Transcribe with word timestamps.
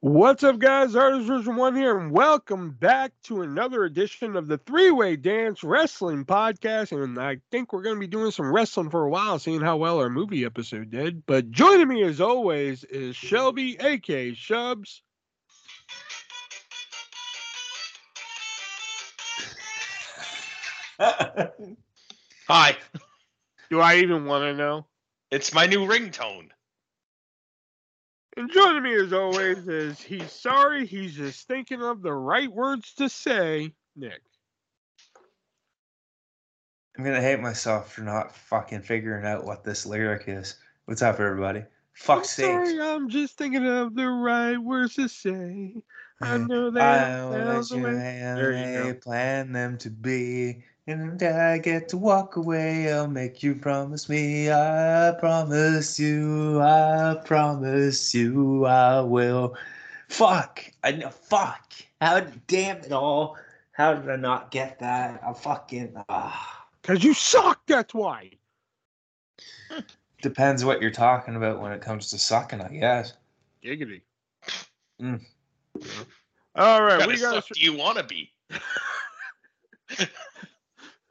What's 0.00 0.44
up, 0.44 0.60
guys? 0.60 0.94
Artist 0.94 1.26
Version 1.26 1.56
1 1.56 1.74
here, 1.74 1.98
and 1.98 2.12
welcome 2.12 2.70
back 2.70 3.10
to 3.24 3.42
another 3.42 3.82
edition 3.82 4.36
of 4.36 4.46
the 4.46 4.58
Three 4.58 4.92
Way 4.92 5.16
Dance 5.16 5.64
Wrestling 5.64 6.24
Podcast. 6.24 6.92
And 6.92 7.18
I 7.18 7.38
think 7.50 7.72
we're 7.72 7.82
going 7.82 7.96
to 7.96 8.00
be 8.00 8.06
doing 8.06 8.30
some 8.30 8.52
wrestling 8.52 8.90
for 8.90 9.04
a 9.04 9.10
while, 9.10 9.40
seeing 9.40 9.60
how 9.60 9.76
well 9.76 9.98
our 9.98 10.08
movie 10.08 10.44
episode 10.44 10.90
did. 10.90 11.26
But 11.26 11.50
joining 11.50 11.88
me, 11.88 12.04
as 12.04 12.20
always, 12.20 12.84
is 12.84 13.16
Shelby, 13.16 13.76
aka 13.80 14.32
Shubs. 14.32 15.00
Hi, 22.48 22.76
Do 23.70 23.80
I 23.80 23.96
even 23.96 24.24
want 24.24 24.42
to 24.44 24.54
know? 24.54 24.86
it's 25.30 25.52
my 25.52 25.66
new 25.66 25.86
ringtone. 25.86 26.48
And 28.38 28.48
joining 28.52 28.84
me, 28.84 28.94
as 28.94 29.12
always, 29.12 29.66
is 29.66 30.00
he's 30.00 30.30
sorry, 30.30 30.86
he's 30.86 31.16
just 31.16 31.48
thinking 31.48 31.82
of 31.82 32.02
the 32.02 32.12
right 32.12 32.50
words 32.50 32.94
to 32.94 33.08
say, 33.08 33.72
Nick. 33.96 34.20
I'm 36.96 37.02
gonna 37.02 37.20
hate 37.20 37.40
myself 37.40 37.92
for 37.92 38.02
not 38.02 38.32
fucking 38.32 38.82
figuring 38.82 39.26
out 39.26 39.44
what 39.44 39.64
this 39.64 39.84
lyric 39.84 40.28
is. 40.28 40.54
What's 40.84 41.02
up, 41.02 41.18
everybody? 41.18 41.58
I'm 41.58 41.66
Fuck's 41.94 42.30
sake. 42.30 42.44
sorry, 42.44 42.80
I'm 42.80 43.08
just 43.08 43.36
thinking 43.36 43.66
of 43.66 43.96
the 43.96 44.06
right 44.06 44.56
words 44.56 44.94
to 44.94 45.08
say. 45.08 45.74
I 46.20 46.38
know 46.48 46.70
that 46.70 47.10
I'll 47.10 47.32
sounds 47.32 47.72
let 47.72 47.80
you 47.80 47.86
you. 47.88 48.90
I 48.90 48.92
plan 48.92 49.50
them 49.50 49.78
to 49.78 49.90
be. 49.90 50.62
And 50.88 51.22
I 51.22 51.58
get 51.58 51.90
to 51.90 51.98
walk 51.98 52.36
away. 52.36 52.90
I'll 52.90 53.06
make 53.08 53.42
you 53.42 53.54
promise 53.54 54.08
me. 54.08 54.50
I 54.50 55.12
promise 55.20 56.00
you. 56.00 56.62
I 56.62 57.20
promise 57.26 58.14
you. 58.14 58.64
I 58.64 59.02
will. 59.02 59.54
Fuck. 60.08 60.64
I 60.82 60.92
know. 60.92 61.10
Fuck. 61.10 61.74
How 62.00 62.20
damn 62.46 62.78
it 62.78 62.92
all. 62.92 63.36
How 63.72 63.92
did 63.92 64.08
I 64.08 64.16
not 64.16 64.50
get 64.50 64.78
that? 64.78 65.20
I 65.22 65.34
fucking. 65.34 65.94
Ah. 66.08 66.66
Cause 66.82 67.04
you 67.04 67.12
suck. 67.12 67.60
That's 67.66 67.92
why. 67.92 68.30
Depends 70.22 70.64
what 70.64 70.80
you're 70.80 70.90
talking 70.90 71.36
about 71.36 71.60
when 71.60 71.72
it 71.72 71.82
comes 71.82 72.08
to 72.12 72.18
sucking, 72.18 72.62
I 72.62 72.68
guess. 72.68 73.12
Giggity. 73.62 74.00
Mm. 75.02 75.20
All 76.56 76.82
right, 76.82 76.98
What 76.98 77.00
kind 77.00 77.12
we 77.12 77.18
got. 77.18 77.46
do 77.46 77.60
you 77.60 77.76
want 77.76 77.98
to 77.98 78.04
be? 78.04 78.32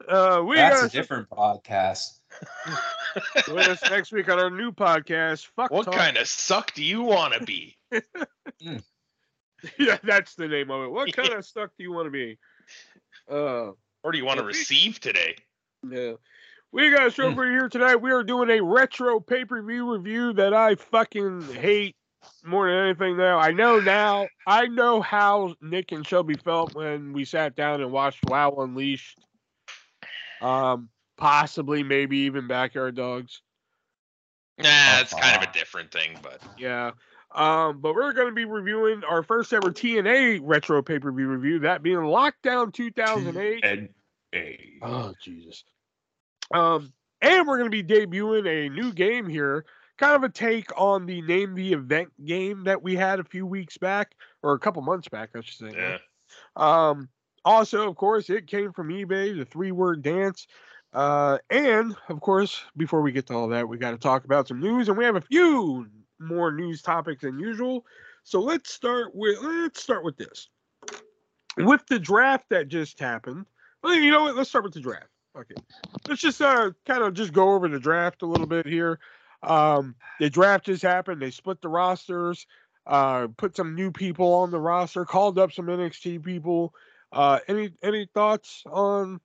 Uh, 0.08 0.42
we 0.46 0.56
That's 0.56 0.80
a 0.80 0.82
got. 0.84 0.92
different 0.92 1.28
podcast. 1.28 2.20
Join 3.46 3.58
us 3.70 3.82
next 3.90 4.10
week 4.12 4.28
on 4.30 4.38
our 4.38 4.50
new 4.50 4.72
podcast. 4.72 5.46
Fuck 5.54 5.70
What 5.70 5.84
Talk. 5.84 5.94
kind 5.94 6.16
of 6.16 6.26
suck 6.26 6.72
do 6.72 6.82
you 6.82 7.02
want 7.02 7.34
to 7.34 7.44
be? 7.44 7.76
yeah, 9.78 9.98
that's 10.02 10.34
the 10.34 10.48
name 10.48 10.70
of 10.70 10.84
it. 10.84 10.90
What 10.90 11.12
kind 11.14 11.32
of 11.32 11.44
suck 11.46 11.70
do 11.76 11.84
you 11.84 11.92
want 11.92 12.06
to 12.06 12.10
be? 12.10 12.38
Uh, 13.30 13.72
Or 14.02 14.12
do 14.12 14.18
you 14.18 14.24
want 14.24 14.38
to 14.38 14.44
Okay. 14.44 14.48
receive 14.48 15.00
today? 15.00 15.36
yeah. 15.88 16.12
We 16.70 16.90
got 16.90 17.06
a 17.06 17.10
show 17.10 17.30
Mm. 17.30 17.34
for 17.34 17.46
you 17.46 17.52
here 17.52 17.68
tonight. 17.70 17.96
We 17.96 18.10
are 18.12 18.22
doing 18.22 18.50
a 18.50 18.60
retro 18.62 19.20
pay 19.20 19.44
per 19.46 19.62
view 19.62 19.90
review 19.94 20.34
that 20.34 20.52
I 20.52 20.74
fucking 20.74 21.40
hate 21.54 21.96
more 22.44 22.68
than 22.70 22.78
anything 22.84 23.16
now. 23.16 23.38
I 23.38 23.52
know 23.52 23.80
now. 23.80 24.28
I 24.46 24.66
know 24.66 25.00
how 25.00 25.54
Nick 25.62 25.92
and 25.92 26.06
Shelby 26.06 26.34
felt 26.34 26.74
when 26.74 27.14
we 27.14 27.24
sat 27.24 27.56
down 27.56 27.80
and 27.80 27.90
watched 27.90 28.20
WoW 28.28 28.54
Unleashed. 28.58 29.18
Um, 30.40 30.88
possibly, 31.16 31.82
maybe 31.82 32.18
even 32.18 32.46
Backyard 32.46 32.94
Dogs. 32.94 33.42
Nah, 34.58 35.00
it's 35.00 35.14
kind 35.14 35.36
of 35.36 35.48
a 35.48 35.52
different 35.52 35.92
thing, 35.92 36.18
but 36.22 36.40
Yeah. 36.58 36.92
Um, 37.34 37.80
but 37.80 37.94
we're 37.94 38.14
going 38.14 38.28
to 38.28 38.34
be 38.34 38.46
reviewing 38.46 39.02
our 39.04 39.22
first 39.22 39.52
ever 39.52 39.70
TNA 39.70 40.40
retro 40.42 40.82
pay 40.82 40.98
per 40.98 41.12
view 41.12 41.28
review, 41.28 41.58
that 41.60 41.82
being 41.82 41.98
Lockdown 41.98 42.72
2008. 42.72 43.64
And 43.64 43.88
a. 44.34 44.58
Oh 44.82 45.12
Jesus. 45.22 45.64
Um, 46.52 46.92
and 47.20 47.46
we're 47.46 47.58
going 47.58 47.70
to 47.70 47.82
be 47.82 47.84
debuting 47.84 48.46
a 48.46 48.70
new 48.70 48.92
game 48.92 49.28
here, 49.28 49.66
kind 49.98 50.16
of 50.16 50.22
a 50.22 50.28
take 50.28 50.70
on 50.76 51.06
the 51.06 51.20
name 51.22 51.54
the 51.54 51.72
event 51.72 52.08
game 52.24 52.64
that 52.64 52.82
we 52.82 52.96
had 52.96 53.20
a 53.20 53.24
few 53.24 53.46
weeks 53.46 53.76
back, 53.76 54.14
or 54.42 54.54
a 54.54 54.58
couple 54.58 54.80
months 54.82 55.08
back, 55.08 55.30
I 55.34 55.40
should 55.42 55.72
say. 55.72 55.76
yeah. 55.76 55.98
Um, 56.56 57.08
also, 57.44 57.88
of 57.88 57.96
course, 57.96 58.30
it 58.30 58.46
came 58.46 58.72
from 58.72 58.88
eBay, 58.88 59.36
the 59.36 59.44
three 59.44 59.72
word 59.72 60.02
dance. 60.02 60.46
Uh, 60.92 61.38
and 61.50 61.94
of 62.08 62.20
course, 62.20 62.60
before 62.76 63.02
we 63.02 63.12
get 63.12 63.26
to 63.26 63.34
all 63.34 63.48
that, 63.48 63.68
we 63.68 63.76
got 63.76 63.90
to 63.90 63.98
talk 63.98 64.24
about 64.24 64.48
some 64.48 64.60
news, 64.60 64.88
and 64.88 64.96
we 64.96 65.04
have 65.04 65.16
a 65.16 65.20
few 65.20 65.86
more 66.18 66.50
news 66.50 66.82
topics 66.82 67.22
than 67.22 67.38
usual. 67.38 67.84
So 68.24 68.40
let's 68.40 68.72
start 68.72 69.14
with 69.14 69.38
let's 69.42 69.82
start 69.82 70.04
with 70.04 70.16
this. 70.16 70.48
With 71.58 71.86
the 71.88 71.98
draft 71.98 72.46
that 72.50 72.68
just 72.68 72.98
happened, 73.00 73.46
well, 73.82 73.94
you 73.94 74.10
know 74.10 74.24
what? 74.24 74.36
Let's 74.36 74.48
start 74.48 74.64
with 74.64 74.74
the 74.74 74.80
draft. 74.80 75.08
Okay, 75.36 75.54
let's 76.08 76.20
just 76.20 76.40
uh 76.40 76.70
kind 76.86 77.02
of 77.02 77.14
just 77.14 77.32
go 77.32 77.52
over 77.54 77.68
the 77.68 77.78
draft 77.78 78.22
a 78.22 78.26
little 78.26 78.46
bit 78.46 78.66
here. 78.66 78.98
Um, 79.42 79.94
the 80.18 80.30
draft 80.30 80.66
just 80.66 80.82
happened. 80.82 81.22
They 81.22 81.30
split 81.30 81.60
the 81.60 81.68
rosters, 81.68 82.46
uh, 82.86 83.28
put 83.36 83.54
some 83.54 83.74
new 83.74 83.92
people 83.92 84.34
on 84.34 84.50
the 84.50 84.60
roster, 84.60 85.04
called 85.04 85.38
up 85.38 85.52
some 85.52 85.66
NXT 85.66 86.24
people. 86.24 86.74
Uh, 87.12 87.38
any 87.48 87.72
any 87.82 88.06
thoughts 88.12 88.62
on 88.66 89.20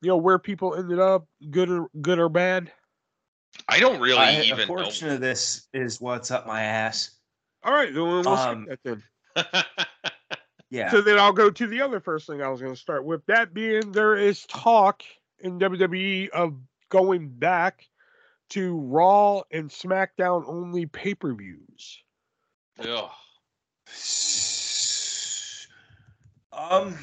you 0.00 0.08
know 0.08 0.16
where 0.16 0.38
people 0.38 0.74
ended 0.74 0.98
up, 0.98 1.26
good 1.50 1.70
or 1.70 1.88
good 2.00 2.18
or 2.18 2.28
bad? 2.28 2.70
I 3.68 3.80
don't 3.80 4.00
really 4.00 4.18
I, 4.18 4.30
a 4.30 4.42
even 4.42 4.66
portion 4.66 5.10
of 5.10 5.20
this 5.20 5.68
is 5.72 6.00
what's 6.00 6.30
up 6.30 6.46
my 6.46 6.62
ass. 6.62 7.18
All 7.62 7.72
right, 7.72 7.92
then 7.92 8.02
we'll 8.02 8.22
skip 8.22 8.48
Um, 8.48 8.66
that 8.68 8.80
then. 8.84 9.02
Yeah. 10.72 10.90
So 10.90 11.02
then 11.02 11.18
I'll 11.18 11.34
go 11.34 11.50
to 11.50 11.66
the 11.66 11.82
other 11.82 12.00
first 12.00 12.26
thing 12.26 12.40
I 12.40 12.48
was 12.48 12.62
going 12.62 12.72
to 12.72 12.80
start 12.80 13.04
with. 13.04 13.24
That 13.26 13.52
being 13.52 13.92
there 13.92 14.16
is 14.16 14.46
talk 14.46 15.02
in 15.40 15.58
WWE 15.58 16.30
of 16.30 16.54
going 16.88 17.28
back 17.28 17.86
to 18.50 18.78
Raw 18.78 19.42
and 19.50 19.68
SmackDown 19.68 20.44
only 20.46 20.86
pay 20.86 21.14
per 21.14 21.34
views. 21.34 22.02
Ugh. 22.78 23.10
Um. 26.72 26.98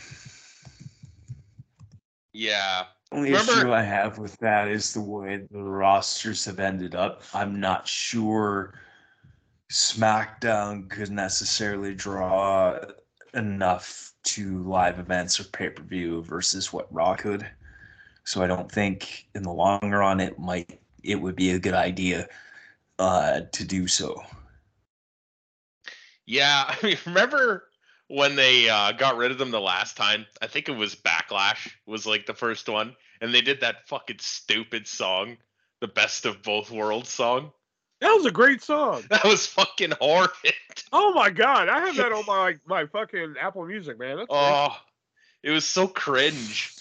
Yeah. 2.33 2.85
Only 3.11 3.31
Remember- 3.31 3.51
issue 3.53 3.73
I 3.73 3.83
have 3.83 4.17
with 4.17 4.37
that 4.37 4.67
is 4.67 4.93
the 4.93 5.01
way 5.01 5.47
the 5.51 5.61
rosters 5.61 6.45
have 6.45 6.59
ended 6.59 6.95
up. 6.95 7.23
I'm 7.33 7.59
not 7.59 7.87
sure 7.87 8.73
SmackDown 9.71 10.89
could 10.89 11.11
necessarily 11.11 11.93
draw 11.93 12.79
enough 13.35 14.13
to 14.23 14.63
live 14.63 14.97
events 14.99 15.39
or 15.39 15.43
pay 15.45 15.69
per 15.69 15.83
view 15.83 16.23
versus 16.23 16.73
what 16.73 16.91
Raw 16.93 17.15
could. 17.15 17.47
So 18.23 18.43
I 18.43 18.47
don't 18.47 18.71
think 18.71 19.27
in 19.35 19.43
the 19.43 19.51
long 19.51 19.91
run 19.91 20.19
it 20.19 20.39
might 20.39 20.79
it 21.03 21.15
would 21.15 21.35
be 21.35 21.51
a 21.51 21.59
good 21.59 21.73
idea 21.73 22.27
uh, 22.97 23.41
to 23.51 23.63
do 23.63 23.87
so. 23.87 24.21
Yeah. 26.25 26.65
I 26.81 26.85
mean, 26.85 26.97
remember 27.05 27.68
when 28.09 28.35
they 28.35 28.67
uh, 28.69 28.91
got 28.91 29.15
rid 29.15 29.31
of 29.31 29.37
them 29.37 29.51
the 29.51 29.61
last 29.61 29.95
time? 29.95 30.25
I 30.41 30.47
think 30.47 30.67
it 30.67 30.75
was 30.75 30.95
Backlash 30.95 31.71
was 31.85 32.05
like 32.05 32.25
the 32.25 32.33
first 32.33 32.67
one, 32.67 32.95
and 33.21 33.33
they 33.33 33.41
did 33.41 33.61
that 33.61 33.87
fucking 33.87 34.17
stupid 34.19 34.87
song, 34.87 35.37
the 35.79 35.87
Best 35.87 36.25
of 36.25 36.43
Both 36.43 36.69
Worlds 36.69 37.09
song. 37.09 37.51
That 38.01 38.13
was 38.13 38.25
a 38.25 38.31
great 38.31 38.61
song. 38.61 39.03
That 39.09 39.23
was 39.23 39.45
fucking 39.47 39.93
horrid. 40.01 40.31
Oh 40.91 41.13
my 41.13 41.29
god, 41.29 41.69
I 41.69 41.85
have 41.85 41.95
that 41.97 42.11
on 42.13 42.25
my 42.25 42.39
like, 42.39 42.59
my 42.65 42.85
fucking 42.87 43.35
Apple 43.39 43.65
Music, 43.65 43.97
man. 43.97 44.17
That's 44.17 44.27
great. 44.29 44.39
Oh, 44.39 44.75
it 45.43 45.51
was 45.51 45.65
so 45.65 45.87
cringe. 45.87 46.75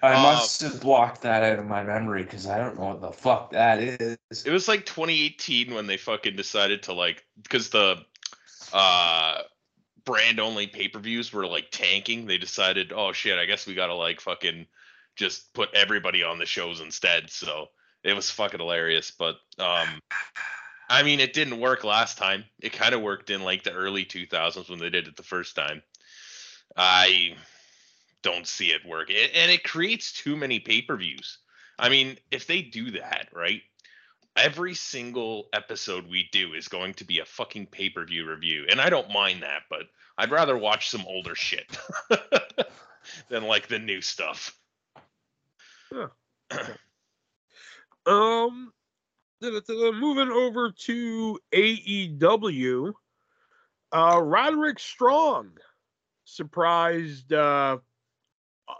I 0.00 0.14
Uh, 0.14 0.22
must 0.22 0.60
have 0.62 0.80
blocked 0.80 1.22
that 1.22 1.42
out 1.42 1.58
of 1.58 1.66
my 1.66 1.82
memory 1.82 2.22
because 2.22 2.46
I 2.46 2.58
don't 2.58 2.78
know 2.78 2.86
what 2.86 3.00
the 3.00 3.10
fuck 3.10 3.50
that 3.50 3.80
is. 3.80 4.44
It 4.46 4.50
was 4.52 4.68
like 4.68 4.86
2018 4.86 5.74
when 5.74 5.88
they 5.88 5.96
fucking 5.96 6.36
decided 6.36 6.84
to 6.84 6.92
like 6.92 7.24
because 7.42 7.70
the 7.70 7.96
uh 8.72 9.42
brand 10.08 10.40
only 10.40 10.66
pay-per-views 10.66 11.34
were 11.34 11.46
like 11.46 11.70
tanking. 11.70 12.24
They 12.24 12.38
decided, 12.38 12.92
"Oh 12.94 13.12
shit, 13.12 13.38
I 13.38 13.44
guess 13.44 13.66
we 13.66 13.74
got 13.74 13.88
to 13.88 13.94
like 13.94 14.22
fucking 14.22 14.66
just 15.16 15.52
put 15.52 15.74
everybody 15.74 16.22
on 16.22 16.38
the 16.38 16.46
shows 16.46 16.80
instead." 16.80 17.28
So, 17.28 17.68
it 18.02 18.14
was 18.14 18.30
fucking 18.30 18.58
hilarious, 18.58 19.10
but 19.10 19.36
um 19.58 20.00
I 20.88 21.02
mean, 21.02 21.20
it 21.20 21.34
didn't 21.34 21.60
work 21.60 21.84
last 21.84 22.16
time. 22.16 22.46
It 22.60 22.72
kind 22.72 22.94
of 22.94 23.02
worked 23.02 23.28
in 23.28 23.42
like 23.42 23.62
the 23.62 23.72
early 23.72 24.06
2000s 24.06 24.70
when 24.70 24.78
they 24.78 24.88
did 24.88 25.06
it 25.06 25.16
the 25.16 25.22
first 25.22 25.54
time. 25.54 25.82
I 26.74 27.36
don't 28.22 28.46
see 28.46 28.68
it 28.68 28.86
work. 28.86 29.10
It, 29.10 29.32
and 29.34 29.50
it 29.50 29.64
creates 29.64 30.14
too 30.14 30.34
many 30.34 30.60
pay-per-views. 30.60 31.38
I 31.78 31.90
mean, 31.90 32.16
if 32.30 32.46
they 32.46 32.62
do 32.62 32.92
that, 32.92 33.28
right? 33.34 33.60
Every 34.34 34.74
single 34.74 35.48
episode 35.52 36.08
we 36.08 36.30
do 36.32 36.54
is 36.54 36.68
going 36.68 36.94
to 36.94 37.04
be 37.04 37.18
a 37.18 37.26
fucking 37.26 37.66
pay-per-view 37.66 38.26
review. 38.26 38.64
And 38.70 38.80
I 38.80 38.88
don't 38.88 39.12
mind 39.12 39.42
that, 39.42 39.64
but 39.68 39.88
I'd 40.18 40.32
rather 40.32 40.58
watch 40.58 40.90
some 40.90 41.04
older 41.06 41.34
shit 41.34 41.78
than 43.30 43.44
like 43.44 43.68
the 43.68 43.78
new 43.78 44.02
stuff. 44.02 44.54
Um, 48.06 48.72
da- 49.42 49.60
da- 49.60 49.92
moving 49.92 50.30
over 50.30 50.70
to 50.70 51.38
AEW. 51.52 52.94
Uh, 53.92 54.20
Roderick 54.22 54.78
Strong 54.78 55.50
surprised 56.24 57.34
uh, 57.34 57.76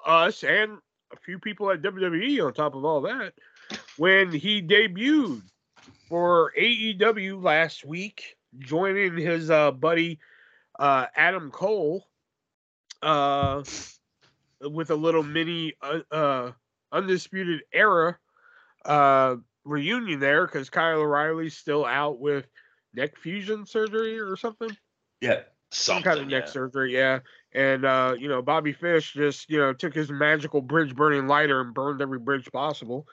us 0.07 0.45
and 0.45 0.79
a 1.13 1.17
few 1.19 1.39
people 1.39 1.71
at 1.71 1.83
WWE 1.83 2.43
on 2.47 2.55
top 2.55 2.75
of 2.75 2.87
all 2.87 3.03
that 3.03 3.35
when 3.99 4.33
he 4.33 4.63
debuted 4.63 5.43
for 6.09 6.53
AEW 6.59 7.43
last 7.43 7.85
week, 7.85 8.39
joining 8.61 9.15
his 9.15 9.51
uh, 9.51 9.73
buddy 9.73 10.19
uh, 10.79 11.07
Adam 11.17 11.51
Cole 11.51 12.05
uh, 13.03 13.63
with 14.61 14.91
a 14.91 14.95
little 14.95 15.23
mini 15.23 15.75
uh, 15.83 16.01
uh, 16.11 16.53
Undisputed 16.93 17.63
Era 17.73 18.19
uh, 18.85 19.37
reunion 19.65 20.21
there 20.21 20.47
because 20.47 20.71
Kyle 20.71 21.01
O'Reilly's 21.01 21.57
still 21.57 21.85
out 21.85 22.21
with 22.21 22.47
neck 22.95 23.17
fusion 23.17 23.67
surgery 23.67 24.19
or 24.19 24.37
something. 24.37 24.77
Yeah. 25.21 25.41
Some 25.71 26.03
kind 26.03 26.19
of 26.19 26.27
neck 26.29 26.49
surgery, 26.49 26.95
yeah. 26.95 27.19
And 27.53 27.85
uh, 27.85 28.15
you 28.19 28.29
know, 28.29 28.41
Bobby 28.41 28.73
Fish 28.73 29.13
just 29.13 29.51
you 29.51 29.59
know 29.59 29.75
took 29.75 29.95
his 29.95 30.11
magical 30.11 30.63
bridge 30.63 30.95
burning 30.95 31.27
lighter 31.27 31.61
and 31.61 31.75
burned 31.75 32.01
every 32.01 32.19
bridge 32.19 32.51
possible. 32.51 33.07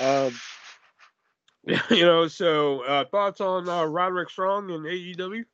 Um, 0.00 0.32
you 1.90 2.04
know, 2.04 2.26
so 2.26 2.80
uh, 2.84 3.04
thoughts 3.04 3.40
on 3.40 3.68
uh, 3.68 3.84
Roderick 3.84 4.30
Strong 4.30 4.70
and 4.72 4.84
AEW? 4.84 5.44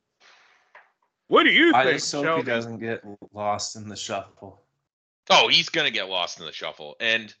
What 1.27 1.43
do 1.43 1.49
you 1.51 1.73
I 1.75 1.83
think? 1.83 1.97
just 1.97 2.11
hope 2.11 2.37
he 2.37 2.43
doesn't 2.43 2.79
get 2.79 3.03
lost 3.33 3.75
in 3.75 3.89
the 3.89 3.95
shuffle. 3.95 4.63
Oh, 5.29 5.49
he's 5.49 5.69
gonna 5.69 5.91
get 5.91 6.09
lost 6.09 6.39
in 6.39 6.45
the 6.45 6.53
shuffle. 6.53 6.95
And 6.99 7.33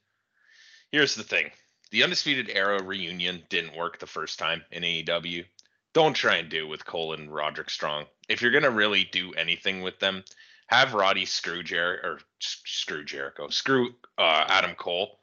here's 0.91 1.15
the 1.15 1.23
thing: 1.23 1.51
the 1.91 2.03
Undisputed 2.03 2.49
Era 2.49 2.83
reunion 2.83 3.43
didn't 3.49 3.77
work 3.77 3.99
the 3.99 4.07
first 4.07 4.39
time 4.39 4.63
in 4.71 4.83
AEW. 4.83 5.45
Don't 5.93 6.13
try 6.13 6.35
and 6.35 6.49
do 6.49 6.65
it 6.65 6.69
with 6.69 6.85
Cole 6.85 7.13
and 7.13 7.33
Roderick 7.33 7.69
Strong. 7.69 8.05
If 8.27 8.41
you're 8.41 8.51
gonna 8.51 8.69
really 8.69 9.05
do 9.05 9.33
anything 9.33 9.81
with 9.81 9.99
them, 9.99 10.23
have 10.67 10.93
Roddy 10.93 11.25
screw 11.25 11.63
Jer 11.63 12.01
or 12.03 12.19
screw 12.39 13.05
Jericho, 13.05 13.47
screw 13.47 13.95
uh, 14.17 14.45
Adam 14.49 14.75
Cole 14.75 15.19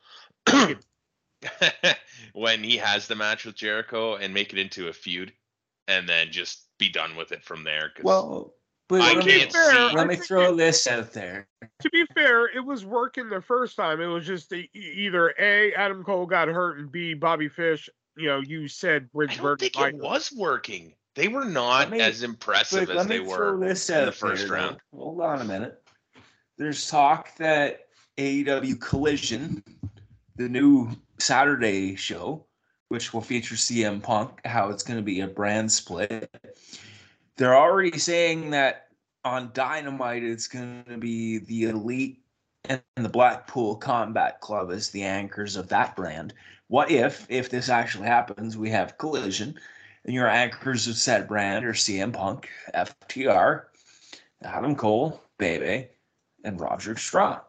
when 2.32 2.64
he 2.64 2.78
has 2.78 3.06
the 3.06 3.14
match 3.14 3.44
with 3.44 3.56
Jericho 3.56 4.16
and 4.16 4.32
make 4.32 4.55
it 4.55 4.58
into 4.58 4.88
a 4.88 4.93
feud, 4.93 5.32
and 5.87 6.08
then 6.08 6.32
just 6.32 6.63
be 6.79 6.88
done 6.88 7.17
with 7.17 7.32
it 7.32 7.44
from 7.44 7.65
there. 7.65 7.93
Well, 8.03 8.55
but 8.88 9.00
I 9.00 9.15
let, 9.15 9.25
can't 9.25 9.53
me, 9.55 9.61
see- 9.61 9.97
let 9.97 10.06
me 10.06 10.17
throw 10.17 10.53
it- 10.53 10.56
this 10.56 10.87
out 10.87 11.12
there. 11.12 11.47
to 11.81 11.91
be 11.91 12.05
fair, 12.15 12.47
it 12.55 12.65
was 12.65 12.85
working 12.85 13.29
the 13.29 13.41
first 13.41 13.76
time. 13.76 14.00
It 14.00 14.06
was 14.06 14.26
just 14.26 14.50
the, 14.50 14.69
either 14.75 15.35
A, 15.38 15.73
Adam 15.75 16.05
Cole 16.05 16.26
got 16.26 16.49
hurt, 16.49 16.79
and 16.79 16.91
B, 16.93 17.15
Bobby 17.15 17.49
Fish, 17.49 17.88
you 18.17 18.26
know, 18.29 18.41
you 18.41 18.69
said 18.69 19.09
I 19.17 19.26
don't 19.26 19.43
burning 19.43 19.56
think 19.71 19.76
it 19.76 19.97
was 19.97 20.32
working. 20.37 20.94
They 21.15 21.29
were 21.29 21.44
not 21.44 21.91
me- 21.91 22.00
as 22.00 22.23
impressive 22.23 22.87
But 22.88 22.91
as 22.91 22.97
let 22.99 23.09
they 23.09 23.21
me 23.21 23.26
were. 23.26 23.37
throw 23.37 23.59
this 23.61 23.88
in 23.88 24.05
the 24.06 24.12
first 24.12 24.43
there, 24.43 24.49
though. 24.49 24.55
round. 24.55 24.76
Hold 24.94 25.21
on 25.21 25.41
a 25.41 25.44
minute. 25.44 25.81
There's 26.59 26.88
talk 26.91 27.35
that 27.37 27.87
AEW 28.19 28.81
Collision, 28.81 29.62
the 30.37 30.49
new 30.49 30.91
Saturday 31.19 31.97
show, 31.97 32.44
which 32.88 33.12
will 33.15 33.21
feature 33.21 33.55
CM 33.56 34.00
Punk, 34.03 34.41
how 34.44 34.69
it's 34.71 34.82
going 34.85 34.99
to 34.99 35.03
be 35.03 35.21
a 35.21 35.26
brand 35.26 35.71
split. 35.73 36.29
They're 37.36 37.56
already 37.56 37.98
saying 37.98 38.50
that 38.50 38.88
on 39.25 39.50
Dynamite, 39.54 40.22
it's 40.22 40.46
going 40.46 40.84
to 40.88 40.98
be 40.98 41.38
the 41.38 41.64
Elite 41.64 42.22
and 42.69 42.82
the 42.96 43.08
Blackpool 43.08 43.76
Combat 43.76 44.40
Club 44.40 44.70
as 44.70 44.90
the 44.90 45.02
anchors 45.02 45.56
of 45.56 45.69
that 45.69 45.96
brand. 45.96 46.34
What 46.69 46.90
if, 46.90 47.26
if 47.28 47.50
this 47.50 47.69
actually 47.69 48.06
happens, 48.06 48.56
we 48.56 48.70
have 48.70 48.98
Collision, 48.98 49.58
and 50.04 50.14
your 50.14 50.28
anchors 50.28 50.86
of 50.86 50.96
said 50.96 51.28
brand 51.28 51.64
are 51.64 51.72
CM 51.72 52.12
Punk, 52.12 52.48
FTR, 52.75 53.64
Adam 54.42 54.75
Cole, 54.76 55.20
Bebe, 55.38 55.88
and 56.44 56.60
Roger 56.60 56.96
Strong. 56.96 57.40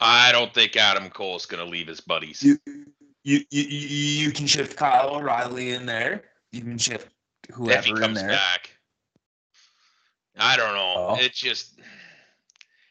I 0.00 0.32
don't 0.32 0.52
think 0.54 0.76
Adam 0.76 1.10
Cole's 1.10 1.46
going 1.46 1.64
to 1.64 1.70
leave 1.70 1.86
his 1.86 2.00
buddies. 2.00 2.42
You, 2.42 2.58
you, 3.24 3.40
you, 3.50 3.62
you 3.62 4.32
can 4.32 4.46
shift 4.46 4.76
Kyle 4.76 5.16
O'Reilly 5.16 5.72
in 5.72 5.86
there. 5.86 6.24
You 6.50 6.62
can 6.62 6.78
shift 6.78 7.08
if 7.48 7.54
he 7.54 7.62
whoever 7.62 7.88
in 7.88 7.96
comes 7.96 8.20
there. 8.20 8.30
back, 8.30 8.70
I 10.38 10.56
don't 10.56 10.74
know. 10.74 10.94
Oh. 10.96 11.16
It 11.18 11.32
just 11.34 11.78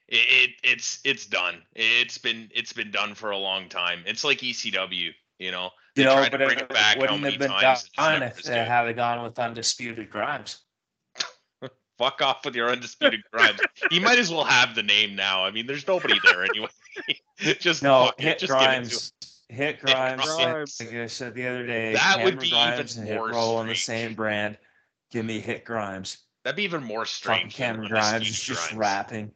it, 0.08 0.16
it 0.16 0.50
it's 0.64 1.00
it's 1.04 1.26
done. 1.26 1.62
It's 1.76 2.18
been 2.18 2.50
it's 2.54 2.74
been 2.74 2.92
done 2.92 3.16
for 3.16 3.32
a 3.32 3.38
long 3.38 3.70
time. 3.70 4.04
It's 4.06 4.24
like 4.24 4.40
ECW, 4.40 5.12
you 5.40 5.52
know. 5.52 5.70
They 5.96 6.04
You 6.04 6.10
know, 6.10 6.24
to 6.24 6.32
but 6.32 6.38
bring 6.38 6.52
it 6.58 6.62
it 6.62 6.70
back 6.70 6.98
wouldn't 6.98 7.24
have 7.24 7.40
been 7.40 7.50
done 7.50 8.24
if 8.24 8.44
they 8.44 8.64
had 8.64 8.96
gone 8.96 9.24
with 9.24 9.38
undisputed 9.38 10.10
crimes. 10.10 10.60
Fuck 11.98 12.22
off 12.22 12.46
with 12.46 12.56
your 12.56 12.70
undisputed 12.70 13.22
crimes. 13.32 13.60
You 13.90 14.02
might 14.02 14.18
as 14.18 14.32
well 14.32 14.46
have 14.46 14.74
the 14.76 14.84
name 14.84 15.16
now. 15.16 15.44
I 15.44 15.52
mean, 15.52 15.68
there's 15.68 15.86
nobody 15.88 16.18
there 16.24 16.44
anyway. 16.44 16.70
just 17.60 17.84
No, 17.84 18.12
hit 18.18 18.40
just 18.40 18.52
give 18.54 18.62
it 18.62 18.84
to. 18.86 18.90
Grimes. 18.90 19.14
Hit 19.50 19.80
Grimes. 19.82 20.24
Grimes. 20.24 20.80
Like 20.80 20.94
I 20.94 21.08
said 21.08 21.34
the 21.36 21.46
other 21.46 21.66
day, 21.66 21.94
That 21.94 22.24
would 22.24 22.40
be 22.40 22.50
Grimes 22.50 22.98
even 22.98 23.04
and 23.04 23.08
Hit 23.10 23.18
more 23.18 23.30
Roll 23.32 23.58
on 23.58 23.68
the 23.68 23.76
same 23.76 24.14
brand. 24.14 24.58
Give 25.12 25.26
me 25.26 25.42
Hit 25.42 25.66
Grimes. 25.66 26.18
That'd 26.44 26.56
be 26.58 26.64
even 26.64 26.84
more 26.84 27.06
Fucking 27.06 27.52
strange. 27.52 27.56
than 27.58 27.66
Cameron 27.68 27.90
Grimes 27.90 28.30
is 28.30 28.42
just 28.42 28.70
Grimes. 28.70 28.80
rapping. 28.80 29.32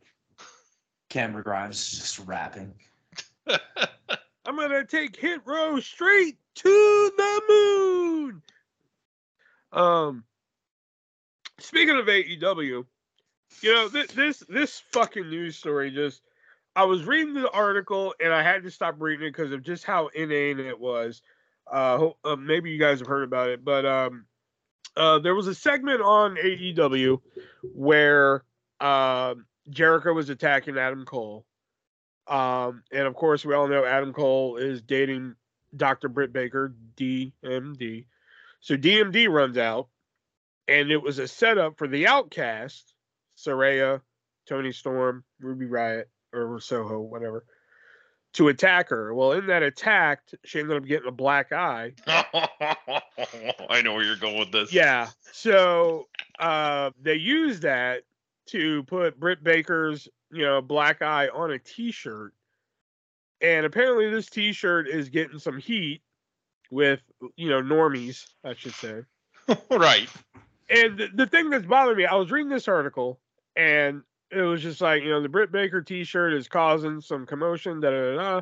Cameron 1.10 1.44
Grimes 1.44 1.76
is 1.76 2.00
just 2.00 2.20
rapping. 2.20 2.74
I'm 3.48 4.56
gonna 4.58 4.84
take 4.86 5.16
Hit 5.16 5.42
Row 5.46 5.80
straight 5.80 6.38
to 6.56 7.12
the 7.18 7.42
moon. 7.50 8.42
Um, 9.72 10.24
speaking 11.60 11.98
of 11.98 12.06
AEW, 12.06 12.86
you 13.62 13.74
know 13.74 13.88
this 13.88 14.12
this 14.12 14.40
this 14.50 14.82
fucking 14.92 15.30
news 15.30 15.58
story 15.58 15.92
just. 15.92 16.22
I 16.78 16.84
was 16.84 17.06
reading 17.06 17.34
the 17.34 17.50
article 17.52 18.14
and 18.22 18.34
I 18.34 18.44
had 18.44 18.64
to 18.64 18.70
stop 18.70 18.96
reading 19.00 19.28
it 19.28 19.30
because 19.32 19.54
of 19.54 19.64
just 19.64 19.86
how 19.86 20.08
inane 20.08 20.60
it 20.60 20.78
was. 20.78 21.22
Uh, 21.72 22.10
uh, 22.26 22.36
maybe 22.36 22.70
you 22.70 22.78
guys 22.78 23.00
have 23.00 23.08
heard 23.08 23.24
about 23.24 23.48
it, 23.50 23.64
but 23.64 23.86
um, 23.86 24.26
uh, 24.98 25.20
there 25.20 25.36
was 25.36 25.48
a 25.48 25.56
segment 25.56 26.02
on 26.02 26.36
AEW 26.36 27.22
where 27.74 28.44
um 28.80 29.46
Jericho 29.70 30.14
was 30.14 30.30
attacking 30.30 30.78
Adam 30.78 31.06
Cole. 31.06 31.46
Um, 32.28 32.84
and 32.92 33.08
of 33.08 33.16
course, 33.16 33.46
we 33.46 33.54
all 33.54 33.68
know 33.68 33.86
Adam 33.86 34.14
Cole 34.14 34.58
is 34.58 34.82
dating 34.82 35.36
Dr. 35.76 36.10
Britt 36.10 36.34
Baker, 36.34 36.74
DMD. 36.96 38.06
So 38.62 38.76
DMD 38.76 39.30
runs 39.30 39.58
out, 39.58 39.90
and 40.68 40.92
it 40.92 41.02
was 41.02 41.20
a 41.20 41.28
setup 41.28 41.78
for 41.78 41.88
the 41.88 42.08
Outcast, 42.08 42.96
Saraya, 43.38 44.02
Toni 44.48 44.72
Storm, 44.72 45.24
Ruby 45.40 45.66
Riott, 45.66 46.06
or 46.34 46.60
Soho, 46.60 47.00
whatever, 47.00 47.46
to 48.36 48.50
attack 48.50 48.90
her. 48.90 49.14
Well, 49.14 49.32
in 49.32 49.48
that 49.48 49.64
attack, 49.64 50.22
she 50.44 50.60
ended 50.60 50.78
up 50.78 50.86
getting 50.86 51.08
a 51.08 51.12
black 51.12 51.52
eye. 51.52 51.94
I 52.08 53.82
know 53.84 53.94
where 53.94 54.04
you're 54.04 54.18
going 54.18 54.38
with 54.38 54.52
this. 54.52 54.74
Yeah. 54.74 55.10
So 55.32 56.08
uh, 56.40 56.92
they 57.02 57.16
used 57.16 57.62
that 57.62 58.04
to 58.48 58.84
put 58.84 59.20
Britt 59.20 59.44
Baker's, 59.44 60.08
you 60.32 60.44
know, 60.44 60.62
black 60.62 61.02
eye 61.02 61.30
on 61.30 61.52
a 61.52 61.60
T-shirt, 61.60 62.34
and 63.42 63.66
apparently 63.66 64.10
this 64.10 64.30
T-shirt 64.30 64.88
is 64.88 65.10
getting 65.10 65.40
some 65.40 65.58
heat 65.58 66.02
with, 66.70 67.00
you 67.38 67.50
know, 67.50 67.62
normies, 67.62 68.26
I 68.44 68.54
should 68.54 68.74
say. 68.74 69.04
right. 69.72 70.10
And 70.70 70.98
the, 70.98 71.08
the 71.14 71.28
thing 71.28 71.50
that's 71.50 71.66
bothering 71.66 71.98
me, 71.98 72.06
I 72.06 72.16
was 72.16 72.32
reading 72.32 72.50
this 72.50 72.68
article, 72.68 73.20
and 73.56 74.02
it 74.32 74.42
was 74.42 74.62
just 74.62 74.82
like, 74.82 75.04
you 75.04 75.10
know, 75.10 75.22
the 75.22 75.30
Britt 75.30 75.52
Baker 75.52 75.82
T-shirt 75.82 76.34
is 76.34 76.48
causing 76.48 77.00
some 77.02 77.26
commotion, 77.26 77.80
da 77.80 77.90
da 77.92 78.16
da. 78.16 78.18
da. 78.18 78.42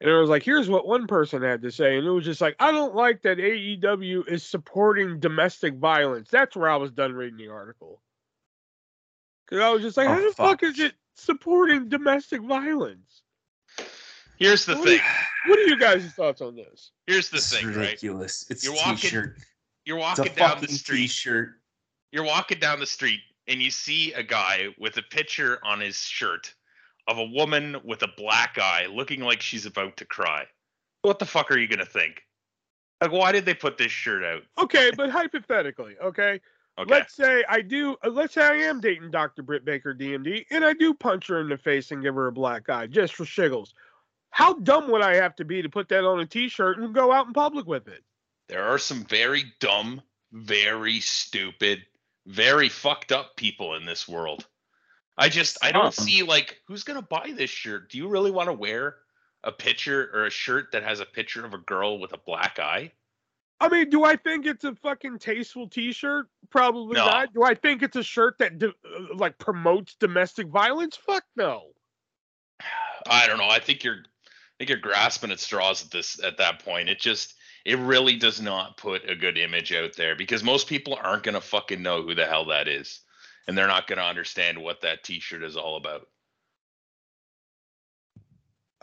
And 0.00 0.10
it 0.10 0.14
was 0.14 0.28
like, 0.28 0.42
here's 0.42 0.68
what 0.68 0.86
one 0.86 1.06
person 1.06 1.40
had 1.42 1.62
to 1.62 1.70
say, 1.70 1.96
and 1.96 2.06
it 2.06 2.10
was 2.10 2.24
just 2.24 2.40
like, 2.40 2.56
I 2.58 2.72
don't 2.72 2.94
like 2.94 3.22
that 3.22 3.38
AEW 3.38 4.26
is 4.28 4.42
supporting 4.44 5.20
domestic 5.20 5.74
violence. 5.76 6.28
That's 6.30 6.56
where 6.56 6.68
I 6.68 6.76
was 6.76 6.90
done 6.90 7.12
reading 7.12 7.38
the 7.38 7.48
article. 7.48 8.00
Because 9.46 9.62
I 9.62 9.70
was 9.70 9.82
just 9.82 9.96
like, 9.96 10.08
Oh, 10.08 10.14
how 10.14 10.20
the 10.20 10.34
fuck. 10.34 10.60
fuck 10.60 10.62
is 10.64 10.78
it 10.80 10.94
supporting 11.14 11.88
domestic 11.88 12.42
violence? 12.42 13.22
Here's 14.36 14.64
the 14.66 14.74
What 14.74 14.84
thing. 14.88 15.00
What 15.46 15.58
are 15.60 15.62
you 15.62 15.78
guys' 15.78 16.12
thoughts 16.12 16.40
on 16.40 16.56
this? 16.56 16.90
Here's 17.06 17.28
the 17.28 17.36
It's 17.36 17.54
thing, 17.56 17.68
right? 17.68 17.76
ridiculous. 17.76 18.46
It's 18.50 18.64
you're 18.64 18.74
walking, 18.74 18.96
t-shirt. 18.96 19.38
You're 19.84 19.96
walking 19.98 20.32
down 20.34 20.60
the 20.60 20.68
street. 20.68 20.96
t-shirt. 21.02 21.60
You're 22.10 22.24
walking 22.24 22.58
down 22.58 22.80
the 22.80 22.86
street 22.86 23.20
and 23.46 23.60
you 23.62 23.70
see 23.70 24.12
a 24.12 24.22
guy 24.22 24.68
with 24.78 24.96
a 24.96 25.02
picture 25.02 25.58
on 25.64 25.80
his 25.80 25.96
shirt 25.96 26.54
of 27.06 27.18
a 27.18 27.24
woman 27.24 27.76
with 27.84 28.02
a 28.02 28.08
black 28.16 28.56
eye 28.58 28.86
looking 28.90 29.20
like 29.20 29.40
she's 29.42 29.66
about 29.66 29.96
to 29.98 30.04
cry. 30.04 30.44
What 31.02 31.18
the 31.18 31.26
fuck 31.26 31.50
are 31.50 31.58
you 31.58 31.68
gonna 31.68 31.84
think? 31.84 32.22
Like, 33.00 33.12
why 33.12 33.32
did 33.32 33.44
they 33.44 33.54
put 33.54 33.76
this 33.76 33.92
shirt 33.92 34.24
out? 34.24 34.42
Okay, 34.58 34.90
but 34.96 35.10
hypothetically, 35.10 35.96
okay, 36.02 36.40
Okay. 36.78 36.90
let's 36.90 37.14
say 37.14 37.44
I 37.48 37.60
do. 37.60 37.96
uh, 38.04 38.08
Let's 38.08 38.34
say 38.34 38.42
I 38.42 38.54
am 38.68 38.80
dating 38.80 39.10
Dr. 39.10 39.42
Britt 39.42 39.64
Baker, 39.64 39.94
DMD, 39.94 40.44
and 40.50 40.64
I 40.64 40.72
do 40.72 40.92
punch 40.94 41.28
her 41.28 41.40
in 41.40 41.48
the 41.48 41.56
face 41.58 41.90
and 41.92 42.02
give 42.02 42.14
her 42.16 42.26
a 42.28 42.32
black 42.32 42.68
eye 42.68 42.86
just 42.88 43.14
for 43.14 43.24
shiggles. 43.24 43.74
How 44.30 44.54
dumb 44.54 44.90
would 44.90 45.02
I 45.02 45.14
have 45.16 45.36
to 45.36 45.44
be 45.44 45.62
to 45.62 45.68
put 45.68 45.88
that 45.90 46.04
on 46.04 46.18
a 46.18 46.26
T-shirt 46.26 46.78
and 46.78 46.92
go 46.92 47.12
out 47.12 47.26
in 47.26 47.32
public 47.32 47.66
with 47.66 47.86
it? 47.88 48.02
there 48.48 48.64
are 48.64 48.78
some 48.78 49.04
very 49.04 49.44
dumb, 49.60 50.02
very 50.32 50.98
stupid, 51.00 51.84
very 52.26 52.68
fucked 52.68 53.12
up 53.12 53.36
people 53.36 53.74
in 53.74 53.84
this 53.84 54.08
world. 54.08 54.46
I 55.16 55.28
just 55.28 55.58
I 55.62 55.70
don't 55.72 55.94
see 55.94 56.22
like 56.22 56.60
who's 56.66 56.82
gonna 56.84 57.02
buy 57.02 57.32
this 57.36 57.50
shirt. 57.50 57.90
Do 57.90 57.98
you 57.98 58.08
really 58.08 58.30
want 58.30 58.48
to 58.48 58.52
wear 58.52 58.96
a 59.44 59.52
picture 59.52 60.10
or 60.12 60.26
a 60.26 60.30
shirt 60.30 60.72
that 60.72 60.82
has 60.82 61.00
a 61.00 61.04
picture 61.04 61.44
of 61.44 61.54
a 61.54 61.58
girl 61.58 61.98
with 62.00 62.12
a 62.12 62.18
black 62.18 62.58
eye? 62.58 62.90
I 63.60 63.68
mean, 63.68 63.88
do 63.88 64.04
I 64.04 64.16
think 64.16 64.46
it's 64.46 64.64
a 64.64 64.74
fucking 64.74 65.20
tasteful 65.20 65.68
T-shirt? 65.68 66.26
Probably 66.50 66.96
No. 66.96 67.06
not. 67.06 67.32
Do 67.32 67.44
I 67.44 67.54
think 67.54 67.82
it's 67.82 67.96
a 67.96 68.02
shirt 68.02 68.36
that 68.38 68.58
d- 68.58 68.66
uh, 68.66 69.14
like 69.14 69.38
promotes 69.38 69.94
domestic 69.94 70.48
violence? 70.48 70.96
Fuck 70.96 71.24
no. 71.36 71.68
I 73.08 73.26
don't 73.28 73.38
know. 73.38 73.48
I 73.48 73.60
think 73.60 73.84
you're 73.84 73.98
I 74.04 74.30
think 74.58 74.70
you're 74.70 74.78
grasping 74.78 75.30
at 75.30 75.40
straws 75.40 75.84
at 75.84 75.90
this 75.90 76.22
at 76.22 76.38
that 76.38 76.64
point. 76.64 76.88
It 76.88 76.98
just 76.98 77.34
it 77.64 77.78
really 77.78 78.16
does 78.16 78.40
not 78.40 78.76
put 78.76 79.08
a 79.08 79.16
good 79.16 79.38
image 79.38 79.72
out 79.72 79.94
there 79.96 80.14
because 80.16 80.42
most 80.42 80.68
people 80.68 80.98
aren't 81.02 81.22
gonna 81.22 81.40
fucking 81.40 81.82
know 81.82 82.02
who 82.02 82.14
the 82.14 82.26
hell 82.26 82.44
that 82.46 82.68
is. 82.68 83.00
And 83.46 83.56
they're 83.56 83.68
not 83.68 83.86
gonna 83.86 84.02
understand 84.02 84.58
what 84.58 84.80
that 84.82 85.04
t 85.04 85.20
shirt 85.20 85.42
is 85.42 85.56
all 85.56 85.76
about. 85.76 86.08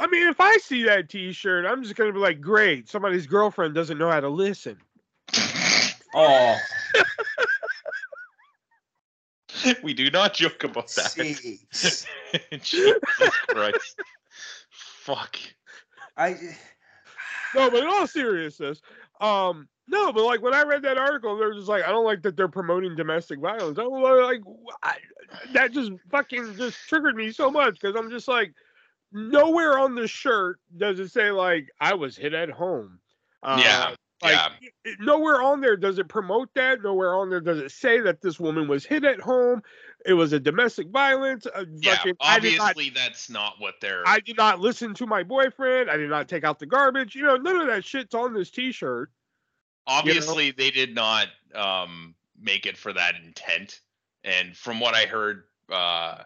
I 0.01 0.07
mean, 0.07 0.27
if 0.27 0.41
I 0.41 0.57
see 0.57 0.81
that 0.85 1.09
T-shirt, 1.09 1.63
I'm 1.63 1.83
just 1.83 1.95
gonna 1.95 2.11
be 2.11 2.17
like, 2.17 2.41
great, 2.41 2.89
somebody's 2.89 3.27
girlfriend 3.27 3.75
doesn't 3.75 3.99
know 3.99 4.09
how 4.09 4.19
to 4.19 4.29
listen. 4.29 4.77
Oh, 6.13 6.59
we 9.83 9.93
do 9.93 10.11
not 10.11 10.33
joke 10.33 10.65
about 10.65 10.89
that. 10.89 11.13
jeez. 11.15 12.05
Jesus 12.61 12.99
Christ. 13.47 14.01
Fuck. 14.69 15.37
I 16.17 16.35
No, 17.55 17.69
but 17.69 17.83
in 17.83 17.87
all 17.87 18.07
seriousness, 18.07 18.81
um, 19.19 19.67
no, 19.87 20.13
but 20.13 20.23
like 20.23 20.41
when 20.41 20.53
I 20.53 20.63
read 20.63 20.83
that 20.83 20.97
article, 20.97 21.37
they're 21.37 21.53
just 21.53 21.67
like, 21.67 21.83
I 21.83 21.89
don't 21.89 22.05
like 22.05 22.21
that 22.23 22.37
they're 22.37 22.47
promoting 22.47 22.95
domestic 22.95 23.39
violence. 23.39 23.77
I'm 23.77 23.89
like, 23.89 24.41
I, 24.83 24.95
that 25.53 25.73
just 25.73 25.91
fucking 26.09 26.55
just 26.55 26.77
triggered 26.87 27.15
me 27.15 27.31
so 27.31 27.51
much 27.51 27.73
because 27.79 27.95
I'm 27.95 28.09
just 28.09 28.27
like, 28.27 28.53
nowhere 29.11 29.77
on 29.77 29.95
the 29.95 30.07
shirt 30.07 30.59
does 30.77 30.99
it 30.99 31.09
say 31.09 31.31
like 31.31 31.67
I 31.79 31.93
was 31.95 32.15
hit 32.15 32.33
at 32.33 32.49
home. 32.49 32.99
Uh, 33.43 33.59
yeah. 33.61 33.95
Like, 34.23 34.35
yeah. 34.35 34.69
it- 34.85 34.99
nowhere 34.99 35.41
on 35.41 35.61
there 35.61 35.75
does 35.75 35.97
it 35.97 36.07
promote 36.07 36.53
that. 36.53 36.81
Nowhere 36.83 37.15
on 37.15 37.29
there 37.29 37.41
does 37.41 37.57
it 37.57 37.71
say 37.71 37.99
that 38.01 38.21
this 38.21 38.39
woman 38.39 38.67
was 38.67 38.85
hit 38.85 39.03
at 39.03 39.19
home. 39.19 39.61
It 40.05 40.13
was 40.13 40.33
a 40.33 40.39
domestic 40.39 40.87
violence. 40.89 41.45
Uh, 41.45 41.65
Yeah. 41.77 41.95
fucking- 41.95 42.11
did 42.13 42.17
not 42.19 42.35
Obviously 42.37 42.89
that's 42.89 43.29
not 43.29 43.59
what 43.59 43.75
they're 43.81 44.07
I 44.07 44.19
did 44.19 44.37
not 44.37 44.59
listen 44.59 44.93
to 44.95 45.05
my 45.05 45.23
boyfriend. 45.23 45.89
I 45.89 45.97
did 45.97 46.09
not 46.09 46.27
take 46.27 46.43
out 46.43 46.59
the 46.59 46.65
garbage. 46.65 47.15
You 47.15 47.23
know, 47.23 47.35
none 47.37 47.57
of 47.57 47.67
that 47.67 47.85
shit's 47.85 48.15
on 48.15 48.33
this 48.33 48.49
T-shirt. 48.51 49.11
obviously 49.87 50.51
they 50.51 50.69
did 50.71 50.93
not 50.95 51.27
um 51.55 52.15
make 52.39 52.65
it 52.65 52.77
for 52.77 52.93
that 52.93 53.15
intent 53.25 53.81
and 54.23 54.55
from 54.55 54.79
what 54.79 54.93
i 54.93 55.05
heard 55.05 55.43
uh 55.71 56.17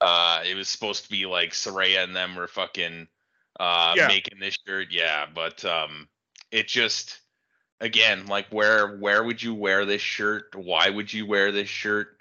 uh 0.00 0.42
it 0.44 0.54
was 0.56 0.68
supposed 0.68 1.04
to 1.04 1.10
be 1.10 1.24
like 1.24 1.50
Saraya 1.52 2.02
and 2.04 2.14
them 2.16 2.34
were 2.34 2.48
fucking 2.48 3.06
uh 3.60 3.94
Yeah. 3.96 4.08
making 4.08 4.38
this 4.40 4.58
shirt 4.66 4.88
yeah 4.90 5.26
but 5.32 5.64
um 5.64 6.08
it 6.50 6.66
just 6.68 7.20
again 7.80 8.26
like 8.26 8.48
where 8.48 8.96
where 8.96 9.22
would 9.22 9.40
you 9.42 9.54
wear 9.54 9.84
this 9.86 10.02
shirt 10.02 10.54
why 10.56 10.90
would 10.90 11.12
you 11.12 11.26
wear 11.26 11.52
this 11.52 11.68
shirt 11.68 12.19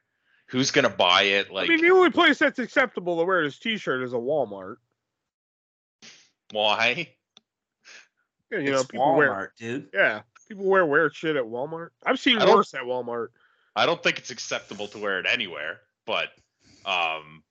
who's 0.50 0.72
gonna 0.72 0.90
buy 0.90 1.24
it 1.24 1.52
like 1.52 1.70
I 1.70 1.74
mean, 1.74 1.82
the 1.82 1.92
only 1.92 2.10
place 2.10 2.40
that's 2.40 2.60
acceptable 2.60 3.18
to 3.20 3.26
wear 3.26 3.44
this 3.44 3.60
T-shirt 3.60 4.04
is 4.04 4.14
a 4.14 4.18
Walmart. 4.18 4.78
why 6.52 7.10
Yeah, 8.52 8.60
you 8.60 8.72
know, 8.72 8.80
it's 8.80 8.88
people 8.88 9.16
wear. 9.16 9.30
Walmart, 9.30 9.50
dude. 9.58 9.90
Yeah, 9.94 10.22
people 10.48 10.66
wear 10.66 10.86
weird 10.86 11.16
shit 11.16 11.36
at 11.36 11.44
Walmart. 11.44 11.90
I've 12.06 12.20
seen 12.20 12.40
I 12.40 12.46
worse 12.46 12.74
at 12.74 12.84
Walmart. 12.84 13.30
I 13.76 13.86
don't 13.86 14.02
think 14.02 14.18
it's 14.18 14.32
acceptable 14.32 14.88
to 14.90 14.98
wear 14.98 15.20
it 15.20 15.26
anywhere, 15.32 15.80
but 16.06 16.30
um 16.86 17.44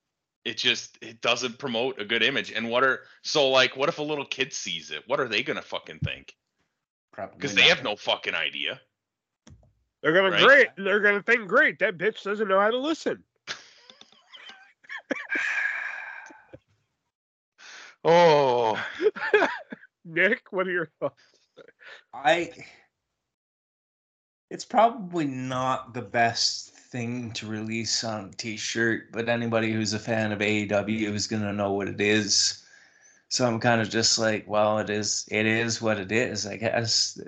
it 0.45 0.57
just 0.57 0.99
it 1.01 1.21
doesn't 1.21 1.59
promote 1.59 2.01
a 2.01 2.05
good 2.05 2.23
image. 2.23 2.51
And 2.51 2.69
what 2.69 2.83
are 2.83 3.01
so 3.23 3.49
like 3.49 3.77
what 3.77 3.89
if 3.89 3.99
a 3.99 4.03
little 4.03 4.25
kid 4.25 4.53
sees 4.53 4.91
it? 4.91 5.05
What 5.07 5.21
are 5.21 5.29
they 5.29 5.43
gonna 5.43 5.63
fucking 5.63 6.01
think? 6.01 6.35
Because 7.17 7.55
they 7.55 7.63
have 7.63 7.83
no 7.83 7.97
fucking 7.97 8.35
idea. 8.35 8.81
They're 10.03 10.13
gonna 10.13 10.31
Right. 10.31 10.43
great. 10.43 10.69
They're 10.77 11.01
gonna 11.01 11.23
think 11.23 11.49
great. 11.49 11.79
That 11.81 11.99
bitch 11.99 12.23
doesn't 12.23 12.49
know 12.49 12.61
how 12.61 12.71
to 12.71 12.79
listen. 12.79 13.23
Oh 18.05 18.81
Nick, 20.05 20.53
what 20.53 20.69
are 20.69 20.73
your 20.73 20.89
thoughts? 21.01 21.21
I. 22.15 22.53
It's 24.51 24.65
probably 24.65 25.27
not 25.27 25.93
the 25.93 26.03
best 26.03 26.71
thing 26.71 27.33
to 27.33 27.47
release 27.47 28.03
on 28.05 28.27
a 28.27 28.33
t-shirt, 28.37 29.13
but 29.13 29.29
anybody 29.29 29.73
who's 29.73 29.93
a 29.93 29.99
fan 29.99 30.33
of 30.33 30.39
AEW 30.39 31.13
is 31.13 31.27
gonna 31.27 31.53
know 31.53 31.73
what 31.73 31.89
it 31.89 32.01
is. 32.01 32.65
So 33.29 33.47
I'm 33.47 33.61
kind 33.61 33.81
of 33.81 33.91
just 33.91 34.19
like, 34.19 34.47
well, 34.49 34.79
it 34.79 34.89
is. 34.89 35.27
It 35.31 35.45
is 35.45 35.83
what 35.83 35.99
it 35.99 36.13
is. 36.13 36.47
I 36.47 36.57
guess. 36.57 37.21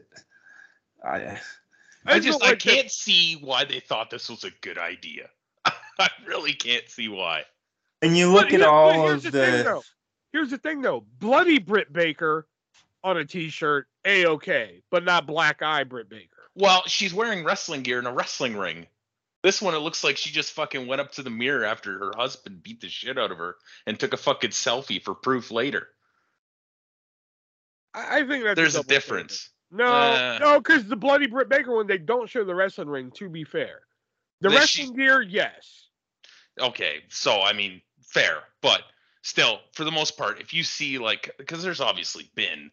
I. 1.05 1.39
I 2.07 2.15
I 2.15 2.19
just 2.21 2.43
I 2.43 2.51
like 2.51 2.59
can't 2.59 2.91
see 2.91 3.35
why 3.35 3.65
they 3.65 3.81
thought 3.81 4.11
this 4.11 4.29
was 4.31 4.45
a 4.45 4.51
good 4.63 4.79
idea. 4.79 5.29
I 5.99 6.09
really 6.27 6.53
can't 6.55 6.89
see 6.89 7.09
why. 7.09 7.45
And 8.03 8.17
you 8.17 8.33
But 8.33 8.35
look 8.35 8.53
at 8.55 8.61
here- 8.61 8.69
all 8.69 9.11
of 9.11 9.23
the 9.23 9.31
the. 9.31 9.63
though. 9.65 9.83
Here's 10.33 10.51
the 10.51 10.59
thing, 10.59 10.81
though. 10.81 11.05
Bloody 11.19 11.59
Britt 11.59 11.93
Baker 11.93 12.47
on 13.03 13.17
a 13.17 13.25
T-shirt, 13.25 13.87
a 14.05 14.27
okay, 14.27 14.83
but 14.91 15.05
not 15.05 15.27
Black 15.27 15.61
Eye 15.61 15.83
Britt 15.85 16.09
Baker. 16.09 16.51
Well, 16.55 16.83
she's 16.87 17.13
wearing 17.13 17.45
wrestling 17.45 17.83
gear 17.83 17.99
in 17.99 18.07
a 18.07 18.13
wrestling 18.13 18.57
ring. 18.57 18.87
This 19.43 19.61
one, 19.61 19.75
it 19.75 19.79
looks 19.79 20.05
like 20.05 20.17
she 20.17 20.31
just 20.31 20.53
fucking 20.53 20.87
went 20.87 21.01
up 21.01 21.13
to 21.13 21.23
the 21.23 21.31
mirror 21.31 21.65
after 21.65 21.99
her 21.99 22.13
husband 22.17 22.63
beat 22.63 22.81
the 22.81 22.89
shit 22.89 23.19
out 23.19 23.31
of 23.33 23.39
her 23.39 23.57
and 23.87 23.99
took 23.99 24.13
a 24.13 24.17
fucking 24.19 24.51
selfie 24.51 25.03
for 25.03 25.15
proof 25.15 25.51
later. 25.51 25.89
I, 27.95 28.21
I 28.21 28.27
think 28.27 28.45
that's 28.45 28.57
There's 28.57 28.75
a 28.75 28.79
double 28.79 28.85
standard. 28.85 28.89
difference. 28.89 29.51
No, 29.71 29.85
Uh. 29.87 30.39
no, 30.41 30.59
because 30.61 30.87
the 30.87 30.97
Bloody 30.97 31.27
Britt 31.27 31.49
Baker 31.49 31.75
one, 31.77 31.87
they 31.87 31.99
don't 31.99 32.29
show 32.29 32.45
the 32.45 32.55
wrestling 32.55 32.89
ring. 32.89 33.11
To 33.13 33.29
be 33.29 33.45
fair, 33.45 33.83
the 34.41 34.49
That 34.49 34.69
she- 34.69 34.83
wrestling 34.83 34.97
gear, 34.99 35.23
yes. 35.23 35.89
Okay, 36.59 37.05
so 37.09 37.41
I 37.43 37.53
mean, 37.53 37.81
fair, 38.03 38.43
but 38.61 38.83
still, 39.23 39.61
for 39.73 39.85
the 39.85 39.91
most 39.93 40.17
part, 40.19 40.41
if 40.41 40.53
you 40.53 40.65
see 40.65 40.99
like, 40.99 41.31
because 41.39 41.63
there's 41.63 41.81
obviously 41.81 42.31
been, 42.35 42.71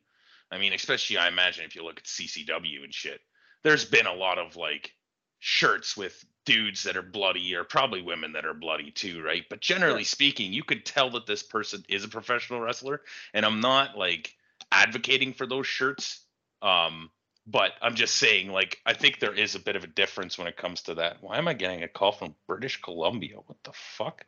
I 0.52 0.58
mean, 0.58 0.74
especially 0.74 1.18
I 1.18 1.28
imagine 1.28 1.66
if 1.66 1.76
you 1.76 1.84
look 1.84 2.00
at 2.00 2.06
CZW 2.06 2.84
and 2.84 2.94
shit, 2.94 3.22
there's 3.64 3.86
been 3.86 4.08
a 4.08 4.14
lot 4.14 4.40
of 4.40 4.56
like 4.56 4.96
shirts 5.40 5.96
with 5.96 6.26
dudes 6.46 6.82
that 6.84 6.98
are 6.98 7.04
bloody 7.04 7.54
or 7.54 7.64
probably 7.64 8.02
women 8.02 8.32
that 8.32 8.46
are 8.46 8.54
bloody 8.54 8.90
too, 8.90 9.22
right? 9.22 9.46
But 9.50 9.60
generally 9.62 10.04
speaking, 10.04 10.52
you 10.54 10.64
could 10.64 10.86
tell 10.86 11.10
that 11.12 11.28
this 11.28 11.44
person 11.44 11.86
is 11.90 12.04
a 12.04 12.08
professional 12.10 12.60
wrestler, 12.62 13.04
and 13.34 13.46
I'm 13.46 13.60
not 13.60 13.98
like 13.98 14.36
advocating 14.72 15.34
for 15.34 15.46
those 15.46 15.68
shirts. 15.68 16.22
Um, 16.62 17.10
but 17.46 17.72
I'm 17.82 17.96
just 17.96 18.16
saying, 18.16 18.50
like, 18.50 18.80
I 18.86 18.94
think 18.94 19.20
there 19.20 19.34
is 19.34 19.56
a 19.56 19.60
bit 19.60 19.76
of 19.76 19.84
a 19.84 19.88
difference 19.88 20.38
when 20.38 20.48
it 20.48 20.58
comes 20.58 20.82
to 20.84 20.96
that. 20.96 21.18
Why 21.22 21.38
am 21.38 21.48
I 21.48 21.54
getting 21.54 21.84
a 21.84 21.88
call 21.88 22.12
from 22.12 22.36
British 22.46 22.82
Columbia? 22.82 23.38
What 23.46 23.58
the 23.64 23.72
fuck? 23.74 24.26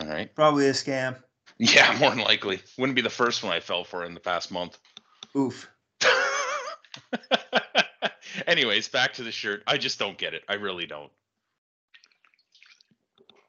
All 0.00 0.06
right. 0.06 0.34
Probably 0.34 0.66
a 0.66 0.72
scam. 0.72 1.16
Yeah, 1.58 1.96
more 2.00 2.10
than 2.10 2.20
likely. 2.20 2.60
Wouldn't 2.76 2.96
be 2.96 3.02
the 3.02 3.10
first 3.10 3.44
one 3.44 3.52
I 3.52 3.60
fell 3.60 3.84
for 3.84 4.04
in 4.04 4.14
the 4.14 4.20
past 4.20 4.50
month. 4.50 4.78
Oof. 5.36 5.68
Anyways, 8.46 8.88
back 8.88 9.12
to 9.14 9.22
the 9.22 9.32
shirt. 9.32 9.62
I 9.66 9.78
just 9.78 9.98
don't 9.98 10.18
get 10.18 10.34
it. 10.34 10.42
I 10.48 10.54
really 10.54 10.86
don't. 10.86 11.10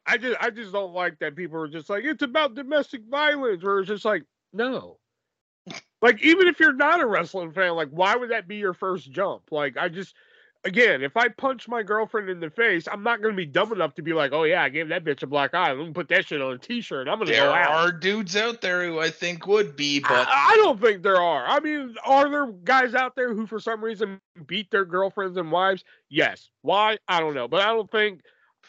I 0.06 0.18
just, 0.18 0.38
I 0.40 0.50
just 0.52 0.72
don't 0.72 0.94
like 0.94 1.20
that 1.20 1.36
people 1.36 1.60
are 1.60 1.68
just 1.68 1.90
like 1.90 2.06
it's 2.06 2.24
about 2.24 2.56
domestic 2.56 3.02
violence, 3.10 3.64
or 3.64 3.80
it's 3.80 3.90
just 3.90 4.06
like 4.06 4.24
no. 4.54 5.00
Like 6.02 6.22
even 6.24 6.48
if 6.48 6.60
you're 6.60 6.74
not 6.74 7.02
a 7.02 7.06
wrestling 7.06 7.52
fan, 7.52 7.74
like 7.74 7.90
why 7.90 8.16
would 8.16 8.30
that 8.32 8.48
be 8.48 8.58
your 8.58 8.74
first 8.74 9.12
jump? 9.12 9.52
Like 9.52 9.78
I 9.78 9.90
just, 9.90 10.16
again, 10.64 11.02
if 11.02 11.18
I 11.18 11.28
punch 11.30 11.68
my 11.68 11.82
girlfriend 11.82 12.30
in 12.30 12.40
the 12.40 12.52
face, 12.52 12.88
I'm 12.92 13.02
not 13.02 13.22
gonna 13.22 13.34
be 13.34 13.46
dumb 13.48 13.72
enough 13.74 13.96
to 13.96 14.04
be 14.04 14.14
like, 14.14 14.32
oh 14.32 14.44
yeah, 14.44 14.62
I 14.62 14.70
gave 14.70 14.90
that 14.90 15.04
bitch 15.04 15.24
a 15.24 15.28
black 15.28 15.56
eye. 15.56 15.72
Let 15.72 15.88
me 15.88 15.94
put 15.94 16.08
that 16.10 16.28
shit 16.28 16.42
on 16.42 16.54
a 16.54 16.58
t-shirt. 16.60 17.08
I'm 17.08 17.18
gonna 17.18 17.32
There 17.32 17.46
go 17.46 17.54
out. 17.54 17.72
are 17.72 17.92
dudes 17.92 18.36
out 18.36 18.62
there 18.62 18.86
who 18.86 19.00
I 19.00 19.10
think 19.10 19.48
would 19.48 19.76
be, 19.76 20.00
but 20.00 20.28
I, 20.28 20.52
I 20.54 20.56
don't 20.58 20.80
think 20.80 21.02
there 21.02 21.20
are. 21.22 21.46
I 21.48 21.60
mean, 21.62 21.96
are 22.06 22.30
there 22.30 22.48
guys 22.64 22.94
out 22.94 23.16
there 23.16 23.34
who, 23.34 23.48
for 23.48 23.60
some 23.60 23.84
reason, 23.84 24.22
beat 24.46 24.70
their 24.70 24.86
girlfriends 24.86 25.38
and 25.38 25.52
wives? 25.52 25.84
Yes. 26.10 26.50
Why? 26.62 27.00
I 27.08 27.20
don't 27.22 27.34
know. 27.34 27.48
But 27.48 27.62
I 27.62 27.74
don't 27.74 27.90
think. 27.90 28.22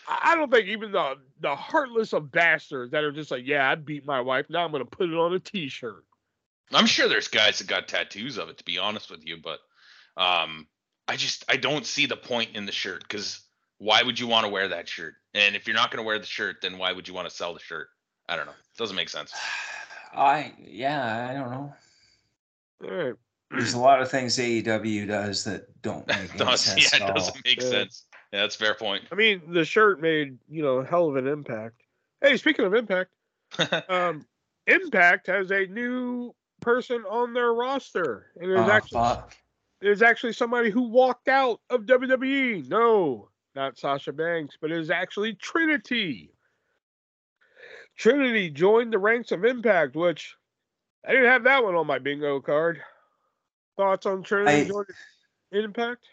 I 0.09 0.31
I 0.33 0.35
don't 0.35 0.51
think 0.51 0.69
even 0.69 0.93
the 0.93 1.17
the 1.41 1.55
heartless 1.55 2.15
of 2.15 2.31
bastards 2.31 2.93
that 2.93 3.05
are 3.05 3.13
just 3.13 3.31
like, 3.31 3.43
yeah, 3.47 3.71
I 3.71 3.75
beat 3.75 4.07
my 4.07 4.21
wife. 4.23 4.47
Now 4.49 4.65
I'm 4.65 4.73
gonna 4.73 4.87
put 4.87 5.11
it 5.11 5.15
on 5.17 5.35
a 5.35 5.39
T-shirt. 5.39 6.05
I'm 6.73 6.87
sure 6.87 7.09
there's 7.09 7.29
guys 7.29 7.59
that 7.59 7.67
got 7.67 7.89
tattoos 7.89 8.37
of 8.39 8.49
it. 8.49 8.59
To 8.59 8.65
be 8.65 8.79
honest 8.79 9.11
with 9.11 9.25
you, 9.27 9.37
but 9.43 9.59
um, 10.17 10.67
I 11.07 11.17
just 11.17 11.45
I 11.49 11.57
don't 11.57 11.87
see 11.87 12.07
the 12.07 12.17
point 12.17 12.57
in 12.57 12.67
the 12.67 12.73
shirt 12.73 13.03
because 13.03 13.41
why 13.79 14.03
would 14.03 14.19
you 14.19 14.27
want 14.27 14.45
to 14.45 14.51
wear 14.51 14.69
that 14.69 14.89
shirt? 14.89 15.15
And 15.35 15.55
if 15.57 15.67
you're 15.67 15.77
not 15.77 15.91
going 15.91 16.03
to 16.03 16.07
wear 16.07 16.19
the 16.19 16.27
shirt, 16.27 16.57
then 16.63 16.79
why 16.79 16.93
would 16.93 17.07
you 17.09 17.15
want 17.15 17.29
to 17.29 17.35
sell 17.35 17.55
the 17.55 17.61
shirt? 17.61 17.89
I 18.29 18.37
don't 18.37 18.47
know. 18.47 18.53
Doesn't 18.77 18.97
make 18.97 19.09
sense. 19.09 19.33
I 20.15 20.53
yeah, 20.59 21.29
I 21.31 21.35
don't 21.35 21.51
know. 21.51 21.75
All 22.85 22.91
right. 22.91 23.15
There's 23.51 23.75
a 23.75 23.79
lot 23.79 24.03
of 24.03 24.11
things 24.11 24.37
AEW 24.37 25.07
does 25.09 25.45
that 25.45 25.67
don't 25.83 26.07
make 26.09 26.31
any 26.31 26.39
Does- 26.39 26.61
sense 26.63 26.93
yeah, 26.99 27.05
it 27.09 27.15
doesn't 27.15 27.45
make 27.45 27.61
Yeah. 27.63 27.69
sense. 27.69 28.05
Yeah, 28.33 28.41
that's 28.43 28.57
a 28.57 28.59
fair 28.59 28.75
point. 28.75 29.05
I 29.11 29.15
mean, 29.15 29.41
the 29.49 29.65
shirt 29.65 30.03
made 30.03 30.37
you 30.51 30.63
know 30.63 30.83
hell 30.83 31.09
of 31.09 31.17
an 31.17 31.27
impact. 31.27 31.83
Hey, 32.21 32.37
speaking 32.37 32.65
of 32.67 32.75
impact, 32.75 33.11
um, 33.89 34.27
Impact 34.67 35.29
has 35.29 35.51
a 35.51 35.67
new 35.67 36.35
person 36.61 37.05
on 37.09 37.33
their 37.33 37.53
roster, 37.55 38.33
and 38.41 38.51
it's 38.51 38.61
Oh, 38.61 38.71
actually 38.71 38.99
fuck. 39.01 39.37
There's 39.81 40.03
actually 40.03 40.33
somebody 40.33 40.71
who 40.71 40.83
walked 40.89 41.29
out 41.29 41.61
of 41.71 41.83
WWE. 41.87 42.69
No, 42.69 43.31
not 43.55 43.79
Sasha 43.79 44.13
Banks, 44.13 44.57
but 44.61 44.71
it 44.73 44.79
is 44.79 44.91
actually 44.91 45.35
Trinity. 45.35 46.33
Trinity 47.97 48.51
joined 48.51 48.93
the 48.93 48.99
ranks 48.99 49.33
of 49.33 49.45
Impact, 49.45 49.97
which 49.97 50.35
I 51.07 51.13
didn't 51.13 51.27
have 51.31 51.45
that 51.45 51.63
one 51.65 51.75
on 51.75 51.87
my 51.87 51.99
bingo 51.99 52.41
card. 52.41 52.81
Thoughts 53.77 54.07
on 54.07 54.23
Trinity 54.23 54.63
I- 54.63 54.65
joining 54.65 55.65
Impact? 55.65 56.05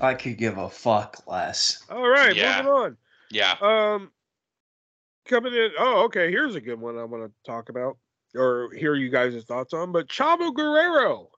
I 0.00 0.14
could 0.14 0.36
give 0.36 0.58
a 0.58 0.68
fuck 0.68 1.18
less. 1.28 1.84
All 1.88 2.08
right, 2.08 2.34
Yeah. 2.34 2.58
moving 2.62 2.72
on. 2.72 2.96
yeah. 3.30 3.56
Um, 3.60 4.10
coming 5.26 5.54
in. 5.54 5.70
Oh, 5.78 6.04
okay. 6.06 6.30
Here's 6.30 6.56
a 6.56 6.60
good 6.60 6.80
one 6.80 6.98
I 6.98 7.04
want 7.04 7.24
to 7.24 7.32
talk 7.48 7.68
about 7.68 7.96
or 8.34 8.70
hear 8.72 8.94
you 8.94 9.10
guys' 9.10 9.44
thoughts 9.44 9.72
on. 9.72 9.92
But 9.92 10.08
Chavo 10.08 10.54
Guerrero 10.54 11.28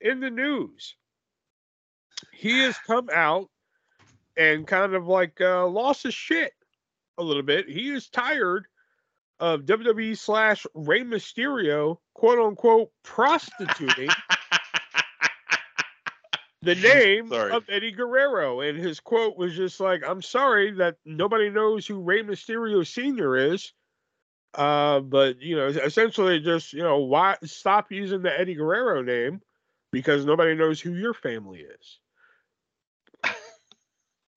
in 0.00 0.20
the 0.20 0.30
news. 0.30 0.96
He 2.32 2.60
has 2.60 2.76
come 2.86 3.08
out 3.12 3.48
and 4.36 4.66
kind 4.66 4.94
of 4.94 5.06
like 5.06 5.40
uh, 5.40 5.66
lost 5.66 6.02
his 6.04 6.14
shit 6.14 6.52
a 7.18 7.22
little 7.22 7.42
bit. 7.42 7.68
He 7.68 7.90
is 7.90 8.08
tired 8.08 8.66
of 9.40 9.62
WWE 9.62 10.16
slash 10.16 10.66
Rey 10.74 11.02
Mysterio, 11.02 11.98
quote 12.14 12.38
unquote, 12.38 12.90
prostituting 13.02 14.08
the 16.62 16.76
name 16.76 17.28
Sorry. 17.28 17.52
of 17.52 17.64
Eddie 17.68 17.92
Guerrero. 17.92 18.60
And 18.60 18.78
his 18.78 19.00
quote 19.00 19.36
was 19.36 19.54
just 19.54 19.80
like, 19.80 20.02
I'm 20.06 20.22
sorry 20.22 20.70
that 20.72 20.96
nobody 21.04 21.50
knows 21.50 21.86
who 21.86 22.00
Rey 22.00 22.22
Mysterio 22.22 22.86
Sr. 22.86 23.36
is. 23.36 23.72
Uh, 24.54 25.00
but 25.00 25.40
you 25.40 25.56
know, 25.56 25.66
essentially 25.66 26.40
just, 26.40 26.72
you 26.72 26.82
know, 26.82 26.98
why 26.98 27.36
stop 27.44 27.90
using 27.90 28.22
the 28.22 28.38
Eddie 28.38 28.54
Guerrero 28.54 29.02
name 29.02 29.40
because 29.92 30.24
nobody 30.24 30.54
knows 30.54 30.80
who 30.80 30.94
your 30.94 31.14
family 31.14 31.60
is. 31.60 31.98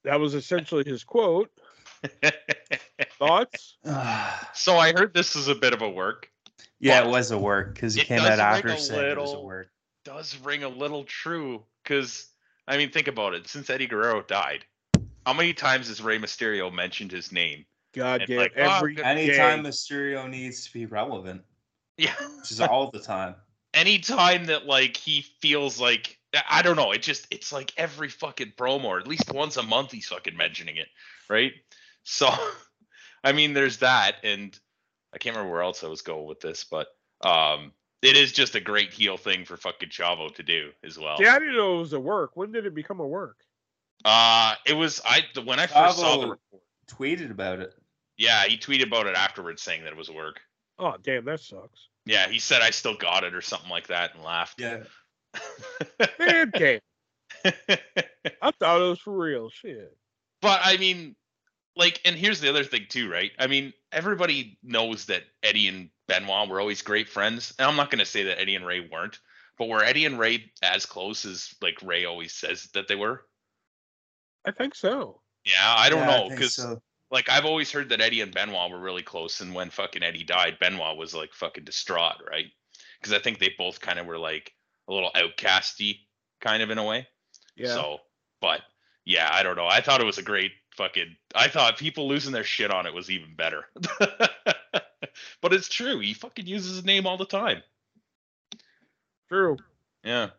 That 0.05 0.19
was 0.19 0.35
essentially 0.35 0.83
his 0.85 1.03
quote. 1.03 1.51
Thoughts? 3.17 3.77
so 4.53 4.77
I 4.77 4.93
heard 4.93 5.13
this 5.13 5.35
is 5.35 5.47
a 5.47 5.55
bit 5.55 5.73
of 5.73 5.81
a 5.81 5.89
work. 5.89 6.29
yeah, 6.79 7.03
it 7.03 7.09
was 7.09 7.31
a 7.31 7.37
work 7.37 7.73
because 7.73 7.95
he 7.95 8.01
it 8.01 8.07
came 8.07 8.19
out 8.19 8.29
ring 8.29 8.39
after 8.39 8.67
a 8.69 8.77
saying 8.77 9.11
it 9.11 9.17
was 9.17 9.33
a 9.33 9.39
work. 9.39 9.69
Does 10.05 10.37
ring 10.43 10.63
a 10.63 10.69
little 10.69 11.03
true 11.03 11.63
because 11.83 12.27
I 12.67 12.77
mean, 12.77 12.91
think 12.91 13.07
about 13.07 13.33
it. 13.33 13.47
Since 13.47 13.69
Eddie 13.69 13.87
Guerrero 13.87 14.21
died, 14.21 14.65
how 15.25 15.33
many 15.33 15.53
times 15.53 15.87
has 15.87 16.01
Rey 16.01 16.19
Mysterio 16.19 16.71
mentioned 16.71 17.11
his 17.11 17.31
name? 17.31 17.65
God 17.95 18.21
It's 18.21 18.29
damn 18.29 18.39
like, 18.39 18.53
oh, 18.57 18.61
every 18.61 19.03
Anytime 19.03 19.63
day. 19.63 19.69
Mysterio 19.69 20.29
needs 20.29 20.65
to 20.65 20.73
be 20.73 20.85
relevant, 20.85 21.41
Yeah. 21.97 22.13
which 22.39 22.51
is 22.51 22.61
all 22.61 22.91
the 22.91 22.99
time. 22.99 23.35
anytime 23.73 24.45
that 24.45 24.65
like 24.65 24.97
he 24.97 25.21
feels 25.41 25.79
like 25.79 26.17
I 26.49 26.61
don't 26.61 26.75
know, 26.75 26.91
it 26.91 27.01
just 27.01 27.27
it's 27.31 27.53
like 27.53 27.73
every 27.77 28.09
fucking 28.09 28.53
promo, 28.57 28.85
or 28.85 28.99
at 28.99 29.07
least 29.07 29.31
once 29.31 29.57
a 29.57 29.63
month 29.63 29.91
he's 29.91 30.07
fucking 30.07 30.35
mentioning 30.35 30.77
it, 30.77 30.87
right? 31.29 31.53
So, 32.03 32.29
I 33.23 33.31
mean, 33.31 33.53
there's 33.53 33.77
that, 33.77 34.17
and 34.23 34.57
I 35.13 35.17
can't 35.17 35.35
remember 35.35 35.53
where 35.53 35.63
else 35.63 35.83
I 35.83 35.87
was 35.87 36.01
going 36.01 36.25
with 36.25 36.41
this, 36.41 36.65
but 36.65 36.87
um, 37.23 37.71
it 38.01 38.17
is 38.17 38.33
just 38.33 38.55
a 38.55 38.59
great 38.59 38.91
heel 38.93 39.17
thing 39.17 39.45
for 39.45 39.55
fucking 39.55 39.89
Chavo 39.89 40.33
to 40.35 40.43
do 40.43 40.71
as 40.83 40.99
well. 40.99 41.17
See, 41.17 41.25
I 41.25 41.39
didn't 41.39 41.55
know 41.55 41.77
it 41.77 41.79
was 41.79 41.93
a 41.93 41.99
work. 41.99 42.31
When 42.35 42.51
did 42.51 42.65
it 42.65 42.75
become 42.75 42.99
a 42.99 43.07
work? 43.07 43.37
Uh, 44.03 44.55
it 44.65 44.73
was 44.73 45.01
I 45.05 45.21
when 45.45 45.59
I 45.59 45.67
first 45.67 45.97
saw 45.99 46.17
the 46.17 46.27
report. 46.31 46.61
Tweeted 46.87 47.31
about 47.31 47.59
it. 47.59 47.73
Yeah, 48.17 48.43
he 48.45 48.57
tweeted 48.57 48.87
about 48.87 49.07
it 49.07 49.15
afterwards, 49.15 49.61
saying 49.61 49.83
that 49.83 49.93
it 49.93 49.97
was 49.97 50.09
work. 50.09 50.39
Oh, 50.79 50.95
damn, 51.01 51.25
that 51.25 51.39
sucks. 51.39 51.87
Yeah, 52.05 52.27
he 52.27 52.39
said 52.39 52.61
I 52.61 52.69
still 52.69 52.95
got 52.95 53.23
it 53.23 53.33
or 53.33 53.41
something 53.41 53.69
like 53.69 53.87
that, 53.87 54.13
and 54.15 54.23
laughed. 54.23 54.59
Yeah. 54.59 54.83
Man, 56.19 56.51
damn. 56.55 56.79
I 57.45 58.51
thought 58.59 58.81
it 58.81 58.89
was 58.89 58.99
for 58.99 59.15
real. 59.17 59.49
Shit. 59.49 59.95
But 60.41 60.61
I 60.63 60.77
mean, 60.77 61.15
like, 61.75 61.99
and 62.05 62.15
here's 62.15 62.39
the 62.39 62.49
other 62.49 62.63
thing 62.63 62.85
too, 62.89 63.09
right? 63.11 63.31
I 63.39 63.47
mean, 63.47 63.73
everybody 63.91 64.57
knows 64.63 65.05
that 65.05 65.23
Eddie 65.43 65.67
and 65.67 65.89
Benoit 66.07 66.47
were 66.47 66.59
always 66.59 66.81
great 66.81 67.09
friends, 67.09 67.53
and 67.57 67.67
I'm 67.67 67.75
not 67.75 67.89
going 67.89 67.99
to 67.99 68.05
say 68.05 68.23
that 68.23 68.39
Eddie 68.39 68.55
and 68.55 68.65
Rey 68.65 68.87
weren't, 68.91 69.19
but 69.57 69.67
were 69.67 69.83
Eddie 69.83 70.05
and 70.05 70.19
Rey 70.19 70.51
as 70.61 70.85
close 70.85 71.25
as 71.25 71.53
like 71.61 71.81
Rey 71.81 72.05
always 72.05 72.33
says 72.33 72.69
that 72.73 72.87
they 72.87 72.95
were? 72.95 73.25
I 74.45 74.51
think 74.51 74.75
so. 74.75 75.21
Yeah, 75.43 75.53
I 75.77 75.89
don't 75.89 75.99
Yeah, 76.01 76.05
know 76.05 76.27
think 76.27 76.39
because 76.39 76.55
so. 76.55 76.81
Like 77.15 77.29
I've 77.29 77.45
always 77.45 77.71
heard 77.71 77.87
that 77.89 78.01
Eddie 78.01 78.19
and 78.19 78.33
Benoit 78.33 78.69
were 78.69 78.79
really 78.79 79.01
close, 79.01 79.39
and 79.39 79.55
when 79.55 79.69
fucking 79.69 80.03
Eddie 80.03 80.25
died, 80.25 80.57
Benoit 80.59 80.97
was 80.97 81.15
like 81.15 81.33
fucking 81.33 81.63
distraught, 81.63 82.17
right? 82.29 82.47
Because 82.99 83.13
I 83.13 83.19
think 83.19 83.39
they 83.39 83.53
both 83.57 83.79
kind 83.79 83.99
of 83.99 84.05
were 84.05 84.17
like 84.17 84.51
a 84.89 84.93
little 84.93 85.11
outcasty, 85.15 85.99
kind 86.41 86.61
of 86.61 86.71
in 86.71 86.77
a 86.77 86.83
way. 86.83 87.07
Yeah. 87.55 87.67
So, 87.67 87.99
but 88.41 88.59
yeah, 89.05 89.29
I 89.31 89.43
don't 89.43 89.55
know. 89.55 89.65
I 89.65 89.79
thought 89.79 90.01
it 90.01 90.05
was 90.05 90.17
a 90.17 90.23
great 90.23 90.51
fucking. 90.75 91.15
I 91.33 91.47
thought 91.47 91.77
people 91.77 92.09
losing 92.09 92.33
their 92.33 92.43
shit 92.43 92.69
on 92.69 92.85
it 92.85 92.93
was 92.93 93.09
even 93.09 93.33
better. 93.33 93.63
but 95.41 95.53
it's 95.53 95.69
true. 95.69 95.99
He 95.99 96.13
fucking 96.13 96.47
uses 96.47 96.75
his 96.75 96.83
name 96.83 97.07
all 97.07 97.15
the 97.15 97.23
time. 97.23 97.63
True. 99.29 99.55
Yeah. 100.03 100.31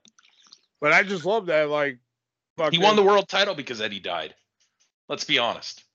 But 0.82 0.92
I 0.92 1.04
just 1.04 1.24
love 1.24 1.46
that. 1.46 1.70
Like, 1.70 2.00
He 2.70 2.78
won 2.78 2.96
the 2.96 3.02
world 3.02 3.30
title 3.30 3.54
because 3.54 3.80
Eddie 3.80 3.98
died. 3.98 4.34
Let's 5.08 5.24
be 5.24 5.38
honest. 5.38 5.85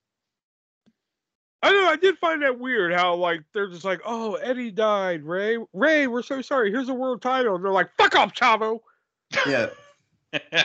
I 1.63 1.71
know. 1.71 1.87
I 1.87 1.95
did 1.95 2.17
find 2.17 2.41
that 2.41 2.59
weird. 2.59 2.93
How 2.93 3.15
like 3.15 3.41
they're 3.53 3.69
just 3.69 3.85
like, 3.85 4.01
oh, 4.05 4.35
Eddie 4.35 4.71
died. 4.71 5.23
Rey, 5.23 5.57
Rey, 5.73 6.07
we're 6.07 6.23
so 6.23 6.41
sorry. 6.41 6.71
Here's 6.71 6.89
a 6.89 6.93
world 6.93 7.21
title, 7.21 7.55
and 7.55 7.63
they're 7.63 7.71
like, 7.71 7.89
fuck 7.97 8.15
off, 8.15 8.33
Chavo. 8.33 8.79
Yeah. 9.45 9.69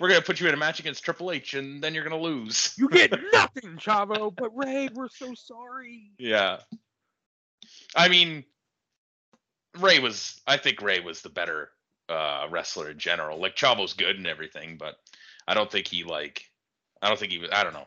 We're 0.00 0.08
gonna 0.08 0.20
put 0.20 0.40
you 0.40 0.48
in 0.48 0.54
a 0.54 0.58
match 0.58 0.80
against 0.80 1.04
Triple 1.04 1.30
H, 1.30 1.54
and 1.54 1.82
then 1.82 1.94
you're 1.94 2.04
gonna 2.04 2.20
lose. 2.20 2.74
You 2.76 2.88
get 2.88 3.12
nothing, 3.32 3.76
Chavo. 3.76 4.34
But 4.34 4.54
Rey, 4.54 4.88
we're 4.94 5.08
so 5.08 5.32
sorry. 5.34 6.10
Yeah. 6.18 6.58
I 7.96 8.08
mean, 8.08 8.44
Rey 9.78 10.00
was. 10.00 10.40
I 10.46 10.56
think 10.56 10.82
Rey 10.82 11.00
was 11.00 11.22
the 11.22 11.28
better 11.28 11.70
uh, 12.08 12.48
wrestler 12.50 12.90
in 12.90 12.98
general. 12.98 13.40
Like 13.40 13.56
Chavo's 13.56 13.94
good 13.94 14.16
and 14.16 14.26
everything, 14.26 14.76
but 14.76 14.96
I 15.46 15.54
don't 15.54 15.70
think 15.70 15.86
he 15.86 16.04
like. 16.04 16.44
I 17.00 17.08
don't 17.08 17.18
think 17.18 17.32
he 17.32 17.38
was. 17.38 17.50
I 17.52 17.64
don't 17.64 17.72
know. 17.72 17.86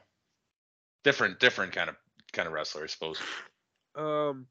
Different, 1.03 1.39
different 1.39 1.73
kind 1.73 1.89
of 1.89 1.95
kind 2.33 2.47
of 2.47 2.53
wrestler, 2.53 2.83
I 2.83 2.87
suppose. 2.87 3.19
Um. 3.95 4.47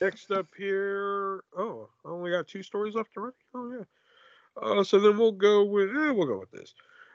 Next 0.00 0.30
up 0.30 0.48
here. 0.56 1.42
Oh, 1.56 1.88
I 2.04 2.10
only 2.10 2.30
got 2.30 2.46
two 2.46 2.62
stories 2.62 2.94
left 2.94 3.14
to 3.14 3.20
write. 3.20 3.32
Oh 3.54 3.72
yeah. 3.72 3.84
Uh, 4.62 4.84
so 4.84 4.98
then 4.98 5.18
we'll 5.18 5.32
go 5.32 5.64
with 5.64 5.90
eh, 5.90 6.10
we'll 6.10 6.26
go 6.26 6.38
with 6.38 6.50
this. 6.50 6.74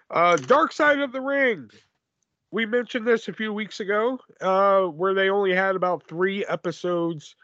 Uh, 0.09 0.35
Dark 0.35 0.71
Side 0.71 0.99
of 0.99 1.11
the 1.11 1.21
Ring. 1.21 1.69
We 2.51 2.65
mentioned 2.65 3.07
this 3.07 3.27
a 3.27 3.33
few 3.33 3.53
weeks 3.53 3.79
ago, 3.79 4.19
uh, 4.41 4.81
where 4.81 5.13
they 5.13 5.29
only 5.29 5.53
had 5.53 5.75
about 5.75 6.07
three 6.07 6.45
episodes 6.45 7.35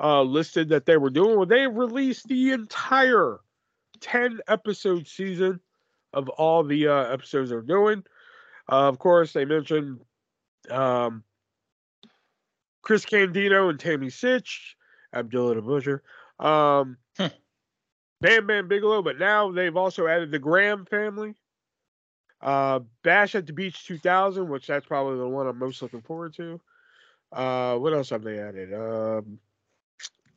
uh, 0.00 0.22
listed 0.22 0.68
that 0.68 0.86
they 0.86 0.96
were 0.98 1.10
doing. 1.10 1.36
Well, 1.36 1.46
they 1.46 1.66
released 1.66 2.28
the 2.28 2.52
entire 2.52 3.40
ten 4.00 4.40
episode 4.46 5.08
season 5.08 5.58
of 6.12 6.28
all 6.28 6.62
the 6.62 6.88
uh, 6.88 7.04
episodes 7.04 7.50
they're 7.50 7.62
doing. 7.62 8.04
Uh, 8.70 8.88
of 8.88 8.98
course, 8.98 9.32
they 9.32 9.44
mentioned 9.44 10.00
um, 10.70 11.24
Chris 12.82 13.04
Candido 13.04 13.68
and 13.68 13.78
Tammy 13.78 14.08
Sytch, 14.08 14.74
Abdullah 15.14 15.56
the 15.56 15.62
Butcher, 15.62 16.02
um, 16.38 16.96
Hmm. 17.18 17.26
Bam 18.20 18.46
Bam 18.46 18.68
Bigelow, 18.68 19.02
but 19.02 19.18
now 19.18 19.50
they've 19.50 19.76
also 19.76 20.06
added 20.06 20.30
the 20.30 20.38
Graham 20.38 20.86
family. 20.86 21.34
Uh, 22.40 22.80
Bash 23.02 23.34
at 23.34 23.46
the 23.46 23.52
Beach 23.52 23.86
2000, 23.86 24.48
which 24.48 24.66
that's 24.66 24.86
probably 24.86 25.18
the 25.18 25.28
one 25.28 25.46
I'm 25.46 25.58
most 25.58 25.80
looking 25.82 26.02
forward 26.02 26.34
to. 26.36 26.60
Uh, 27.30 27.76
what 27.76 27.92
else 27.92 28.10
have 28.10 28.22
they 28.22 28.38
added? 28.38 28.74
Um, 28.74 29.38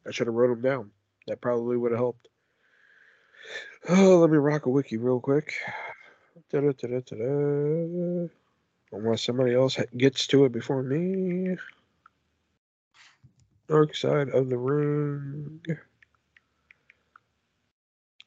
I 0.08 0.12
should 0.12 0.28
have 0.28 0.36
wrote 0.36 0.50
them 0.50 0.62
down. 0.62 0.92
That 1.28 1.42
probably 1.42 1.78
would 1.78 1.92
have 1.92 2.00
helped. 2.00 2.28
Oh, 3.88 4.18
let 4.18 4.32
me 4.32 4.38
rock 4.38 4.66
a 4.66 4.70
wiki 4.72 4.98
real 4.98 5.20
quick. 5.20 5.54
Da-da-da-da-da-da. 6.52 8.28
Unless 8.92 9.24
somebody 9.24 9.54
else 9.54 9.78
gets 9.98 10.28
to 10.28 10.46
it 10.46 10.52
before 10.52 10.84
me. 10.84 11.58
Dark 13.68 13.96
Side 13.96 14.30
of 14.30 14.50
the 14.50 14.58
Ring. 14.58 15.60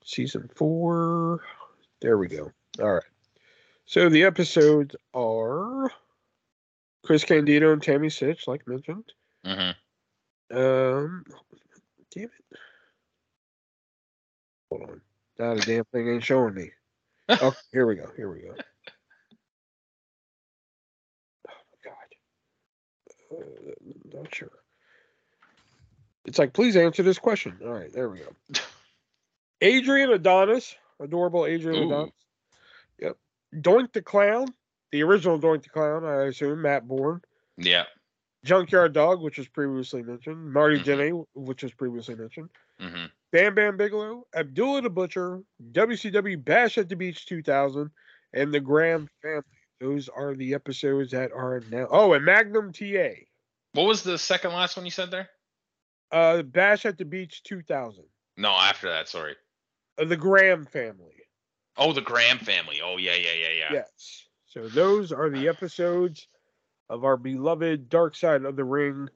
Season 0.04 0.48
4. 0.54 1.40
There 2.00 2.18
we 2.18 2.28
go. 2.28 2.50
All 2.80 2.94
right. 2.94 3.02
So 3.86 4.08
the 4.08 4.24
episodes 4.24 4.94
are 5.14 5.90
Chris 7.04 7.24
Candido 7.24 7.72
and 7.72 7.82
Tammy 7.82 8.08
Sytch, 8.08 8.46
like 8.46 8.66
mentioned. 8.66 9.12
Mm-hmm. 9.46 10.56
Um, 10.56 11.24
damn 12.14 12.24
it. 12.24 12.58
Hold 14.70 14.82
on. 14.82 15.00
Now 15.38 15.54
the 15.54 15.60
damn 15.60 15.84
thing 15.84 16.08
ain't 16.08 16.24
showing 16.24 16.54
me. 16.54 16.70
Oh, 17.30 17.52
here 17.72 17.86
we 17.86 17.94
go. 17.94 18.08
Here 18.16 18.32
we 18.32 18.40
go. 18.40 18.54
Uh, 23.30 23.42
not 24.12 24.34
sure. 24.34 24.50
It's 26.24 26.38
like, 26.38 26.52
please 26.52 26.76
answer 26.76 27.02
this 27.02 27.18
question. 27.18 27.58
All 27.64 27.72
right, 27.72 27.92
there 27.92 28.08
we 28.08 28.18
go. 28.18 28.34
Adrian 29.60 30.10
Adonis, 30.10 30.74
adorable 31.00 31.46
Adrian 31.46 31.82
Ooh. 31.82 31.86
Adonis. 31.86 32.12
Yep. 33.00 33.16
Doink 33.56 33.92
the 33.92 34.02
Clown, 34.02 34.46
the 34.92 35.02
original 35.02 35.38
Doink 35.38 35.62
the 35.62 35.70
Clown, 35.70 36.04
I 36.04 36.24
assume, 36.26 36.62
Matt 36.62 36.86
Bourne. 36.86 37.22
Yeah. 37.56 37.84
Junkyard 38.44 38.92
Dog, 38.92 39.20
which 39.20 39.38
was 39.38 39.48
previously 39.48 40.02
mentioned. 40.02 40.52
Marty 40.52 40.78
Mhm. 40.78 40.84
Janney, 40.84 41.10
which 41.34 41.62
was 41.62 41.72
previously 41.72 42.14
mentioned. 42.14 42.50
hmm 42.78 43.06
Bam 43.30 43.54
Bam 43.54 43.76
Bigelow, 43.76 44.26
Abdullah 44.34 44.80
the 44.80 44.88
Butcher, 44.90 45.42
WCW 45.72 46.42
Bash 46.42 46.78
at 46.78 46.88
the 46.88 46.96
Beach 46.96 47.26
2000, 47.26 47.90
and 48.32 48.54
the 48.54 48.60
Graham 48.60 49.08
Family. 49.20 49.42
Those 49.80 50.08
are 50.08 50.34
the 50.34 50.54
episodes 50.54 51.12
that 51.12 51.32
are 51.32 51.62
now. 51.70 51.86
Oh, 51.90 52.12
and 52.12 52.24
Magnum 52.24 52.72
TA. 52.72 53.10
What 53.72 53.86
was 53.86 54.02
the 54.02 54.18
second 54.18 54.52
last 54.52 54.76
one 54.76 54.84
you 54.84 54.90
said 54.90 55.10
there? 55.10 55.28
Uh, 56.10 56.42
Bash 56.42 56.84
at 56.86 56.98
the 56.98 57.04
Beach 57.04 57.42
2000. 57.44 58.04
No, 58.36 58.50
after 58.50 58.88
that. 58.88 59.08
Sorry. 59.08 59.36
Uh, 60.00 60.04
the 60.04 60.16
Graham 60.16 60.64
Family. 60.64 61.18
Oh, 61.78 61.92
the 61.92 62.00
Graham 62.00 62.38
family. 62.38 62.80
Oh 62.82 62.96
yeah, 62.96 63.14
yeah, 63.14 63.34
yeah, 63.40 63.52
yeah. 63.56 63.72
Yes. 63.72 64.26
So 64.46 64.68
those 64.68 65.12
are 65.12 65.30
the 65.30 65.48
episodes 65.48 66.26
of 66.90 67.04
our 67.04 67.16
beloved 67.16 67.88
Dark 67.88 68.16
Side 68.16 68.44
of 68.44 68.56
the 68.56 68.64
Ring. 68.64 69.08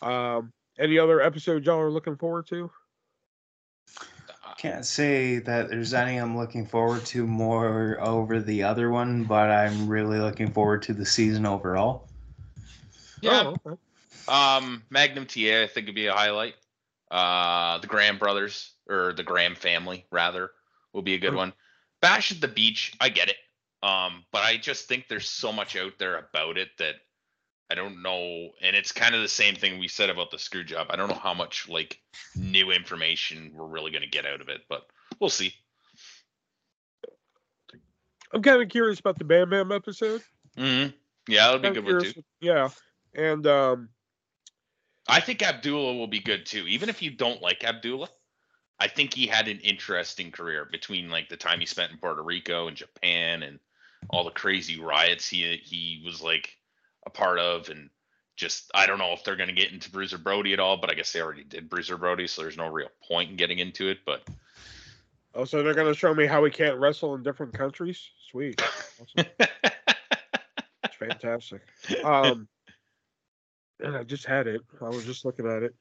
Um, 0.00 0.52
any 0.78 0.98
other 0.98 1.20
episodes 1.20 1.66
y'all 1.66 1.80
are 1.80 1.90
looking 1.90 2.16
forward 2.16 2.46
to? 2.46 2.70
Can't 4.62 4.86
say 4.86 5.40
that 5.40 5.70
there's 5.70 5.92
any 5.92 6.18
I'm 6.18 6.36
looking 6.36 6.64
forward 6.64 7.04
to 7.06 7.26
more 7.26 8.00
over 8.00 8.38
the 8.38 8.62
other 8.62 8.90
one, 8.90 9.24
but 9.24 9.50
I'm 9.50 9.88
really 9.88 10.20
looking 10.20 10.52
forward 10.52 10.82
to 10.82 10.92
the 10.92 11.04
season 11.04 11.46
overall. 11.46 12.06
Yeah. 13.20 13.42
Oh, 13.44 13.58
okay. 13.66 13.76
Um, 14.28 14.84
Magnum 14.88 15.26
TA, 15.26 15.64
I 15.64 15.66
think 15.66 15.86
would 15.86 15.96
be 15.96 16.06
a 16.06 16.12
highlight. 16.12 16.54
Uh, 17.10 17.78
the 17.78 17.88
Graham 17.88 18.18
brothers 18.18 18.74
or 18.88 19.12
the 19.12 19.24
Graham 19.24 19.56
family 19.56 20.06
rather 20.12 20.52
will 20.92 21.02
be 21.02 21.14
a 21.14 21.18
good 21.18 21.32
Mm. 21.32 21.38
one. 21.38 21.52
Bash 22.00 22.30
at 22.30 22.40
the 22.40 22.46
beach, 22.46 22.94
I 23.00 23.08
get 23.08 23.30
it. 23.30 23.38
Um, 23.82 24.24
but 24.30 24.44
I 24.44 24.58
just 24.58 24.86
think 24.86 25.08
there's 25.08 25.28
so 25.28 25.52
much 25.52 25.74
out 25.74 25.98
there 25.98 26.18
about 26.18 26.56
it 26.56 26.68
that 26.78 27.00
I 27.72 27.74
don't 27.74 28.02
know. 28.02 28.50
And 28.60 28.76
it's 28.76 28.92
kind 28.92 29.14
of 29.14 29.22
the 29.22 29.28
same 29.28 29.54
thing 29.54 29.78
we 29.78 29.88
said 29.88 30.10
about 30.10 30.30
the 30.30 30.38
screw 30.38 30.62
job. 30.62 30.88
I 30.90 30.96
don't 30.96 31.08
know 31.08 31.14
how 31.14 31.32
much 31.32 31.70
like 31.70 31.98
new 32.36 32.70
information 32.70 33.50
we're 33.54 33.64
really 33.64 33.90
going 33.90 34.02
to 34.02 34.08
get 34.10 34.26
out 34.26 34.42
of 34.42 34.50
it, 34.50 34.60
but 34.68 34.82
we'll 35.18 35.30
see. 35.30 35.54
I'm 38.30 38.42
kind 38.42 38.60
of 38.60 38.68
curious 38.68 39.00
about 39.00 39.18
the 39.18 39.24
Bam 39.24 39.48
Bam 39.48 39.72
episode. 39.72 40.20
hmm 40.54 40.88
Yeah, 41.26 41.46
that'll 41.46 41.60
be 41.60 41.70
good 41.70 41.84
one 41.86 42.04
too. 42.04 42.22
Yeah. 42.42 42.68
And 43.14 43.46
um, 43.46 43.88
I 45.08 45.20
think 45.20 45.42
Abdullah 45.42 45.96
will 45.96 46.06
be 46.06 46.20
good 46.20 46.44
too. 46.44 46.66
Even 46.68 46.90
if 46.90 47.00
you 47.00 47.10
don't 47.10 47.40
like 47.40 47.64
Abdullah, 47.64 48.10
I 48.78 48.88
think 48.88 49.14
he 49.14 49.26
had 49.26 49.48
an 49.48 49.60
interesting 49.60 50.30
career 50.30 50.68
between 50.70 51.08
like 51.08 51.30
the 51.30 51.38
time 51.38 51.58
he 51.58 51.64
spent 51.64 51.90
in 51.90 51.96
Puerto 51.96 52.22
Rico 52.22 52.68
and 52.68 52.76
Japan 52.76 53.42
and 53.42 53.58
all 54.10 54.24
the 54.24 54.30
crazy 54.30 54.78
riots 54.78 55.26
he 55.26 55.58
he 55.64 56.02
was 56.04 56.20
like 56.20 56.58
a 57.06 57.10
part 57.10 57.38
of 57.38 57.68
and 57.68 57.90
just 58.36 58.70
I 58.74 58.86
don't 58.86 58.98
know 58.98 59.12
if 59.12 59.24
they're 59.24 59.36
gonna 59.36 59.52
get 59.52 59.72
into 59.72 59.90
Bruiser 59.90 60.18
Brody 60.18 60.52
at 60.52 60.60
all, 60.60 60.76
but 60.78 60.90
I 60.90 60.94
guess 60.94 61.12
they 61.12 61.20
already 61.20 61.44
did 61.44 61.68
Bruiser 61.68 61.96
Brody, 61.96 62.26
so 62.26 62.42
there's 62.42 62.56
no 62.56 62.68
real 62.68 62.88
point 63.06 63.30
in 63.30 63.36
getting 63.36 63.58
into 63.58 63.88
it. 63.88 63.98
But 64.06 64.26
oh, 65.34 65.44
so 65.44 65.62
they're 65.62 65.74
gonna 65.74 65.94
show 65.94 66.14
me 66.14 66.26
how 66.26 66.40
we 66.42 66.50
can't 66.50 66.78
wrestle 66.78 67.14
in 67.14 67.22
different 67.22 67.52
countries. 67.52 68.00
Sweet. 68.30 68.60
Awesome. 69.16 69.30
It's 70.84 70.96
fantastic. 70.96 71.62
Um, 72.04 72.48
and 73.80 73.96
I 73.96 74.02
just 74.04 74.26
had 74.26 74.46
it. 74.46 74.62
I 74.80 74.88
was 74.88 75.04
just 75.04 75.24
looking 75.24 75.46
at 75.46 75.62
it. 75.62 75.74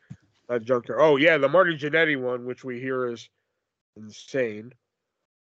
That 0.47 0.63
junkyard. 0.63 0.99
Oh 1.01 1.17
yeah, 1.17 1.37
the 1.37 1.49
Marty 1.49 1.77
Jannetty 1.77 2.19
one, 2.21 2.45
which 2.45 2.63
we 2.63 2.79
hear 2.79 3.07
is 3.07 3.27
insane. 3.97 4.73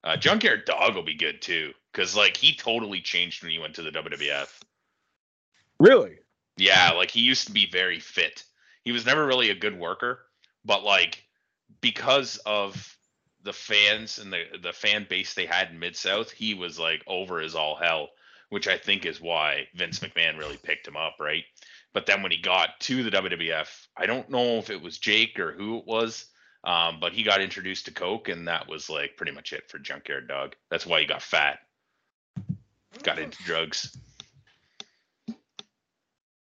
uh, 0.04 0.16
Junkyard 0.16 0.64
Dog 0.64 0.94
will 0.94 1.02
be 1.04 1.14
good 1.14 1.40
too, 1.42 1.72
because 1.92 2.16
like 2.16 2.36
he 2.36 2.54
totally 2.54 3.00
changed 3.00 3.42
when 3.42 3.52
he 3.52 3.58
went 3.58 3.74
to 3.74 3.82
the 3.82 3.90
WWF. 3.90 4.48
Really? 5.78 6.18
Yeah, 6.56 6.92
like 6.92 7.10
he 7.10 7.20
used 7.20 7.46
to 7.46 7.52
be 7.52 7.68
very 7.70 8.00
fit. 8.00 8.44
He 8.84 8.92
was 8.92 9.04
never 9.04 9.26
really 9.26 9.50
a 9.50 9.54
good 9.54 9.78
worker, 9.78 10.20
but 10.64 10.84
like 10.84 11.22
because 11.80 12.38
of 12.46 12.96
the 13.42 13.52
fans 13.52 14.18
and 14.18 14.32
the 14.32 14.44
the 14.62 14.72
fan 14.72 15.06
base 15.08 15.34
they 15.34 15.46
had 15.46 15.70
in 15.70 15.78
Mid 15.78 15.96
South, 15.96 16.30
he 16.30 16.54
was 16.54 16.78
like 16.78 17.02
over 17.06 17.40
as 17.40 17.54
all 17.54 17.76
hell, 17.76 18.08
which 18.48 18.68
I 18.68 18.78
think 18.78 19.04
is 19.04 19.20
why 19.20 19.68
Vince 19.74 20.00
McMahon 20.00 20.38
really 20.38 20.56
picked 20.56 20.88
him 20.88 20.96
up, 20.96 21.16
right? 21.20 21.44
But 21.92 22.06
then 22.06 22.22
when 22.22 22.32
he 22.32 22.38
got 22.38 22.78
to 22.80 23.02
the 23.02 23.10
WWF, 23.10 23.68
I 23.96 24.06
don't 24.06 24.30
know 24.30 24.58
if 24.58 24.70
it 24.70 24.82
was 24.82 24.98
Jake 24.98 25.38
or 25.38 25.52
who 25.52 25.78
it 25.78 25.86
was, 25.86 26.26
um, 26.64 26.98
but 27.00 27.12
he 27.12 27.22
got 27.22 27.40
introduced 27.40 27.86
to 27.86 27.92
Coke, 27.92 28.28
and 28.28 28.48
that 28.48 28.68
was 28.68 28.90
like 28.90 29.16
pretty 29.16 29.32
much 29.32 29.52
it 29.52 29.70
for 29.70 29.78
Junkyard 29.78 30.28
Dog. 30.28 30.56
That's 30.70 30.86
why 30.86 31.00
he 31.00 31.06
got 31.06 31.22
fat, 31.22 31.60
got 33.02 33.18
into 33.18 33.42
drugs. 33.44 33.96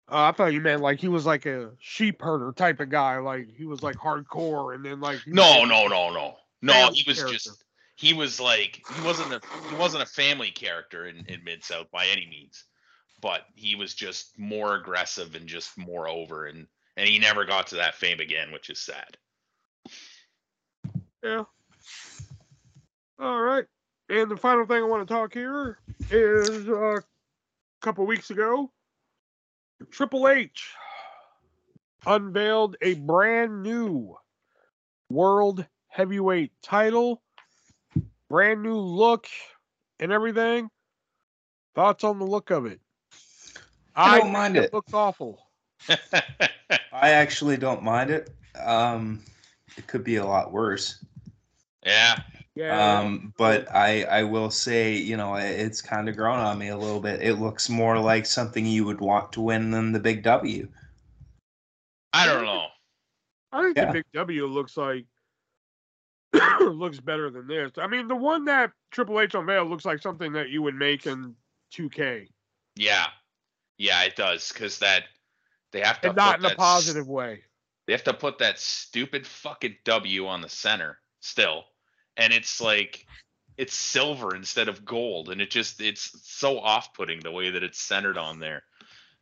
Uh, 0.08 0.30
I 0.30 0.32
thought 0.34 0.54
you 0.54 0.62
meant 0.62 0.82
like 0.82 1.00
he 1.00 1.08
was 1.08 1.26
like 1.26 1.46
a 1.46 1.72
sheep 1.80 2.22
herder 2.22 2.52
type 2.52 2.80
of 2.80 2.90
guy. 2.90 3.18
Like 3.18 3.50
he 3.56 3.66
was 3.66 3.82
like 3.82 3.96
hardcore, 3.96 4.76
and 4.76 4.86
then 4.86 5.00
like 5.00 5.26
No, 5.26 5.66
no, 5.66 5.88
no, 5.88 6.12
no, 6.12 6.36
no. 6.62 6.90
He 6.92 7.04
was 7.08 7.18
character. 7.18 7.34
just 7.34 7.64
he 7.96 8.14
was 8.14 8.40
like 8.40 8.84
he 8.96 9.06
wasn't 9.06 9.34
a 9.34 9.42
he 9.70 9.76
wasn't 9.76 10.04
a 10.04 10.08
family 10.08 10.52
character 10.52 11.08
in, 11.08 11.26
in 11.28 11.44
Mid 11.44 11.64
South 11.64 11.90
by 11.92 12.06
any 12.08 12.28
means, 12.28 12.66
but 13.22 13.42
he 13.56 13.76
was 13.76 13.96
just 13.96 14.38
more 14.38 14.76
aggressive 14.76 15.34
and 15.34 15.48
just 15.48 15.76
more 15.78 16.08
over 16.08 16.46
and 16.46 16.68
and 16.98 17.08
he 17.08 17.18
never 17.18 17.44
got 17.44 17.68
to 17.68 17.76
that 17.76 17.96
fame 17.96 18.20
again, 18.20 18.52
which 18.52 18.70
is 18.70 18.80
sad. 18.80 19.18
Yeah. 21.24 21.46
All 23.20 23.42
right. 23.42 23.66
And 24.10 24.30
the 24.30 24.38
final 24.38 24.66
thing 24.66 24.78
I 24.84 24.86
want 24.86 25.08
to 25.08 25.14
talk 25.14 25.34
here 25.34 25.80
is 26.12 26.70
uh, 26.70 26.98
a 26.98 27.04
couple 27.82 28.06
weeks 28.06 28.30
ago, 28.30 28.72
Triple 29.92 30.28
H 30.28 30.74
unveiled 32.06 32.78
a 32.82 32.94
brand 32.96 33.64
new 33.64 34.16
World 35.10 35.66
Heavyweight 35.88 36.52
title, 36.62 37.22
brand 38.30 38.64
new 38.64 38.78
look 38.78 39.28
and 40.00 40.12
everything. 40.12 40.70
Thoughts 41.74 42.04
on 42.04 42.20
the 42.20 42.26
look 42.26 42.52
of 42.52 42.66
it? 42.66 42.80
I 43.96 44.18
don't 44.18 44.26
think 44.26 44.34
mind 44.34 44.58
it. 44.58 44.74
Looks 44.74 44.94
awful. 44.94 45.48
I 45.90 47.10
actually 47.10 47.58
don't 47.58 47.84
mind 47.84 48.10
it. 48.10 48.30
Um, 48.64 49.22
it 49.78 49.88
could 49.88 50.04
be 50.04 50.18
a 50.18 50.26
lot 50.26 50.52
worse. 50.52 51.04
yeah, 51.86 52.20
Yeah. 52.56 53.00
Um, 53.00 53.34
but 53.38 53.70
I 53.74 54.04
I 54.04 54.24
will 54.24 54.50
say, 54.50 54.94
you 54.94 55.18
know, 55.18 55.36
it's 55.36 55.82
kind 55.82 56.08
of 56.08 56.16
grown 56.16 56.40
on 56.40 56.58
me 56.58 56.70
a 56.70 56.78
little 56.78 57.02
bit. 57.02 57.22
It 57.22 57.36
looks 57.36 57.70
more 57.70 58.00
like 58.00 58.26
something 58.26 58.66
you 58.66 58.86
would 58.86 59.02
want 59.02 59.34
to 59.34 59.42
win 59.42 59.72
than 59.72 59.92
the 59.92 60.00
big 60.00 60.24
W. 60.24 60.68
I 62.14 62.26
don't 62.26 62.46
know. 62.46 62.68
I 63.52 63.62
think 63.64 63.78
Yeah. 63.78 63.86
the 63.88 63.94
Big 63.94 64.06
W 64.14 64.46
looks 64.46 64.78
like 64.78 65.06
looks 66.62 67.00
better 67.00 67.30
than 67.30 67.48
this. 67.48 67.72
I 67.78 67.88
mean, 67.88 68.08
the 68.08 68.16
one 68.16 68.46
that 68.46 68.72
Triple 68.92 69.20
H 69.20 69.36
unveiled 69.36 69.70
looks 69.70 69.86
like 69.86 70.02
something 70.02 70.32
that 70.34 70.50
you 70.50 70.62
would 70.62 70.76
make 70.76 71.06
in 71.08 71.36
2K, 71.74 72.28
Yeah, 72.76 73.08
yeah, 73.78 74.04
it 74.04 74.16
does 74.16 74.52
because 74.52 74.80
that 74.80 75.04
they 75.72 75.82
have 75.82 76.00
to 76.02 76.08
and 76.10 76.16
not 76.18 76.40
in 76.40 76.46
a 76.46 76.50
that 76.50 76.52
s- 76.54 76.58
positive 76.58 77.08
way. 77.08 77.44
They 77.88 77.94
have 77.94 78.04
to 78.06 78.14
put 78.14 78.38
that 78.40 78.60
stupid 78.60 79.28
fucking 79.28 79.76
W 79.84 80.26
on 80.28 80.42
the 80.42 80.50
center 80.50 81.00
still. 81.20 81.66
And 82.18 82.34
it's 82.34 82.62
like 82.62 83.06
it's 83.58 83.74
silver 83.74 84.36
instead 84.36 84.68
of 84.68 84.86
gold. 84.86 85.30
And 85.30 85.42
it 85.42 85.50
just 85.50 85.82
it's 85.82 86.12
so 86.24 86.60
off 86.60 86.94
putting 86.94 87.20
the 87.20 87.32
way 87.32 87.50
that 87.52 87.64
it's 87.64 87.80
centered 87.80 88.18
on 88.18 88.40
there. 88.40 88.64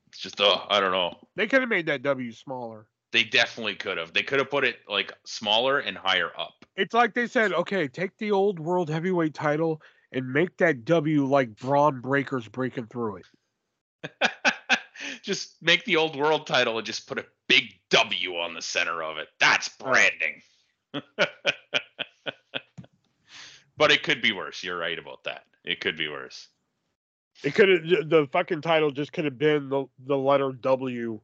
It's 0.09 0.19
just 0.19 0.39
oh, 0.41 0.65
I 0.69 0.79
don't 0.79 0.91
know. 0.91 1.15
They 1.35 1.47
could 1.47 1.61
have 1.61 1.69
made 1.69 1.87
that 1.87 2.03
W 2.03 2.31
smaller. 2.31 2.87
They 3.11 3.23
definitely 3.23 3.75
could 3.75 3.97
have. 3.97 4.11
They 4.13 4.23
could 4.23 4.39
have 4.39 4.49
put 4.49 4.63
it 4.63 4.77
like 4.89 5.13
smaller 5.25 5.79
and 5.79 5.95
higher 5.95 6.31
up. 6.37 6.65
It's 6.75 6.95
like 6.95 7.13
they 7.13 7.27
said, 7.27 7.53
okay, 7.53 7.87
take 7.87 8.17
the 8.17 8.31
old 8.31 8.59
World 8.59 8.89
Heavyweight 8.89 9.35
title 9.35 9.81
and 10.11 10.31
make 10.31 10.57
that 10.57 10.85
W 10.85 11.25
like 11.25 11.55
Braun 11.55 12.01
Breakers 12.01 12.47
breaking 12.47 12.87
through 12.87 13.17
it. 13.17 14.21
just 15.21 15.61
make 15.61 15.85
the 15.85 15.97
old 15.97 16.15
world 16.15 16.47
title 16.47 16.77
and 16.77 16.85
just 16.85 17.07
put 17.07 17.19
a 17.19 17.25
big 17.47 17.65
W 17.89 18.35
on 18.35 18.53
the 18.53 18.61
center 18.61 19.03
of 19.03 19.17
it. 19.17 19.27
That's 19.39 19.69
branding. 19.69 20.41
but 23.77 23.91
it 23.91 24.03
could 24.03 24.21
be 24.21 24.31
worse. 24.31 24.63
You're 24.63 24.77
right 24.77 24.97
about 24.97 25.23
that. 25.25 25.43
It 25.63 25.79
could 25.79 25.97
be 25.97 26.07
worse. 26.09 26.47
It 27.43 27.55
could 27.55 27.69
have 27.69 28.09
the 28.09 28.27
fucking 28.31 28.61
title 28.61 28.91
just 28.91 29.11
could 29.11 29.25
have 29.25 29.37
been 29.37 29.69
the 29.69 29.85
the 30.05 30.17
letter 30.17 30.51
W, 30.51 31.19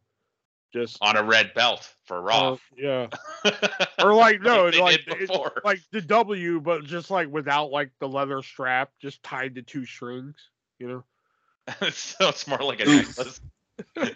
just 0.73 0.97
On 1.01 1.15
a 1.15 1.23
red 1.23 1.53
belt 1.53 1.93
for 2.05 2.21
Raw. 2.21 2.53
uh, 2.53 2.57
yeah, 2.75 3.07
or 4.03 4.13
like 4.15 4.41
no, 4.41 4.71
they 4.71 4.81
like 4.81 5.05
did 5.05 5.29
it- 5.29 5.63
like 5.63 5.81
the 5.91 6.01
W, 6.01 6.59
but 6.61 6.83
just 6.83 7.11
like 7.11 7.27
without 7.29 7.71
like 7.71 7.91
the 7.99 8.07
leather 8.07 8.41
strap, 8.41 8.91
just 8.99 9.21
tied 9.23 9.55
to 9.55 9.61
two 9.61 9.85
strings. 9.85 10.35
You 10.79 10.87
know, 10.87 11.03
so 11.91 12.29
it's 12.29 12.47
more 12.47 12.59
like 12.59 12.79
a 12.79 12.85
necklace. 12.85 13.41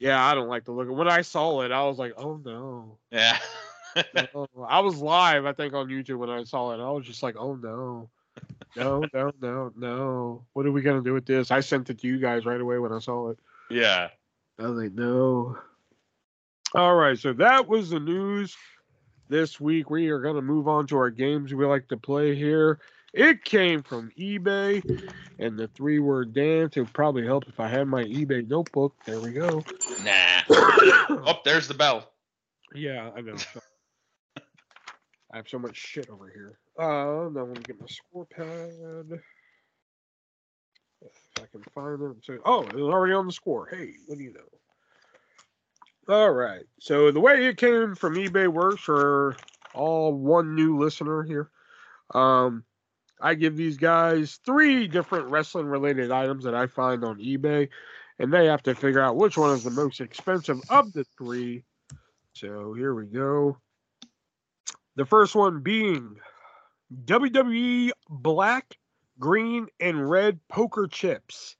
Yeah, 0.00 0.24
I 0.24 0.34
don't 0.34 0.48
like 0.48 0.64
the 0.64 0.70
look. 0.72 0.88
When 0.88 1.08
I 1.08 1.22
saw 1.22 1.62
it, 1.62 1.72
I 1.72 1.82
was 1.84 1.98
like, 1.98 2.12
oh 2.16 2.40
no. 2.44 2.98
Yeah. 3.10 3.36
I 4.68 4.80
was 4.80 4.96
live, 5.00 5.46
I 5.46 5.52
think, 5.52 5.74
on 5.74 5.88
YouTube 5.88 6.18
when 6.18 6.30
I 6.30 6.44
saw 6.44 6.72
it. 6.72 6.80
I 6.82 6.90
was 6.90 7.06
just 7.06 7.22
like, 7.22 7.36
oh 7.38 7.54
no. 7.54 8.10
No, 8.76 9.02
no, 9.12 9.32
no, 9.40 9.72
no. 9.76 10.44
What 10.52 10.66
are 10.66 10.72
we 10.72 10.82
gonna 10.82 11.02
do 11.02 11.14
with 11.14 11.26
this? 11.26 11.50
I 11.50 11.60
sent 11.60 11.90
it 11.90 11.98
to 12.00 12.06
you 12.06 12.18
guys 12.18 12.44
right 12.44 12.60
away 12.60 12.78
when 12.78 12.92
I 12.92 12.98
saw 12.98 13.30
it. 13.30 13.38
yeah. 13.70 14.08
I 14.60 14.66
was 14.66 14.82
like, 14.82 14.92
no. 14.92 15.56
All 16.74 16.94
right, 16.96 17.18
so 17.18 17.32
that 17.34 17.68
was 17.68 17.90
the 17.90 18.00
news 18.00 18.56
this 19.28 19.60
week. 19.60 19.88
We 19.88 20.08
are 20.08 20.18
gonna 20.20 20.42
move 20.42 20.68
on 20.68 20.86
to 20.88 20.96
our 20.98 21.10
games 21.10 21.54
we 21.54 21.64
like 21.64 21.88
to 21.88 21.96
play 21.96 22.34
here. 22.34 22.80
It 23.14 23.42
came 23.44 23.82
from 23.82 24.12
eBay 24.18 24.82
and 25.38 25.58
the 25.58 25.68
three 25.68 25.98
word 25.98 26.34
dance. 26.34 26.76
It 26.76 26.80
would 26.80 26.92
probably 26.92 27.24
help 27.24 27.48
if 27.48 27.58
I 27.58 27.66
had 27.68 27.88
my 27.88 28.04
eBay 28.04 28.46
notebook. 28.46 28.94
There 29.06 29.20
we 29.20 29.32
go. 29.32 29.64
Nah. 30.04 30.42
Oh, 31.10 31.38
there's 31.44 31.68
the 31.68 31.74
bell. 31.74 32.10
Yeah, 32.74 33.10
I 33.16 33.22
know. 33.22 33.36
I 35.32 35.36
have 35.36 35.48
so 35.48 35.58
much 35.58 35.76
shit 35.76 36.08
over 36.08 36.28
here. 36.28 36.58
Uh, 36.78 37.28
now 37.30 37.44
let 37.44 37.56
me 37.56 37.62
get 37.62 37.80
my 37.80 37.86
score 37.86 38.26
pad. 38.26 39.20
If 41.00 41.12
I 41.36 41.46
can 41.52 41.62
find 41.74 42.02
it. 42.02 42.16
So, 42.24 42.38
oh, 42.44 42.62
it 42.62 42.74
was 42.74 42.92
already 42.92 43.14
on 43.14 43.26
the 43.26 43.32
score. 43.32 43.68
Hey, 43.70 43.92
what 44.06 44.18
do 44.18 44.24
you 44.24 44.32
know? 44.32 46.14
All 46.14 46.30
right. 46.30 46.64
So 46.80 47.10
the 47.10 47.20
way 47.20 47.46
it 47.46 47.58
came 47.58 47.94
from 47.94 48.14
eBay 48.14 48.48
works 48.48 48.80
for 48.82 49.36
all 49.74 50.14
one 50.14 50.54
new 50.54 50.78
listener 50.78 51.22
here. 51.22 51.50
Um, 52.14 52.64
I 53.20 53.34
give 53.34 53.56
these 53.56 53.76
guys 53.76 54.40
three 54.44 54.88
different 54.88 55.28
wrestling 55.28 55.66
related 55.66 56.10
items 56.10 56.44
that 56.44 56.54
I 56.54 56.66
find 56.66 57.04
on 57.04 57.18
eBay, 57.18 57.68
and 58.18 58.32
they 58.32 58.46
have 58.46 58.62
to 58.62 58.74
figure 58.74 59.00
out 59.00 59.16
which 59.16 59.36
one 59.36 59.54
is 59.54 59.64
the 59.64 59.70
most 59.70 60.00
expensive 60.00 60.60
of 60.70 60.92
the 60.94 61.04
three. 61.18 61.64
So 62.32 62.72
here 62.72 62.94
we 62.94 63.04
go. 63.04 63.58
The 64.98 65.06
first 65.06 65.36
one 65.36 65.60
being 65.60 66.16
WWE 67.04 67.92
black, 68.10 68.76
green, 69.20 69.68
and 69.78 70.10
red 70.10 70.40
poker 70.48 70.88
chips. 70.88 71.54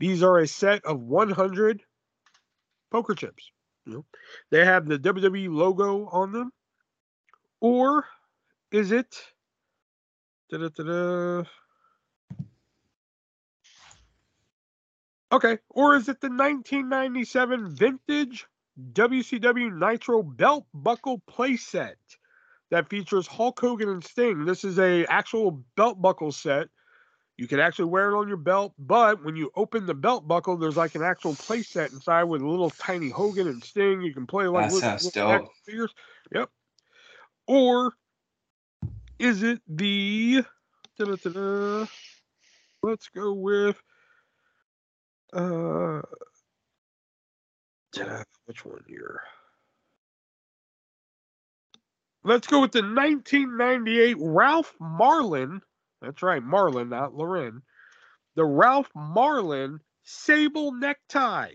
These 0.00 0.24
are 0.24 0.38
a 0.38 0.48
set 0.48 0.84
of 0.84 1.00
100 1.00 1.84
poker 2.90 3.14
chips. 3.14 3.52
You 3.86 3.92
know, 3.92 4.04
they 4.50 4.64
have 4.64 4.88
the 4.88 4.98
WWE 4.98 5.54
logo 5.54 6.06
on 6.06 6.32
them. 6.32 6.52
Or 7.60 8.06
is 8.72 8.90
it 8.90 9.16
da-da-da-da. 10.50 11.44
Okay, 15.30 15.58
or 15.70 15.94
is 15.94 16.08
it 16.08 16.20
the 16.20 16.28
1997 16.28 17.76
vintage 17.76 18.48
WCW 18.94 19.78
Nitro 19.78 20.24
belt 20.24 20.66
buckle 20.74 21.22
playset 21.30 21.94
that 22.70 22.88
features 22.88 23.26
Hulk 23.26 23.58
Hogan 23.60 23.88
and 23.88 24.04
Sting? 24.04 24.44
This 24.44 24.64
is 24.64 24.78
a 24.78 25.04
actual 25.06 25.62
belt 25.76 26.00
buckle 26.00 26.32
set. 26.32 26.68
You 27.36 27.46
can 27.46 27.60
actually 27.60 27.84
wear 27.86 28.10
it 28.10 28.18
on 28.18 28.26
your 28.26 28.36
belt, 28.36 28.74
but 28.78 29.24
when 29.24 29.36
you 29.36 29.50
open 29.54 29.86
the 29.86 29.94
belt 29.94 30.26
buckle, 30.26 30.56
there's 30.56 30.76
like 30.76 30.96
an 30.96 31.02
actual 31.02 31.34
play 31.34 31.62
set 31.62 31.92
inside 31.92 32.24
with 32.24 32.42
a 32.42 32.46
little 32.48 32.70
tiny 32.70 33.10
Hogan 33.10 33.46
and 33.46 33.62
Sting. 33.62 34.02
You 34.02 34.12
can 34.12 34.26
play 34.26 34.46
like 34.48 34.70
That 34.72 35.04
little- 35.04 35.50
figures. 35.64 35.94
Yep. 36.34 36.50
Or 37.46 37.92
is 39.20 39.42
it 39.44 39.60
the 39.68 40.44
da-da-da-da, 40.98 41.86
let's 42.82 43.08
go 43.08 43.32
with 43.32 43.80
uh 45.32 46.00
which 48.46 48.64
one 48.64 48.82
here? 48.88 49.22
Let's 52.28 52.46
go 52.46 52.60
with 52.60 52.72
the 52.72 52.82
1998 52.82 54.18
Ralph 54.20 54.74
Marlin. 54.78 55.62
That's 56.02 56.22
right, 56.22 56.42
Marlin, 56.42 56.90
not 56.90 57.14
Loren. 57.14 57.62
The 58.36 58.44
Ralph 58.44 58.90
Marlin 58.94 59.80
sable 60.04 60.72
necktie. 60.72 61.52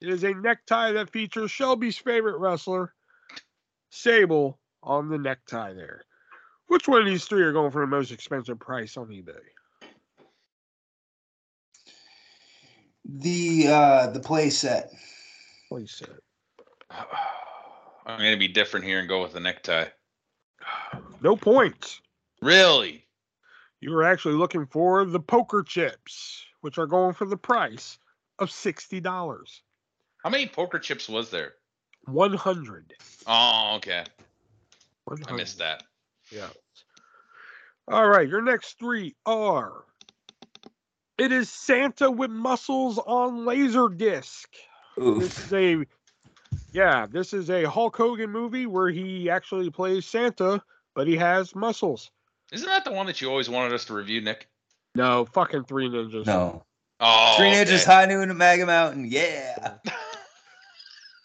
It 0.00 0.08
is 0.08 0.24
a 0.24 0.34
necktie 0.34 0.90
that 0.90 1.10
features 1.10 1.52
Shelby's 1.52 1.96
favorite 1.96 2.38
wrestler, 2.38 2.92
Sable, 3.90 4.58
on 4.82 5.10
the 5.10 5.16
necktie 5.16 5.74
there. 5.74 6.02
Which 6.66 6.88
one 6.88 7.02
of 7.02 7.06
these 7.06 7.26
three 7.26 7.42
are 7.42 7.52
going 7.52 7.70
for 7.70 7.82
the 7.82 7.86
most 7.86 8.10
expensive 8.10 8.58
price 8.58 8.96
on 8.96 9.10
eBay? 9.10 9.38
The 13.04 13.68
uh 13.68 14.06
the 14.08 14.20
play 14.20 14.50
set. 14.50 14.90
Please 15.68 15.92
say 15.92 16.06
it. 16.06 16.24
I'm 18.06 18.18
gonna 18.18 18.36
be 18.36 18.48
different 18.48 18.86
here 18.86 18.98
and 18.98 19.08
go 19.08 19.22
with 19.22 19.34
the 19.34 19.40
necktie. 19.40 19.86
No 21.22 21.36
points. 21.36 22.00
Really? 22.40 23.04
You 23.80 23.90
were 23.90 24.04
actually 24.04 24.36
looking 24.36 24.64
for 24.64 25.04
the 25.04 25.20
poker 25.20 25.62
chips, 25.62 26.46
which 26.62 26.78
are 26.78 26.86
going 26.86 27.12
for 27.12 27.26
the 27.26 27.36
price 27.36 27.98
of 28.38 28.50
sixty 28.50 29.00
dollars. 29.00 29.62
How 30.24 30.30
many 30.30 30.46
poker 30.46 30.78
chips 30.78 31.10
was 31.10 31.30
there? 31.30 31.52
One 32.06 32.32
hundred. 32.32 32.94
Oh, 33.26 33.74
okay. 33.76 34.04
One 35.04 35.22
I 35.28 35.32
missed 35.32 35.58
that. 35.58 35.82
Yeah. 36.30 36.48
All 37.88 38.08
right, 38.08 38.28
your 38.28 38.42
next 38.42 38.78
three 38.78 39.14
are. 39.26 39.84
It 41.18 41.32
is 41.32 41.50
Santa 41.50 42.10
with 42.10 42.30
muscles 42.30 42.98
on 42.98 43.44
laser 43.44 43.88
disc. 43.88 44.48
This 44.96 45.38
is 45.38 45.52
a 45.52 45.86
yeah, 46.72 47.06
this 47.10 47.32
is 47.32 47.50
a 47.50 47.64
Hulk 47.68 47.96
Hogan 47.96 48.30
movie 48.30 48.66
where 48.66 48.90
he 48.90 49.28
actually 49.30 49.70
plays 49.70 50.06
Santa, 50.06 50.62
but 50.94 51.06
he 51.06 51.16
has 51.16 51.54
muscles. 51.54 52.10
Isn't 52.52 52.66
that 52.68 52.84
the 52.84 52.92
one 52.92 53.06
that 53.06 53.20
you 53.20 53.28
always 53.30 53.48
wanted 53.48 53.72
us 53.72 53.84
to 53.86 53.94
review, 53.94 54.20
Nick? 54.20 54.48
No, 54.94 55.24
fucking 55.26 55.64
three 55.64 55.88
ninjas. 55.88 56.26
No. 56.26 56.64
Oh, 57.02 57.34
Three 57.38 57.46
Ninjas 57.48 57.82
okay. 57.82 57.84
High 57.84 58.06
Noon 58.06 58.28
at 58.28 58.36
Mega 58.36 58.66
Mountain. 58.66 59.06
Yeah. 59.08 59.74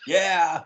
Yeah. 0.07 0.63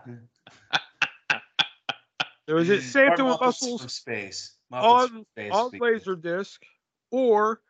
there 2.46 2.56
was 2.56 2.68
it 2.68 2.82
Santa 2.82 3.24
with 3.24 3.40
muscles 3.40 3.80
from 3.80 3.88
space. 3.88 4.56
Muppets 4.70 4.82
on 4.82 5.08
from 5.08 5.24
space. 5.32 5.52
on 5.52 5.70
we- 5.72 5.80
laser 5.80 6.14
disc, 6.14 6.62
or 7.10 7.62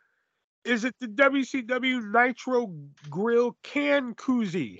is 0.65 0.85
it 0.85 0.97
the 1.01 1.07
WCW 1.07 2.13
Nitro 2.13 2.75
Grill 3.09 3.57
can 3.63 4.15
koozie? 4.17 4.79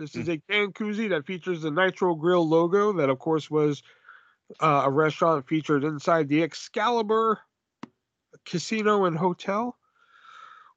This 0.00 0.16
is 0.16 0.30
a 0.30 0.38
can 0.38 0.72
koozie 0.72 1.10
that 1.10 1.26
features 1.26 1.60
the 1.60 1.70
Nitro 1.70 2.14
Grill 2.14 2.48
logo, 2.48 2.94
that 2.94 3.10
of 3.10 3.18
course 3.18 3.50
was 3.50 3.82
uh, 4.58 4.84
a 4.86 4.90
restaurant 4.90 5.46
featured 5.46 5.84
inside 5.84 6.26
the 6.26 6.42
Excalibur 6.42 7.38
Casino 8.46 9.04
and 9.04 9.14
Hotel, 9.14 9.76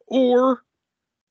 or 0.08 0.64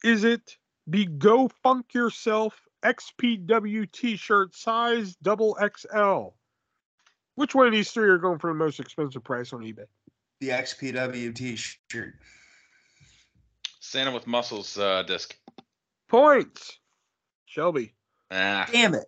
is 0.02 0.24
it 0.24 0.56
the 0.86 1.04
Go 1.04 1.48
Funk 1.62 1.92
Yourself 1.92 2.58
XPW 2.82 3.92
T-shirt 3.92 4.54
size 4.54 5.14
double 5.16 5.58
XL? 5.60 6.34
Which 7.34 7.54
one 7.54 7.66
of 7.66 7.74
these 7.74 7.90
three 7.90 8.08
are 8.08 8.16
going 8.16 8.38
for 8.38 8.48
the 8.48 8.58
most 8.58 8.80
expensive 8.80 9.22
price 9.22 9.52
on 9.52 9.60
eBay? 9.60 9.84
The 10.40 10.48
XPW 10.48 11.34
T-shirt. 11.34 12.14
Santa 13.80 14.12
with 14.12 14.26
muscles 14.26 14.78
uh, 14.78 15.02
disc. 15.02 15.36
Points. 16.08 16.78
Shelby. 17.52 17.92
Ah, 18.30 18.66
Damn 18.72 18.94
it. 18.94 19.04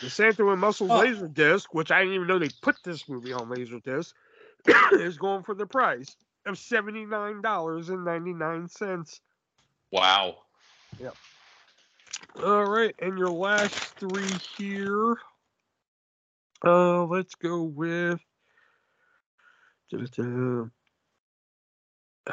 The 0.00 0.08
Santa 0.08 0.44
with 0.44 0.60
Muscles 0.60 0.90
Oh. 0.92 1.00
laser 1.00 1.26
disc, 1.26 1.74
which 1.74 1.90
I 1.90 1.98
didn't 2.00 2.14
even 2.14 2.26
know 2.28 2.38
they 2.38 2.48
put 2.62 2.76
this 2.84 3.08
movie 3.08 3.32
on 3.32 3.50
laser 3.50 3.80
disc, 3.80 4.14
is 4.92 5.18
going 5.18 5.42
for 5.42 5.54
the 5.56 5.66
price 5.66 6.14
of 6.46 6.56
seventy 6.56 7.04
nine 7.04 7.42
dollars 7.42 7.88
and 7.88 8.04
ninety 8.04 8.32
nine 8.32 8.68
cents. 8.68 9.20
wow. 9.90 10.36
Yep. 11.00 11.16
All 12.44 12.64
right, 12.64 12.94
and 13.00 13.18
your 13.18 13.30
last 13.30 13.74
three 13.74 14.30
here. 14.56 15.16
Uh, 16.64 17.04
let's 17.06 17.34
go 17.34 17.62
with. 17.64 18.20
Uh, 19.92 19.98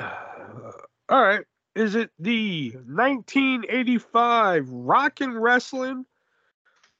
all 1.10 1.24
right, 1.24 1.46
is 1.78 1.94
it 1.94 2.10
the 2.18 2.72
1985 2.88 4.70
Rock 4.70 5.22
and 5.22 5.40
Wrestling 5.42 6.06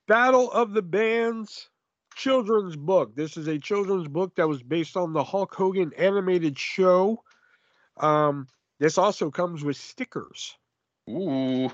Battle 0.08 0.52
of 0.52 0.74
the 0.74 0.84
Bands 0.84 1.70
children's 2.16 2.76
book? 2.76 3.16
This 3.16 3.38
is 3.38 3.48
a 3.48 3.58
children's 3.58 4.08
book 4.08 4.36
that 4.36 4.48
was 4.48 4.62
based 4.62 4.96
on 4.96 5.14
the 5.14 5.24
Hulk 5.24 5.56
Hogan 5.56 5.94
animated 5.98 6.60
show. 6.60 7.24
Um, 8.00 8.48
this 8.80 9.00
also 9.00 9.32
comes 9.32 9.64
with 9.64 9.78
stickers. 9.78 10.56
Ooh. 11.10 11.72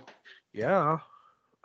Yeah. 0.54 1.00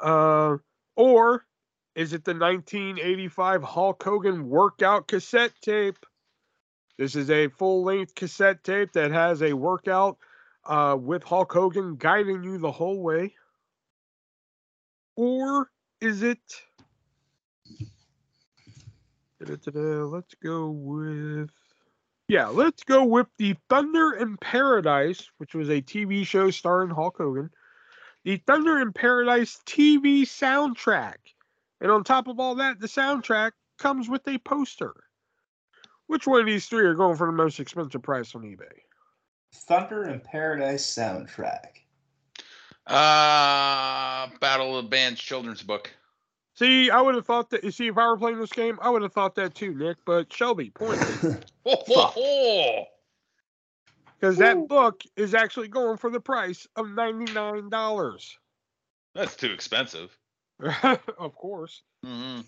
Uh, 0.00 0.56
or 0.96 1.46
is 1.94 2.12
it 2.14 2.24
the 2.24 2.34
1985 2.34 3.62
Hulk 3.62 4.02
Hogan 4.02 4.48
workout 4.48 5.06
cassette 5.06 5.52
tape? 5.62 6.04
This 6.98 7.14
is 7.14 7.30
a 7.30 7.46
full 7.46 7.84
length 7.84 8.16
cassette 8.16 8.64
tape 8.64 8.92
that 8.94 9.12
has 9.12 9.40
a 9.40 9.52
workout 9.52 10.18
uh, 10.68 10.96
with 11.00 11.24
Hulk 11.24 11.52
Hogan 11.52 11.96
guiding 11.96 12.44
you 12.44 12.58
the 12.58 12.70
whole 12.70 13.00
way. 13.00 13.34
or 15.16 15.70
is 16.00 16.22
it? 16.22 16.38
Da-da-da-da, 19.40 20.04
Let's 20.04 20.34
go 20.34 20.68
with. 20.68 21.50
Yeah, 22.28 22.48
let's 22.48 22.84
go 22.84 23.04
with 23.04 23.26
the 23.38 23.56
Thunder 23.70 24.12
in 24.12 24.36
Paradise, 24.36 25.30
which 25.38 25.54
was 25.54 25.70
a 25.70 25.80
TV 25.80 26.26
show 26.26 26.50
starring 26.50 26.90
Hulk 26.90 27.16
Hogan. 27.16 27.50
The 28.24 28.36
Thunder 28.46 28.80
in 28.80 28.92
Paradise 28.92 29.60
TV 29.64 30.22
soundtrack. 30.22 31.16
And 31.80 31.90
on 31.90 32.04
top 32.04 32.28
of 32.28 32.38
all 32.38 32.56
that, 32.56 32.80
the 32.80 32.86
soundtrack 32.86 33.52
comes 33.78 34.08
with 34.08 34.26
a 34.28 34.36
poster. 34.38 34.92
Which 36.08 36.26
one 36.26 36.40
of 36.40 36.46
these 36.46 36.66
three 36.66 36.84
are 36.84 36.94
going 36.94 37.16
for 37.16 37.26
the 37.26 37.32
most 37.32 37.60
expensive 37.60 38.02
price 38.02 38.34
on 38.34 38.42
eBay? 38.42 38.87
Thunder 39.52 40.08
in 40.08 40.20
Paradise 40.20 40.84
soundtrack. 40.84 41.82
Uh, 42.86 44.28
Battle 44.40 44.78
of 44.78 44.84
the 44.84 44.88
Bands 44.88 45.20
children's 45.20 45.62
book. 45.62 45.90
See, 46.54 46.90
I 46.90 47.00
would 47.00 47.14
have 47.14 47.26
thought 47.26 47.50
that. 47.50 47.62
You 47.62 47.70
see, 47.70 47.86
if 47.86 47.98
I 47.98 48.06
were 48.08 48.16
playing 48.16 48.40
this 48.40 48.50
game, 48.50 48.78
I 48.82 48.90
would 48.90 49.02
have 49.02 49.12
thought 49.12 49.34
that 49.36 49.54
too, 49.54 49.74
Nick. 49.74 49.98
But 50.04 50.32
Shelby, 50.32 50.70
point. 50.70 50.98
Because 51.64 52.88
that 54.38 54.66
book 54.68 55.04
is 55.16 55.34
actually 55.34 55.68
going 55.68 55.98
for 55.98 56.10
the 56.10 56.18
price 56.20 56.66
of 56.76 56.86
$99. 56.86 58.34
That's 59.14 59.36
too 59.36 59.52
expensive. 59.52 60.16
of 60.82 61.34
course. 61.36 61.82
hmm 62.04 62.40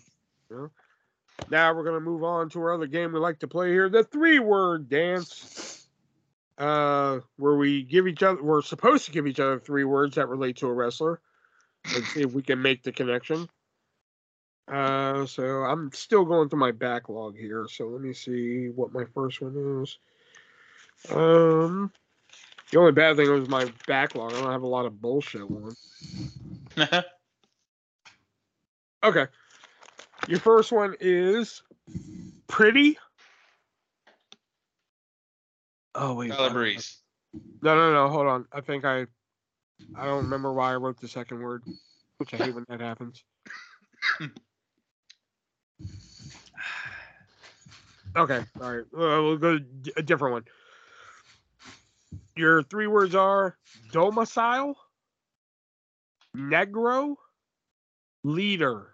Now 1.49 1.73
we're 1.73 1.83
going 1.83 1.95
to 1.95 2.01
move 2.01 2.23
on 2.23 2.49
to 2.49 2.59
our 2.59 2.73
other 2.73 2.87
game 2.87 3.13
we 3.13 3.19
like 3.19 3.39
to 3.39 3.47
play 3.47 3.69
here 3.69 3.87
the 3.89 4.03
three 4.03 4.39
word 4.39 4.89
dance. 4.89 5.80
Uh, 6.61 7.21
where 7.37 7.55
we 7.55 7.81
give 7.81 8.07
each 8.07 8.21
other, 8.21 8.41
we're 8.43 8.61
supposed 8.61 9.05
to 9.05 9.11
give 9.11 9.25
each 9.25 9.39
other 9.39 9.59
three 9.59 9.83
words 9.83 10.15
that 10.15 10.27
relate 10.27 10.57
to 10.57 10.67
a 10.67 10.73
wrestler 10.73 11.19
and 11.95 12.05
see 12.05 12.21
if 12.21 12.33
we 12.33 12.43
can 12.43 12.61
make 12.61 12.83
the 12.83 12.91
connection. 12.91 13.49
Uh, 14.71 15.25
so 15.25 15.43
I'm 15.63 15.91
still 15.91 16.23
going 16.23 16.49
through 16.49 16.59
my 16.59 16.71
backlog 16.71 17.35
here. 17.35 17.65
So 17.67 17.87
let 17.87 18.01
me 18.01 18.13
see 18.13 18.67
what 18.67 18.93
my 18.93 19.05
first 19.15 19.41
one 19.41 19.81
is. 19.81 19.97
Um, 21.11 21.91
the 22.71 22.77
only 22.77 22.91
bad 22.91 23.15
thing 23.15 23.31
was 23.31 23.49
my 23.49 23.71
backlog. 23.87 24.33
I 24.33 24.41
don't 24.41 24.51
have 24.51 24.61
a 24.61 24.67
lot 24.67 24.85
of 24.85 25.01
bullshit 25.01 25.49
ones. 25.49 25.77
Okay. 29.03 29.25
Your 30.27 30.39
first 30.39 30.71
one 30.71 30.95
is 30.99 31.63
pretty. 32.47 32.99
Oh 35.95 36.13
wait. 36.15 36.29
Tyler 36.29 36.51
Breeze. 36.51 36.97
No, 37.61 37.75
no, 37.75 37.93
no. 37.93 38.09
Hold 38.09 38.27
on. 38.27 38.45
I 38.51 38.61
think 38.61 38.85
I. 38.85 39.07
I 39.95 40.05
don't 40.05 40.23
remember 40.23 40.53
why 40.53 40.73
I 40.73 40.75
wrote 40.75 41.01
the 41.01 41.07
second 41.07 41.41
word, 41.41 41.63
which 42.17 42.33
I 42.33 42.37
hate 42.37 42.53
when 42.53 42.65
that 42.69 42.79
happens. 42.79 43.23
Okay. 48.15 48.43
All 48.61 48.75
right. 48.75 48.85
We'll 48.91 49.37
go 49.37 49.57
to 49.57 49.93
a 49.97 50.03
different 50.03 50.33
one. 50.33 50.43
Your 52.35 52.61
three 52.63 52.87
words 52.87 53.15
are 53.15 53.57
domicile, 53.91 54.77
negro, 56.35 57.15
leader. 58.23 58.90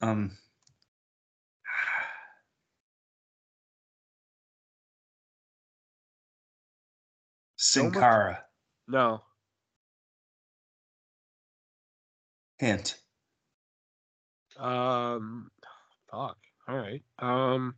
Um. 0.00 0.36
Sin 7.56 7.90
Cara. 7.90 8.44
No. 8.86 9.22
Hint. 12.58 12.98
Um, 14.58 15.50
fuck. 16.10 16.38
All 16.68 16.76
right. 16.76 17.02
Um, 17.18 17.74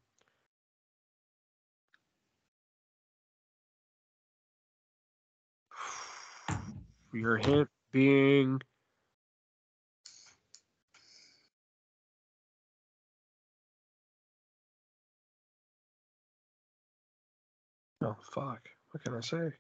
your 7.13 7.37
hint 7.37 7.69
being 7.93 8.61
oh 18.03 18.17
fuck. 18.33 18.69
What 18.91 19.05
can 19.05 19.15
I 19.15 19.21
say? 19.21 19.51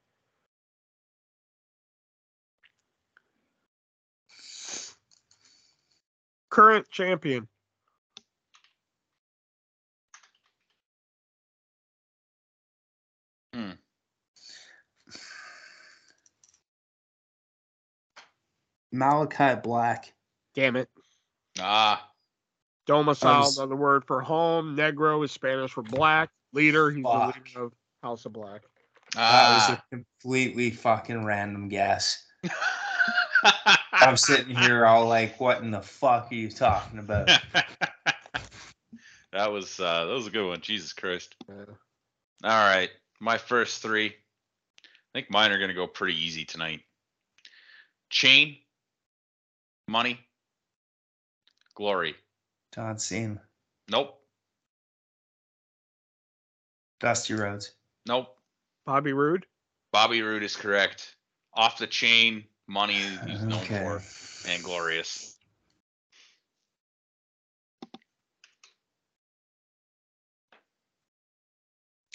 Current 6.51 6.89
champion. 6.91 7.49
Malakai 18.95 19.63
Black. 19.63 20.13
Damn 20.55 20.77
it. 20.77 20.89
Ah, 21.61 22.09
Domicile, 22.87 23.41
was- 23.41 23.59
another 23.59 23.77
word 23.77 24.05
for 24.05 24.21
home. 24.21 24.77
Negro 24.77 25.25
is 25.25 25.33
Spanish 25.33 25.73
for 25.73 25.83
black. 25.83 26.31
Leader, 26.53 26.91
he's 26.91 27.05
the 27.05 27.11
leader 27.11 27.65
of 27.65 27.73
House 28.03 28.25
of 28.27 28.33
Black. 28.33 28.63
That 29.15 29.55
was 29.55 29.63
ah. 29.71 29.73
a 29.73 29.97
completely 29.97 30.71
fucking 30.71 31.25
random 31.25 31.69
guess. 31.69 32.25
I'm 33.93 34.17
sitting 34.17 34.55
here 34.55 34.87
all 34.87 35.07
like, 35.07 35.41
what 35.41 35.63
in 35.63 35.71
the 35.71 35.81
fuck 35.81 36.31
are 36.31 36.35
you 36.35 36.51
talking 36.51 36.99
about? 36.99 37.27
that 39.33 39.51
was 39.51 39.81
uh, 39.81 40.07
that 40.07 40.13
was 40.13 40.27
a 40.27 40.31
good 40.31 40.47
one. 40.47 40.61
Jesus 40.61 40.93
Christ. 40.93 41.35
Uh, 41.49 41.65
All 42.45 42.67
right, 42.67 42.91
my 43.21 43.39
first 43.39 43.83
three. 43.83 44.07
I 44.07 45.19
think 45.19 45.31
mine 45.31 45.51
are 45.53 45.59
gonna 45.59 45.75
go 45.75 45.87
pretty 45.87 46.15
easy 46.15 46.45
tonight. 46.45 46.81
Chain, 48.11 48.57
money, 49.89 50.19
glory. 51.75 52.15
John 52.75 52.99
Cena. 52.99 53.41
Nope, 53.91 54.21
Dusty 57.01 57.35
Rhodes. 57.35 57.73
Nope. 58.09 58.35
Bobby 58.87 59.13
Roode. 59.13 59.47
Bobby 59.93 60.23
Roode 60.23 60.43
is 60.43 60.57
correct. 60.57 61.15
Off 61.55 61.79
the 61.79 61.87
chain, 61.87 62.45
money 62.67 62.95
he's 63.27 63.43
known 63.43 63.61
Okay. 63.61 63.79
for, 63.79 64.03
and 64.51 64.63
glorious. 64.65 65.37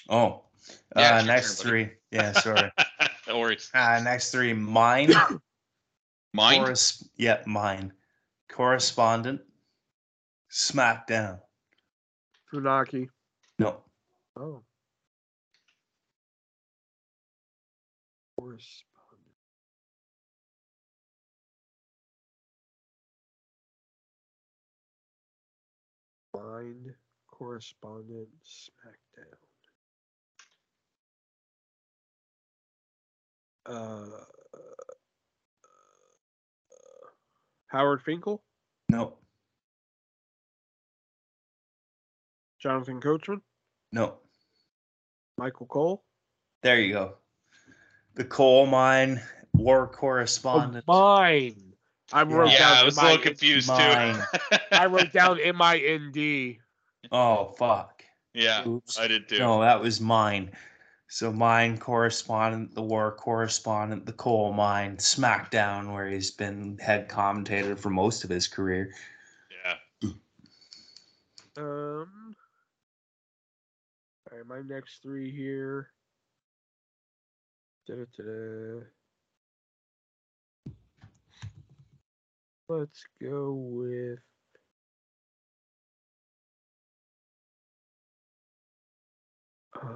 Oh. 0.10 0.44
Yeah, 0.96 1.18
uh, 1.18 1.24
next 1.24 1.60
turn, 1.62 1.70
three. 1.70 1.90
Yeah, 2.12 2.32
sorry. 2.34 2.72
no 3.28 3.40
worries. 3.40 3.70
uh, 3.74 4.00
next 4.04 4.32
three. 4.32 4.54
Mine. 4.54 5.14
Mind. 6.34 6.66
Corres- 6.66 7.08
yeah, 7.16 7.42
mine. 7.46 7.94
Correspondent. 8.50 9.42
SmackDown. 10.52 11.40
Funaki. 12.52 13.08
No. 13.60 13.82
Oh. 14.38 14.64
Correspondent. 18.44 18.84
Mind 26.36 26.94
correspondent 27.32 28.28
SmackDown. 28.46 29.38
Uh, 33.66 34.06
Howard 37.68 38.02
Finkel, 38.02 38.44
No. 38.90 39.14
Jonathan 42.60 43.00
Coachman, 43.00 43.42
No. 43.94 44.18
Michael 45.38 45.66
Cole. 45.68 46.04
There 46.62 46.82
you 46.82 46.94
go. 46.94 47.16
The 48.16 48.24
coal 48.26 48.66
mine 48.66 49.22
war 49.56 49.84
Oh, 49.92 49.96
correspondent. 49.96 50.86
mine. 50.88 51.74
I 52.12 52.24
wrote 52.24 52.52
Yeah, 52.52 52.60
down 52.60 52.78
I 52.78 52.84
was 52.84 52.98
a 52.98 53.04
little 53.04 53.18
confused 53.18 53.68
Mine. 53.70 54.16
too. 54.16 54.58
I 54.72 54.86
wrote 54.86 55.12
down 55.12 55.40
M 55.40 55.62
I 55.62 55.78
N 55.80 56.12
D. 56.12 56.60
Oh 57.12 57.54
fuck. 57.58 58.04
yeah, 58.34 58.68
Oops. 58.68 59.00
I 59.00 59.08
did 59.08 59.28
too. 59.28 59.40
No, 59.40 59.62
that 59.62 59.82
was 59.82 60.00
mine. 60.00 60.52
So 61.08 61.32
mine 61.32 61.78
correspondent, 61.78 62.74
the 62.76 62.82
war 62.82 63.12
correspondent, 63.16 64.06
the 64.06 64.14
coal 64.14 64.52
mine, 64.54 64.98
SmackDown, 64.98 65.92
where 65.94 66.08
he's 66.08 66.32
been 66.32 66.78
head 66.80 67.08
commentator 67.08 67.76
for 67.76 67.90
most 67.92 68.24
of 68.24 68.30
his 68.30 68.48
career. 68.48 68.94
Yeah. 69.64 70.10
Um. 71.58 72.36
All 74.32 74.38
right, 74.38 74.48
my 74.48 74.62
next 74.62 75.04
three 75.04 75.30
here. 75.32 75.90
Let's 82.70 83.06
go 83.22 83.54
with. 83.54 84.20
Uh, 89.76 89.88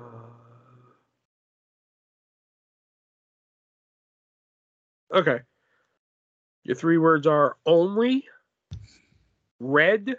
okay. 5.13 5.39
Your 6.63 6.75
three 6.75 6.97
words 6.97 7.25
are 7.25 7.55
only, 7.65 8.25
red, 9.59 10.17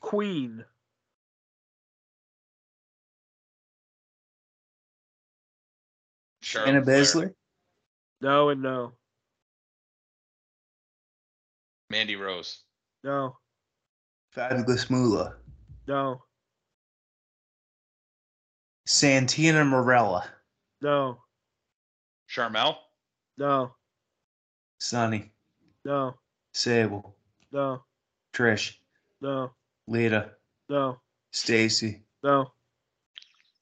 queen. 0.00 0.64
Charlotte 6.54 6.68
Anna 6.76 6.84
Flair, 6.84 7.02
Baszler, 7.02 7.34
No 8.20 8.48
and 8.50 8.62
no. 8.62 8.92
Mandy 11.90 12.14
Rose, 12.16 12.62
No. 13.02 13.36
Fabulous 14.30 14.88
Moolah, 14.88 15.34
No. 15.88 16.22
Santina 18.86 19.64
Marella, 19.64 20.24
No. 20.80 21.18
Sharmell, 22.30 22.76
No. 23.36 23.74
Sunny, 24.78 25.32
No. 25.84 26.14
Sable, 26.52 27.16
No. 27.50 27.82
Trish, 28.32 28.76
No. 29.20 29.50
Lita, 29.88 30.30
No. 30.68 31.00
Stacy, 31.32 32.04
No. 32.22 32.52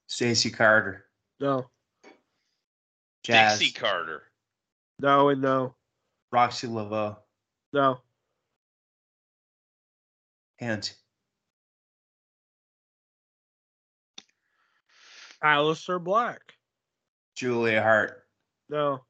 Stacy 0.08 0.50
Carter, 0.50 1.06
No. 1.40 1.70
Jazz, 3.24 3.58
Dixie 3.58 3.72
Carter, 3.72 4.22
No 4.98 5.28
and 5.28 5.40
no. 5.40 5.74
Roxxi 6.34 6.72
Laveaux, 6.72 7.18
No. 7.72 8.00
Hint, 10.58 10.96
Aleister 15.42 16.02
Black. 16.02 16.40
Julia 17.34 17.82
Hart, 17.82 18.24
No. 18.68 19.04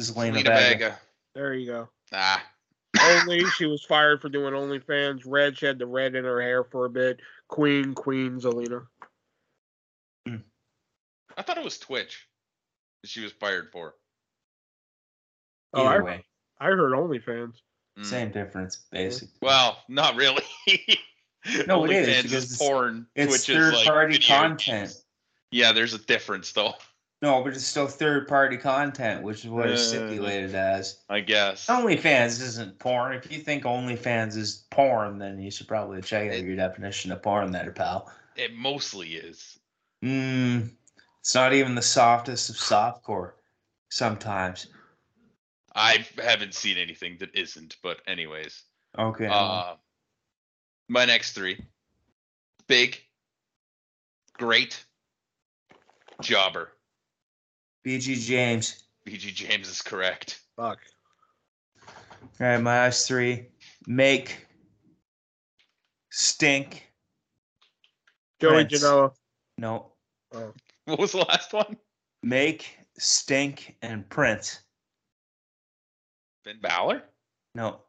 Zelina 0.00 0.04
Selena 0.04 0.32
Vega, 0.38 0.50
Vega. 0.54 0.98
There 1.34 1.54
you 1.54 1.66
go. 1.66 1.88
Ah, 2.12 2.44
Only 3.00 3.44
she 3.50 3.66
was 3.66 3.84
fired 3.84 4.20
for 4.20 4.28
doing 4.28 4.54
OnlyFans. 4.54 5.22
Red, 5.26 5.56
she 5.56 5.66
had 5.66 5.78
the 5.78 5.86
red 5.86 6.14
in 6.14 6.24
her 6.24 6.40
hair 6.40 6.64
for 6.64 6.84
a 6.84 6.90
bit. 6.90 7.20
Queen, 7.48 7.94
Queen, 7.94 8.38
Zelina. 8.40 8.86
I 11.36 11.42
thought 11.42 11.56
it 11.56 11.64
was 11.64 11.78
Twitch. 11.78 12.26
That 13.02 13.10
She 13.10 13.20
was 13.22 13.32
fired 13.32 13.70
for. 13.72 13.94
Oh, 15.74 15.84
I, 15.84 15.94
Either 15.94 16.04
way, 16.04 16.24
I 16.60 16.66
heard 16.66 16.92
OnlyFans. 16.92 17.54
Mm. 17.98 18.04
same 18.06 18.30
difference, 18.30 18.78
basically. 18.90 19.34
Well, 19.42 19.78
not 19.88 20.16
really. 20.16 20.42
No, 21.66 21.84
it 21.84 21.90
is, 21.90 22.06
OnlyFans 22.06 22.22
because 22.22 22.32
is 22.44 22.52
it's- 22.52 22.58
porn. 22.58 23.06
it's 23.16 23.44
Twitch 23.44 23.48
is, 23.58 23.74
third-party 23.74 24.12
video 24.14 24.28
content. 24.36 24.80
games. 24.90 25.04
Yeah, 25.50 25.72
there's 25.72 25.92
a 25.92 25.98
difference 25.98 26.52
though. 26.52 26.74
No, 27.20 27.42
but 27.42 27.54
it's 27.54 27.64
still 27.64 27.88
third 27.88 28.28
party 28.28 28.56
content, 28.56 29.24
which 29.24 29.40
is 29.44 29.48
what 29.50 29.68
it's 29.68 29.82
Uh, 29.82 29.86
stipulated 29.88 30.54
as. 30.54 31.00
I 31.08 31.18
guess. 31.18 31.66
OnlyFans 31.66 32.40
isn't 32.40 32.78
porn. 32.78 33.12
If 33.14 33.30
you 33.32 33.38
think 33.40 33.64
OnlyFans 33.64 34.36
is 34.36 34.66
porn, 34.70 35.18
then 35.18 35.40
you 35.40 35.50
should 35.50 35.66
probably 35.66 36.00
check 36.00 36.28
out 36.28 36.34
It- 36.34 36.44
your 36.44 36.54
definition 36.54 37.10
of 37.10 37.20
porn 37.22 37.50
there, 37.50 37.72
pal. 37.72 38.08
It 38.36 38.54
mostly 38.54 39.14
is. 39.16 39.58
Mm, 40.04 40.70
it's 41.22 41.36
not 41.36 41.52
even 41.52 41.76
the 41.76 41.82
softest 41.82 42.50
of 42.50 42.56
softcore 42.56 43.34
sometimes. 43.90 44.66
I 45.72 46.04
haven't 46.20 46.52
seen 46.52 46.76
anything 46.78 47.16
that 47.20 47.32
isn't, 47.32 47.76
but 47.80 48.00
anyways. 48.08 48.64
Okay. 48.98 49.28
Uh, 49.30 49.76
my 50.88 51.04
next 51.04 51.34
three: 51.34 51.64
big, 52.66 52.98
great, 54.36 54.84
jobber. 56.22 56.72
BG 57.86 58.18
James. 58.26 58.82
BG 59.06 59.32
James 59.32 59.68
is 59.68 59.80
correct. 59.80 60.40
Fuck. 60.56 60.80
All 61.86 61.94
right, 62.40 62.58
my 62.58 62.78
last 62.84 63.06
three. 63.06 63.46
Make. 63.86 64.44
Stink. 66.10 66.92
Joey 68.40 68.64
Prince. 68.64 68.82
Janela. 68.82 69.12
No. 69.56 69.92
What 70.92 71.00
was 71.00 71.12
the 71.12 71.24
last 71.26 71.54
one? 71.54 71.78
Make, 72.22 72.76
stink, 72.98 73.76
and 73.80 74.06
print. 74.10 74.60
Finn 76.44 76.58
Balor. 76.60 77.02
No. 77.54 77.80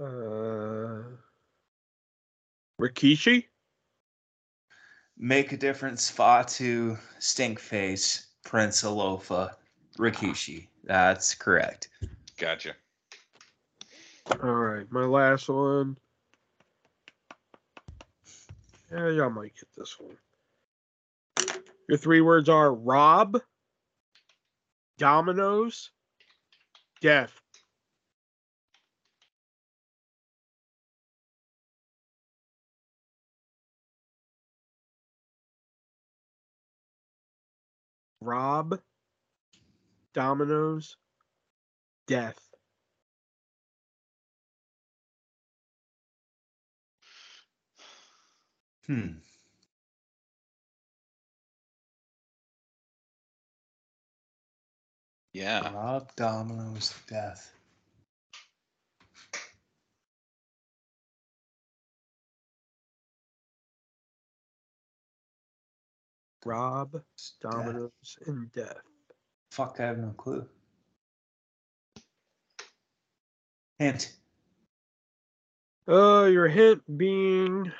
Uh, 0.00 1.02
Rikishi. 2.80 3.44
Make 5.18 5.52
a 5.52 5.58
difference, 5.58 6.08
Fatu, 6.08 6.96
Stinkface, 7.18 8.24
Prince 8.42 8.84
Alofa, 8.84 9.50
Rikishi. 9.98 10.68
That's 10.84 11.34
correct. 11.34 11.90
Gotcha. 12.38 12.72
All 14.42 14.54
right, 14.54 14.90
my 14.90 15.04
last 15.04 15.50
one. 15.50 15.98
Yeah, 18.92 19.10
y'all 19.10 19.30
might 19.30 19.54
get 19.54 19.68
this 19.76 19.96
one. 20.00 20.16
Your 21.88 21.98
three 21.98 22.20
words 22.22 22.48
are 22.48 22.74
Rob, 22.74 23.40
Dominoes, 24.98 25.90
Death. 27.00 27.32
Rob, 38.22 38.80
Dominoes, 40.14 40.96
Death. 42.06 42.49
Hmm. 48.90 49.06
Yeah. 55.32 55.72
Rob 55.72 56.10
Domino's 56.16 56.92
death. 57.08 57.52
Rob, 66.44 67.00
Dominoes, 67.40 68.18
and 68.26 68.50
Death. 68.50 68.80
Fuck, 69.52 69.76
I 69.78 69.84
have 69.84 69.98
no 69.98 70.10
clue. 70.16 70.44
Hint. 73.78 74.14
Uh, 75.86 76.24
your 76.24 76.48
hint 76.48 76.82
being 76.98 77.70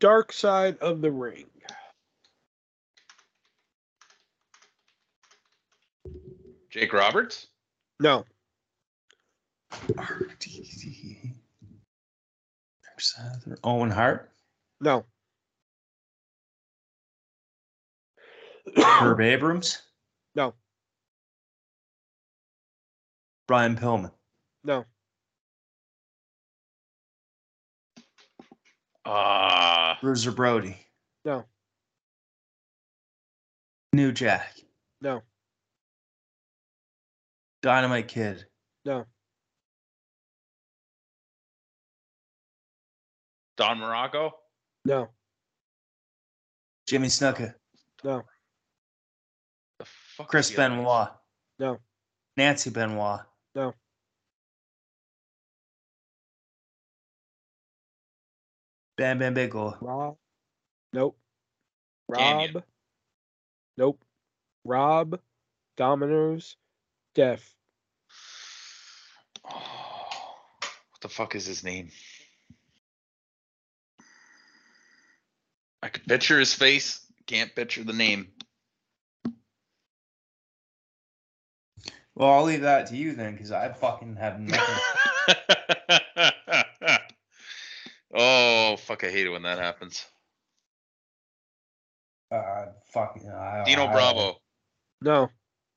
Dark 0.00 0.32
Side 0.32 0.78
of 0.78 1.00
the 1.00 1.10
Ring. 1.10 1.46
Jake 6.70 6.92
Roberts. 6.92 7.46
No, 8.00 8.24
RDD. 9.96 11.32
Owen 13.64 13.90
Hart. 13.90 14.30
no. 14.80 15.04
Herb 18.76 19.20
Abrams. 19.22 19.82
No. 20.34 20.52
Brian 23.46 23.76
Pillman. 23.76 24.12
no. 24.62 24.84
Ah, 29.10 29.96
Bruiser 30.02 30.32
Brody. 30.32 30.76
No. 31.24 31.44
New 33.94 34.12
Jack. 34.12 34.54
No. 35.00 35.22
Dynamite 37.62 38.08
Kid. 38.08 38.44
No. 38.84 39.06
Don 43.56 43.78
Muraco. 43.78 44.32
No. 44.84 45.08
Jimmy 46.86 47.08
Snuka. 47.08 47.54
No. 48.04 48.22
The 49.78 49.86
fuck 49.86 50.28
Chris 50.28 50.50
is 50.50 50.56
the 50.56 50.62
other 50.62 50.74
one? 50.74 50.84
Benoit. 50.84 51.08
No. 51.58 51.78
Nancy 52.36 52.70
Benoit. 52.70 53.20
No. 53.54 53.74
Bam 58.98 59.18
Bam 59.18 59.32
Bigelow. 59.32 59.76
Rob. 59.80 60.16
Nope. 60.92 61.16
Kanyon. 62.12 62.54
Rob. 62.54 62.64
Nope. 63.76 64.04
Rob. 64.64 65.20
Dominoes. 65.76 66.56
Def. 67.14 67.54
Oh, 69.44 69.50
what 70.60 71.00
the 71.00 71.08
fuck 71.08 71.36
is 71.36 71.46
his 71.46 71.62
name? 71.62 71.90
I 75.80 75.88
could 75.88 76.04
picture 76.04 76.40
his 76.40 76.52
face. 76.52 77.00
Can't 77.28 77.54
picture 77.54 77.84
the 77.84 77.92
name. 77.92 78.32
Well, 82.16 82.32
I'll 82.32 82.42
leave 82.42 82.62
that 82.62 82.88
to 82.88 82.96
you 82.96 83.14
then, 83.14 83.34
because 83.34 83.52
I 83.52 83.68
fucking 83.68 84.16
have 84.16 84.40
nothing. 84.40 84.74
oh 88.12 88.47
fuck! 88.76 89.04
I 89.04 89.10
hate 89.10 89.26
it 89.26 89.30
when 89.30 89.42
that 89.42 89.58
happens. 89.58 90.04
uh, 92.30 92.66
fucking. 92.92 93.28
I, 93.30 93.64
Dino 93.64 93.86
I- 93.86 93.92
Bravo. 93.92 94.40
No. 95.00 95.28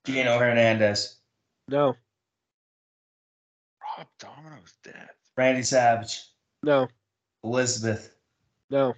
Dino 0.03 0.37
Hernandez. 0.39 1.17
No. 1.67 1.95
Rob 3.97 4.07
Domino's 4.19 4.73
dead. 4.83 5.09
Randy 5.37 5.63
Savage. 5.63 6.23
No. 6.63 6.87
Elizabeth. 7.43 8.15
No. 8.69 8.93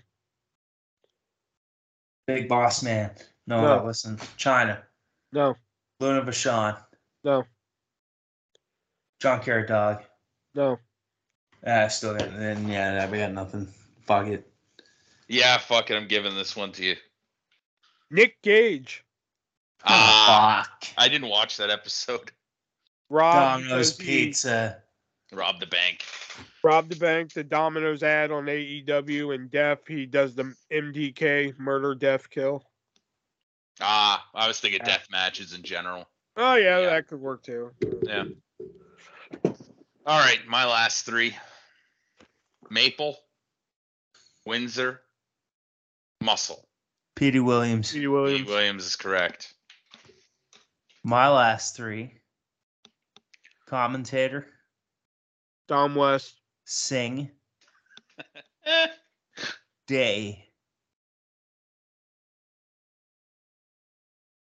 Big 2.25 2.47
Boss 2.47 2.83
Man. 2.83 3.11
No, 3.47 3.61
No. 3.61 3.85
listen. 3.85 4.17
Chyna. 4.37 4.81
No. 5.33 5.55
Luna 5.99 6.21
Vachon. 6.23 6.77
No. 7.23 7.43
John 9.19 9.41
Carrot 9.41 9.67
Dog. 9.67 10.03
No. 10.55 10.77
Ah, 11.65 11.87
still 11.87 12.15
got. 12.15 12.31
Then 12.37 12.67
yeah, 12.67 13.09
we 13.09 13.17
got 13.19 13.31
nothing. 13.31 13.67
Fuck 14.05 14.27
it. 14.27 14.47
Yeah, 15.27 15.57
fuck 15.57 15.89
it. 15.89 15.95
I'm 15.95 16.07
giving 16.07 16.35
this 16.35 16.55
one 16.55 16.71
to 16.73 16.83
you. 16.83 16.95
Nick 18.11 18.41
Gage. 18.41 19.03
Ah, 19.85 20.63
Fuck. 20.81 20.89
I 20.97 21.07
didn't 21.09 21.29
watch 21.29 21.57
that 21.57 21.69
episode. 21.69 22.31
Rob 23.09 23.59
Domino's 23.61 23.93
Pizza. 23.93 24.77
Rob 25.31 25.59
the 25.59 25.65
bank. 25.65 26.03
Rob 26.63 26.89
the 26.89 26.95
bank, 26.95 27.33
the 27.33 27.43
Domino's 27.43 28.03
ad 28.03 28.31
on 28.31 28.45
AEW, 28.45 29.33
and 29.35 29.49
Def. 29.49 29.79
He 29.87 30.05
does 30.05 30.35
the 30.35 30.53
MDK 30.71 31.57
murder, 31.57 31.95
death, 31.95 32.29
kill. 32.29 32.63
Ah, 33.81 34.27
I 34.35 34.47
was 34.47 34.59
thinking 34.59 34.81
Ah. 34.83 34.85
death 34.85 35.07
matches 35.11 35.53
in 35.53 35.63
general. 35.63 36.07
Oh 36.37 36.55
yeah, 36.55 36.79
Yeah. 36.79 36.85
that 36.91 37.07
could 37.07 37.19
work 37.19 37.43
too. 37.43 37.71
Yeah. 38.03 38.25
All 40.05 40.19
right, 40.19 40.39
my 40.47 40.65
last 40.65 41.05
three: 41.05 41.35
Maple, 42.69 43.17
Windsor, 44.45 45.01
Muscle. 46.21 46.67
Petey 47.15 47.39
Williams. 47.39 47.91
Petey 47.91 48.01
Lee 48.01 48.07
Williams. 48.07 48.47
Williams 48.47 48.85
is 48.85 48.95
correct. 48.95 49.53
My 51.03 51.29
last 51.29 51.75
three. 51.75 52.13
Commentator. 53.67 54.47
Don 55.67 55.95
West. 55.95 56.41
Sing. 56.65 57.29
Day. 59.87 60.47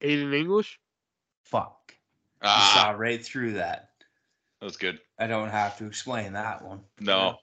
Aiden 0.02 0.34
English. 0.34 0.78
Fuck. 1.44 1.94
You 2.42 2.48
ah, 2.48 2.72
saw 2.74 2.90
right 2.90 3.24
through 3.24 3.54
that. 3.54 3.90
that 4.60 4.64
was 4.64 4.76
good. 4.76 5.00
I 5.18 5.26
don't 5.26 5.48
have 5.48 5.78
to 5.78 5.86
explain 5.86 6.34
that 6.34 6.62
one. 6.62 6.80
No, 7.00 7.38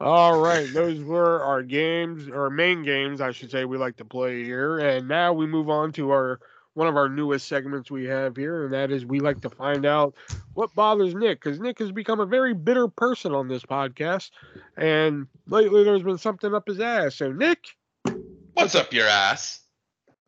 All 0.00 0.40
right, 0.40 0.66
those 0.72 1.00
were 1.00 1.42
our 1.44 1.62
games, 1.62 2.28
or 2.28 2.50
main 2.50 2.82
games, 2.82 3.20
I 3.20 3.30
should 3.30 3.50
say, 3.50 3.64
we 3.64 3.78
like 3.78 3.96
to 3.98 4.04
play 4.04 4.42
here. 4.42 4.78
And 4.78 5.06
now 5.06 5.32
we 5.32 5.46
move 5.46 5.70
on 5.70 5.92
to 5.92 6.10
our 6.10 6.40
one 6.74 6.88
of 6.88 6.96
our 6.96 7.08
newest 7.08 7.48
segments 7.48 7.90
we 7.90 8.06
have 8.06 8.36
here, 8.36 8.64
and 8.64 8.72
that 8.72 8.90
is 8.90 9.04
we 9.04 9.20
like 9.20 9.40
to 9.42 9.50
find 9.50 9.84
out 9.84 10.14
what 10.54 10.74
bothers 10.74 11.14
Nick, 11.14 11.42
because 11.42 11.60
Nick 11.60 11.78
has 11.78 11.92
become 11.92 12.20
a 12.20 12.26
very 12.26 12.54
bitter 12.54 12.88
person 12.88 13.34
on 13.34 13.48
this 13.48 13.62
podcast, 13.62 14.30
and 14.76 15.26
lately 15.46 15.84
there's 15.84 16.02
been 16.02 16.18
something 16.18 16.54
up 16.54 16.66
his 16.66 16.80
ass. 16.80 17.16
So 17.16 17.30
Nick, 17.30 17.58
what's 18.54 18.74
up 18.74 18.92
your 18.92 19.06
ass? 19.06 19.60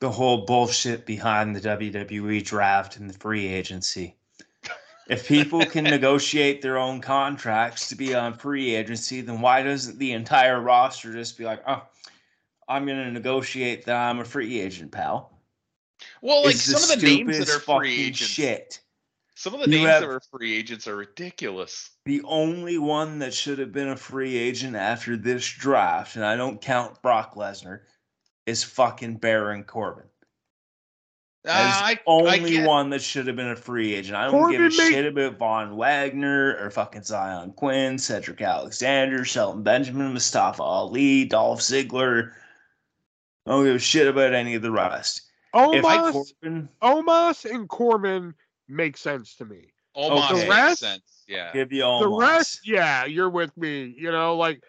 The 0.01 0.11
whole 0.11 0.45
bullshit 0.45 1.07
behind 1.07 1.57
the 1.57 1.61
WWE 1.61 2.45
draft 2.45 2.99
and 2.99 3.09
the 3.09 3.19
free 3.19 3.47
agency. 3.47 4.17
If 5.09 5.29
people 5.29 5.65
can 5.67 5.85
negotiate 5.85 6.63
their 6.63 6.79
own 6.79 7.01
contracts 7.01 7.89
to 7.89 7.97
be 7.97 8.15
on 8.15 8.35
free 8.35 8.75
agency, 8.75 9.21
then 9.21 9.41
why 9.41 9.63
doesn't 9.63 9.99
the 9.99 10.13
entire 10.13 10.61
roster 10.61 11.13
just 11.13 11.37
be 11.37 11.45
like, 11.45 11.63
oh, 11.67 11.83
I'm 12.69 12.87
going 12.87 13.05
to 13.05 13.11
negotiate 13.11 13.85
that 13.85 13.97
I'm 13.97 14.21
a 14.21 14.25
free 14.25 14.61
agent, 14.61 14.93
pal? 14.93 15.39
Well, 16.23 16.45
like 16.45 16.55
It's 16.55 16.63
some 16.63 16.83
of 16.83 17.01
the 17.01 17.07
names 17.07 17.39
that 17.39 17.49
are 17.49 17.61
free 17.61 17.91
fucking 17.91 17.91
agents. 17.91 18.33
Shit. 18.33 18.81
Some 19.35 19.53
of 19.55 19.61
the 19.61 19.71
You 19.71 19.79
names 19.79 20.01
that 20.01 20.05
are 20.05 20.21
free 20.21 20.57
agents 20.57 20.87
are 20.87 20.97
ridiculous. 20.97 21.91
The 22.07 22.23
only 22.23 22.79
one 22.79 23.19
that 23.19 23.35
should 23.35 23.59
have 23.59 23.73
been 23.73 23.89
a 23.89 23.97
free 23.97 24.37
agent 24.37 24.77
after 24.77 25.17
this 25.17 25.47
draft, 25.47 26.17
and 26.17 26.25
I 26.25 26.37
don't 26.37 26.61
count 26.61 27.03
Brock 27.03 27.35
Lesnar, 27.35 27.81
is 28.47 28.63
fucking 28.63 29.17
Baron 29.17 29.65
Corbin. 29.65 30.07
That 31.45 31.68
is 31.68 31.82
I, 31.82 31.95
the 31.95 32.01
only 32.07 32.51
get- 32.53 32.66
one 32.66 32.88
that 32.90 33.03
should 33.03 33.26
have 33.26 33.36
been 33.36 33.51
a 33.51 33.57
free 33.57 33.95
agent. 33.95 34.16
I 34.16 34.24
don't 34.24 34.32
Corbin 34.32 34.53
give 34.53 34.61
a 34.72 34.76
made- 34.76 34.92
shit 34.92 35.07
about 35.07 35.38
Von 35.38 35.76
Wagner 35.76 36.57
or 36.59 36.70
fucking 36.70 37.03
Xyon 37.03 37.55
Quinn, 37.55 37.99
Cedric 37.99 38.40
Alexander, 38.40 39.24
Shelton 39.26 39.62
Benjamin, 39.62 40.14
Mustafa 40.14 40.62
Ali, 40.62 41.26
Dolph 41.26 41.61
Ziggler. 41.61 42.32
I 43.47 43.51
don't 43.51 43.64
give 43.64 43.76
a 43.76 43.78
shit 43.78 44.09
about 44.09 44.32
any 44.32 44.55
of 44.55 44.62
the 44.62 44.70
rest. 44.70 45.20
If 45.55 45.84
I 45.84 45.99
Omos, 45.99 46.12
Corbin, 46.12 46.68
Omos 46.82 47.51
and 47.51 47.68
Corbin 47.68 48.34
make 48.66 48.97
sense 48.97 49.36
to 49.36 49.45
me. 49.45 49.72
Omos 49.97 50.28
the 50.28 50.34
makes 50.34 50.49
rest- 50.49 50.80
sense. 50.80 51.24
Yeah. 51.28 51.53
give 51.53 51.72
you 51.72 51.82
the 51.82 52.09
rest, 52.09 52.66
yeah, 52.66 53.05
you're 53.05 53.30
with 53.30 53.55
me. 53.57 53.95
You 53.97 54.11
know, 54.12 54.36
like 54.36 54.62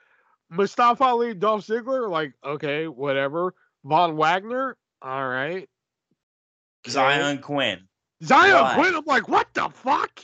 Mustafa 0.50 1.04
Ali, 1.04 1.34
Dolph 1.34 1.66
Ziggler, 1.66 2.10
like 2.10 2.34
okay, 2.46 2.88
whatever. 2.88 3.54
Von 3.86 4.18
Wagner, 4.18 4.78
all 5.02 5.28
right. 5.28 5.70
Xyon 6.86 7.42
Quinn. 7.42 7.80
Xyon 8.24 8.62
Why? 8.62 8.74
Quinn, 8.76 8.96
I'm 8.96 9.06
like, 9.06 9.28
what 9.28 9.54
the 9.54 9.70
fuck? 9.70 10.22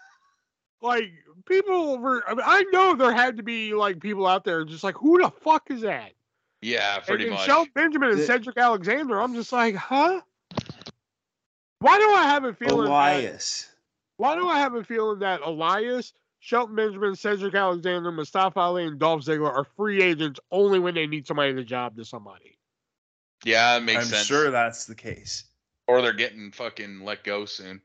like 0.82 1.10
people 1.46 1.98
were. 1.98 2.22
I, 2.28 2.34
mean, 2.34 2.44
I 2.44 2.64
know 2.72 2.94
there 2.94 3.12
had 3.12 3.36
to 3.38 3.42
be 3.42 3.74
like 3.74 4.00
people 4.00 4.26
out 4.26 4.44
there 4.44 4.64
just 4.64 4.84
like, 4.84 4.96
who 4.96 5.20
the 5.20 5.30
fuck 5.30 5.70
is 5.70 5.80
that? 5.82 6.12
Yeah, 6.60 6.98
pretty 7.00 7.24
and 7.24 7.32
then 7.32 7.36
much. 7.38 7.46
Shelton 7.46 7.72
Benjamin 7.74 8.10
and 8.10 8.18
The- 8.18 8.24
Cedric 8.24 8.56
Alexander. 8.56 9.20
I'm 9.20 9.34
just 9.34 9.52
like, 9.52 9.74
huh? 9.74 10.20
Why 11.80 11.98
do 11.98 12.10
I 12.10 12.24
have 12.24 12.44
a 12.44 12.52
feeling? 12.52 12.86
That, 12.86 12.90
Elias. 12.90 13.68
why 14.16 14.34
do 14.34 14.48
I 14.48 14.58
have 14.58 14.74
a 14.74 14.82
feeling 14.82 15.20
that 15.20 15.42
Elias, 15.42 16.12
Shelton 16.40 16.74
Benjamin, 16.74 17.14
Cedric 17.14 17.54
Alexander, 17.54 18.10
Mustafa 18.10 18.58
Ali, 18.58 18.84
and 18.84 18.98
Dolph 18.98 19.22
Ziggler 19.22 19.52
are 19.52 19.64
free 19.76 20.02
agents 20.02 20.40
only 20.50 20.80
when 20.80 20.94
they 20.94 21.06
need 21.06 21.26
somebody 21.26 21.54
to 21.54 21.62
job 21.64 21.96
to 21.96 22.04
somebody? 22.04 22.58
yeah, 23.44 23.76
it 23.76 23.84
makes 23.84 23.98
I'm 24.00 24.04
sense. 24.06 24.26
sure 24.26 24.50
that's 24.50 24.86
the 24.86 24.96
case. 24.96 25.44
Or 25.88 26.02
they're 26.02 26.12
getting 26.12 26.52
fucking 26.52 27.00
let 27.00 27.24
go 27.24 27.46
soon. 27.46 27.80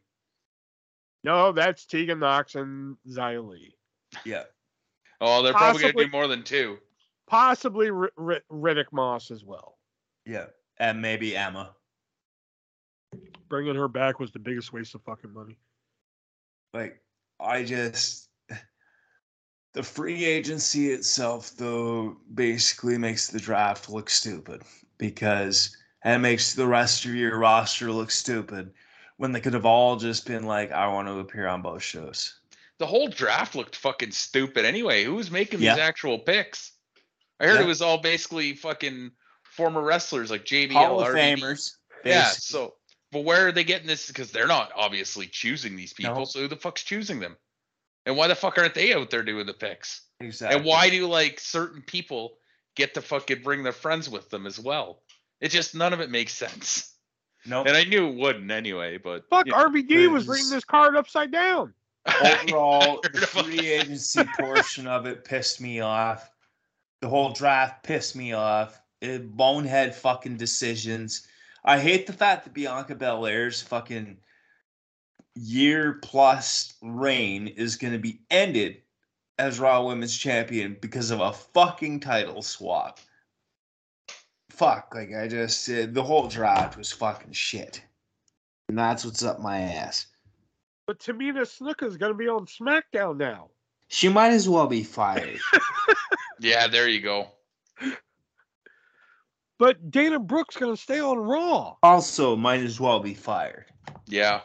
No, 1.24 1.54
that's 1.54 1.86
Tegan 1.86 2.20
Nox 2.20 2.56
and 2.56 2.97
Xia 3.08 3.47
Li. 3.47 3.74
Yeah. 4.26 4.43
Oh, 5.22 5.41
they're 5.41 5.54
probably 5.54 5.82
gonna 5.82 5.93
Possibly- 5.93 6.06
do 6.06 6.12
more 6.12 6.28
than 6.28 6.43
two. 6.43 6.80
Possibly 7.28 7.89
R- 7.89 8.12
R- 8.18 8.41
Riddick 8.51 8.91
Moss 8.91 9.32
as 9.32 9.45
well. 9.45 9.80
Yeah. 10.26 10.47
And 10.78 11.01
maybe 11.01 11.36
Emma. 11.36 11.74
Bringing 13.47 13.76
her 13.76 13.88
back 13.88 14.20
was 14.20 14.32
the 14.32 14.39
biggest 14.39 14.74
waste 14.74 14.93
of 14.95 15.01
fucking 15.04 15.34
money. 15.34 15.58
like 16.74 16.99
I 17.39 17.64
just 17.64 18.30
the 19.74 19.84
free 19.84 20.26
agency 20.26 20.91
itself 20.91 21.51
though 21.56 22.18
basically 22.34 22.97
makes 22.97 23.28
the 23.28 23.39
draft 23.39 23.89
look 23.89 24.10
stupid 24.10 24.64
because 24.97 25.76
and 26.04 26.16
it 26.16 26.20
makes 26.20 26.54
the 26.54 26.68
rest 26.68 27.06
of 27.06 27.16
your 27.16 27.38
roster 27.38 27.91
look 27.91 28.12
stupid 28.12 28.74
when 29.18 29.32
they 29.32 29.39
could 29.39 29.54
have 29.54 29.66
all 29.66 29.95
just 29.95 30.26
been 30.26 30.43
like 30.43 30.72
I 30.72 30.88
want 30.88 31.08
to 31.08 31.20
appear 31.20 31.47
on 31.47 31.62
both 31.62 31.84
shows. 31.84 32.39
The 32.80 32.86
whole 32.88 33.08
draft 33.08 33.56
looked 33.56 33.76
fucking 33.76 34.12
stupid 34.12 34.66
anyway. 34.66 35.04
Who 35.04 35.16
was 35.16 35.32
making 35.32 35.62
Yeah. 35.62 35.76
these 35.76 35.82
actual 35.84 36.20
picks? 36.20 36.72
I 37.39 37.47
heard 37.47 37.56
Yeah. 37.56 37.64
it 37.64 37.68
was 37.68 37.82
all 37.82 37.99
basically 37.99 38.56
fucking 38.56 39.12
former 39.43 39.82
wrestlers 39.82 40.32
like 40.32 40.45
JBL, 40.45 40.74
Hall 40.74 41.01
of 41.01 41.08
RVD. 41.08 41.36
Famers. 41.41 41.72
Yeah, 42.04 42.30
so 42.32 42.76
but 43.12 43.22
where 43.24 43.47
are 43.47 43.51
they 43.51 43.64
getting 43.64 43.88
this? 43.88 44.08
Because 44.08 44.32
they're 44.32 44.47
not 44.47 44.72
obviously 44.76 45.28
choosing 45.28 45.76
these 45.76 45.93
people. 45.93 46.16
No. 46.16 46.26
So 46.26 46.39
who 46.41 46.47
the 46.47 46.56
fuck's 46.56 46.84
choosing 46.84 47.20
them? 47.20 47.38
And 48.06 48.18
why 48.18 48.28
the 48.28 48.36
fuck 48.36 48.58
aren't 48.58 48.74
they 48.74 48.93
out 48.93 49.10
there 49.12 49.24
doing 49.24 49.45
the 49.45 49.54
picks? 49.54 50.01
exactly. 50.20 50.58
And 50.58 50.66
why 50.66 50.89
do 50.89 51.08
like 51.08 51.39
certain 51.39 51.82
people 51.84 52.38
get 52.76 52.93
to 52.95 53.01
fucking 53.01 53.43
bring 53.43 53.62
their 53.62 53.72
friends 53.72 54.10
with 54.10 54.30
them 54.32 54.47
as 54.47 54.60
well? 54.60 55.03
It 55.43 55.51
just 55.51 55.75
none 55.75 55.91
of 55.91 55.99
it 55.99 56.09
makes 56.09 56.33
sense. 56.33 56.95
Nope. 57.45 57.67
and 57.67 57.75
I 57.75 57.83
knew 57.83 58.07
it 58.07 58.15
wouldn't 58.15 58.49
anyway. 58.49 58.97
But 58.97 59.27
Fuck, 59.29 59.45
yeah. 59.47 59.61
RVD 59.61 60.09
was 60.09 60.25
This- 60.25 60.33
reading 60.37 60.49
this 60.49 60.63
card 60.63 60.95
upside 60.95 61.33
down. 61.33 61.73
Overall, 62.23 63.01
the 63.13 63.27
free 63.27 63.67
agency 63.67 64.23
portion 64.39 64.87
of 64.87 65.05
it 65.05 65.25
pissed 65.25 65.59
me 65.59 65.81
off. 65.81 66.31
The 67.01 67.09
whole 67.09 67.33
draft 67.33 67.83
pissed 67.83 68.15
me 68.15 68.31
off. 68.31 68.81
It, 69.01 69.35
bonehead 69.35 69.93
fucking 69.93 70.37
decisions. 70.37 71.27
I 71.65 71.77
hate 71.77 72.07
the 72.07 72.13
fact 72.13 72.45
that 72.45 72.53
Bianca 72.53 72.95
Belair's 72.95 73.61
fucking 73.61 74.17
year 75.35 75.99
plus 76.01 76.75
reign 76.81 77.47
is 77.49 77.75
going 77.75 77.91
to 77.91 77.99
be 77.99 78.21
ended 78.31 78.81
as 79.37 79.59
Raw 79.59 79.85
Women's 79.85 80.17
Champion 80.17 80.77
because 80.79 81.11
of 81.11 81.19
a 81.19 81.33
fucking 81.33 81.99
title 81.99 82.41
swap. 82.41 83.01
Fuck, 84.54 84.93
like 84.93 85.16
I 85.16 85.28
just 85.28 85.64
said, 85.64 85.95
the 85.95 86.04
whole 86.04 86.28
draft 86.28 86.78
was 86.78 86.91
fucking 86.91 87.32
shit. 87.32 87.82
And 88.70 88.78
that's 88.78 89.04
what's 89.04 89.24
up 89.24 89.39
my 89.39 89.60
ass. 89.60 90.06
But 90.86 90.99
Tamina 90.99 91.41
Snuka's 91.41 91.97
gonna 91.97 92.14
be 92.14 92.28
on 92.28 92.45
SmackDown 92.45 93.18
now. 93.18 93.49
She 93.88 94.10
might 94.10 94.30
as 94.30 94.47
well 94.47 94.68
be 94.68 94.84
fired. 94.84 95.39
yeah, 96.39 96.68
there 96.68 96.88
you 96.88 97.01
go. 97.01 97.30
But 99.58 99.89
Dana 99.89 100.20
Brooks 100.20 100.56
gonna 100.56 100.78
stay 100.78 100.99
on 100.99 101.18
Raw. 101.18 101.76
also, 101.82 102.36
might 102.36 102.62
as 102.62 102.80
well 102.80 102.99
be 102.99 103.16
fired. 103.16 103.66
Yeah, 104.06 104.41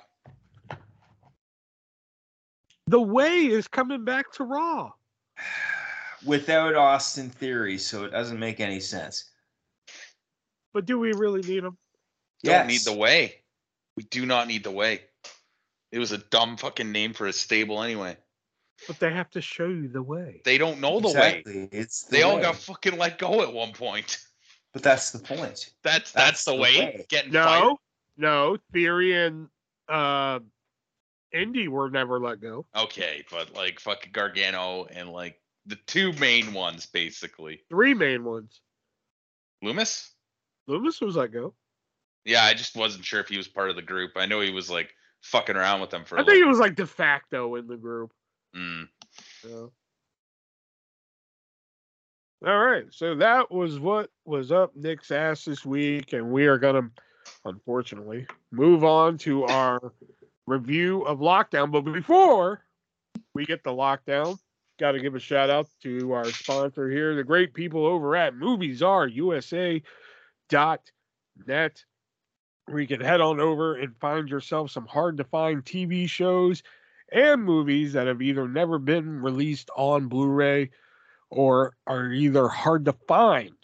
The 2.86 3.00
Way 3.00 3.44
is 3.46 3.68
coming 3.68 4.06
back 4.06 4.32
to 4.32 4.44
Raw. 4.44 4.90
Without 6.24 6.74
Austin 6.74 7.28
Theory, 7.28 7.76
so 7.76 8.04
it 8.04 8.10
doesn't 8.10 8.38
make 8.38 8.58
any 8.58 8.80
sense. 8.80 9.32
But 10.72 10.86
do 10.86 10.98
we 10.98 11.12
really 11.12 11.42
need 11.42 11.64
him? 11.64 11.76
don't 12.44 12.66
need 12.66 12.82
the 12.82 12.96
way. 12.96 13.34
We 13.96 14.04
do 14.04 14.26
not 14.26 14.46
need 14.46 14.64
the 14.64 14.70
way. 14.70 15.02
It 15.90 15.98
was 15.98 16.12
a 16.12 16.18
dumb 16.18 16.56
fucking 16.56 16.92
name 16.92 17.14
for 17.14 17.26
a 17.26 17.32
stable 17.32 17.82
anyway. 17.82 18.16
But 18.86 19.00
they 19.00 19.12
have 19.12 19.30
to 19.30 19.40
show 19.40 19.66
you 19.66 19.88
the 19.88 20.02
way. 20.02 20.40
They 20.44 20.58
don't 20.58 20.80
know 20.80 21.00
the 21.00 21.08
way. 21.08 21.38
exactly. 21.38 21.68
It's 21.72 22.04
the 22.04 22.18
They 22.18 22.22
all 22.22 22.38
got 22.38 22.56
fucking 22.56 22.96
let 22.96 23.18
go 23.18 23.42
at 23.42 23.52
one 23.52 23.72
point. 23.72 24.18
But 24.72 24.82
that's 24.82 25.10
the 25.10 25.18
point. 25.18 25.70
That's 25.82 26.12
that's, 26.12 26.12
That's 26.12 26.44
the, 26.44 26.52
the 26.52 26.58
way. 26.58 26.78
way. 26.78 27.06
Getting 27.08 27.32
fired. 27.32 27.62
No, 27.62 27.78
no. 28.16 28.58
Theory 28.72 29.16
and 29.16 29.48
uh, 29.88 30.40
Indi 31.32 31.68
were 31.68 31.90
never 31.90 32.20
let 32.20 32.40
go. 32.40 32.66
Okay, 32.76 33.24
but 33.30 33.54
like 33.54 33.80
fucking 33.80 34.12
Gargano 34.12 34.84
and 34.84 35.10
like 35.10 35.40
the 35.66 35.76
two 35.86 36.12
main 36.14 36.52
ones 36.52 36.86
basically. 36.86 37.62
Three 37.68 37.94
main 37.94 38.24
ones. 38.24 38.60
Lumis? 39.64 40.10
Lumis 40.68 41.00
was 41.00 41.16
let 41.16 41.32
go. 41.32 41.54
Yeah, 42.24 42.44
I 42.44 42.54
just 42.54 42.76
wasn't 42.76 43.04
sure 43.04 43.20
if 43.20 43.28
he 43.28 43.36
was 43.36 43.48
part 43.48 43.70
of 43.70 43.76
the 43.76 43.82
group. 43.82 44.12
I 44.16 44.26
know 44.26 44.40
he 44.40 44.50
was 44.50 44.68
like 44.70 44.94
fucking 45.22 45.56
around 45.56 45.80
with 45.80 45.90
them 45.90 46.04
for 46.04 46.16
I 46.16 46.22
think 46.22 46.34
little. 46.34 46.48
was 46.48 46.58
like 46.58 46.76
de 46.76 46.86
facto 46.86 47.54
in 47.56 47.66
the 47.66 47.76
group. 47.76 48.12
Mm. 48.56 48.88
So. 49.42 49.72
All 52.46 52.58
right, 52.58 52.84
so 52.90 53.16
that 53.16 53.50
was 53.50 53.80
what 53.80 54.10
was 54.24 54.52
up 54.52 54.76
Nick's 54.76 55.10
ass 55.10 55.44
this 55.44 55.66
week, 55.66 56.12
and 56.12 56.30
we 56.30 56.46
are 56.46 56.58
gonna, 56.58 56.88
unfortunately, 57.44 58.26
move 58.52 58.84
on 58.84 59.18
to 59.18 59.44
our 59.44 59.92
review 60.46 61.02
of 61.02 61.18
lockdown. 61.18 61.72
But 61.72 61.80
before 61.80 62.62
we 63.34 63.44
get 63.44 63.64
the 63.64 63.72
lockdown, 63.72 64.38
got 64.78 64.92
to 64.92 65.00
give 65.00 65.16
a 65.16 65.20
shout 65.20 65.50
out 65.50 65.68
to 65.82 66.12
our 66.12 66.26
sponsor 66.26 66.88
here, 66.88 67.16
the 67.16 67.24
great 67.24 67.54
people 67.54 67.84
over 67.84 68.14
at 68.14 68.36
MoviesRUSA.net, 70.48 71.84
where 72.66 72.80
you 72.80 72.86
can 72.86 73.00
head 73.00 73.20
on 73.20 73.40
over 73.40 73.76
and 73.76 73.96
find 73.96 74.28
yourself 74.28 74.70
some 74.70 74.86
hard 74.86 75.16
to 75.18 75.24
find 75.24 75.64
TV 75.64 76.08
shows 76.08 76.62
and 77.10 77.42
movies 77.42 77.94
that 77.94 78.06
have 78.06 78.20
either 78.20 78.46
never 78.46 78.78
been 78.78 79.22
released 79.22 79.70
on 79.76 80.08
Blu-ray 80.08 80.70
or 81.30 81.74
are 81.86 82.12
either 82.12 82.48
hard 82.48 82.84
to 82.84 82.92
find 83.06 83.54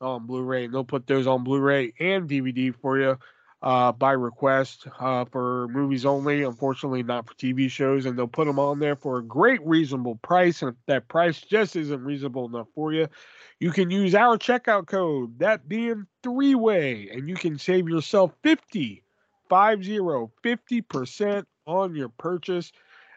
on 0.00 0.26
Blu-ray. 0.26 0.66
And 0.66 0.74
they'll 0.74 0.84
put 0.84 1.06
those 1.06 1.26
on 1.26 1.44
Blu-ray 1.44 1.94
and 1.98 2.28
DVD 2.28 2.74
for 2.74 2.98
you 2.98 3.18
uh, 3.64 3.90
by 3.90 4.12
request 4.12 4.86
uh, 5.00 5.24
for 5.24 5.66
movies 5.68 6.04
only. 6.04 6.42
Unfortunately, 6.42 7.02
not 7.02 7.26
for 7.26 7.32
TV 7.34 7.70
shows. 7.70 8.04
And 8.04 8.16
they'll 8.16 8.28
put 8.28 8.46
them 8.46 8.58
on 8.58 8.78
there 8.78 8.94
for 8.94 9.18
a 9.18 9.22
great 9.22 9.66
reasonable 9.66 10.16
price. 10.16 10.60
And 10.60 10.72
if 10.72 10.76
that 10.86 11.08
price 11.08 11.40
just 11.40 11.74
isn't 11.74 12.04
reasonable 12.04 12.44
enough 12.44 12.66
for 12.74 12.92
you, 12.92 13.08
you 13.60 13.70
can 13.70 13.90
use 13.90 14.14
our 14.14 14.36
checkout 14.36 14.86
code, 14.86 15.38
that 15.38 15.66
being 15.66 16.06
three-way, 16.22 17.08
and 17.10 17.26
you 17.26 17.36
can 17.36 17.58
save 17.58 17.88
yourself 17.88 18.32
50, 18.42 19.02
50, 19.48 19.98
50% 20.44 21.44
on 21.66 21.94
your 21.94 22.10
purchase. 22.10 22.70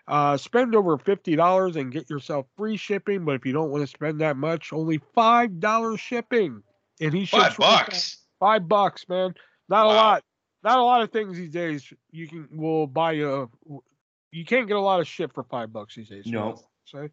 Uh, 0.07 0.37
spend 0.37 0.73
over 0.73 0.97
fifty 0.97 1.35
dollars 1.35 1.75
and 1.75 1.91
get 1.91 2.09
yourself 2.09 2.45
free 2.55 2.77
shipping. 2.77 3.25
But 3.25 3.35
if 3.35 3.45
you 3.45 3.51
don't 3.51 3.71
want 3.71 3.83
to 3.83 3.87
spend 3.87 4.21
that 4.21 4.37
much, 4.37 4.71
only 4.71 5.01
five 5.13 5.59
dollars 5.59 5.99
shipping, 5.99 6.63
and 7.01 7.13
he 7.13 7.25
ships 7.25 7.43
Five 7.43 7.57
bucks. 7.57 8.17
Five 8.39 8.69
bucks, 8.69 9.09
man. 9.09 9.33
Not 9.67 9.85
a 9.85 9.89
lot. 9.89 10.23
Not 10.63 10.79
a 10.79 10.83
lot 10.83 11.01
of 11.01 11.11
things 11.11 11.37
these 11.37 11.51
days. 11.51 11.93
You 12.11 12.27
can 12.27 12.47
will 12.51 12.87
buy 12.87 13.13
you. 13.13 13.49
You 14.31 14.45
can't 14.45 14.67
get 14.67 14.75
a 14.75 14.81
lot 14.81 14.99
of 14.99 15.07
shit 15.07 15.33
for 15.33 15.43
five 15.43 15.71
bucks 15.71 15.95
these 15.95 16.09
days. 16.09 16.25
No. 16.25 16.61
Say. 16.85 17.09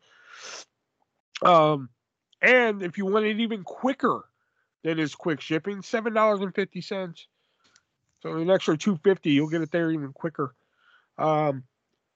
Um, 1.43 1.89
and 2.41 2.83
if 2.83 2.99
you 2.99 3.07
want 3.07 3.27
it 3.27 3.41
even 3.41 3.65
quicker 3.65 4.25
than 4.83 4.99
is 4.99 5.15
quick 5.15 5.41
shipping, 5.41 5.83
seven 5.83 6.13
dollars 6.13 6.41
and 6.41 6.55
fifty 6.55 6.81
cents. 6.81 7.27
So 8.21 8.37
an 8.37 8.51
extra 8.51 8.77
two 8.77 8.97
fifty, 9.05 9.31
you'll 9.31 9.49
get 9.49 9.63
it 9.63 9.71
there 9.71 9.91
even 9.91 10.13
quicker. 10.13 10.55
Um, 11.19 11.65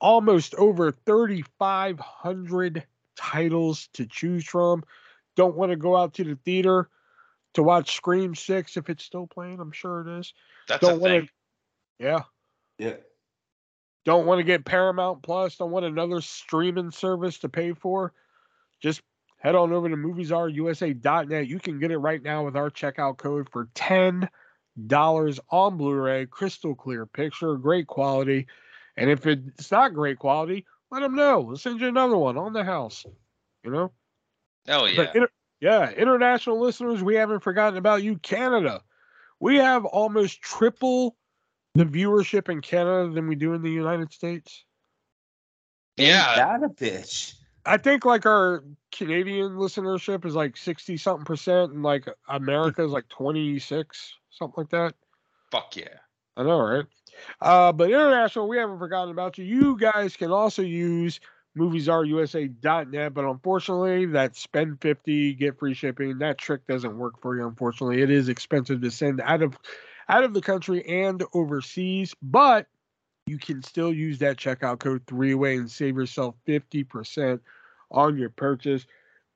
almost 0.01 0.55
over 0.55 0.93
thirty 0.93 1.45
five 1.59 1.99
hundred 1.99 2.85
titles 3.17 3.89
to 3.95 4.07
choose 4.07 4.45
from. 4.47 4.85
Don't 5.37 5.57
want 5.57 5.71
to 5.71 5.77
go 5.77 5.97
out 5.97 6.15
to 6.15 6.25
the 6.25 6.37
theater 6.45 6.89
to 7.55 7.63
watch 7.63 7.97
Scream 7.97 8.35
Six 8.35 8.77
if 8.77 8.89
it's 8.91 9.05
still 9.05 9.27
playing. 9.27 9.61
I'm 9.61 9.73
sure 9.73 10.01
it 10.03 10.19
is. 10.21 10.33
That's 10.69 10.81
Don't 10.81 10.95
a 10.95 10.99
wanna- 10.99 11.21
thing. 11.21 11.29
Yeah. 11.99 12.23
Yeah. 12.79 12.97
Don't 14.05 14.27
want 14.27 14.39
to 14.39 14.45
get 14.45 14.65
Paramount 14.65 15.23
Plus. 15.23 15.57
Don't 15.57 15.71
want 15.71 15.85
another 15.85 16.21
streaming 16.21 16.91
service 16.91 17.39
to 17.41 17.49
pay 17.49 17.73
for. 17.73 18.13
Just 18.81 19.03
head 19.39 19.55
on 19.55 19.73
over 19.73 19.89
to 19.89 19.97
moviesrusa.net. 19.97 21.47
You 21.49 21.59
can 21.59 21.79
get 21.79 21.91
it 21.91 21.99
right 21.99 22.23
now 22.23 22.45
with 22.45 22.57
our 22.57 22.71
checkout 22.71 23.19
code 23.19 23.49
for 23.51 23.69
ten 23.75 24.29
dollars 24.87 25.41
on 25.51 25.77
Blu-ray, 25.77 26.27
crystal 26.27 26.75
clear 26.75 27.05
picture, 27.05 27.57
great 27.57 27.87
quality. 27.89 28.47
And 28.97 29.11
if 29.11 29.27
it's 29.27 29.71
not 29.71 29.93
great 29.95 30.19
quality, 30.19 30.65
let 30.91 31.01
them 31.01 31.15
know. 31.17 31.41
We'll 31.41 31.57
send 31.57 31.81
you 31.81 31.89
another 31.89 32.17
one 32.17 32.37
on 32.39 32.53
the 32.53 32.65
house. 32.65 33.05
You 33.65 33.71
know. 33.73 33.93
Hell 34.67 34.89
yeah. 34.89 34.97
But 34.97 35.15
inter- 35.17 35.31
yeah, 35.61 35.91
international 35.91 36.61
listeners, 36.61 37.03
we 37.03 37.17
haven't 37.17 37.41
forgotten 37.41 37.79
about 37.79 38.03
you, 38.03 38.17
Canada. 38.19 38.83
We 39.41 39.57
have 39.57 39.85
almost 39.85 40.41
triple 40.41 41.17
the 41.75 41.85
viewership 41.85 42.49
in 42.49 42.61
Canada 42.61 43.13
than 43.13 43.29
we 43.29 43.35
do 43.35 43.55
in 43.55 43.63
the 43.63 43.71
United 43.71 44.13
States. 44.13 44.65
yeah. 45.97 46.35
That 46.37 46.65
a 46.65 46.69
bitch. 46.69 47.35
I 47.67 47.77
think 47.77 48.05
like 48.05 48.25
our 48.25 48.65
Canadian 48.93 49.57
listenership 49.57 50.25
is 50.25 50.35
like 50.35 50.57
60 50.57 50.97
something 50.97 51.25
percent 51.25 51.73
and 51.73 51.83
like 51.83 52.09
America 52.29 52.83
is 52.83 52.91
like 52.91 53.09
26, 53.09 54.15
something 54.31 54.55
like 54.57 54.71
that. 54.71 54.95
Fuck 55.51 55.77
yeah. 55.77 55.99
I 56.37 56.45
know, 56.45 56.61
right? 56.61 56.85
Uh, 57.41 57.73
but 57.73 57.91
international, 57.91 58.49
we 58.49 58.57
haven't 58.57 58.79
forgotten 58.79 59.11
about 59.11 59.39
you. 59.39 59.45
You 59.45 59.77
guys 59.77 60.17
can 60.17 60.31
also 60.31 60.63
use 60.63 61.21
moviesrusa.net, 61.59 63.15
but 63.15 63.25
unfortunately, 63.25 64.07
that 64.07 64.37
spend 64.37 64.81
50, 64.81 65.35
get 65.35 65.59
free 65.59 65.75
shipping, 65.75 66.19
that 66.19 66.39
trick 66.39 66.67
doesn't 66.67 66.97
work 66.97 67.21
for 67.21 67.37
you. 67.37 67.47
Unfortunately, 67.47 68.01
it 68.01 68.11
is 68.11 68.29
expensive 68.29 68.81
to 68.81 68.91
send 68.91 69.21
out 69.21 69.43
of 69.43 69.59
out 70.09 70.25
of 70.25 70.33
the 70.33 70.41
country 70.41 70.87
and 70.87 71.23
overseas, 71.35 72.15
but 72.23 72.67
you 73.27 73.39
can 73.39 73.63
still 73.63 73.93
use 73.93 74.19
that 74.21 74.39
checkout 74.39 74.79
code 74.79 75.03
three 75.07 75.35
way 75.35 75.57
and 75.57 75.71
save 75.71 75.97
yourself 75.97 76.35
50% 76.47 77.41
on 77.91 78.17
your 78.17 78.31
purchase. 78.31 78.87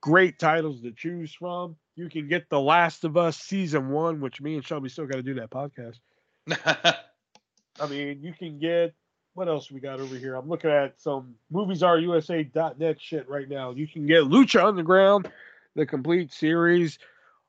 Great 0.01 0.39
titles 0.39 0.81
to 0.81 0.91
choose 0.91 1.33
from. 1.33 1.75
You 1.95 2.09
can 2.09 2.27
get 2.27 2.49
The 2.49 2.59
Last 2.59 3.03
of 3.03 3.17
Us 3.17 3.37
season 3.37 3.89
one, 3.89 4.19
which 4.19 4.41
me 4.41 4.55
and 4.55 4.65
Shelby 4.65 4.89
still 4.89 5.05
got 5.05 5.17
to 5.17 5.23
do 5.23 5.35
that 5.35 5.51
podcast. 5.51 5.99
I 7.79 7.87
mean, 7.87 8.21
you 8.21 8.33
can 8.33 8.57
get 8.57 8.95
what 9.33 9.47
else 9.47 9.71
we 9.71 9.79
got 9.79 9.99
over 9.99 10.15
here? 10.15 10.35
I'm 10.35 10.47
looking 10.47 10.69
at 10.69 10.99
some 11.01 11.35
moviesrusa.net 11.51 13.01
shit 13.01 13.27
right 13.29 13.49
now. 13.49 13.71
You 13.71 13.87
can 13.87 14.05
get 14.05 14.23
Lucha 14.23 14.63
Underground, 14.63 15.31
the 15.75 15.85
complete 15.85 16.31
series. 16.31 16.99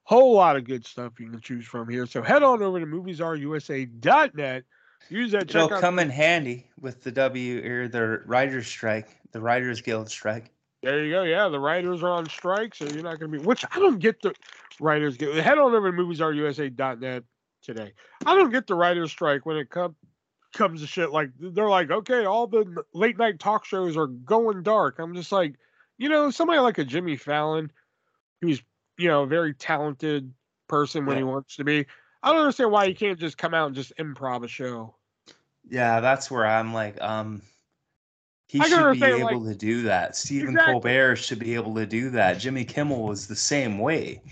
Whole 0.04 0.34
lot 0.34 0.56
of 0.56 0.64
good 0.64 0.86
stuff 0.86 1.18
you 1.18 1.30
can 1.30 1.40
choose 1.40 1.64
from 1.66 1.88
here. 1.88 2.06
So 2.06 2.22
head 2.22 2.42
on 2.42 2.62
over 2.62 2.80
to 2.80 2.86
moviesrusa.net. 2.86 4.64
Use 5.10 5.32
that 5.32 5.54
It'll 5.54 5.68
come 5.68 5.98
in 5.98 6.08
handy 6.08 6.66
with 6.80 7.02
the 7.02 7.12
W 7.12 7.62
or 7.70 7.88
the 7.88 8.22
writers' 8.24 8.66
strike, 8.66 9.08
the 9.32 9.40
Writers 9.40 9.82
Guild 9.82 10.08
strike. 10.08 10.50
There 10.82 11.04
you 11.04 11.12
go. 11.12 11.22
Yeah, 11.22 11.48
the 11.48 11.60
writers 11.60 12.02
are 12.02 12.10
on 12.10 12.28
strike, 12.28 12.74
so 12.74 12.84
you're 12.86 13.02
not 13.02 13.18
going 13.18 13.32
to 13.32 13.38
be. 13.38 13.44
Which 13.44 13.64
I 13.70 13.78
don't 13.78 13.98
get 13.98 14.20
the 14.22 14.34
writers 14.80 15.16
get. 15.16 15.34
Head 15.34 15.58
on 15.58 15.74
over 15.74 15.90
to 15.90 15.96
moviesrusa.net. 15.96 17.24
today. 17.62 17.92
I 18.24 18.34
don't 18.34 18.50
get 18.50 18.66
the 18.66 18.74
writer's 18.74 19.10
strike 19.10 19.44
when 19.44 19.56
it 19.56 19.68
comes 19.68 19.94
comes 20.54 20.80
to 20.80 20.86
shit 20.86 21.10
like 21.10 21.30
they're 21.38 21.68
like, 21.68 21.90
okay, 21.90 22.24
all 22.24 22.46
the 22.46 22.84
late 22.94 23.18
night 23.18 23.38
talk 23.38 23.64
shows 23.64 23.96
are 23.96 24.06
going 24.06 24.62
dark. 24.62 24.98
I'm 24.98 25.14
just 25.14 25.32
like, 25.32 25.54
you 25.98 26.08
know, 26.08 26.30
somebody 26.30 26.58
like 26.60 26.78
a 26.78 26.84
Jimmy 26.84 27.16
Fallon, 27.16 27.70
who's 28.40 28.62
you 28.96 29.08
know 29.08 29.24
a 29.24 29.26
very 29.26 29.52
talented 29.54 30.32
person 30.68 31.04
when 31.04 31.16
he 31.16 31.24
wants 31.24 31.56
to 31.56 31.64
be. 31.64 31.86
I 32.22 32.30
don't 32.32 32.40
understand 32.40 32.70
why 32.70 32.86
he 32.86 32.94
can't 32.94 33.18
just 33.18 33.36
come 33.36 33.52
out 33.52 33.66
and 33.66 33.74
just 33.74 33.92
improv 33.98 34.44
a 34.44 34.48
show. 34.48 34.94
Yeah, 35.68 36.00
that's 36.00 36.30
where 36.30 36.46
I'm 36.46 36.72
like, 36.72 37.00
um, 37.02 37.42
he 38.48 38.60
I 38.60 38.68
should 38.68 39.00
be 39.00 39.04
able 39.04 39.40
like- 39.40 39.52
to 39.52 39.54
do 39.58 39.82
that. 39.82 40.16
Stephen 40.16 40.50
Exactly. 40.50 40.72
Colbert 40.72 41.16
should 41.16 41.38
be 41.38 41.54
able 41.54 41.74
to 41.74 41.86
do 41.86 42.10
that. 42.10 42.38
Jimmy 42.38 42.64
Kimmel 42.64 43.02
was 43.02 43.26
the 43.26 43.36
same 43.36 43.78
way. 43.78 44.22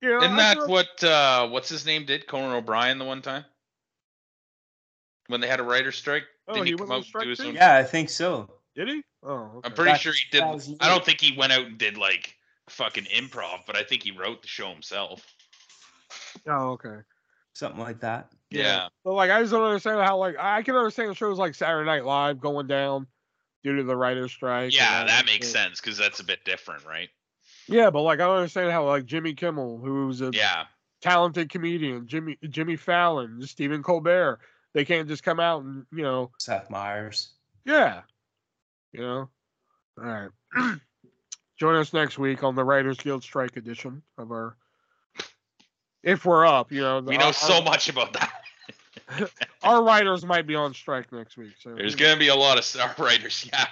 You 0.00 0.08
know, 0.10 0.18
Isn't 0.18 0.32
I 0.32 0.54
that 0.54 0.68
what 0.68 1.04
uh 1.04 1.48
what's 1.48 1.68
his 1.68 1.86
name 1.86 2.04
did? 2.04 2.26
Conan 2.26 2.52
O'Brien 2.56 2.98
the 2.98 3.04
one 3.04 3.22
time? 3.22 3.44
When 5.28 5.40
they 5.40 5.48
had 5.48 5.60
a 5.60 5.62
writer's 5.62 5.96
strike? 5.96 6.24
Oh, 6.48 6.54
Didn't 6.54 6.66
he 6.66 6.72
he, 6.72 6.78
come 6.78 6.90
out 6.90 6.96
and 6.96 7.04
strike 7.04 7.24
do 7.24 7.36
too? 7.36 7.42
some 7.44 7.54
Yeah, 7.54 7.76
I 7.76 7.84
think 7.84 8.10
so. 8.10 8.50
Did 8.74 8.88
he? 8.88 9.02
Oh, 9.22 9.50
okay. 9.56 9.60
I'm 9.68 9.72
pretty 9.74 9.92
Back 9.92 10.00
sure 10.00 10.12
he 10.12 10.24
did. 10.30 10.42
I 10.80 10.88
don't 10.88 11.04
think 11.04 11.20
he 11.20 11.36
went 11.36 11.52
out 11.52 11.66
and 11.66 11.78
did 11.78 11.96
like 11.96 12.34
fucking 12.68 13.04
improv, 13.04 13.60
but 13.66 13.76
I 13.76 13.84
think 13.84 14.02
he 14.02 14.10
wrote 14.10 14.42
the 14.42 14.48
show 14.48 14.68
himself. 14.70 15.24
Oh, 16.46 16.70
okay. 16.70 16.96
Something 17.54 17.80
like 17.80 18.00
that. 18.00 18.32
Yeah. 18.50 18.88
But 19.04 19.12
like, 19.12 19.30
I 19.30 19.40
just 19.40 19.52
don't 19.52 19.62
understand 19.64 20.00
how 20.00 20.16
like 20.18 20.36
I 20.38 20.62
can 20.62 20.74
understand 20.74 21.10
the 21.10 21.14
shows 21.14 21.38
like 21.38 21.54
Saturday 21.54 21.86
Night 21.86 22.04
Live 22.04 22.40
going 22.40 22.66
down 22.66 23.06
due 23.62 23.76
to 23.76 23.82
the 23.84 23.96
writer's 23.96 24.32
strike. 24.32 24.74
Yeah, 24.74 25.00
all 25.00 25.06
that 25.06 25.26
makes 25.26 25.46
shit. 25.46 25.52
sense 25.54 25.80
because 25.80 25.96
that's 25.98 26.20
a 26.20 26.24
bit 26.24 26.44
different, 26.44 26.84
right? 26.84 27.08
Yeah, 27.68 27.90
but 27.90 28.02
like 28.02 28.20
I 28.20 28.24
don't 28.24 28.36
understand 28.38 28.72
how 28.72 28.86
like 28.86 29.04
Jimmy 29.04 29.34
Kimmel, 29.34 29.78
who's 29.78 30.20
a 30.20 30.30
Yeah. 30.32 30.64
talented 31.00 31.48
comedian, 31.50 32.06
Jimmy 32.08 32.38
Jimmy 32.48 32.76
Fallon, 32.76 33.40
Stephen 33.46 33.82
Colbert, 33.82 34.40
they 34.74 34.84
can't 34.84 35.08
just 35.08 35.22
come 35.22 35.40
out 35.40 35.62
and 35.62 35.84
you 35.92 36.02
know, 36.02 36.30
Seth 36.38 36.70
Meyers. 36.70 37.30
yeah, 37.64 38.02
you 38.92 39.00
know. 39.00 39.28
All 40.02 40.04
right. 40.04 40.30
Join 41.58 41.76
us 41.76 41.92
next 41.92 42.18
week 42.18 42.42
on 42.42 42.54
the 42.56 42.64
Writers 42.64 42.96
Guild 42.98 43.22
Strike 43.22 43.56
edition 43.56 44.02
of 44.18 44.30
our. 44.30 44.56
If 46.02 46.24
we're 46.24 46.44
up, 46.46 46.72
you 46.72 46.80
know, 46.80 47.00
We 47.00 47.16
know 47.16 47.26
our- 47.26 47.32
so 47.32 47.62
much 47.62 47.88
about 47.88 48.12
that. 48.14 48.32
Our 49.62 49.82
writers 49.84 50.24
might 50.24 50.46
be 50.46 50.54
on 50.54 50.72
strike 50.74 51.12
next 51.12 51.36
week. 51.36 51.52
So 51.60 51.74
There's 51.74 51.94
gonna 51.94 52.18
be 52.18 52.28
a 52.28 52.34
lot 52.34 52.56
of 52.58 52.64
star 52.64 52.94
writers, 52.98 53.46
yeah. 53.52 53.66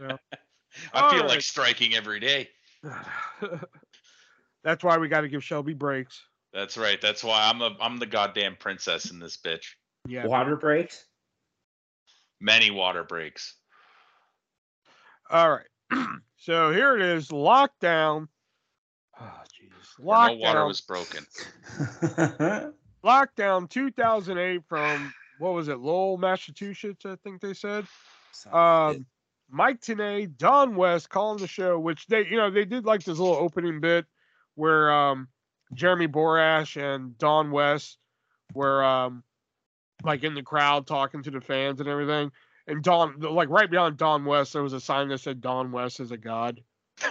Yeah. 0.00 0.16
I 0.94 1.10
feel 1.10 1.20
Alright. 1.20 1.26
like 1.28 1.40
striking 1.40 1.94
every 1.94 2.20
day. 2.20 2.48
That's 4.64 4.84
why 4.84 4.98
we 4.98 5.08
got 5.08 5.22
to 5.22 5.28
give 5.28 5.42
Shelby 5.42 5.72
breaks. 5.74 6.22
That's 6.52 6.76
right. 6.76 7.00
That's 7.00 7.24
why 7.24 7.48
I'm 7.48 7.62
a 7.62 7.74
I'm 7.80 7.98
the 7.98 8.06
goddamn 8.06 8.56
princess 8.58 9.10
in 9.10 9.18
this 9.18 9.36
bitch. 9.36 9.64
Yeah. 10.08 10.26
Water 10.26 10.56
breaks. 10.56 11.04
Many 12.40 12.70
water 12.70 13.04
breaks. 13.04 13.54
All 15.30 15.50
right. 15.50 16.06
so 16.36 16.72
here 16.72 16.96
it 16.96 17.02
is. 17.02 17.28
Lockdown. 17.28 18.28
Oh, 19.20 19.40
Jesus. 19.52 19.94
Where 19.98 20.28
no 20.28 20.34
water 20.34 20.66
was 20.66 20.80
broken. 20.80 21.26
Lockdown 23.04 23.68
2008 23.68 24.62
from 24.66 25.12
what 25.38 25.54
was 25.54 25.68
it? 25.68 25.78
Lowell, 25.78 26.18
Massachusetts. 26.18 27.04
I 27.04 27.16
think 27.22 27.40
they 27.40 27.54
said. 27.54 27.86
Um, 28.52 29.06
Mike 29.50 29.80
Tenay, 29.80 30.36
Don 30.36 30.76
West 30.76 31.10
calling 31.10 31.38
the 31.38 31.46
show, 31.46 31.78
which 31.78 32.06
they, 32.06 32.26
you 32.26 32.36
know, 32.36 32.50
they 32.50 32.64
did 32.64 32.84
like 32.84 33.02
this 33.02 33.18
little 33.18 33.34
opening 33.34 33.80
bit 33.80 34.06
where 34.54 34.92
um, 34.92 35.28
Jeremy 35.74 36.06
Borash 36.06 36.80
and 36.80 37.16
Don 37.18 37.50
West 37.50 37.98
were 38.54 38.84
um, 38.84 39.24
like 40.04 40.24
in 40.24 40.34
the 40.34 40.42
crowd 40.42 40.86
talking 40.86 41.22
to 41.22 41.30
the 41.30 41.40
fans 41.40 41.80
and 41.80 41.88
everything. 41.88 42.30
And 42.66 42.82
Don, 42.82 43.18
like 43.20 43.48
right 43.48 43.70
beyond 43.70 43.96
Don 43.96 44.24
West, 44.24 44.52
there 44.52 44.62
was 44.62 44.72
a 44.72 44.80
sign 44.80 45.08
that 45.08 45.18
said 45.18 45.40
Don 45.40 45.72
West 45.72 46.00
is 46.00 46.10
a 46.12 46.16
god. 46.16 46.62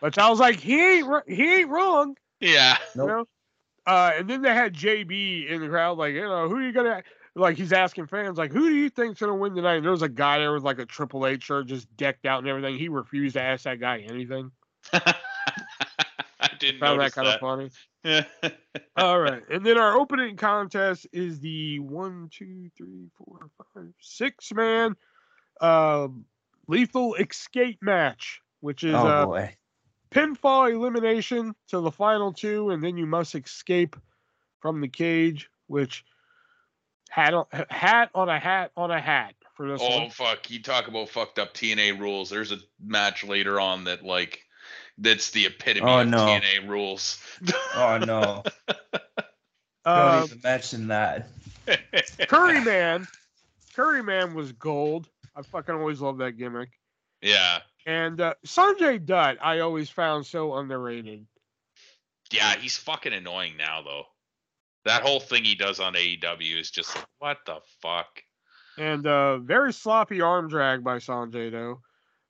But 0.00 0.18
I 0.18 0.28
was 0.28 0.38
like, 0.38 0.60
he 0.60 0.80
ain't, 0.80 1.08
he 1.26 1.54
ain't 1.56 1.70
wrong, 1.70 2.16
yeah. 2.40 2.76
you 2.94 3.06
Nope. 3.06 3.08
know. 3.08 3.24
Uh, 3.86 4.12
and 4.16 4.28
then 4.28 4.42
they 4.42 4.52
had 4.52 4.74
JB 4.74 5.48
in 5.48 5.60
the 5.60 5.68
crowd, 5.68 5.96
like, 5.96 6.12
you 6.12 6.20
know, 6.22 6.48
who 6.48 6.56
are 6.56 6.62
you 6.62 6.72
gonna? 6.72 7.02
Like 7.34 7.56
he's 7.56 7.72
asking 7.72 8.06
fans, 8.06 8.36
like, 8.38 8.52
who 8.52 8.68
do 8.68 8.74
you 8.74 8.90
think's 8.90 9.20
gonna 9.20 9.34
win 9.34 9.54
tonight? 9.54 9.76
And 9.76 9.84
there 9.84 9.92
was 9.92 10.02
a 10.02 10.08
guy 10.08 10.38
there 10.38 10.52
with 10.52 10.64
like 10.64 10.78
a 10.78 10.86
Triple 10.86 11.26
H 11.26 11.44
shirt, 11.44 11.66
just 11.66 11.94
decked 11.96 12.26
out 12.26 12.40
and 12.40 12.48
everything. 12.48 12.78
He 12.78 12.88
refused 12.88 13.34
to 13.36 13.42
ask 13.42 13.64
that 13.64 13.80
guy 13.80 14.00
anything. 14.00 14.50
I 16.56 16.58
didn't 16.64 16.80
Found 16.80 17.00
that 17.00 17.04
notice 17.04 17.14
kind 17.14 17.28
of 17.28 17.70
that. 18.04 18.20
funny. 18.40 18.52
All 18.96 19.20
right, 19.20 19.42
and 19.50 19.64
then 19.64 19.78
our 19.78 19.96
opening 19.96 20.36
contest 20.36 21.06
is 21.12 21.40
the 21.40 21.80
one, 21.80 22.28
two, 22.32 22.70
three, 22.76 23.10
four, 23.16 23.50
five, 23.74 23.92
six 24.00 24.52
man, 24.52 24.96
uh, 25.60 26.08
lethal 26.68 27.14
escape 27.16 27.82
match, 27.82 28.40
which 28.60 28.84
is 28.84 28.94
oh 28.94 29.06
uh, 29.06 29.26
boy. 29.26 29.56
pinfall 30.12 30.72
elimination 30.72 31.54
to 31.68 31.80
the 31.80 31.90
final 31.90 32.32
two, 32.32 32.70
and 32.70 32.82
then 32.82 32.96
you 32.96 33.06
must 33.06 33.34
escape 33.34 33.96
from 34.60 34.80
the 34.80 34.88
cage, 34.88 35.50
which 35.66 36.04
hat 37.10 37.34
on 37.34 37.46
hat 37.70 38.10
on 38.14 38.28
a 38.28 38.38
hat 38.38 38.70
on 38.76 38.92
a 38.92 39.00
hat 39.00 39.34
for 39.54 39.68
this 39.68 39.80
oh 39.82 40.00
one. 40.00 40.10
fuck! 40.10 40.48
You 40.48 40.62
talk 40.62 40.86
about 40.86 41.08
fucked 41.08 41.40
up 41.40 41.54
TNA 41.54 41.98
rules. 41.98 42.30
There's 42.30 42.52
a 42.52 42.58
match 42.84 43.24
later 43.24 43.58
on 43.58 43.84
that 43.84 44.04
like 44.04 44.45
that's 44.98 45.30
the 45.30 45.46
epitome 45.46 45.88
Oh, 45.90 46.00
of 46.00 46.08
no. 46.08 46.18
TNA 46.26 46.68
rules. 46.68 47.18
Oh 47.74 47.98
no. 48.04 48.42
Don't 49.84 50.24
even 50.24 50.40
mention 50.42 50.88
that. 50.88 51.28
Curry 52.28 52.60
Man, 52.64 53.06
Curry 53.74 54.02
Man 54.02 54.34
was 54.34 54.52
gold. 54.52 55.08
I 55.36 55.42
fucking 55.42 55.74
always 55.74 56.00
love 56.00 56.18
that 56.18 56.32
gimmick. 56.32 56.70
yeah, 57.22 57.58
And 57.86 58.20
uh, 58.20 58.34
Sanjay 58.46 59.04
Dutt, 59.04 59.36
I 59.42 59.60
always 59.60 59.90
found 59.90 60.26
so 60.26 60.54
underrated. 60.54 61.26
yeah. 62.32 62.56
He's 62.56 62.76
fucking 62.76 63.12
annoying 63.12 63.56
now 63.56 63.82
though. 63.82 64.04
That 64.86 65.02
whole 65.02 65.20
thing 65.20 65.44
he 65.44 65.54
does 65.56 65.78
on 65.80 65.94
AEW 65.94 66.60
is 66.60 66.70
just 66.70 66.94
like, 66.94 67.04
what 67.18 67.38
the 67.44 67.56
fuck? 67.82 68.06
And 68.78 69.06
uh, 69.06 69.38
very 69.38 69.72
sloppy 69.72 70.20
arm 70.20 70.48
drag 70.48 70.82
by 70.84 70.98
Sanjay 70.98 71.50
though. 71.50 71.80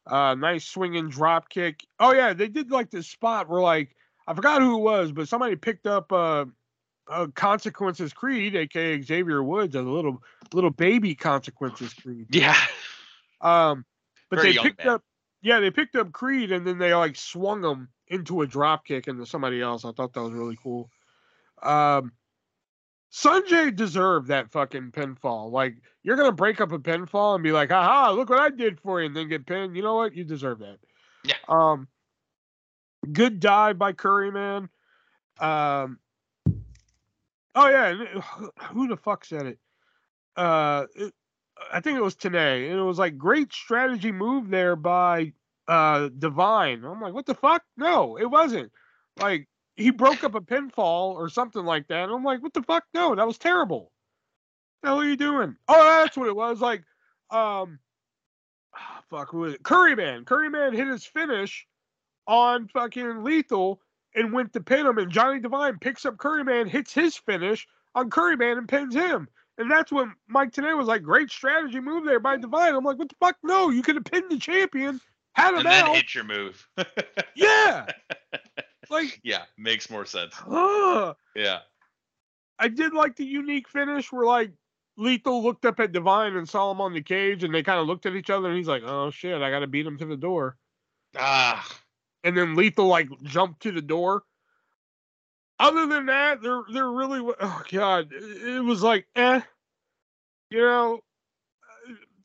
Uh, 0.07 0.35
nice 0.35 0.65
swinging 0.65 1.09
drop 1.09 1.49
kick. 1.49 1.85
Oh 1.99 2.13
yeah, 2.13 2.33
they 2.33 2.49
did 2.49 2.71
like 2.71 2.91
this 2.91 3.09
spot 3.09 3.49
where 3.49 3.61
like 3.61 3.97
I 4.27 4.35
forgot 4.35 4.63
who 4.63 4.77
it 4.79 4.83
was, 4.83 5.13
but 5.13 5.29
somebody 5.29 5.57
picked 5.57 5.87
up 5.87 6.13
uh, 6.13 6.45
uh 7.09 7.27
Consequences 7.35 8.13
Creed, 8.13 8.55
aka 8.55 9.01
Xavier 9.03 9.43
Woods, 9.43 9.75
a 9.75 9.83
little 9.83 10.23
little 10.53 10.71
baby 10.71 11.15
Consequences 11.15 11.93
Creed. 11.95 12.27
Yeah. 12.31 12.57
Um, 13.41 13.85
but 14.31 14.41
Very 14.41 14.53
they 14.53 14.59
picked 14.59 14.85
man. 14.85 14.95
up, 14.95 15.03
yeah, 15.43 15.61
they 15.61 15.71
picked 15.71 15.97
up 15.97 16.13
Creed 16.13 16.53
and 16.53 16.67
then 16.67 16.79
they 16.79 16.95
like 16.95 17.17
swung 17.17 17.65
him 17.65 17.89
into 18.09 18.43
a 18.43 18.47
drop 18.47 18.87
kick 18.87 19.09
into 19.09 19.27
somebody 19.27 19.61
else. 19.61 19.85
I 19.85 19.93
thought 19.93 20.13
that 20.13 20.23
was 20.23 20.33
really 20.33 20.59
cool. 20.63 20.91
Um, 21.63 22.13
Sanjay 23.17 23.75
deserved 23.75 24.29
that 24.29 24.53
fucking 24.53 24.93
pinfall. 24.93 25.51
Like, 25.51 25.77
you're 26.03 26.17
gonna 26.17 26.33
break 26.33 26.61
up 26.61 26.73
a 26.73 26.79
pinfall 26.79 27.35
and 27.35 27.43
be 27.43 27.51
like, 27.51 27.73
"Aha! 27.73 28.11
Look 28.11 28.29
what 28.29 28.41
I 28.41 28.51
did 28.51 28.79
for 28.79 29.01
you," 29.01 29.07
and 29.07 29.17
then 29.17 29.29
get 29.29 29.47
pinned. 29.47 29.75
You 29.75 29.83
know 29.83 29.95
what? 29.95 30.15
You 30.15 30.23
deserve 30.23 30.59
that. 30.59 30.79
Yeah. 31.25 31.37
Um, 31.49 31.89
good 33.11 33.41
dive 33.41 33.79
by 33.79 33.95
Curry, 33.95 34.31
man. 34.31 34.69
Um. 35.41 35.99
Oh 37.55 37.69
yeah, 37.71 37.95
who 38.73 38.87
the 38.87 38.99
fuck 38.99 39.25
said 39.25 39.47
it? 39.47 39.59
Uh, 40.37 40.85
it, 40.95 41.15
I 41.73 41.81
think 41.81 41.97
it 41.97 42.03
was 42.03 42.17
Tenay, 42.17 42.71
and 42.71 42.79
it 42.79 42.83
was 42.83 42.99
like 42.99 43.17
great 43.17 43.51
strategy 43.51 44.13
move 44.13 44.51
there 44.51 44.77
by 44.77 45.33
uh 45.69 46.11
Devine. 46.19 46.85
I'm 46.85 47.01
like, 47.01 47.15
what 47.15 47.25
the 47.25 47.35
fuck? 47.35 47.65
No, 47.79 48.19
it 48.19 48.27
wasn't. 48.27 48.71
Like 49.19 49.49
he 49.77 49.91
broke 49.91 50.25
up 50.25 50.35
a 50.35 50.41
pinfall 50.41 51.15
or 51.15 51.29
something 51.29 51.65
like 51.65 51.87
that. 51.89 52.05
And 52.05 52.13
I'm 52.13 52.25
like, 52.25 52.43
what 52.43 52.55
the 52.55 52.63
fuck? 52.63 52.85
No, 52.95 53.15
that 53.15 53.27
was 53.27 53.39
terrible. 53.39 53.93
The 54.83 54.89
hell 54.89 55.01
are 55.01 55.05
you 55.05 55.17
doing? 55.17 55.57
Oh, 55.69 55.85
that's 56.03 56.17
what 56.17 56.29
it 56.29 56.37
was. 56.37 56.61
Like, 56.61 56.81
um, 57.31 57.79
ah, 58.75 59.03
fuck, 59.11 59.31
who 59.31 59.39
was 59.39 59.55
it? 59.55 59.63
Curryman. 59.63 60.25
Curryman 60.25 60.75
hit 60.75 60.87
his 60.89 61.05
finish 61.05 61.67
on 62.27 62.69
fucking 62.69 63.23
Lethal 63.23 63.81
and 64.15 64.33
went 64.33 64.53
to 64.55 64.61
pin 64.61 64.87
him, 64.87 64.99
and 64.99 65.11
Johnny 65.13 65.41
Devine 65.41 65.79
picks 65.79 66.07
up 66.07 66.17
Curryman, 66.17 66.67
hits 66.69 66.93
his 66.95 67.17
finish 67.17 67.67
on 67.95 68.09
Curryman, 68.09 68.57
and 68.59 68.69
pins 68.69 68.95
him. 68.95 69.29
And 69.59 69.71
that's 69.71 69.93
when 69.93 70.13
Mike 70.29 70.53
Tenay 70.53 70.77
was 70.77 70.87
like, 70.89 71.03
great 71.03 71.31
strategy 71.31 71.81
move 71.81 72.05
there 72.05 72.21
by 72.21 72.37
Devine. 72.37 72.75
I'm 72.75 72.85
like, 72.85 72.99
what 72.99 73.09
the 73.09 73.15
fuck? 73.21 73.37
No, 73.43 73.71
you 73.71 73.83
could 73.83 73.95
have 73.97 74.05
pinned 74.05 74.31
the 74.31 74.39
champion, 74.39 75.01
had 75.35 75.51
him 75.51 75.59
And 75.59 75.67
then 75.67 75.85
out. 75.85 75.97
hit 75.97 76.15
your 76.15 76.25
move. 76.25 76.67
Yeah. 77.35 77.87
like, 78.91 79.21
yeah, 79.23 79.43
makes 79.59 79.91
more 79.91 80.05
sense. 80.07 80.35
Yeah. 81.35 81.59
I 82.59 82.69
did 82.69 82.93
like 82.95 83.17
the 83.17 83.25
unique 83.25 83.69
finish 83.69 84.11
where 84.13 84.25
like 84.27 84.53
Lethal 84.97 85.43
looked 85.43 85.67
up 85.67 85.79
at 85.81 85.93
Devine 85.93 86.37
and 86.37 86.49
saw 86.49 86.71
him 86.71 86.81
on 86.81 86.95
the 86.95 87.03
cage, 87.03 87.45
and 87.45 87.55
they 87.55 87.63
kind 87.63 87.79
of 87.79 87.87
looked 87.87 88.07
at 88.07 88.15
each 88.17 88.31
other, 88.31 88.49
and 88.49 88.57
he's 88.57 88.69
like, 88.69 88.83
"Oh 88.85 89.11
shit, 89.11 89.43
I 89.43 89.51
got 89.51 89.61
to 89.61 89.67
beat 89.67 89.87
him 89.87 89.99
to 89.99 90.07
the 90.07 90.17
door." 90.17 90.57
Ah. 91.17 91.67
And 92.25 92.37
then 92.37 92.55
Lethal 92.57 92.87
like 92.87 93.09
jumped 93.23 93.63
to 93.63 93.73
the 93.73 93.83
door. 93.83 94.23
other 95.59 95.87
than 95.87 96.07
that, 96.07 96.43
they're 96.43 96.63
they're 96.73 96.91
really 96.91 97.21
oh 97.41 97.63
god, 97.71 98.09
it 98.13 98.65
was 98.65 98.83
like 98.83 99.07
eh, 99.17 99.41
you 100.51 100.61
know. 100.61 101.01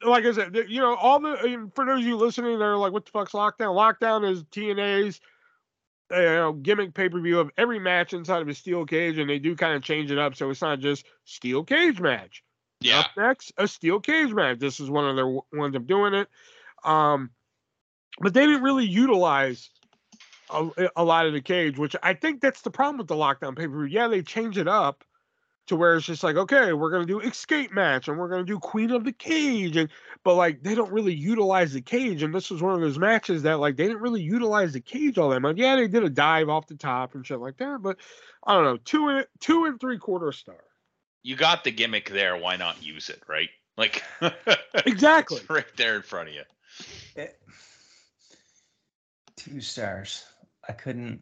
uh, 0.03 0.09
Like 0.09 0.25
I 0.25 0.31
said, 0.31 0.55
you 0.67 0.79
know, 0.81 0.95
all 0.95 1.19
the 1.19 1.69
for 1.75 1.85
those 1.85 1.99
of 2.01 2.05
you 2.07 2.17
listening, 2.17 2.57
they're 2.59 2.77
like, 2.77 2.93
"What 2.93 3.05
the 3.05 3.11
fuck's 3.11 3.33
lockdown?" 3.33 3.75
Lockdown 3.75 4.29
is 4.29 4.43
TNA's 4.45 5.21
you 6.11 6.21
know, 6.21 6.53
gimmick 6.53 6.93
pay 6.93 7.09
per 7.09 7.19
view 7.19 7.39
of 7.39 7.51
every 7.57 7.79
match 7.79 8.13
inside 8.13 8.41
of 8.41 8.47
a 8.47 8.53
steel 8.53 8.85
cage, 8.85 9.17
and 9.17 9.29
they 9.29 9.39
do 9.39 9.55
kind 9.55 9.75
of 9.75 9.83
change 9.83 10.11
it 10.11 10.17
up, 10.17 10.35
so 10.35 10.49
it's 10.49 10.61
not 10.61 10.79
just 10.79 11.05
steel 11.25 11.63
cage 11.63 11.99
match. 11.99 12.43
Yeah. 12.81 12.99
Up 12.99 13.11
next, 13.15 13.53
a 13.57 13.67
steel 13.67 13.99
cage 13.99 14.33
match. 14.33 14.59
This 14.59 14.79
is 14.79 14.89
one 14.89 15.07
of 15.07 15.15
their 15.15 15.25
w- 15.25 15.43
ones 15.53 15.75
of 15.75 15.87
doing 15.87 16.13
it. 16.13 16.27
Um, 16.83 17.29
but 18.19 18.33
they 18.33 18.45
didn't 18.45 18.63
really 18.63 18.85
utilize 18.85 19.69
a, 20.49 20.89
a 20.95 21.03
lot 21.03 21.27
of 21.27 21.33
the 21.33 21.41
cage, 21.41 21.77
which 21.77 21.95
I 22.01 22.13
think 22.13 22.41
that's 22.41 22.61
the 22.61 22.71
problem 22.71 22.97
with 22.97 23.07
the 23.07 23.15
lockdown 23.15 23.55
pay 23.55 23.67
per 23.67 23.85
view. 23.85 23.85
Yeah, 23.85 24.07
they 24.07 24.21
change 24.21 24.57
it 24.57 24.67
up 24.67 25.03
to 25.71 25.77
where 25.77 25.95
it's 25.95 26.05
just 26.05 26.21
like, 26.21 26.35
okay, 26.35 26.73
we're 26.73 26.91
gonna 26.91 27.05
do 27.05 27.21
escape 27.21 27.71
match 27.71 28.09
and 28.09 28.17
we're 28.19 28.27
gonna 28.27 28.43
do 28.43 28.59
Queen 28.59 28.91
of 28.91 29.05
the 29.05 29.13
Cage, 29.13 29.77
and 29.77 29.89
but 30.21 30.35
like 30.35 30.61
they 30.63 30.75
don't 30.75 30.91
really 30.91 31.13
utilize 31.13 31.71
the 31.71 31.81
cage. 31.81 32.23
And 32.23 32.35
this 32.35 32.51
was 32.51 32.61
one 32.61 32.73
of 32.73 32.81
those 32.81 32.99
matches 32.99 33.41
that 33.43 33.61
like 33.61 33.77
they 33.77 33.87
didn't 33.87 34.01
really 34.01 34.21
utilize 34.21 34.73
the 34.73 34.81
cage 34.81 35.17
all 35.17 35.29
that 35.29 35.39
much. 35.39 35.55
Yeah, 35.55 35.77
they 35.77 35.87
did 35.87 36.03
a 36.03 36.09
dive 36.09 36.49
off 36.49 36.67
the 36.67 36.75
top 36.75 37.15
and 37.15 37.25
shit 37.25 37.39
like 37.39 37.55
that, 37.57 37.81
but 37.81 37.97
I 38.45 38.53
don't 38.53 38.65
know, 38.65 38.77
two 38.83 39.07
and 39.07 39.25
two 39.39 39.63
and 39.63 39.79
three 39.79 39.97
quarter 39.97 40.33
star. 40.33 40.59
You 41.23 41.37
got 41.37 41.63
the 41.63 41.71
gimmick 41.71 42.09
there. 42.09 42.35
Why 42.35 42.57
not 42.57 42.83
use 42.83 43.09
it, 43.09 43.23
right? 43.29 43.49
Like 43.77 44.03
Exactly. 44.85 45.37
it's 45.37 45.49
right 45.49 45.65
there 45.77 45.95
in 45.95 46.01
front 46.01 46.27
of 46.27 46.35
you. 46.35 46.43
It, 47.15 47.39
two 49.37 49.61
stars. 49.61 50.25
I 50.67 50.73
couldn't. 50.73 51.21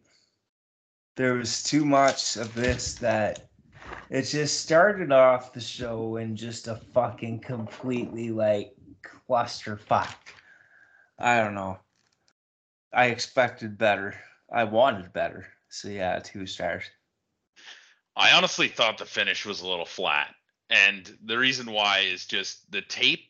There 1.18 1.36
was 1.36 1.62
too 1.62 1.86
much 1.86 2.36
of 2.36 2.56
this 2.56 2.95
that 2.95 3.49
it 4.10 4.24
just 4.24 4.62
started 4.62 5.12
off 5.12 5.54
the 5.54 5.62
show 5.62 6.18
in 6.18 6.36
just 6.36 6.68
a 6.68 6.76
fucking 6.94 7.40
completely 7.40 8.32
like 8.32 8.74
clusterfuck. 9.30 10.16
I 11.18 11.42
don't 11.42 11.56
know. 11.56 11.78
I 12.94 13.08
expected 13.08 13.78
better. 13.78 14.16
I 14.52 14.64
wanted 14.64 15.14
better. 15.14 15.48
So 15.70 15.90
yeah, 15.90 16.20
two 16.20 16.46
stars. 16.46 16.86
I 18.16 18.32
honestly 18.32 18.68
thought 18.68 18.98
the 18.98 19.06
finish 19.06 19.46
was 19.46 19.62
a 19.62 19.68
little 19.68 19.86
flat. 19.86 20.34
And 20.70 21.18
the 21.24 21.38
reason 21.38 21.72
why 21.72 22.00
is 22.00 22.26
just 22.26 22.70
the 22.72 22.82
tape 22.82 23.26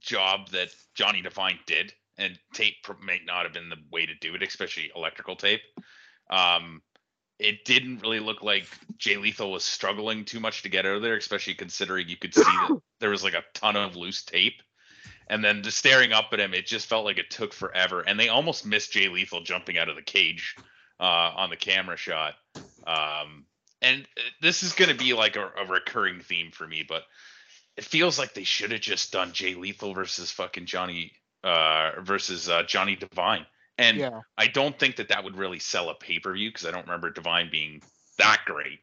job 0.00 0.50
that 0.50 0.68
Johnny 0.94 1.22
Devine 1.22 1.58
did, 1.66 1.92
and 2.18 2.38
tape 2.52 2.76
may 3.02 3.20
not 3.24 3.44
have 3.44 3.52
been 3.52 3.68
the 3.68 3.82
way 3.90 4.06
to 4.06 4.14
do 4.20 4.34
it, 4.34 4.42
especially 4.42 4.92
electrical 4.94 5.36
tape. 5.36 5.62
Um, 6.30 6.82
it 7.38 7.64
didn't 7.64 8.02
really 8.02 8.20
look 8.20 8.42
like 8.42 8.66
Jay 8.96 9.16
Lethal 9.16 9.50
was 9.50 9.64
struggling 9.64 10.24
too 10.24 10.40
much 10.40 10.62
to 10.62 10.68
get 10.68 10.86
out 10.86 10.96
of 10.96 11.02
there, 11.02 11.16
especially 11.16 11.54
considering 11.54 12.08
you 12.08 12.16
could 12.16 12.34
see 12.34 12.42
that 12.42 12.80
there 13.00 13.10
was 13.10 13.24
like 13.24 13.34
a 13.34 13.44
ton 13.54 13.76
of 13.76 13.96
loose 13.96 14.22
tape. 14.24 14.62
And 15.26 15.42
then 15.42 15.62
just 15.62 15.78
staring 15.78 16.12
up 16.12 16.26
at 16.32 16.40
him, 16.40 16.52
it 16.52 16.66
just 16.66 16.86
felt 16.86 17.04
like 17.04 17.18
it 17.18 17.30
took 17.30 17.52
forever. 17.52 18.02
And 18.02 18.20
they 18.20 18.28
almost 18.28 18.66
missed 18.66 18.92
Jay 18.92 19.08
Lethal 19.08 19.42
jumping 19.42 19.78
out 19.78 19.88
of 19.88 19.96
the 19.96 20.02
cage 20.02 20.54
uh, 21.00 21.32
on 21.36 21.50
the 21.50 21.56
camera 21.56 21.96
shot. 21.96 22.34
Um, 22.86 23.46
and 23.80 24.02
uh, 24.16 24.22
this 24.40 24.62
is 24.62 24.72
going 24.72 24.90
to 24.90 24.96
be 24.96 25.14
like 25.14 25.36
a, 25.36 25.50
a 25.58 25.66
recurring 25.66 26.20
theme 26.20 26.50
for 26.50 26.66
me, 26.66 26.84
but 26.86 27.02
it 27.76 27.84
feels 27.84 28.18
like 28.18 28.34
they 28.34 28.44
should 28.44 28.70
have 28.70 28.80
just 28.80 29.12
done 29.12 29.32
Jay 29.32 29.54
Lethal 29.54 29.94
versus 29.94 30.30
fucking 30.30 30.66
Johnny 30.66 31.12
uh, 31.42 31.92
versus 32.02 32.48
uh, 32.48 32.62
Johnny 32.62 32.96
Devine. 32.96 33.46
And 33.78 33.98
Yeah. 33.98 34.20
I 34.38 34.46
don't 34.46 34.78
think 34.78 34.96
that 34.96 35.08
that 35.08 35.24
would 35.24 35.36
really 35.36 35.58
sell 35.58 35.90
a 35.90 35.94
pay 35.94 36.18
per 36.18 36.32
view 36.32 36.50
because 36.50 36.66
I 36.66 36.70
don't 36.70 36.86
remember 36.86 37.10
Devine 37.10 37.50
being 37.50 37.82
that 38.18 38.42
great. 38.46 38.80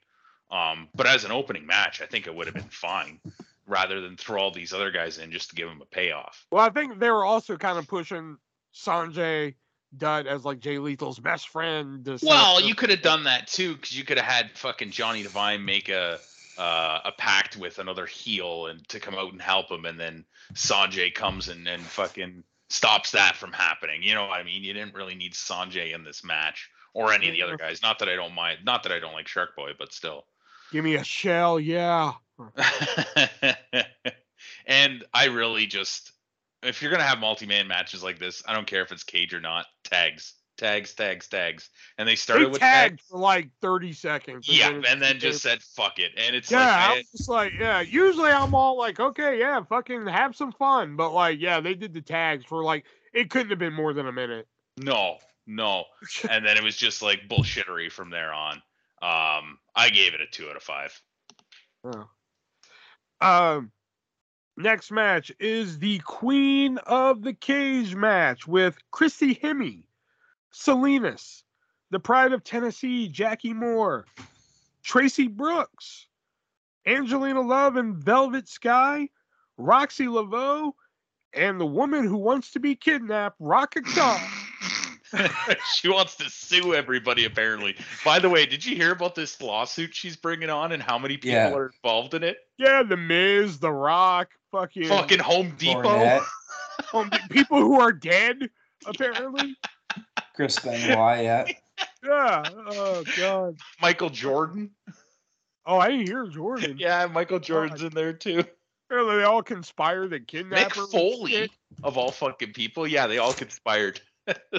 Um, 0.50 0.90
but 0.94 1.08
as 1.08 1.24
an 1.24 1.32
opening 1.32 1.66
match, 1.66 2.02
I 2.02 2.06
think 2.06 2.28
it 2.28 2.36
would 2.36 2.48
have 2.48 2.56
been 2.56 2.70
fine 2.70 3.20
rather 3.66 4.02
than 4.02 4.18
throw 4.18 4.42
all 4.42 4.52
these 4.52 4.74
other 4.74 4.92
guys 4.92 5.18
in 5.18 5.32
just 5.32 5.50
to 5.50 5.56
give 5.56 5.70
them 5.70 5.82
a 5.82 5.86
payoff. 5.86 6.46
Well, 6.52 6.66
I 6.66 6.70
think 6.70 7.00
they 7.00 7.10
were 7.10 7.24
also 7.24 7.56
kind 7.56 7.78
of 7.78 7.88
pushing 7.88 8.38
Sanjay 8.76 9.56
Dutt 9.96 10.28
as 10.28 10.44
like 10.44 10.60
Jay 10.60 10.78
Lethal's 10.78 11.20
best 11.20 11.50
friend. 11.50 12.08
Well, 12.22 12.62
you 12.62 12.76
could 12.76 12.90
have 12.90 13.02
done 13.02 13.26
that 13.26 13.48
too 13.48 13.76
because 13.76 13.98
you 13.98 14.04
could 14.04 14.18
have 14.18 14.26
had 14.26 14.52
fucking 14.58 14.92
Johnny 14.92 15.24
Devine 15.24 15.64
make 15.64 15.90
a 15.90 16.20
uh, 16.58 17.00
a 17.06 17.12
pact 17.14 17.58
with 17.58 17.80
another 17.80 18.06
heel 18.06 18.68
and 18.68 18.88
to 18.90 19.00
come 19.00 19.16
out 19.16 19.32
and 19.32 19.42
help 19.42 19.72
him, 19.72 19.86
and 19.86 20.00
then 20.00 20.26
Sanjay 20.54 21.14
comes 21.14 21.50
and 21.50 21.68
and 21.68 21.82
fucking 21.82 22.44
stops 22.72 23.12
that 23.12 23.36
from 23.36 23.52
happening. 23.52 24.02
You 24.04 24.16
know 24.16 24.28
what 24.28 24.40
I 24.40 24.44
mean? 24.44 24.64
You 24.64 24.74
didn't 24.74 24.96
really 24.96 25.16
need 25.16 25.34
Sanjay 25.34 25.94
in 25.94 26.04
this 26.04 26.24
match 26.24 26.70
or 26.94 27.14
any 27.14 27.28
of 27.28 27.34
the 27.34 27.44
other 27.44 27.58
guys. 27.58 27.82
Not 27.82 28.00
that 28.00 28.10
I 28.10 28.16
don't 28.16 28.34
mind. 28.34 28.60
Not 28.64 28.84
that 28.84 28.92
I 28.92 29.00
don't 29.00 29.14
like 29.14 29.28
Shark 29.28 29.56
Boy, 29.56 29.72
but 29.78 29.94
still. 29.94 30.26
Give 30.72 30.84
me 30.84 30.96
a 30.96 31.04
shell, 31.04 31.60
yeah. 31.60 32.14
and 34.66 35.04
I 35.14 35.26
really 35.26 35.68
just, 35.68 36.12
if 36.64 36.82
you're 36.82 36.92
gonna 36.92 37.04
have 37.04 37.20
multi-man 37.20 37.68
matches 37.68 38.04
like 38.04 38.20
this, 38.20 38.42
I 38.48 38.54
don't 38.54 38.68
care 38.68 38.82
if 38.82 38.92
it's 38.92 39.04
cage 39.04 39.34
or 39.34 39.42
not. 39.42 39.66
Tags, 39.84 40.34
tags, 40.62 40.94
tags, 40.94 41.28
tags, 41.28 41.70
and 41.98 42.08
they 42.08 42.12
They 42.12 42.16
started 42.16 42.52
with 42.52 42.60
tagged 42.62 43.00
tags. 43.00 43.08
for 43.10 43.18
like 43.20 43.50
30 43.62 43.92
seconds. 43.94 44.48
Yeah, 44.48 44.70
then 44.72 44.86
and 44.88 45.02
then 45.02 45.20
just 45.20 45.42
said 45.42 45.62
fuck 45.62 46.00
it, 46.00 46.12
and 46.16 46.36
it's 46.36 46.50
Yeah, 46.50 46.88
like, 46.88 46.98
was 47.00 47.10
just 47.12 47.30
like, 47.30 47.54
yeah. 47.60 47.82
Usually 47.82 48.32
I'm 48.32 48.56
all 48.56 48.78
like, 48.78 49.00
okay, 49.00 49.40
yeah, 49.40 49.62
fucking 49.64 50.08
have 50.08 50.36
some 50.36 50.52
fun. 50.54 50.96
But 50.96 51.12
like, 51.12 51.40
yeah, 51.42 51.60
they 51.60 51.74
did 51.74 51.94
the 51.94 52.02
tags 52.02 52.46
for 52.46 52.64
like, 52.64 52.86
it 53.14 53.30
couldn't 53.30 53.50
have 53.50 53.60
been 53.60 53.74
more 53.74 53.94
than 53.94 54.08
a 54.08 54.12
minute. 54.14 54.48
no, 54.78 55.18
no, 55.48 55.84
and 56.30 56.46
then 56.46 56.56
it 56.58 56.64
was 56.64 56.78
just 56.78 57.02
like 57.02 57.28
bullshittery 57.28 57.92
from 57.92 58.10
there 58.10 58.32
on. 58.34 58.62
Um, 59.02 59.58
I 59.76 59.90
gave 59.92 60.14
it 60.14 60.22
a 60.22 60.28
two 60.28 60.48
out 60.50 60.56
of 60.56 60.64
five. 60.64 61.02
Oh. 61.84 62.08
Um, 63.20 63.72
next 64.58 64.92
match 64.92 65.32
is 65.40 65.80
the 65.80 66.00
Queen 66.00 66.78
of 66.80 67.24
the 67.24 67.34
Cage 67.34 67.96
match 67.96 68.48
with 68.48 68.78
Christy 68.92 69.34
Hemme, 69.36 69.84
Salinas, 70.52 71.44
the 71.90 72.00
Pride 72.00 72.34
of 72.34 72.44
Tennessee, 72.44 73.08
Jackie 73.08 73.54
Moore, 73.54 74.06
Traci 74.86 75.30
Brooks, 75.30 76.08
Angelina 76.86 77.42
Love 77.42 77.76
and 77.76 77.96
Velvet 77.96 78.48
Sky, 78.48 79.10
Roxxi 79.60 80.12
Laveaux, 80.12 80.76
and 81.34 81.60
the 81.60 81.66
woman 81.66 82.06
who 82.06 82.18
wants 82.18 82.52
to 82.52 82.60
be 82.60 82.76
kidnapped, 82.76 83.38
Rocket 83.40 83.86
Dog. 83.96 84.20
she 85.76 85.90
wants 85.90 86.16
to 86.16 86.30
sue 86.30 86.74
everybody 86.74 87.26
apparently. 87.26 87.76
By 88.04 88.20
the 88.20 88.30
way, 88.30 88.46
did 88.46 88.66
you 88.66 88.76
hear 88.76 88.92
about 88.92 89.14
this 89.16 89.42
lawsuit 89.42 89.94
she's 89.94 90.16
bringing 90.16 90.50
on 90.50 90.72
and 90.72 90.82
how 90.82 90.98
many 90.98 91.18
people 91.18 91.32
Yeah. 91.32 91.54
are 91.54 91.68
involved 91.68 92.14
in 92.14 92.24
it? 92.24 92.38
Yeah, 92.58 92.84
The 92.84 92.98
Miz, 92.98 93.60
The 93.60 93.72
Rock, 93.72 94.30
fucking, 94.52 94.88
Fucking 94.88 95.20
Home 95.20 95.54
Depot. 95.58 95.82
Cornette, 95.84 97.30
people 97.30 97.60
who 97.60 97.80
are 97.80 97.92
dead, 97.92 98.50
apparently. 98.86 99.56
Chris 100.36 100.60
Benoit, 100.60 101.24
yeah. 101.24 101.46
Yeah. 102.04 102.44
Oh 102.68 103.04
God. 103.18 103.58
Michael 103.82 104.10
Jordan. 104.10 104.72
Oh, 105.66 105.78
I 105.78 105.90
didn't 105.90 106.08
hear 106.08 106.26
Jordan. 106.28 106.76
Yeah, 106.80 107.06
Michael 107.06 107.40
Jordan's 107.40 107.84
in 107.84 107.92
there 107.94 108.14
too. 108.14 108.44
Apparently 108.90 109.18
they 109.18 109.24
all 109.24 109.44
conspire 109.44 110.08
to 110.08 110.20
kidnap 110.20 110.72
Mick 110.74 110.92
Foley 110.92 111.32
shit. 111.32 111.52
of 111.84 111.98
all 111.98 112.12
fucking 112.12 112.54
people. 112.54 112.88
Yeah, 112.88 113.06
they 113.08 113.18
all 113.20 113.34
conspired. 113.34 114.02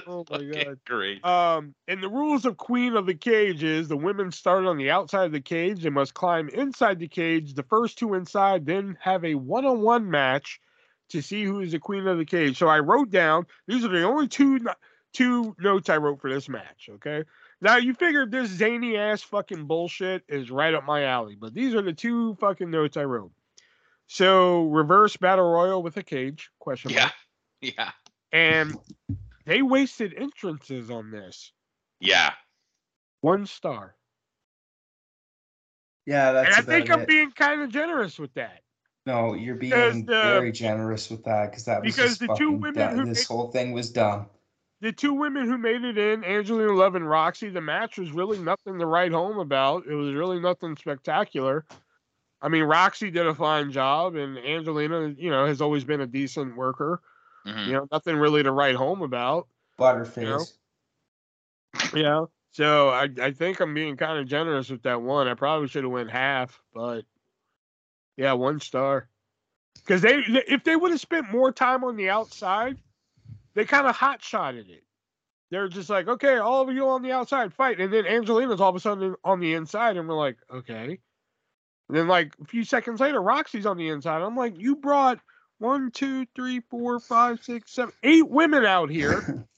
Oh 0.07 0.25
my 0.31 0.43
God. 0.43 0.79
great. 0.85 1.25
Um, 1.25 1.75
and 1.89 2.03
the 2.03 2.09
rules 2.09 2.45
of 2.45 2.57
Queen 2.57 2.97
of 2.97 3.07
the 3.07 3.15
Cage 3.15 3.63
is 3.63 3.89
the 3.89 3.97
women 3.97 4.31
start 4.33 4.67
on 4.67 4.77
the 4.77 4.91
outside 4.91 5.27
of 5.27 5.33
the 5.33 5.41
cage. 5.41 5.83
They 5.83 5.89
must 5.91 6.15
climb 6.15 6.49
inside 6.49 6.99
the 6.99 7.09
cage. 7.09 7.55
The 7.55 7.63
first 7.63 7.97
two 7.99 8.15
inside 8.15 8.67
then 8.67 8.99
have 9.01 9.25
a 9.25 9.37
one-on-one 9.37 10.11
match 10.11 10.61
to 11.11 11.23
see 11.23 11.45
who 11.45 11.61
is 11.61 11.73
the 11.73 11.79
Queen 11.79 12.07
of 12.09 12.19
the 12.19 12.25
Cage. 12.25 12.59
So 12.59 12.67
I 12.69 12.81
wrote 12.81 13.11
down 13.11 13.47
these 13.69 13.85
are 13.85 13.89
the 13.89 14.03
only 14.03 14.29
two 14.29 14.59
no- 14.59 14.75
two 15.13 15.55
notes 15.59 15.89
I 15.89 15.97
wrote 15.99 16.21
for 16.21 16.33
this 16.33 16.49
match. 16.49 16.89
Okay. 16.91 17.25
Now 17.61 17.77
you 17.77 17.95
figure 17.95 18.27
this 18.27 18.51
zany 18.51 18.97
ass 18.97 19.23
fucking 19.23 19.67
bullshit 19.67 20.23
is 20.29 20.51
right 20.51 20.75
up 20.75 20.85
my 20.85 21.05
alley, 21.05 21.37
but 21.37 21.55
these 21.55 21.75
are 21.75 21.83
the 21.83 21.93
two 21.93 22.35
fucking 22.37 22.71
notes 22.71 22.97
I 22.97 23.05
wrote. 23.05 23.33
So 24.09 24.65
reverse 24.65 25.17
battle 25.17 25.51
royal 25.51 25.83
with 25.83 25.97
a 25.97 26.03
cage 26.03 26.51
question 26.59 26.91
Yeah, 26.91 27.01
mark, 27.03 27.13
yeah, 27.61 27.91
and 28.33 28.77
they 29.47 29.63
wasted 29.63 30.15
entrances 30.17 30.91
on 30.91 31.11
this. 31.11 31.53
yeah. 32.01 32.33
One 33.21 33.47
star. 33.47 33.95
Yeah, 36.07 36.33
that's 36.33 36.49
and 36.49 36.57
I 36.57 36.59
about 36.59 36.67
think 36.73 36.91
I'm 36.91 37.01
it. 37.03 37.09
being 37.09 37.31
kind 37.31 37.63
of 37.63 37.71
generous 37.71 38.19
with 38.19 38.35
that. 38.35 38.63
No, 39.07 39.35
you're 39.35 39.55
Because 39.55 39.93
being 39.95 40.07
the- 40.07 40.13
very 40.23 40.53
generous 40.53 41.09
with 41.11 41.25
that 41.25 41.51
because 41.51 41.65
that 41.67 41.83
was 41.83 41.95
because 41.95 42.19
just 42.19 42.21
the 42.21 42.35
two 42.37 42.51
women 42.53 42.75
dumb. 42.75 42.97
who 42.97 43.05
this 43.05 43.19
made- 43.31 43.35
whole 43.35 43.51
thing 43.53 43.73
was 43.73 43.91
dumb. 43.91 44.27
The 44.83 44.91
two 44.91 45.15
women 45.15 45.47
who 45.47 45.57
made 45.59 45.85
it 45.85 45.97
in, 45.97 46.25
Angelina 46.25 46.73
Love 46.73 46.97
and 46.97 47.05
Roxxi, 47.05 47.53
the 47.53 47.61
match 47.61 47.99
was 47.99 48.11
really 48.11 48.41
nothing 48.41 48.81
to 48.81 48.87
write 48.87 49.13
home 49.13 49.39
about. 49.39 49.87
It 49.87 49.95
was 49.95 50.13
really 50.13 50.41
nothing 50.41 50.77
spectacular. 50.77 51.65
I 52.43 52.49
mean, 52.49 52.65
Roxxi 52.65 53.13
did 53.13 53.25
a 53.25 53.35
fine 53.35 53.71
job, 53.71 54.17
and 54.17 54.37
Angelina, 54.37 55.15
you 55.17 55.31
know, 55.31 55.47
has 55.47 55.61
always 55.61 55.85
been 55.85 56.01
a 56.01 56.07
decent 56.07 56.57
worker. 56.57 57.01
Mhm. 57.47 57.67
You 57.69 57.73
know, 57.75 57.89
nothing 57.93 58.17
really 58.17 58.43
to 58.43 58.51
write 58.51 58.75
home 58.75 59.03
about. 59.03 59.47
Butterface. 59.79 60.53
Yeah. 61.95 62.25
So 62.51 62.89
I, 62.89 63.09
I 63.21 63.31
think 63.31 63.61
I'm 63.61 63.75
being 63.75 63.97
kind 63.97 64.19
of 64.19 64.27
generous 64.27 64.69
with 64.69 64.83
that 64.83 65.01
one. 65.01 65.29
I 65.29 65.35
probably 65.35 65.69
should 65.69 65.85
have 65.85 65.93
went 65.93 66.11
half, 66.11 66.61
but 66.75 67.05
yeah, 68.17 68.33
one 68.33 68.59
star. 68.59 69.09
Because 69.77 70.03
they, 70.03 70.25
if 70.49 70.65
they 70.65 70.75
would 70.75 70.91
have 70.91 71.01
spent 71.01 71.31
more 71.31 71.53
time 71.53 71.85
on 71.85 71.95
the 71.97 72.11
outside, 72.11 72.79
they 73.55 73.65
kind 73.65 73.87
of 73.87 73.97
hot 73.97 74.23
shotted 74.23 74.69
it. 74.69 74.85
They're 75.51 75.69
just 75.69 75.91
like, 75.91 76.09
okay, 76.09 76.39
all 76.39 76.67
of 76.67 76.75
you 76.75 76.89
on 76.89 77.03
the 77.03 77.13
outside 77.13 77.53
fight, 77.53 77.79
and 77.79 77.93
then 77.93 78.07
Angelina's 78.07 78.61
all 78.61 78.71
of 78.71 78.77
a 78.77 78.81
sudden 78.81 79.15
on 79.23 79.39
the 79.39 79.53
inside, 79.53 79.99
and 79.99 80.09
we're 80.09 80.17
like, 80.17 80.39
okay. 80.51 80.99
And 81.89 81.97
then 81.99 82.09
like 82.09 82.35
a 82.41 82.47
few 82.47 82.65
seconds 82.65 83.01
later, 83.01 83.21
Roxxi's 83.21 83.67
on 83.67 83.77
the 83.77 83.89
inside. 83.89 84.23
I'm 84.23 84.37
like, 84.37 84.59
you 84.59 84.77
brought 84.77 85.21
one, 85.59 85.91
two, 85.91 86.27
three, 86.35 86.61
four, 86.71 86.99
five, 87.01 87.43
six, 87.45 87.73
seven, 87.73 87.93
eight 88.03 88.29
women 88.29 88.65
out 88.65 88.91
here. 88.91 89.47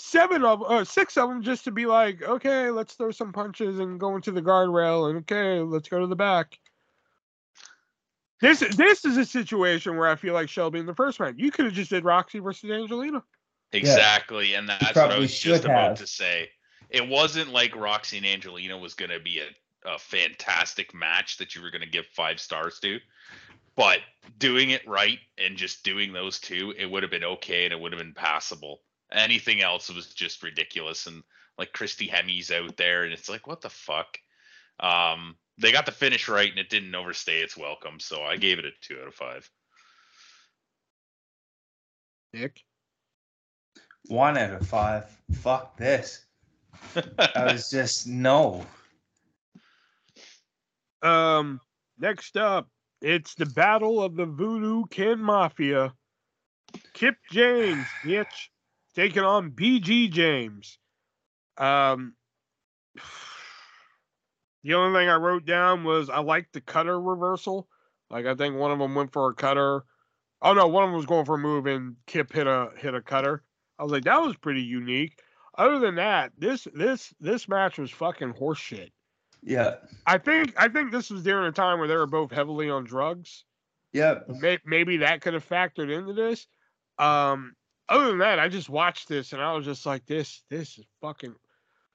Seven 0.00 0.44
of 0.44 0.62
uh, 0.62 0.84
six 0.84 1.16
of 1.16 1.30
them 1.30 1.42
just 1.42 1.64
to 1.64 1.70
be 1.70 1.86
like, 1.86 2.22
okay, 2.22 2.68
let's 2.68 2.92
throw 2.92 3.10
some 3.10 3.32
punches 3.32 3.78
and 3.78 3.98
go 3.98 4.16
into 4.16 4.32
the 4.32 4.42
guardrail, 4.42 5.08
and 5.08 5.20
okay, 5.20 5.60
let's 5.60 5.88
go 5.88 5.98
to 5.98 6.06
the 6.06 6.14
back. 6.14 6.58
This 8.44 8.60
this 8.76 9.06
is 9.06 9.16
a 9.16 9.24
situation 9.24 9.96
where 9.96 10.06
I 10.06 10.16
feel 10.16 10.34
like 10.34 10.50
Shelby 10.50 10.78
in 10.78 10.84
the 10.84 10.94
first 10.94 11.18
match, 11.18 11.36
you 11.38 11.50
could 11.50 11.64
have 11.64 11.72
just 11.72 11.88
did 11.88 12.04
Roxxi 12.04 12.42
versus 12.42 12.70
Angelina. 12.70 13.22
Exactly, 13.72 14.52
and 14.52 14.68
that's 14.68 14.94
what 14.94 15.10
I 15.10 15.18
was 15.18 15.32
should 15.32 15.48
just 15.48 15.64
about 15.64 15.88
have. 15.88 15.98
to 15.98 16.06
say. 16.06 16.50
It 16.90 17.08
wasn't 17.08 17.54
like 17.54 17.72
Roxxi 17.72 18.18
and 18.18 18.26
Angelina 18.26 18.76
was 18.76 18.92
going 18.92 19.10
to 19.10 19.18
be 19.18 19.40
a, 19.40 19.88
a 19.88 19.98
fantastic 19.98 20.94
match 20.94 21.38
that 21.38 21.54
you 21.54 21.62
were 21.62 21.70
going 21.70 21.80
to 21.80 21.88
give 21.88 22.04
five 22.08 22.38
stars 22.38 22.78
to, 22.80 22.98
but 23.76 24.00
doing 24.36 24.70
it 24.70 24.86
right 24.86 25.20
and 25.38 25.56
just 25.56 25.82
doing 25.82 26.12
those 26.12 26.38
two, 26.38 26.74
it 26.76 26.84
would 26.84 27.02
have 27.02 27.10
been 27.10 27.24
okay 27.24 27.64
and 27.64 27.72
it 27.72 27.80
would 27.80 27.92
have 27.92 27.98
been 27.98 28.12
passable. 28.12 28.82
Anything 29.10 29.62
else 29.62 29.88
was 29.88 30.08
just 30.08 30.42
ridiculous, 30.42 31.06
and 31.06 31.22
like 31.56 31.72
Christy 31.72 32.06
Hemme's 32.08 32.50
out 32.50 32.76
there, 32.76 33.04
and 33.04 33.12
it's 33.14 33.30
like, 33.30 33.46
what 33.46 33.62
the 33.62 33.70
fuck? 33.70 34.18
Um, 34.80 35.36
they 35.58 35.72
got 35.72 35.86
the 35.86 35.92
finish 35.92 36.28
right, 36.28 36.50
and 36.50 36.58
it 36.58 36.70
didn't 36.70 36.94
overstay 36.94 37.40
its 37.40 37.56
welcome, 37.56 38.00
so 38.00 38.22
I 38.22 38.36
gave 38.36 38.58
it 38.58 38.64
a 38.64 38.70
two 38.80 39.00
out 39.00 39.08
of 39.08 39.14
five. 39.14 39.48
Nick. 42.32 42.60
One 44.08 44.36
out 44.36 44.60
of 44.60 44.66
five. 44.66 45.06
Fuck 45.32 45.76
this. 45.76 46.26
I 47.18 47.52
was 47.52 47.70
just 47.70 48.06
no. 48.06 48.66
Um, 51.02 51.60
next 51.98 52.36
up, 52.36 52.68
it's 53.00 53.34
the 53.34 53.46
battle 53.46 54.02
of 54.02 54.16
the 54.16 54.26
Voodoo 54.26 54.84
Kin 54.90 55.20
Mafia. 55.20 55.92
Kip 56.92 57.16
James, 57.30 57.86
bitch, 58.02 58.48
taking 58.94 59.22
on 59.22 59.50
BG 59.52 60.10
James. 60.10 60.78
Um, 61.56 62.14
the 64.64 64.74
only 64.74 64.98
thing 64.98 65.08
I 65.08 65.16
wrote 65.16 65.44
down 65.44 65.84
was 65.84 66.10
I 66.10 66.18
liked 66.20 66.54
the 66.54 66.60
cutter 66.60 67.00
reversal. 67.00 67.68
Like 68.10 68.26
I 68.26 68.34
think 68.34 68.56
one 68.56 68.72
of 68.72 68.78
them 68.78 68.94
went 68.94 69.12
for 69.12 69.28
a 69.30 69.34
cutter. 69.34 69.84
Oh 70.42 70.54
no, 70.54 70.66
one 70.66 70.84
of 70.84 70.88
them 70.88 70.96
was 70.96 71.06
going 71.06 71.26
for 71.26 71.36
a 71.36 71.38
move 71.38 71.66
and 71.66 71.96
Kip 72.06 72.32
hit 72.32 72.46
a 72.46 72.70
hit 72.76 72.94
a 72.94 73.02
cutter. 73.02 73.42
I 73.78 73.82
was 73.82 73.92
like, 73.92 74.04
that 74.04 74.22
was 74.22 74.36
pretty 74.36 74.62
unique. 74.62 75.20
Other 75.56 75.78
than 75.78 75.96
that, 75.96 76.32
this 76.36 76.66
this 76.74 77.14
this 77.20 77.48
match 77.48 77.78
was 77.78 77.90
fucking 77.90 78.32
horseshit. 78.32 78.90
Yeah. 79.42 79.74
I 80.06 80.18
think 80.18 80.54
I 80.56 80.68
think 80.68 80.90
this 80.90 81.10
was 81.10 81.22
during 81.22 81.46
a 81.46 81.52
time 81.52 81.78
where 81.78 81.88
they 81.88 81.96
were 81.96 82.06
both 82.06 82.32
heavily 82.32 82.70
on 82.70 82.84
drugs. 82.84 83.44
Yeah. 83.92 84.20
May, 84.28 84.58
maybe 84.64 84.98
that 84.98 85.20
could 85.20 85.34
have 85.34 85.48
factored 85.48 85.90
into 85.90 86.14
this. 86.14 86.46
Um, 86.98 87.54
other 87.88 88.08
than 88.08 88.18
that, 88.18 88.38
I 88.38 88.48
just 88.48 88.68
watched 88.68 89.08
this 89.08 89.32
and 89.32 89.42
I 89.42 89.52
was 89.52 89.64
just 89.64 89.86
like, 89.86 90.06
this 90.06 90.42
this 90.48 90.78
is 90.78 90.86
fucking. 91.00 91.34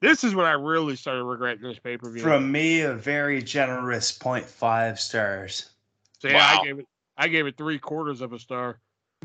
This 0.02 0.24
is 0.24 0.34
when 0.34 0.45
I 0.45 0.52
really 0.54 0.95
started 0.95 1.24
regretting 1.26 1.64
this 1.64 1.78
pay 1.80 1.97
per 1.97 2.10
view. 2.10 2.22
From 2.22 2.52
me, 2.52 2.82
a 2.82 2.93
very 2.93 3.41
generous 3.43 4.18
0.5 4.18 4.97
stars. 4.97 5.72
so 6.20 6.28
yeah, 6.30 6.36
Wow. 6.56 6.62
I 6.62 6.66
gave 6.66 6.80
it 6.80 6.86
I 7.18 7.28
gave 7.28 7.45
it 7.47 7.58
three 7.58 7.78
quarters 7.80 8.22
of 8.22 8.32
a 8.34 8.39
star. 8.39 8.80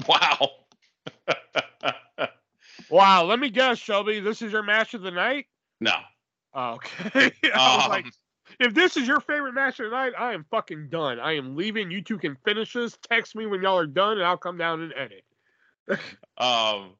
wow. 0.08 0.50
Wow, 2.90 3.24
let 3.24 3.38
me 3.38 3.48
guess, 3.50 3.78
Shelby. 3.78 4.20
This 4.20 4.42
is 4.42 4.52
your 4.52 4.62
match 4.62 4.94
of 4.94 5.02
the 5.02 5.10
night. 5.10 5.46
no. 5.80 5.94
Oh, 6.56 6.74
okay. 6.74 7.32
I 7.54 7.76
was 7.76 7.88
like, 7.88 8.04
Um, 8.04 8.10
if 8.60 8.74
this 8.74 8.96
is 8.96 9.08
your 9.08 9.20
favorite 9.20 9.54
match 9.54 9.80
of 9.80 9.90
the 9.90 9.96
night, 9.96 10.12
I 10.16 10.32
am 10.34 10.44
fucking 10.50 10.88
done. 10.90 11.18
I 11.18 11.32
am 11.36 11.56
leaving. 11.56 11.90
You 11.90 12.02
two 12.02 12.18
can 12.18 12.36
finish 12.44 12.72
this. 12.74 12.96
Text 13.10 13.34
me 13.34 13.46
when 13.46 13.62
y'all 13.62 13.78
are 13.78 13.86
done, 13.86 14.18
and 14.18 14.22
I'll 14.26 14.36
come 14.36 14.56
down 14.58 14.82
and 14.82 14.92
edit. 14.96 15.24
Um, 16.38 16.90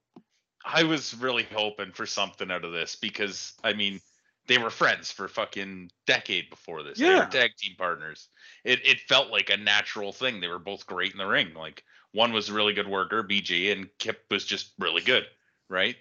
I 0.65 0.85
was 0.85 1.15
really 1.15 1.47
hoping 1.53 1.93
for 1.93 2.07
something 2.07 2.51
out 2.51 2.65
of 2.65 2.73
this 2.73 2.97
because 2.97 3.53
I 3.62 3.75
mean 3.75 4.01
they 4.47 4.59
were 4.59 4.71
friends 4.71 5.11
for 5.11 5.29
fucking 5.29 5.91
decade 6.07 6.51
before 6.51 6.83
this. 6.83 6.99
They 6.99 7.07
Yeah. 7.07 7.21
were 7.21 7.31
tag 7.31 7.57
team 7.57 7.75
partners. 7.77 8.29
It 8.65 8.85
it 8.87 9.01
felt 9.01 9.31
like 9.31 9.51
a 9.51 9.57
natural 9.57 10.12
thing. 10.12 10.41
They 10.41 10.49
were 10.49 10.59
both 10.59 10.87
great 10.87 11.12
in 11.12 11.19
the 11.19 11.27
ring. 11.27 11.55
Like 11.55 11.85
one 12.12 12.33
was 12.33 12.49
a 12.49 12.55
really 12.55 12.73
good 12.73 12.89
worker, 12.89 13.23
BG, 13.23 13.73
and 13.73 13.89
Kip 13.99 14.25
was 14.31 14.45
just 14.45 14.73
really 14.79 15.03
good, 15.03 15.27
right? 15.69 15.97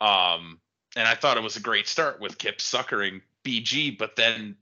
Um, 0.00 0.60
and 0.96 1.06
I 1.06 1.14
thought 1.14 1.36
it 1.36 1.42
was 1.42 1.56
a 1.56 1.60
great 1.60 1.88
start 1.88 2.20
with 2.20 2.38
Kip 2.38 2.60
suckering 2.60 3.22
BG, 3.44 3.98
but 3.98 4.16
then 4.16 4.56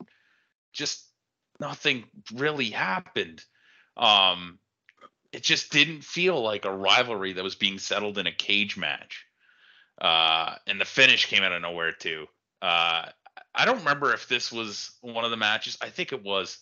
just 0.73 1.05
nothing 1.61 2.05
really 2.33 2.71
happened. 2.71 3.45
Um, 3.97 4.59
it 5.33 5.43
just 5.43 5.71
didn't 5.71 6.03
feel 6.03 6.41
like 6.41 6.65
a 6.65 6.75
rivalry 6.75 7.35
that 7.35 7.45
was 7.45 7.55
being 7.55 7.79
settled 7.79 8.19
in 8.19 8.27
a 8.27 8.33
cage 8.33 8.77
match. 8.77 9.27
Uh, 10.01 10.55
and 10.67 10.81
the 10.81 10.85
finish 10.85 11.27
came 11.27 11.43
out 11.43 11.53
of 11.53 11.63
nowhere 11.63 11.93
too. 11.93 12.27
Uh, 12.61 13.07
I 13.55 13.65
don't 13.65 13.79
remember 13.79 14.13
if 14.13 14.29
this 14.29 14.53
was 14.53 14.93
one 15.01 15.25
of 15.25 15.31
the 15.31 15.37
matches. 15.37 15.79
I 15.81 15.89
think 15.89 16.13
it 16.13 16.23
was. 16.23 16.59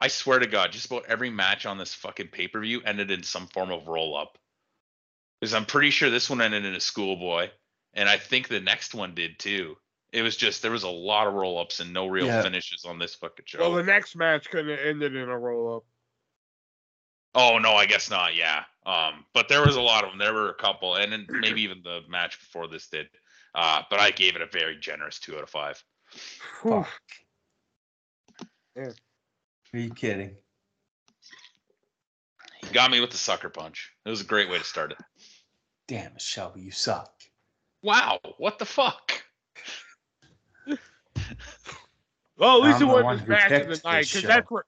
I 0.00 0.08
swear 0.08 0.38
to 0.38 0.46
God, 0.46 0.72
just 0.72 0.86
about 0.86 1.06
every 1.08 1.30
match 1.30 1.66
on 1.66 1.78
this 1.78 1.94
fucking 1.94 2.28
pay 2.28 2.48
per 2.48 2.60
view 2.60 2.82
ended 2.84 3.10
in 3.10 3.22
some 3.22 3.46
form 3.48 3.70
of 3.70 3.88
roll 3.88 4.16
up. 4.16 4.38
Because 5.40 5.54
I'm 5.54 5.64
pretty 5.66 5.90
sure 5.90 6.10
this 6.10 6.30
one 6.30 6.40
ended 6.40 6.64
in 6.64 6.74
a 6.74 6.80
schoolboy, 6.80 7.50
and 7.94 8.08
I 8.08 8.18
think 8.18 8.48
the 8.48 8.60
next 8.60 8.94
one 8.94 9.14
did 9.14 9.38
too. 9.38 9.76
It 10.12 10.22
was 10.22 10.36
just 10.36 10.62
there 10.62 10.70
was 10.70 10.84
a 10.84 10.88
lot 10.88 11.26
of 11.26 11.34
roll 11.34 11.58
ups 11.58 11.80
and 11.80 11.92
no 11.92 12.06
real 12.06 12.26
Yeah. 12.26 12.42
finishes 12.42 12.84
on 12.84 12.98
this 12.98 13.14
fucking 13.14 13.44
show. 13.46 13.58
Well, 13.58 13.72
the 13.72 13.82
next 13.82 14.16
match 14.16 14.48
could 14.48 14.68
have 14.68 14.78
ended 14.78 15.16
in 15.16 15.28
a 15.28 15.38
roll 15.38 15.76
up. 15.76 15.84
Oh 17.34 17.58
no, 17.58 17.74
I 17.74 17.86
guess 17.86 18.08
not. 18.08 18.34
Yeah. 18.34 18.64
Um, 18.86 19.26
but 19.34 19.48
there 19.48 19.66
was 19.66 19.76
a 19.76 19.80
lot 19.80 20.04
of 20.04 20.10
them. 20.10 20.18
There 20.18 20.32
were 20.32 20.48
a 20.48 20.54
couple, 20.54 20.94
and 20.94 21.12
then 21.12 21.26
maybe 21.28 21.60
even 21.62 21.82
the 21.82 22.00
match 22.08 22.38
before 22.38 22.68
this 22.68 22.86
did. 22.86 23.08
Uh, 23.54 23.82
but 23.90 23.98
I 23.98 24.12
gave 24.12 24.36
it 24.36 24.42
a 24.42 24.46
very 24.46 24.76
generous 24.76 25.18
two 25.18 25.36
out 25.36 25.42
of 25.42 25.50
five. 25.50 25.82
Fuck. 26.62 26.88
Are 28.76 28.94
you 29.72 29.90
kidding? 29.90 30.36
He 32.62 32.72
got 32.72 32.90
me 32.90 33.00
with 33.00 33.10
the 33.10 33.16
sucker 33.16 33.48
punch. 33.48 33.90
It 34.04 34.10
was 34.10 34.20
a 34.20 34.24
great 34.24 34.48
way 34.48 34.58
to 34.58 34.64
start 34.64 34.92
it. 34.92 34.98
Damn 35.88 36.12
it, 36.12 36.22
Shelby, 36.22 36.60
you 36.60 36.70
suck. 36.70 37.12
Wow, 37.82 38.20
what 38.38 38.58
the 38.58 38.64
fuck? 38.64 39.22
Well, 42.38 42.58
at 42.58 42.68
least 42.68 42.76
it 42.76 42.80
the 42.80 42.86
wasn't 42.86 43.04
one 43.04 43.18
his 43.18 43.26
who 43.26 43.32
match 43.32 43.52
of 43.52 43.68
the 43.68 43.80
night 43.88 44.06
because 44.06 44.22
that's 44.22 44.50
where 44.50 44.64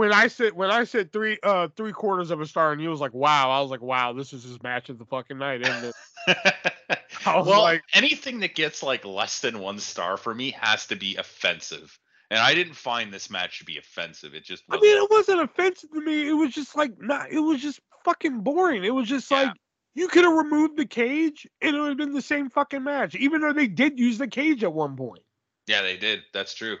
when 0.00 0.14
I 0.14 0.28
said 0.28 0.54
when 0.54 0.70
I 0.70 0.84
said 0.84 1.12
three 1.12 1.38
uh 1.42 1.68
three 1.76 1.92
quarters 1.92 2.30
of 2.30 2.40
a 2.40 2.46
star 2.46 2.72
and 2.72 2.80
he 2.80 2.88
was 2.88 3.00
like 3.00 3.12
wow 3.12 3.50
I 3.50 3.60
was 3.60 3.70
like 3.70 3.82
wow 3.82 4.14
this 4.14 4.32
is 4.32 4.42
his 4.44 4.62
match 4.62 4.88
of 4.88 4.98
the 4.98 5.04
fucking 5.04 5.36
night 5.36 5.60
isn't 5.60 5.84
it? 5.84 5.94
I 7.26 7.36
was 7.36 7.46
well, 7.46 7.60
like- 7.62 7.82
anything 7.92 8.40
that 8.40 8.54
gets 8.54 8.82
like 8.82 9.04
less 9.04 9.40
than 9.40 9.58
one 9.58 9.78
star 9.78 10.16
for 10.16 10.34
me 10.34 10.52
has 10.58 10.86
to 10.86 10.96
be 10.96 11.16
offensive. 11.16 11.98
And 12.30 12.38
I 12.38 12.54
didn't 12.54 12.74
find 12.76 13.12
this 13.12 13.28
match 13.28 13.58
to 13.58 13.64
be 13.64 13.76
offensive. 13.76 14.34
It 14.34 14.44
just 14.44 14.62
I 14.70 14.76
wasn't. 14.76 14.82
mean 14.94 15.02
it 15.04 15.10
wasn't 15.10 15.40
offensive 15.42 15.90
to 15.90 16.00
me. 16.00 16.28
It 16.28 16.32
was 16.32 16.52
just 16.54 16.76
like 16.76 16.92
not. 17.00 17.30
It 17.30 17.40
was 17.40 17.60
just 17.60 17.80
fucking 18.04 18.40
boring. 18.40 18.84
It 18.84 18.94
was 18.94 19.08
just 19.08 19.30
Yeah. 19.30 19.42
like 19.42 19.52
you 19.94 20.06
could 20.08 20.24
have 20.24 20.32
removed 20.32 20.76
the 20.78 20.86
cage 20.86 21.46
and 21.60 21.74
it 21.76 21.80
would 21.80 21.88
have 21.88 21.98
been 21.98 22.12
the 22.14 22.22
same 22.22 22.48
fucking 22.48 22.84
match, 22.84 23.14
even 23.16 23.40
though 23.40 23.52
they 23.52 23.66
did 23.66 23.98
use 23.98 24.16
the 24.18 24.28
cage 24.28 24.62
at 24.64 24.72
one 24.72 24.96
point. 24.96 25.22
yeah, 25.66 25.82
they 25.82 25.96
did. 25.96 26.20
That's 26.32 26.54
true. 26.54 26.78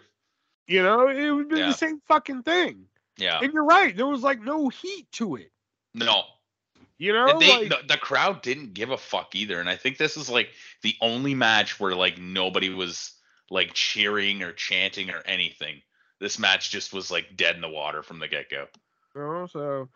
You 0.68 0.82
know, 0.84 1.08
it 1.08 1.30
would 1.32 1.40
have 1.40 1.48
been 1.48 1.58
Yeah. 1.58 1.66
the 1.66 1.72
same 1.74 2.00
fucking 2.06 2.44
thing. 2.44 2.84
Yeah. 3.20 3.38
And 3.42 3.52
you're 3.52 3.64
right. 3.64 3.96
There 3.96 4.06
was 4.06 4.22
like 4.22 4.40
no 4.40 4.68
heat 4.68 5.06
to 5.12 5.36
it. 5.36 5.50
No, 5.94 6.22
You 6.98 7.12
know, 7.12 7.26
And 7.26 7.40
they 7.40 7.48
like, 7.48 7.68
the, 7.68 7.78
the 7.88 7.96
crowd 7.98 8.42
didn't 8.42 8.74
give 8.74 8.90
a 8.90 8.96
fuck 8.96 9.34
either 9.34 9.58
and 9.58 9.68
i 9.68 9.74
think 9.76 9.96
this 9.98 10.16
is 10.16 10.30
like 10.30 10.50
the 10.82 10.94
only 11.00 11.34
match 11.34 11.80
where 11.80 11.94
like 11.96 12.18
nobody 12.18 12.68
was 12.70 13.12
like 13.50 13.72
cheering 13.74 14.42
or 14.42 14.52
chanting 14.52 15.10
or 15.10 15.20
anything 15.26 15.82
this 16.20 16.38
match 16.38 16.70
just 16.70 16.92
was 16.92 17.10
like 17.10 17.36
dead 17.36 17.56
in 17.56 17.60
the 17.60 17.68
water 17.68 18.02
from 18.04 18.18
the 18.20 18.28
get-go 18.28 18.66
you 19.16 19.46
so 19.50 19.88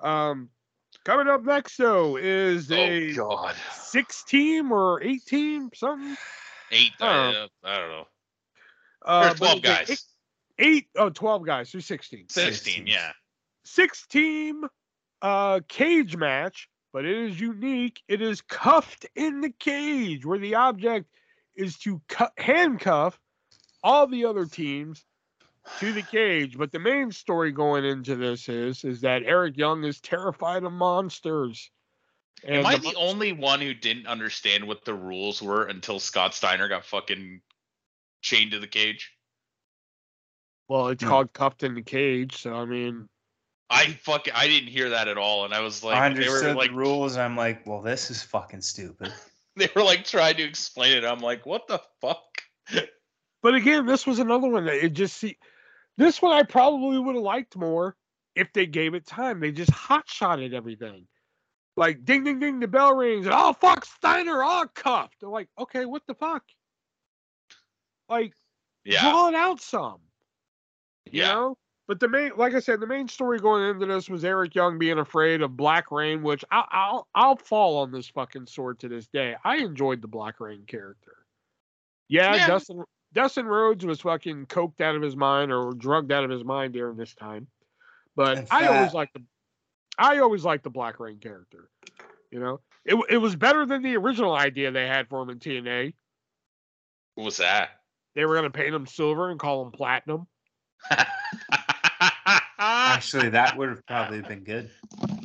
um 0.00 0.50
coming 1.04 1.28
up 1.28 1.42
next 1.44 1.76
though 1.78 2.16
is 2.16 2.70
a 2.70 3.12
oh 3.12 3.14
god 3.16 3.54
six 3.72 4.22
team 4.24 4.70
or 4.72 5.02
eight 5.02 5.24
team 5.24 5.70
something. 5.74 6.16
eight 6.72 6.92
Oh. 7.00 7.06
uh, 7.06 7.46
i 7.64 7.76
don't 7.78 7.88
know 7.88 8.06
Uh, 9.06 9.22
There's 9.28 9.40
but 9.40 9.46
12 9.46 9.56
it's 9.58 9.64
a 9.64 9.92
guys 9.92 10.04
Eight, 10.58 10.66
eight 10.66 10.88
oh 10.96 11.10
12 11.10 11.46
guys, 11.46 11.70
so 11.70 11.78
16. 11.78 12.26
16 12.28 12.52
16. 12.52 12.86
yeah 12.86 13.12
Six 13.64 14.06
team 14.06 14.64
uh 15.20 15.60
cage 15.68 16.16
match, 16.16 16.68
but 16.92 17.04
it 17.04 17.16
is 17.16 17.40
unique. 17.40 18.00
It 18.08 18.22
is 18.22 18.40
cuffed 18.40 19.06
in 19.14 19.40
the 19.40 19.50
cage 19.50 20.24
where 20.24 20.38
the 20.38 20.54
object 20.54 21.06
is 21.54 21.76
to 21.78 22.00
cut, 22.08 22.32
handcuff 22.38 23.18
all 23.82 24.06
the 24.06 24.24
other 24.24 24.46
teams 24.46 25.04
to 25.80 25.92
the 25.92 26.02
cage. 26.02 26.56
But 26.56 26.72
the 26.72 26.78
main 26.78 27.12
story 27.12 27.52
going 27.52 27.84
into 27.84 28.16
this 28.16 28.48
is 28.48 28.84
is 28.84 29.02
that 29.02 29.22
Eric 29.24 29.56
Young 29.56 29.84
is 29.84 30.00
terrified 30.00 30.64
of 30.64 30.72
monsters. 30.72 31.70
Am 32.44 32.64
I 32.64 32.76
the 32.76 32.90
the 32.90 32.94
only 32.96 33.32
one 33.32 33.60
who 33.60 33.74
didn't 33.74 34.06
understand 34.06 34.66
what 34.66 34.84
the 34.84 34.94
rules 34.94 35.42
were 35.42 35.64
until 35.64 35.98
Scott 35.98 36.34
Steiner 36.34 36.68
got 36.68 36.84
fucking 36.84 37.40
chained 38.22 38.52
to 38.52 38.60
the 38.60 38.68
cage? 38.68 39.12
Well, 40.68 40.88
it's 40.88 41.02
No. 41.02 41.08
called 41.08 41.32
cuffed 41.32 41.62
in 41.62 41.74
the 41.74 41.82
cage. 41.82 42.42
So 42.42 42.54
I 42.54 42.64
mean, 42.66 43.08
I 43.70 43.86
fucking 43.86 44.32
I 44.34 44.46
didn't 44.46 44.68
hear 44.68 44.90
that 44.90 45.08
at 45.08 45.18
all, 45.18 45.44
and 45.44 45.54
I 45.54 45.60
was 45.60 45.82
like, 45.82 45.96
I 45.96 46.00
they 46.00 46.04
were 46.04 46.10
understood 46.10 46.56
like, 46.56 46.70
the 46.70 46.76
rules. 46.76 47.16
I'm 47.16 47.36
like, 47.36 47.66
well, 47.66 47.82
this 47.82 48.10
is 48.10 48.22
fucking 48.22 48.60
stupid. 48.60 49.12
they 49.56 49.70
were 49.74 49.82
like 49.82 50.04
trying 50.04 50.36
to 50.36 50.42
explain 50.42 50.96
it. 50.96 51.04
I'm 51.04 51.20
like, 51.20 51.46
what 51.46 51.66
the 51.68 51.80
fuck? 52.00 52.22
but 53.42 53.54
again, 53.54 53.86
this 53.86 54.06
was 54.06 54.18
another 54.18 54.48
one 54.48 54.66
that 54.66 54.84
it 54.84 54.92
just 54.92 55.16
see. 55.16 55.38
This 55.96 56.22
one 56.22 56.32
I 56.32 56.44
probably 56.44 56.98
would 56.98 57.16
have 57.16 57.24
liked 57.24 57.56
more 57.56 57.96
if 58.36 58.52
they 58.52 58.66
gave 58.66 58.94
it 58.94 59.06
time. 59.06 59.40
They 59.40 59.50
just 59.50 59.70
hot 59.70 60.08
shotted 60.08 60.54
everything. 60.54 61.06
Like 61.76 62.04
ding 62.04 62.24
ding 62.24 62.40
ding, 62.40 62.60
the 62.60 62.68
bell 62.68 62.94
rings, 62.94 63.26
and 63.26 63.34
oh 63.36 63.52
fuck 63.52 63.84
Steiner, 63.84 64.42
all 64.42 64.66
cuffed. 64.66 65.16
They're 65.20 65.28
like, 65.28 65.48
okay, 65.58 65.84
what 65.86 66.02
the 66.06 66.14
fuck? 66.14 66.42
Like 68.08 68.34
Yeah, 68.84 69.00
draw 69.00 69.28
it 69.28 69.34
out 69.34 69.60
some. 69.60 70.00
You 71.12 71.22
yeah. 71.22 71.32
know? 71.32 71.56
But 71.86 72.00
the 72.00 72.08
main, 72.08 72.32
like 72.36 72.54
I 72.54 72.60
said, 72.60 72.80
the 72.80 72.86
main 72.86 73.08
story 73.08 73.38
going 73.38 73.64
into 73.64 73.86
this 73.86 74.10
was 74.10 74.22
Eric 74.22 74.54
Young 74.54 74.78
being 74.78 74.98
afraid 74.98 75.40
of 75.40 75.56
Black 75.56 75.90
Reign, 75.90 76.22
which 76.22 76.44
I'll 76.50 76.66
I'll, 76.70 77.08
I'll 77.14 77.36
fall 77.36 77.78
on 77.78 77.90
this 77.90 78.08
fucking 78.08 78.46
sword 78.46 78.78
to 78.80 78.88
this 78.88 79.06
day. 79.06 79.36
I 79.42 79.56
enjoyed 79.56 80.02
the 80.02 80.08
Black 80.08 80.38
Reign 80.38 80.64
character. 80.66 81.16
Yeah, 82.08 82.34
Yeah. 82.34 82.46
Dustin 82.46 82.84
Dustin 83.14 83.46
Rhodes 83.46 83.86
was 83.86 84.02
fucking 84.02 84.46
coked 84.46 84.82
out 84.82 84.96
of 84.96 85.02
his 85.02 85.16
mind 85.16 85.50
or 85.50 85.72
drugged 85.72 86.12
out 86.12 86.24
of 86.24 86.30
his 86.30 86.44
mind 86.44 86.74
during 86.74 86.98
this 86.98 87.14
time, 87.14 87.46
but 88.14 88.46
I 88.50 88.66
always 88.66 88.80
fact- 88.80 88.94
liked 88.94 89.14
the 89.14 89.22
I 89.98 90.18
always 90.18 90.44
liked 90.44 90.64
the 90.64 90.70
Black 90.70 91.00
Reign 91.00 91.18
character. 91.18 91.70
You 92.30 92.40
know, 92.40 92.60
it 92.84 92.96
it 93.08 93.16
was 93.16 93.34
better 93.34 93.64
than 93.64 93.82
the 93.82 93.96
original 93.96 94.34
idea 94.34 94.70
they 94.70 94.86
had 94.86 95.08
for 95.08 95.22
him 95.22 95.30
in 95.30 95.38
TNA. 95.38 95.94
What 97.14 97.24
was 97.24 97.38
that? 97.38 97.70
They 98.14 98.26
were 98.26 98.34
gonna 98.34 98.50
paint 98.50 98.74
him 98.74 98.86
silver 98.86 99.30
and 99.30 99.40
call 99.40 99.64
him 99.64 99.72
platinum. 99.72 100.26
Actually, 102.58 103.28
that 103.30 103.56
would 103.56 103.68
have 103.68 103.86
probably 103.86 104.20
been 104.22 104.44
good. 104.44 104.70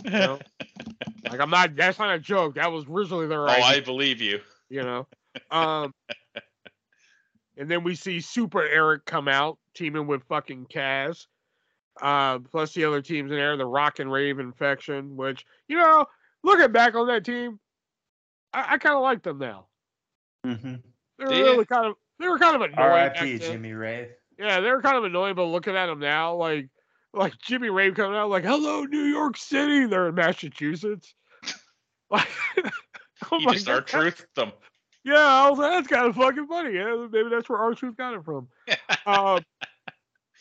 You 0.05 0.11
know? 0.11 0.39
like 1.29 1.39
I'm 1.39 1.49
not. 1.49 1.75
That's 1.75 1.99
not 1.99 2.13
a 2.13 2.19
joke. 2.19 2.55
That 2.55 2.71
was 2.71 2.85
originally 2.89 3.27
their 3.27 3.41
oh, 3.41 3.51
idea. 3.51 3.65
I 3.65 3.79
believe 3.79 4.21
you. 4.21 4.39
you 4.69 4.83
know. 4.83 5.07
Um, 5.49 5.93
and 7.57 7.69
then 7.69 7.83
we 7.83 7.95
see 7.95 8.21
Super 8.21 8.61
Eric 8.61 9.05
come 9.05 9.27
out 9.27 9.57
teaming 9.75 10.07
with 10.07 10.23
fucking 10.23 10.67
Kaz. 10.67 11.25
Uh, 12.01 12.39
plus 12.39 12.73
the 12.73 12.85
other 12.85 13.01
teams 13.01 13.31
in 13.31 13.37
there, 13.37 13.55
the 13.55 13.65
Rock 13.65 13.99
and 13.99 14.11
Rave 14.11 14.39
Infection, 14.39 15.15
which 15.15 15.45
you 15.67 15.77
know, 15.77 16.05
looking 16.43 16.71
back 16.71 16.95
on 16.95 17.07
that 17.07 17.23
team, 17.23 17.59
I, 18.51 18.73
I 18.73 18.77
kind 18.77 18.95
of 18.95 19.03
like 19.03 19.21
them 19.21 19.37
now. 19.37 19.67
Mm-hmm. 20.45 20.75
They 21.19 21.25
were 21.25 21.31
Do 21.31 21.37
you? 21.37 21.43
really 21.45 21.65
kind 21.65 21.87
of 21.87 21.95
they 22.19 22.27
were 22.27 22.39
kind 22.39 22.55
of 22.55 22.61
annoying. 22.61 22.75
back 22.75 23.15
R.I.P. 23.17 23.37
then. 23.37 23.51
Jimmy 23.51 23.73
Rave. 23.73 24.09
Yeah, 24.39 24.59
they 24.59 24.69
were 24.71 24.81
kind 24.81 24.97
of 24.97 25.03
annoying, 25.03 25.35
but 25.35 25.45
looking 25.45 25.75
at 25.75 25.87
them 25.87 25.99
now, 25.99 26.35
like 26.35 26.69
like 27.13 27.33
Jimmy 27.39 27.69
Rave 27.69 27.95
coming 27.95 28.17
out, 28.17 28.29
like 28.29 28.43
"Hello, 28.43 28.83
New 28.83 29.03
York 29.03 29.37
City." 29.37 29.85
They're 29.85 30.09
in 30.09 30.15
Massachusetts. 30.15 31.13
Like, 32.11 32.27
I'm 33.31 33.39
You 33.39 33.45
like, 33.47 33.55
just 33.55 33.69
our 33.69 33.75
"That- 33.77 33.87
that- 33.87 33.99
truth 34.01 34.25
them. 34.35 34.51
Yeah, 35.03 35.17
I 35.17 35.49
was 35.49 35.57
like, 35.59 35.71
that's 35.71 35.87
kind 35.87 36.07
of 36.07 36.15
fucking 36.15 36.47
funny. 36.47 36.75
Yeah, 36.75 37.07
maybe 37.11 37.29
that's 37.29 37.49
where 37.49 37.59
R-Truth 37.59 37.97
got 37.97 38.13
it 38.13 38.23
from. 38.23 38.47
um, 39.05 39.43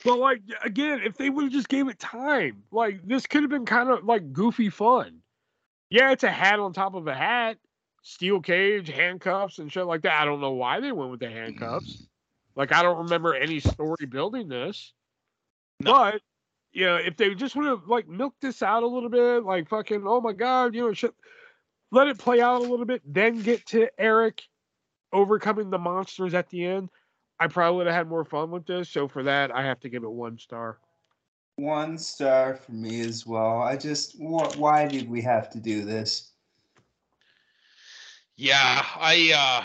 but 0.05 0.19
like 0.19 0.43
again, 0.65 1.01
if 1.05 1.17
they 1.17 1.31
would 1.31 1.45
have 1.45 1.53
just 1.53 1.69
gave 1.69 1.89
it 1.89 1.99
time, 1.99 2.63
like 2.71 3.01
this 3.07 3.27
could 3.27 3.43
have 3.43 3.51
been 3.51 3.65
kind 3.67 3.89
of 3.91 4.05
like 4.05 4.33
goofy 4.33 4.69
fun. 4.71 5.19
Yeah, 5.91 6.13
it's 6.13 6.25
a 6.25 6.31
hat 6.31 6.61
on 6.61 6.73
top 6.73 6.95
of 6.95 7.07
a 7.09 7.15
hat, 7.15 7.57
steel 8.03 8.41
cage, 8.41 8.89
handcuffs, 8.89 9.59
and 9.59 9.73
shit 9.73 9.87
like 9.87 10.03
that. 10.03 10.21
I 10.21 10.25
don't 10.25 10.41
know 10.41 10.53
why 10.53 10.79
they 10.81 10.93
went 10.93 11.11
with 11.11 11.21
the 11.21 11.31
handcuffs. 11.31 12.07
Like 12.57 12.73
I 12.73 12.83
don't 12.83 13.05
remember 13.05 13.35
any 13.35 13.61
story 13.61 14.07
building 14.07 14.49
this. 14.49 14.93
No. 15.81 15.93
But 15.93 16.23
you 16.73 16.87
know, 16.87 16.97
if 16.97 17.17
they 17.17 17.35
just 17.35 17.55
would 17.57 17.67
have 17.67 17.87
like 17.87 18.09
milked 18.09 18.41
this 18.41 18.63
out 18.63 18.83
a 18.83 18.87
little 18.87 19.09
bit, 19.09 19.45
like 19.45 19.69
fucking, 19.69 20.05
oh 20.07 20.21
my 20.21 20.33
god, 20.33 20.75
you 20.75 20.81
know, 20.83 20.93
shit, 20.93 21.15
let 21.91 22.09
it 22.09 22.19
play 22.19 22.41
out 22.41 22.61
a 22.61 22.65
little 22.65 22.87
bit, 22.87 23.03
then 23.05 23.41
get 23.43 23.67
to 23.67 23.89
Eric 23.99 24.43
overcoming 25.13 25.71
the 25.71 25.79
monsters 25.79 26.35
at 26.35 26.49
the 26.49 26.65
end. 26.65 26.89
I 27.39 27.49
probably 27.49 27.79
would 27.79 27.87
have 27.87 27.97
had 27.97 28.09
more 28.09 28.25
fun 28.25 28.51
with 28.51 28.67
this. 28.67 28.89
So 28.89 29.09
for 29.09 29.23
that, 29.25 29.55
I 29.55 29.63
have 29.63 29.81
to 29.81 29.89
give 29.89 30.05
it 30.05 30.11
one 30.11 30.39
star. 30.39 30.79
One 31.57 31.99
star 31.99 32.55
for 32.55 32.73
me 32.73 33.03
as 33.03 33.27
well. 33.27 33.61
I 33.61 33.77
just, 33.77 34.17
wh- 34.17 34.59
why 34.59 34.87
did 34.87 35.11
we 35.11 35.21
have 35.23 35.51
to 35.51 35.61
do 35.61 35.85
this? 35.85 36.31
Yeah, 38.37 38.85
I 38.97 39.33
uh 39.37 39.65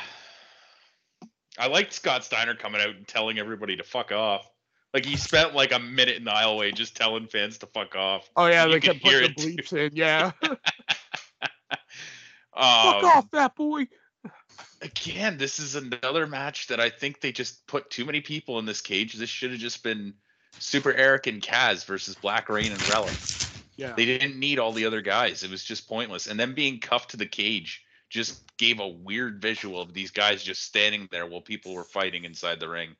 I 1.57 1.67
liked 1.67 1.93
Scott 1.93 2.23
Steiner 2.23 2.55
coming 2.55 2.81
out 2.81 2.89
and 2.95 3.07
telling 3.07 3.39
everybody 3.39 3.75
to 3.77 3.83
fuck 3.83 4.11
off. 4.11 4.47
Like 4.93 5.05
he 5.05 5.17
spent 5.17 5.53
like 5.53 5.73
a 5.73 5.79
minute 5.79 6.15
in 6.15 6.23
the 6.23 6.31
aisleway 6.31 6.73
just 6.73 6.95
telling 6.95 7.27
fans 7.27 7.57
to 7.59 7.65
fuck 7.67 7.95
off. 7.95 8.29
Oh 8.35 8.47
yeah, 8.47 8.65
You 8.65 8.73
they 8.73 8.79
kept 8.79 9.01
putting 9.03 9.19
the 9.21 9.25
it, 9.25 9.37
too. 9.37 9.55
bleeps 9.55 9.73
in. 9.73 9.95
Yeah, 9.95 10.31
Um, 12.53 13.01
fuck 13.01 13.03
off, 13.03 13.31
that 13.31 13.55
boy. 13.55 13.87
Again, 14.81 15.37
this 15.37 15.59
is 15.59 15.75
another 15.75 16.25
match 16.25 16.67
that 16.67 16.79
I 16.79 16.89
think 16.89 17.21
they 17.21 17.31
just 17.31 17.65
put 17.67 17.89
too 17.91 18.05
many 18.05 18.21
people 18.21 18.57
in 18.59 18.65
this 18.65 18.81
cage. 18.81 19.13
This 19.13 19.29
should 19.29 19.51
have 19.51 19.59
just 19.59 19.83
been 19.83 20.13
Super 20.59 20.93
Eric 20.93 21.27
and 21.27 21.41
Kaz 21.41 21.85
versus 21.85 22.15
Black 22.15 22.49
Reign 22.49 22.71
and 22.71 22.81
Rellik. 22.81 23.43
Yeah, 23.75 23.93
They 23.93 24.05
didn't 24.05 24.39
need 24.39 24.57
all 24.57 24.71
the 24.71 24.85
other 24.85 25.01
guys. 25.01 25.43
It 25.43 25.51
was 25.51 25.63
just 25.63 25.87
pointless. 25.87 26.25
And 26.25 26.39
then 26.39 26.55
being 26.55 26.79
cuffed 26.79 27.11
to 27.11 27.17
the 27.17 27.27
cage 27.27 27.83
just 28.09 28.55
gave 28.57 28.79
a 28.79 28.87
weird 28.87 29.41
visual 29.41 29.81
of 29.81 29.93
these 29.93 30.11
guys 30.11 30.43
just 30.43 30.63
standing 30.63 31.07
there 31.11 31.25
while 31.25 31.41
people 31.41 31.73
were 31.73 31.83
fighting 31.83 32.23
inside 32.23 32.59
the 32.59 32.69
ring. 32.69 32.95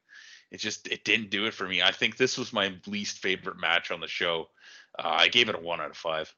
It 0.52 0.58
just 0.58 0.88
it 0.88 1.04
didn't 1.04 1.30
do 1.30 1.46
it 1.46 1.54
for 1.54 1.68
me. 1.68 1.82
I 1.82 1.92
think 1.92 2.18
this 2.18 2.38
was 2.38 2.54
my 2.54 2.74
least 2.86 3.20
favorite 3.20 3.60
match 3.60 3.92
on 3.92 4.00
the 4.00 4.08
show. 4.08 4.50
Uh, 4.98 5.16
I 5.20 5.28
gave 5.28 5.50
it 5.50 5.56
a 5.56 5.60
one 5.60 5.82
out 5.82 5.92
of 5.92 5.98
five. 5.98 6.34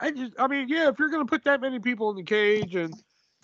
I 0.00 0.12
just, 0.12 0.32
I 0.38 0.46
mean, 0.46 0.68
yeah, 0.68 0.88
if 0.88 0.98
you're 0.98 1.10
gonna 1.10 1.26
put 1.26 1.44
that 1.44 1.60
many 1.60 1.80
people 1.80 2.10
in 2.10 2.16
the 2.16 2.22
cage 2.22 2.74
and 2.76 2.94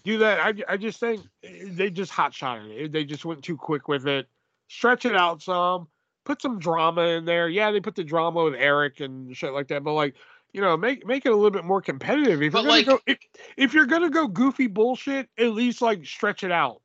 do 0.05 0.19
that, 0.19 0.41
I, 0.41 0.75
I 0.75 0.77
just 0.77 1.01
think 1.01 1.23
they 1.43 1.91
just 1.91 2.13
hot 2.13 2.33
shotted 2.33 2.71
it. 2.71 2.93
They 2.93 3.05
just 3.05 3.25
went 3.25 3.43
too 3.43 3.57
quick 3.57 3.89
with 3.89 4.07
it. 4.07 4.29
Stretch 4.69 5.05
it 5.05 5.17
out 5.17 5.43
some, 5.43 5.89
put 6.25 6.41
some 6.41 6.59
drama 6.59 7.03
in 7.03 7.25
there. 7.25 7.49
Yeah, 7.49 7.73
they 7.73 7.81
put 7.81 7.97
the 7.97 8.05
drama 8.05 8.45
with 8.45 8.55
Eric 8.55 9.01
and 9.01 9.37
shit 9.37 9.53
like 9.53 9.69
that, 9.69 9.83
but 9.83 9.95
like, 9.95 10.15
you 10.55 10.61
know, 10.61 10.77
make 10.77 11.05
make 11.05 11.27
it 11.27 11.33
a 11.33 11.35
little 11.35 11.51
bit 11.51 11.65
more 11.65 11.83
competitive. 11.83 12.41
If 12.41 12.53
But, 12.53 12.63
you're 12.63 12.71
like- 12.71 12.87
go, 12.87 13.01
if, 13.07 13.19
if 13.57 13.75
you're 13.75 13.87
gonna 13.87 14.09
go 14.09 14.29
goofy 14.29 14.69
bullshit, 14.69 15.29
at 15.37 15.51
least 15.51 15.83
like 15.83 16.07
stretch 16.07 16.45
it 16.45 16.53
out. 16.53 16.81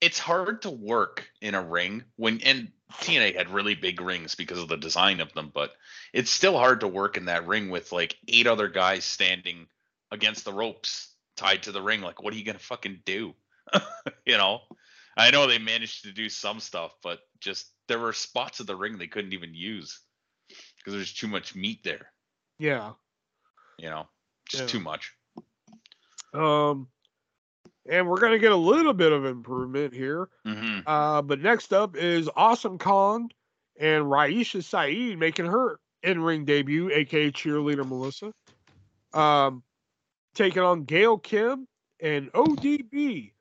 It's 0.00 0.18
hard 0.18 0.62
to 0.62 0.70
work 0.70 1.28
in 1.40 1.54
a 1.56 1.62
ring 1.62 2.04
when 2.16 2.40
and 2.42 2.70
TNA 2.92 3.34
had 3.34 3.50
really 3.50 3.74
big 3.74 4.00
rings 4.00 4.34
because 4.34 4.58
of 4.58 4.68
the 4.68 4.76
design 4.76 5.20
of 5.20 5.32
them, 5.32 5.50
but 5.52 5.72
it's 6.12 6.30
still 6.30 6.56
hard 6.56 6.80
to 6.80 6.88
work 6.88 7.16
in 7.16 7.24
that 7.24 7.46
ring 7.46 7.70
with 7.70 7.90
like 7.92 8.16
eight 8.28 8.46
other 8.46 8.68
guys 8.68 9.04
standing 9.04 9.66
against 10.12 10.44
the 10.44 10.52
ropes 10.52 11.12
tied 11.36 11.62
to 11.64 11.72
the 11.72 11.82
ring. 11.82 12.00
Like, 12.02 12.22
what 12.22 12.32
are 12.32 12.36
you 12.36 12.44
gonna 12.44 12.58
fucking 12.58 13.00
do? 13.04 13.34
you 14.26 14.36
know, 14.36 14.60
I 15.16 15.30
know 15.30 15.46
they 15.46 15.58
managed 15.58 16.04
to 16.04 16.12
do 16.12 16.28
some 16.28 16.60
stuff, 16.60 16.94
but 17.02 17.20
just 17.40 17.66
there 17.88 17.98
were 17.98 18.12
spots 18.12 18.60
of 18.60 18.66
the 18.66 18.76
ring 18.76 18.98
they 18.98 19.06
couldn't 19.08 19.32
even 19.32 19.54
use 19.54 19.98
because 20.76 20.92
there's 20.92 21.12
too 21.12 21.28
much 21.28 21.54
meat 21.56 21.82
there. 21.84 22.12
Yeah. 22.58 22.92
You 23.78 23.90
know, 23.90 24.08
just 24.48 24.62
Yeah. 24.64 24.68
too 24.68 24.80
much. 24.80 25.12
Um, 26.34 26.88
and 27.88 28.08
we're 28.08 28.20
gonna 28.20 28.38
get 28.38 28.52
a 28.52 28.56
little 28.56 28.92
bit 28.92 29.12
of 29.12 29.24
improvement 29.24 29.94
here. 29.94 30.28
hmm 30.44 30.80
Uh, 30.86 31.22
but 31.22 31.40
next 31.40 31.72
up 31.72 31.96
is 31.96 32.28
Awesome 32.36 32.78
Kong 32.78 33.30
and 33.78 34.04
Raisha 34.04 34.62
Saeed 34.62 35.18
making 35.18 35.46
her 35.46 35.80
in-ring 36.02 36.44
debut, 36.44 36.90
aka 36.90 37.30
cheerleader 37.30 37.86
Melissa. 37.86 38.32
Um, 39.12 39.62
taking 40.34 40.62
on 40.62 40.84
Gail 40.84 41.18
Kim 41.18 41.66
and 42.00 42.30
ODB. 42.32 43.32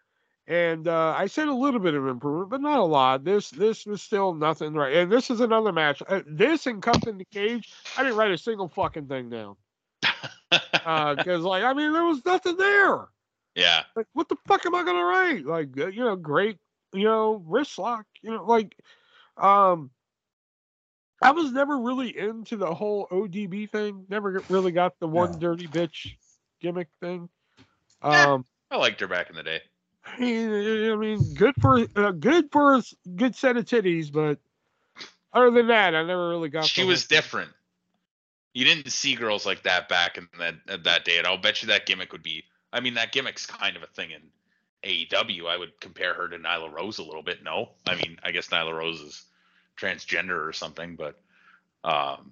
And 0.48 0.88
uh, 0.88 1.14
I 1.18 1.28
said 1.28 1.50
a 1.50 1.54
little 1.54 1.80
bit 1.82 1.94
of 1.94 2.08
improvement, 2.08 2.50
but 2.50 2.62
not 2.62 2.80
a 2.80 2.84
lot. 2.84 3.24
This 3.26 3.50
this 3.50 3.86
was 3.86 4.02
still 4.02 4.34
nothing 4.34 4.74
right. 4.74 4.96
And 4.96 5.12
this 5.12 5.30
is 5.30 5.42
another 5.42 5.74
match. 5.74 6.02
Uh, 6.08 6.22
this 6.26 6.68
and 6.68 6.82
Cuffed 6.82 7.08
in 7.08 7.18
the 7.18 7.26
Cage, 7.26 7.74
I 7.98 8.04
didn't 8.04 8.18
write 8.18 8.32
a 8.32 8.38
single 8.38 8.70
fucking 8.70 9.08
thing 9.08 9.30
down. 9.30 9.56
Because, 10.50 11.42
like, 11.44 11.64
I 11.64 11.74
mean, 11.74 11.92
there 11.92 12.06
was 12.06 12.24
nothing 12.26 12.56
there 12.56 13.08
yeah. 13.58 13.84
like 13.96 14.06
what 14.14 14.30
the 14.30 14.38
fuck 14.46 14.66
am 14.66 14.76
i 14.76 14.84
gonna 14.84 15.04
write 15.04 15.46
like 15.46 15.70
uh, 15.78 15.88
you 15.88 16.04
know 16.04 16.16
great 16.16 16.58
you 16.94 17.04
know 17.04 17.44
wrist 17.46 17.78
lock 17.80 18.06
you 18.22 18.30
know 18.30 18.44
like 18.46 18.78
um 19.36 19.90
i 21.22 21.32
was 21.32 21.52
never 21.52 21.78
really 21.80 22.16
into 22.18 22.56
the 22.56 22.74
whole 22.74 23.08
odb 23.08 23.70
thing 23.72 24.06
never 24.10 24.42
really 24.50 24.72
got 24.72 24.94
the 25.00 25.08
one 25.08 25.32
No. 25.34 25.40
dirty 25.40 25.68
bitch 25.68 26.14
gimmick 26.62 26.88
thing 27.02 27.28
Yeah. 28.04 28.34
um 28.34 28.46
I 28.70 28.78
liked 28.78 29.00
her 29.02 29.08
back 29.08 29.30
in 29.30 29.36
the 29.36 29.44
day. 29.44 29.62
I 30.08 30.20
mean, 30.20 30.92
I 30.92 30.96
mean, 30.96 31.34
good 31.34 31.56
for 31.60 31.86
uh, 31.96 32.12
good 32.12 32.52
for 32.52 32.76
a 32.76 32.84
good 33.16 33.36
set 33.36 33.58
of 33.58 33.66
titties, 33.66 34.12
but 34.12 34.40
other 35.34 35.52
than 35.52 35.68
that, 35.68 35.96
I 35.96 36.04
never 36.04 36.30
really 36.30 36.50
got. 36.50 36.66
she 36.66 36.84
was 36.84 37.06
different. 37.06 37.52
You 38.54 38.66
didn't 38.66 38.90
see 38.92 39.16
girls 39.16 39.46
like 39.46 39.64
that 39.64 39.90
back 39.90 40.18
in 40.18 40.28
that 40.40 40.84
that 40.84 41.06
day, 41.06 41.18
and 41.18 41.28
I'll 41.28 41.38
bet 41.38 41.62
you 41.62 41.68
that 41.68 41.86
gimmick 41.86 42.12
would 42.12 42.24
be. 42.24 42.44
I 42.74 42.80
mean, 42.80 42.96
that 42.96 43.14
gimmick's 43.14 43.46
kind 43.46 43.76
of 43.76 43.84
a 43.84 43.88
thing 43.88 44.12
in 44.12 44.22
AEW. 44.84 45.48
I 45.48 45.58
would 45.58 45.80
compare 45.80 46.14
her 46.14 46.28
to 46.28 46.38
Nyla 46.38 46.72
Rose 46.72 46.98
a 46.98 47.04
little 47.04 47.24
bit. 47.24 47.44
No, 47.44 47.70
I 47.86 47.96
mean, 47.96 48.20
I 48.24 48.32
guess 48.32 48.48
Nyla 48.48 48.74
Rose 48.74 49.02
is 49.02 49.24
transgender 49.80 50.48
or 50.48 50.54
something, 50.54 50.96
but 50.96 51.20
um, 51.84 52.32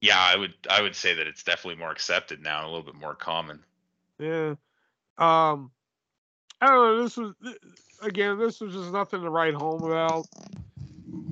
yeah, 0.00 0.18
I 0.18 0.36
would 0.36 0.54
I 0.70 0.80
would 0.80 0.94
say 0.94 1.14
that 1.14 1.26
it's 1.26 1.42
definitely 1.42 1.78
more 1.78 1.90
accepted 1.90 2.42
now, 2.42 2.64
a 2.64 2.68
little 2.68 2.82
bit 2.82 2.94
more 2.94 3.14
common. 3.14 3.60
Yeah. 4.18 4.54
Um, 5.18 5.70
I 6.60 6.66
don't 6.66 6.76
know. 6.76 7.02
This 7.02 7.16
was 7.16 7.34
again. 8.02 8.38
This 8.38 8.60
was 8.60 8.74
just 8.74 8.92
nothing 8.92 9.22
to 9.22 9.30
write 9.30 9.54
home 9.54 9.82
about. 9.82 10.26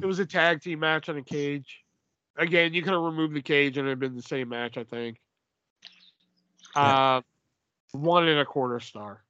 It 0.01 0.07
was 0.07 0.19
a 0.19 0.27
tag 0.27 0.63
team 0.63 0.81
match 0.81 1.09
on 1.09 1.17
a 1.17 1.23
cage. 1.23 1.83
Again, 2.37 2.75
you 2.75 2.83
could 2.83 2.93
have 2.93 3.03
removed 3.03 3.35
the 3.35 3.43
cage 3.43 3.79
and 3.79 3.87
it'd 3.87 3.99
been 3.99 4.15
the 4.15 4.23
same 4.23 4.49
match. 4.51 4.77
I 4.77 4.85
think. 4.85 5.19
Uh, 6.75 7.23
one 7.93 8.29
and 8.29 8.39
a 8.39 8.45
quarter 8.45 8.81
star. 8.81 9.23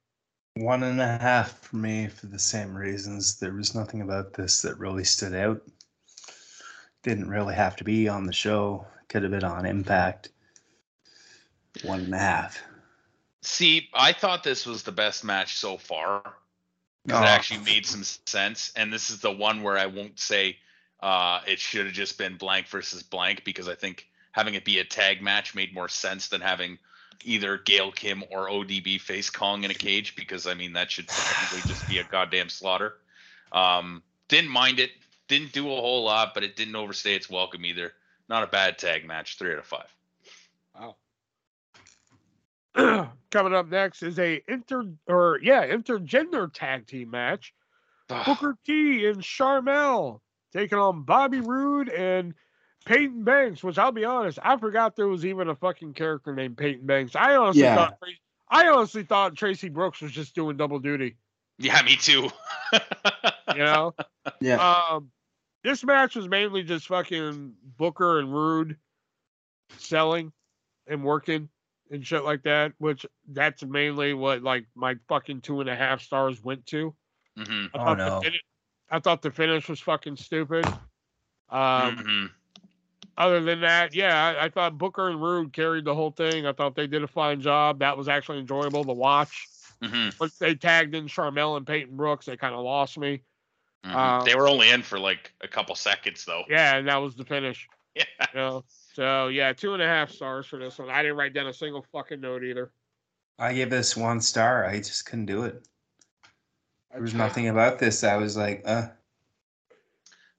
One 0.55 0.83
and 0.83 0.99
a 0.99 1.17
half 1.17 1.59
for 1.59 1.77
me 1.77 2.07
for 2.07 2.25
the 2.27 2.39
same 2.39 2.75
reasons. 2.75 3.39
There 3.39 3.53
was 3.53 3.75
nothing 3.75 4.01
about 4.01 4.33
this 4.33 4.61
that 4.63 4.77
really 4.77 5.03
stood 5.03 5.33
out. 5.33 5.61
Didn't 7.03 7.29
really 7.29 7.55
have 7.55 7.75
to 7.77 7.83
be 7.83 8.09
on 8.09 8.25
the 8.25 8.33
show. 8.33 8.85
Could 9.07 9.23
have 9.23 9.31
been 9.31 9.43
on 9.43 9.65
Impact. 9.65 10.29
One 11.83 12.01
and 12.01 12.13
a 12.13 12.17
half. 12.17 12.61
See, 13.43 13.86
I 13.97 14.13
thought 14.13 14.43
this 14.43 14.65
was 14.65 14.83
the 14.83 14.91
best 14.91 15.23
match 15.23 15.55
so 15.57 15.77
far. 15.77 16.21
because 17.05 17.21
Oh. 17.21 17.23
it 17.23 17.27
actually 17.27 17.59
made 17.63 17.85
some 17.85 18.03
sense. 18.03 18.71
And 18.75 18.91
this 18.91 19.09
is 19.09 19.19
the 19.21 19.31
one 19.31 19.63
where 19.63 19.77
I 19.77 19.85
won't 19.85 20.19
say 20.19 20.57
uh, 21.01 21.39
it 21.47 21.59
should 21.59 21.85
have 21.85 21.95
just 21.95 22.17
been 22.17 22.35
blank 22.35 22.67
versus 22.67 23.01
blank 23.03 23.43
because 23.45 23.69
I 23.69 23.75
think 23.75 24.07
having 24.33 24.55
it 24.55 24.65
be 24.65 24.79
a 24.79 24.83
tag 24.83 25.21
match 25.21 25.55
made 25.55 25.73
more 25.73 25.87
sense 25.89 26.27
than 26.27 26.41
having 26.41 26.77
either 27.23 27.57
Gail 27.57 27.91
Kim 27.91 28.23
or 28.29 28.47
ODB 28.49 28.99
face 28.99 29.29
Kong 29.29 29.63
in 29.63 29.71
a 29.71 29.75
cage 29.75 30.15
because 30.15 30.45
I 30.47 30.53
mean 30.53 30.73
that 30.73 30.91
should 30.91 31.07
technically 31.07 31.69
just 31.73 31.87
be 31.87 31.99
a 31.99 32.03
goddamn 32.03 32.49
slaughter. 32.49 32.95
Um, 33.51 34.03
didn't 34.27 34.51
mind 34.51 34.79
it, 34.79 34.91
didn't 35.27 35.53
do 35.53 35.71
a 35.71 35.75
whole 35.75 36.03
lot, 36.03 36.33
but 36.33 36.43
it 36.43 36.55
didn't 36.55 36.75
overstay 36.75 37.15
its 37.15 37.29
welcome 37.29 37.65
either. 37.65 37.93
Not 38.29 38.43
a 38.43 38.47
bad 38.47 38.77
tag 38.77 39.05
match, 39.05 39.37
three 39.37 39.53
out 39.53 39.59
of 39.59 39.65
five. 39.65 39.87
Coming 43.31 43.53
up 43.53 43.67
next 43.69 44.03
is 44.03 44.19
a 44.19 44.41
inter 44.47 44.83
or 45.07 45.39
yeah 45.41 45.65
intergender 45.67 46.51
tag 46.51 46.87
team 46.87 47.09
match. 47.11 47.53
Booker 48.07 48.57
T 48.65 49.05
and 49.05 49.21
Sharmell 49.21 50.21
taking 50.53 50.77
on 50.77 51.03
Bobby 51.03 51.41
Roode 51.41 51.89
and 51.89 52.33
Peyton 52.85 53.23
Banks, 53.25 53.63
which 53.63 53.77
I'll 53.77 53.91
be 53.91 54.05
honest, 54.05 54.39
I 54.41 54.55
forgot 54.57 54.95
there 54.95 55.07
was 55.09 55.25
even 55.25 55.49
a 55.49 55.55
fucking 55.55 55.93
character 55.93 56.33
named 56.33 56.57
Peyton 56.57 56.85
Banks. 56.85 57.15
I 57.15 57.35
honestly 57.35 57.63
Yeah. 57.63 57.75
thought 57.75 57.97
I 58.49 58.69
honestly 58.69 59.03
thought 59.03 59.35
Traci 59.35 59.71
Brooks 59.71 60.01
was 60.01 60.13
just 60.13 60.33
doing 60.35 60.55
double 60.55 60.79
duty. 60.79 61.17
Yeah, 61.57 61.81
me 61.81 61.95
too. 61.95 62.29
You 63.53 63.63
know, 63.63 63.95
Yeah. 64.41 64.85
um, 64.91 65.09
this 65.63 65.83
match 65.83 66.15
was 66.15 66.27
mainly 66.27 66.63
just 66.63 66.87
fucking 66.87 67.55
Booker 67.77 68.19
and 68.19 68.31
Roode 68.31 68.77
selling 69.77 70.31
and 70.85 71.03
working 71.03 71.49
and 71.91 72.05
shit 72.05 72.23
like 72.23 72.43
that, 72.43 72.73
which 72.77 73.05
that's 73.29 73.63
mainly 73.63 74.13
what 74.13 74.43
like 74.43 74.65
my 74.75 74.95
fucking 75.07 75.41
two 75.41 75.61
and 75.61 75.69
a 75.69 75.75
half 75.75 76.01
stars 76.01 76.41
went 76.43 76.65
to. 76.67 76.95
hmm 77.37 77.65
I 77.73 77.77
Oh, 77.77 77.83
thought 77.85 77.97
no. 77.97 78.19
the 78.19 78.25
finish, 78.25 78.41
I 78.89 78.99
thought 78.99 79.21
the 79.21 79.31
finish 79.31 79.69
was 79.69 79.79
fucking 79.79 80.17
stupid. 80.17 80.65
Um, 81.49 81.97
hmm 81.97 82.25
Other 83.17 83.41
than 83.41 83.61
that, 83.61 83.95
yeah, 83.95 84.35
I, 84.39 84.45
I 84.45 84.49
thought 84.49 84.77
Booker 84.77 85.09
and 85.09 85.21
Roode 85.21 85.53
carried 85.53 85.85
the 85.85 85.95
whole 85.95 86.11
thing. 86.11 86.45
I 86.45 86.53
thought 86.53 86.75
they 86.75 86.87
did 86.87 87.03
a 87.03 87.07
fine 87.07 87.41
job. 87.41 87.79
That 87.79 87.97
was 87.97 88.07
actually 88.07 88.39
enjoyable 88.39 88.83
to 88.85 88.93
watch. 88.93 89.47
hmm 89.81 90.09
Once 90.19 90.37
they 90.39 90.55
tagged 90.55 90.93
in 90.95 91.07
Sharmell 91.07 91.57
and 91.57 91.65
Peyton 91.65 91.95
Brooks, 91.97 92.25
they 92.25 92.37
kind 92.37 92.53
of 92.53 92.61
lost 92.61 92.97
me. 92.97 93.23
Mhm. 93.83 93.95
Um, 93.95 94.25
they 94.25 94.35
were 94.35 94.47
only 94.47 94.69
in 94.69 94.83
for 94.83 94.99
like 94.99 95.33
a 95.41 95.47
couple 95.47 95.75
seconds 95.75 96.25
though. 96.25 96.43
Yeah, 96.49 96.75
and 96.75 96.87
that 96.87 96.97
was 96.97 97.15
the 97.15 97.25
finish. 97.25 97.67
Yeah. 97.95 98.03
You 98.31 98.39
know? 98.39 98.65
So 98.97 99.27
yeah, 99.27 99.53
two 99.53 99.75
and 99.75 99.83
a 99.83 99.85
half 99.85 100.09
stars 100.09 100.47
for 100.47 100.57
this 100.57 100.79
one. 100.79 100.89
I 100.89 101.03
didn't 101.03 101.17
write 101.17 101.35
down 101.35 101.45
a 101.45 101.53
single 101.53 101.85
fucking 101.91 102.19
note 102.19 102.43
either. 102.43 102.71
I 103.37 103.53
gave 103.53 103.69
this 103.69 103.95
one 103.95 104.19
star. 104.19 104.65
I 104.65 104.77
just 104.77 105.05
couldn't 105.05 105.27
do 105.27 105.43
it. 105.43 105.67
There 106.91 107.03
was 107.03 107.13
nothing 107.13 107.49
about 107.49 107.77
this. 107.77 108.03
I 108.03 108.15
was 108.15 108.35
like, 108.35 108.63
uh, 108.65 108.87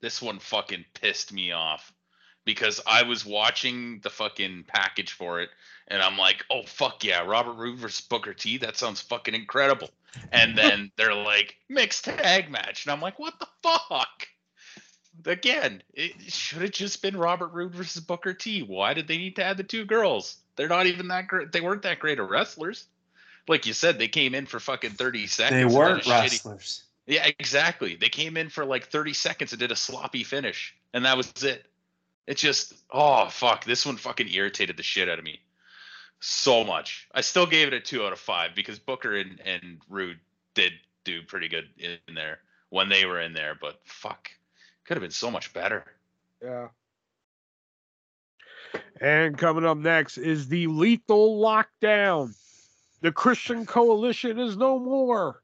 This 0.00 0.20
one 0.20 0.40
fucking 0.40 0.84
pissed 0.94 1.32
me 1.32 1.52
off 1.52 1.92
because 2.44 2.80
I 2.84 3.04
was 3.04 3.24
watching 3.24 4.00
the 4.02 4.10
fucking 4.10 4.64
package 4.66 5.12
for 5.12 5.40
it 5.40 5.50
and 5.86 6.02
I'm 6.02 6.18
like, 6.18 6.44
oh 6.50 6.62
fuck 6.64 7.04
yeah, 7.04 7.24
Robert 7.24 7.52
Roode 7.52 7.78
versus 7.78 8.04
Booker 8.04 8.34
T. 8.34 8.58
That 8.58 8.76
sounds 8.76 9.00
fucking 9.00 9.36
incredible. 9.36 9.90
And 10.32 10.58
then 10.58 10.90
they're 10.96 11.14
like 11.14 11.54
mixed 11.68 12.06
tag 12.06 12.50
match, 12.50 12.84
and 12.84 12.92
I'm 12.92 13.00
like, 13.00 13.20
what 13.20 13.38
the 13.38 13.46
fuck? 13.62 14.26
Again, 15.24 15.82
it 15.94 16.12
should 16.32 16.62
have 16.62 16.70
just 16.70 17.02
been 17.02 17.16
Robert 17.16 17.52
Roode 17.52 17.74
versus 17.74 18.02
Booker 18.02 18.34
T. 18.34 18.62
Why 18.62 18.94
did 18.94 19.08
they 19.08 19.18
need 19.18 19.36
to 19.36 19.44
add 19.44 19.56
the 19.56 19.64
two 19.64 19.84
girls? 19.84 20.36
They're 20.56 20.68
not 20.68 20.86
even 20.86 21.08
that 21.08 21.26
great. 21.28 21.52
They 21.52 21.60
weren't 21.60 21.82
that 21.82 21.98
great 21.98 22.18
of 22.18 22.28
wrestlers. 22.30 22.86
Like 23.48 23.66
you 23.66 23.72
said, 23.72 23.98
they 23.98 24.08
came 24.08 24.34
in 24.34 24.46
for 24.46 24.60
fucking 24.60 24.90
30 24.90 25.26
seconds. 25.26 25.72
they 25.72 25.78
weren't 25.78 26.02
a 26.02 26.08
shitty- 26.08 26.20
wrestlers. 26.20 26.84
yeah, 27.06 27.26
exactly. 27.38 27.96
They 27.96 28.10
came 28.10 28.36
in 28.36 28.48
for 28.50 28.64
like 28.64 28.88
30 28.88 29.12
seconds 29.14 29.52
and 29.52 29.60
did 29.60 29.72
a 29.72 29.76
sloppy 29.76 30.24
finish, 30.24 30.74
and 30.92 31.04
that 31.04 31.16
was 31.16 31.32
it. 31.42 31.66
It 32.26 32.36
just, 32.36 32.74
oh 32.90 33.28
fuck, 33.30 33.64
this 33.64 33.86
one 33.86 33.96
fucking 33.96 34.28
irritated 34.28 34.76
the 34.76 34.82
shit 34.82 35.08
out 35.08 35.18
of 35.18 35.24
me 35.24 35.40
so 36.20 36.64
much. 36.64 37.08
I 37.14 37.20
still 37.20 37.46
gave 37.46 37.68
it 37.68 37.74
a 37.74 37.80
two 37.80 38.04
out 38.04 38.12
of 38.12 38.18
five 38.18 38.54
because 38.54 38.78
Booker 38.78 39.16
and 39.16 39.40
and 39.40 39.80
Roode 39.88 40.18
did 40.54 40.72
do 41.04 41.22
pretty 41.22 41.48
good 41.48 41.68
in 41.78 42.14
there 42.14 42.40
when 42.70 42.88
they 42.88 43.06
were 43.06 43.20
in 43.20 43.32
there, 43.32 43.54
but 43.58 43.80
fuck, 43.84 44.30
could 44.88 44.96
have 44.96 45.02
been 45.02 45.10
so 45.10 45.30
much 45.30 45.52
better. 45.52 45.84
Yeah. 46.42 46.68
And 49.02 49.36
coming 49.36 49.66
up 49.66 49.76
next 49.76 50.16
is 50.16 50.48
the 50.48 50.66
lethal 50.66 51.38
lockdown. 51.38 52.34
The 53.02 53.12
Christian 53.12 53.66
coalition 53.66 54.38
is 54.40 54.56
no 54.56 54.78
more. 54.78 55.42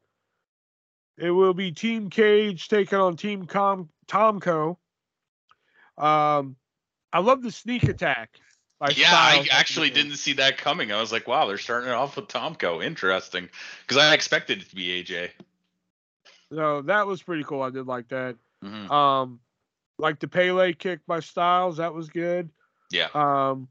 It 1.19 1.31
will 1.31 1.53
be 1.53 1.73
Team 1.73 2.09
Cage 2.09 2.69
taking 2.69 2.99
on 2.99 3.17
Team 3.17 3.45
Com- 3.45 3.91
Tomko. 4.09 4.79
Um, 5.99 6.57
I 7.13 7.21
love 7.21 7.43
the 7.43 7.53
sneak 7.53 7.85
attack. 7.85 8.31
yeah, 8.97 9.13
I 9.13 9.47
actually 9.53 9.91
didn't 9.91 10.17
see 10.17 10.33
that 10.33 10.57
coming. 10.57 10.91
I 10.91 11.01
was 11.01 11.13
like, 11.13 11.29
wow, 11.29 11.47
they're 11.47 11.59
starting 11.59 11.91
it 11.91 11.93
off 11.93 12.17
with 12.17 12.29
Tomko. 12.29 12.83
Interesting, 12.83 13.51
because 13.83 14.03
I 14.03 14.15
expected 14.15 14.63
it 14.63 14.71
to 14.71 14.75
be 14.75 15.05
AJ. 15.05 15.31
So 16.51 16.81
that 16.83 17.07
was 17.07 17.23
pretty 17.23 17.45
cool. 17.45 17.61
I 17.61 17.71
did 17.71 17.87
like 17.87 18.09
that. 18.09 18.37
Mhm. 18.65 18.91
Um, 18.91 19.41
like 19.99 20.19
the 20.21 20.29
Pele 20.29 20.73
kick 20.73 21.01
by 21.07 21.21
Styles, 21.21 21.77
that 21.77 21.95
was 21.95 22.09
good. 22.09 22.51
Yeah. 22.91 23.09
Um, 23.15 23.69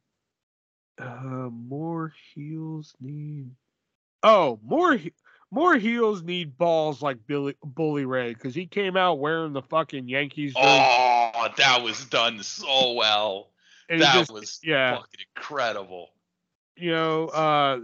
uh, 0.98 1.50
more 1.52 2.14
heels 2.34 2.94
need. 3.02 3.52
Oh, 4.22 4.60
more 4.64 4.96
he- 4.96 5.14
more 5.52 5.76
heels 5.76 6.24
need 6.24 6.58
balls 6.58 7.02
like 7.02 7.26
Billy 7.28 7.56
Bully 7.64 8.06
Ray 8.06 8.34
because 8.34 8.56
he 8.56 8.66
came 8.66 8.96
out 8.98 9.20
wearing 9.20 9.54
the 9.54 9.62
fucking 9.62 10.08
Yankees 10.08 10.54
jersey. 10.54 10.66
Oh, 10.68 11.48
that 11.58 11.82
was 11.84 12.06
done 12.06 12.42
so 12.44 12.94
well. 12.94 13.52
That 13.90 14.14
just- 14.14 14.32
was 14.32 14.60
yeah. 14.64 14.96
fucking 14.96 15.26
incredible. 15.36 16.10
you 16.76 16.90
know, 16.92 17.28
uh, 17.28 17.78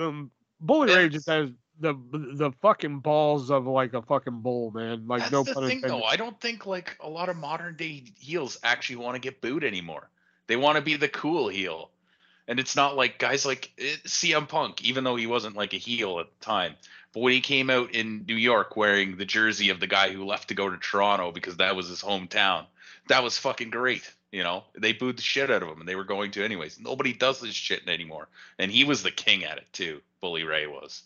um, 0.00 0.30
Bully 0.58 0.94
Ray 0.94 1.08
just 1.10 1.26
has 1.28 1.50
the 1.82 1.94
the 2.12 2.52
fucking 2.62 3.00
balls 3.00 3.50
of 3.50 3.66
like 3.66 3.92
a 3.92 4.02
fucking 4.02 4.40
bull, 4.40 4.70
man. 4.70 5.06
Like 5.06 5.20
That's 5.20 5.32
no 5.32 5.42
the 5.42 5.52
pun 5.52 5.66
thing, 5.66 5.76
intended. 5.78 6.00
though. 6.00 6.04
I 6.04 6.16
don't 6.16 6.40
think 6.40 6.64
like 6.66 6.96
a 7.00 7.08
lot 7.08 7.28
of 7.28 7.36
modern 7.36 7.76
day 7.76 8.04
heels 8.18 8.58
actually 8.62 8.96
want 8.96 9.16
to 9.16 9.20
get 9.20 9.40
booed 9.40 9.64
anymore. 9.64 10.08
They 10.46 10.56
want 10.56 10.76
to 10.76 10.82
be 10.82 10.96
the 10.96 11.08
cool 11.08 11.48
heel, 11.48 11.90
and 12.48 12.58
it's 12.58 12.76
not 12.76 12.96
like 12.96 13.18
guys 13.18 13.44
like 13.44 13.70
eh, 13.78 13.96
CM 14.06 14.48
Punk, 14.48 14.82
even 14.84 15.04
though 15.04 15.16
he 15.16 15.26
wasn't 15.26 15.56
like 15.56 15.74
a 15.74 15.78
heel 15.78 16.18
at 16.20 16.26
the 16.26 16.44
time. 16.44 16.74
But 17.12 17.20
when 17.20 17.32
he 17.34 17.40
came 17.42 17.68
out 17.68 17.94
in 17.94 18.24
New 18.26 18.36
York 18.36 18.74
wearing 18.76 19.16
the 19.16 19.26
jersey 19.26 19.68
of 19.68 19.80
the 19.80 19.86
guy 19.86 20.10
who 20.12 20.24
left 20.24 20.48
to 20.48 20.54
go 20.54 20.70
to 20.70 20.78
Toronto 20.78 21.30
because 21.30 21.58
that 21.58 21.76
was 21.76 21.88
his 21.88 22.00
hometown, 22.02 22.64
that 23.08 23.22
was 23.22 23.36
fucking 23.36 23.70
great. 23.70 24.10
You 24.30 24.42
know, 24.42 24.64
they 24.74 24.94
booed 24.94 25.18
the 25.18 25.22
shit 25.22 25.50
out 25.50 25.62
of 25.62 25.68
him, 25.68 25.80
and 25.80 25.88
they 25.88 25.94
were 25.94 26.04
going 26.04 26.30
to 26.32 26.42
anyways. 26.44 26.80
Nobody 26.80 27.12
does 27.12 27.38
this 27.40 27.54
shit 27.54 27.86
anymore, 27.86 28.28
and 28.58 28.70
he 28.70 28.84
was 28.84 29.02
the 29.02 29.10
king 29.10 29.44
at 29.44 29.58
it 29.58 29.66
too. 29.72 30.00
Bully 30.22 30.44
Ray 30.44 30.66
was. 30.66 31.02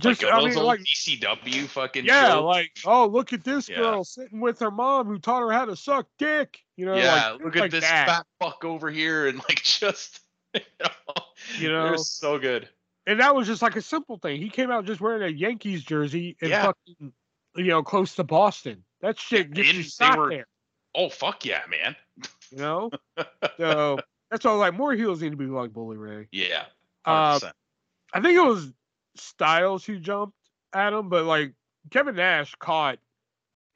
Just, 0.00 0.22
like 0.22 0.30
I 0.32 0.36
those 0.40 0.48
mean, 0.50 0.58
old 0.58 0.66
like 0.66 0.80
ECW 0.80 1.66
fucking 1.68 2.04
Yeah, 2.04 2.28
shows. 2.32 2.44
like 2.44 2.70
oh 2.84 3.06
look 3.06 3.32
at 3.32 3.44
this 3.44 3.68
Yeah. 3.68 3.76
girl 3.78 4.04
sitting 4.04 4.40
with 4.40 4.58
her 4.60 4.70
mom 4.70 5.06
who 5.06 5.18
taught 5.18 5.40
her 5.40 5.50
how 5.50 5.64
to 5.64 5.74
suck 5.76 6.06
dick. 6.18 6.58
You 6.76 6.84
know, 6.86 6.94
yeah, 6.96 7.30
like, 7.32 7.42
look 7.44 7.56
at 7.56 7.60
like 7.62 7.70
this 7.70 7.84
that. 7.84 8.06
fat 8.06 8.26
fuck 8.38 8.64
over 8.64 8.90
here, 8.90 9.26
and 9.28 9.38
like 9.38 9.62
just, 9.64 10.20
you 10.54 10.60
know, 10.80 10.90
You 11.58 11.68
know? 11.72 11.96
so 11.96 12.38
good. 12.38 12.68
and 13.06 13.20
that 13.20 13.34
was 13.34 13.46
just 13.46 13.62
like 13.62 13.76
a 13.76 13.80
simple 13.82 14.18
thing. 14.18 14.38
He 14.40 14.50
came 14.50 14.70
out 14.70 14.84
just 14.84 15.00
wearing 15.00 15.22
a 15.22 15.28
Yankees 15.34 15.82
jersey 15.82 16.36
and 16.42 16.50
Yeah. 16.50 16.64
fucking, 16.66 17.12
you 17.56 17.64
know, 17.64 17.82
close 17.82 18.14
to 18.16 18.24
Boston. 18.24 18.84
That 19.00 19.18
shit 19.18 19.52
gets 19.54 19.72
you 19.72 19.82
shot 19.82 20.18
were- 20.18 20.28
there. 20.28 20.46
Oh 20.94 21.08
fuck 21.08 21.44
yeah, 21.44 21.62
man. 21.70 21.96
You 22.52 22.58
know, 22.58 22.90
so 23.56 23.98
that's 24.30 24.44
all. 24.46 24.58
Like 24.58 24.72
more 24.74 24.92
heels 24.94 25.20
need 25.20 25.30
to 25.30 25.36
be 25.36 25.46
like 25.46 25.72
Bully 25.72 25.96
Ray. 25.96 26.28
Yeah. 26.30 26.66
Uh, 27.04 27.40
100%. 27.40 27.52
I 28.14 28.20
think 28.20 28.36
it 28.36 28.44
was 28.44 28.72
Styles 29.18 29.84
who 29.84 29.98
jumped 29.98 30.36
at 30.72 30.92
him, 30.92 31.08
but 31.08 31.24
like 31.24 31.52
Kevin 31.90 32.16
Nash 32.16 32.54
caught 32.58 32.98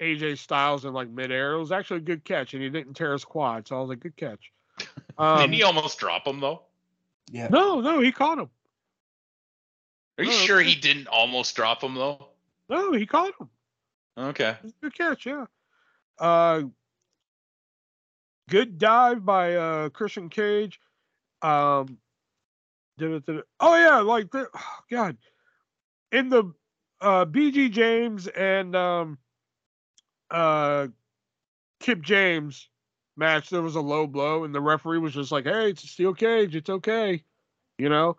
AJ 0.01 0.39
Styles 0.39 0.85
in 0.85 0.93
like 0.93 1.09
midair. 1.09 1.53
It 1.53 1.59
was 1.59 1.73
actually 1.73 1.99
a 1.99 2.03
good 2.03 2.25
catch, 2.25 2.55
and 2.55 2.63
he 2.63 2.71
didn't 2.71 2.95
tear 2.95 3.13
his 3.13 3.25
quad, 3.25 3.69
so 3.69 3.77
I 3.77 3.81
was 3.81 3.89
like, 3.89 4.01
good 4.01 4.17
catch. 4.17 4.53
Um, 5.19 5.41
Didn't 5.41 5.53
he 5.53 5.63
almost 5.65 5.99
drop 5.99 6.27
him 6.27 6.41
though? 6.41 6.63
Yeah. 7.31 7.49
no, 7.49 7.83
no, 7.83 8.01
he 8.01 8.11
caught 8.11 8.39
him. 8.39 8.49
Are 10.17 10.25
you 10.25 10.33
sure 10.33 10.61
he 10.61 10.75
didn't 10.75 11.09
almost 11.09 11.55
drop 11.55 11.83
him 11.83 11.95
though? 11.95 12.29
No, 12.71 12.93
he 12.93 13.05
caught 13.05 13.35
him. 13.39 13.51
Okay. 14.17 14.51
It 14.51 14.63
was 14.63 14.73
a 14.73 14.85
Good 14.85 14.95
catch, 14.95 15.27
yeah. 15.27 15.45
Uh, 16.19 16.63
good 18.49 18.79
dive 18.79 19.25
by 19.25 19.57
uh 19.57 19.89
Christian 19.91 20.29
Cage. 20.31 20.81
Um, 21.43 21.99
did 22.99 23.11
it, 23.13 23.27
did 23.27 23.37
it. 23.37 23.45
Oh 23.61 23.77
yeah, 23.77 24.01
like 24.01 24.31
the, 24.31 24.49
oh, 24.55 24.79
God, 24.91 25.17
in 26.13 26.29
the 26.29 26.53
uh 27.01 27.25
BG 27.27 27.71
James 27.71 28.27
and 28.29 28.77
um 28.77 29.19
uh 30.31 30.89
Kip 31.81 32.03
James 32.03 32.69
match, 33.17 33.51
there 33.51 33.63
was 33.63 33.77
a 33.77 33.81
low 33.81 34.07
blow, 34.07 34.45
and 34.45 34.55
the 34.55 34.61
referee 34.61 34.99
was 34.99 35.15
just 35.15 35.33
like, 35.33 35.45
"Hey, 35.45 35.71
it's 35.71 35.85
a 35.85 35.89
steel 35.89 36.15
cage, 36.15 36.55
it's 36.55 36.71
okay," 36.71 37.25
you 37.79 37.89
know. 37.89 38.19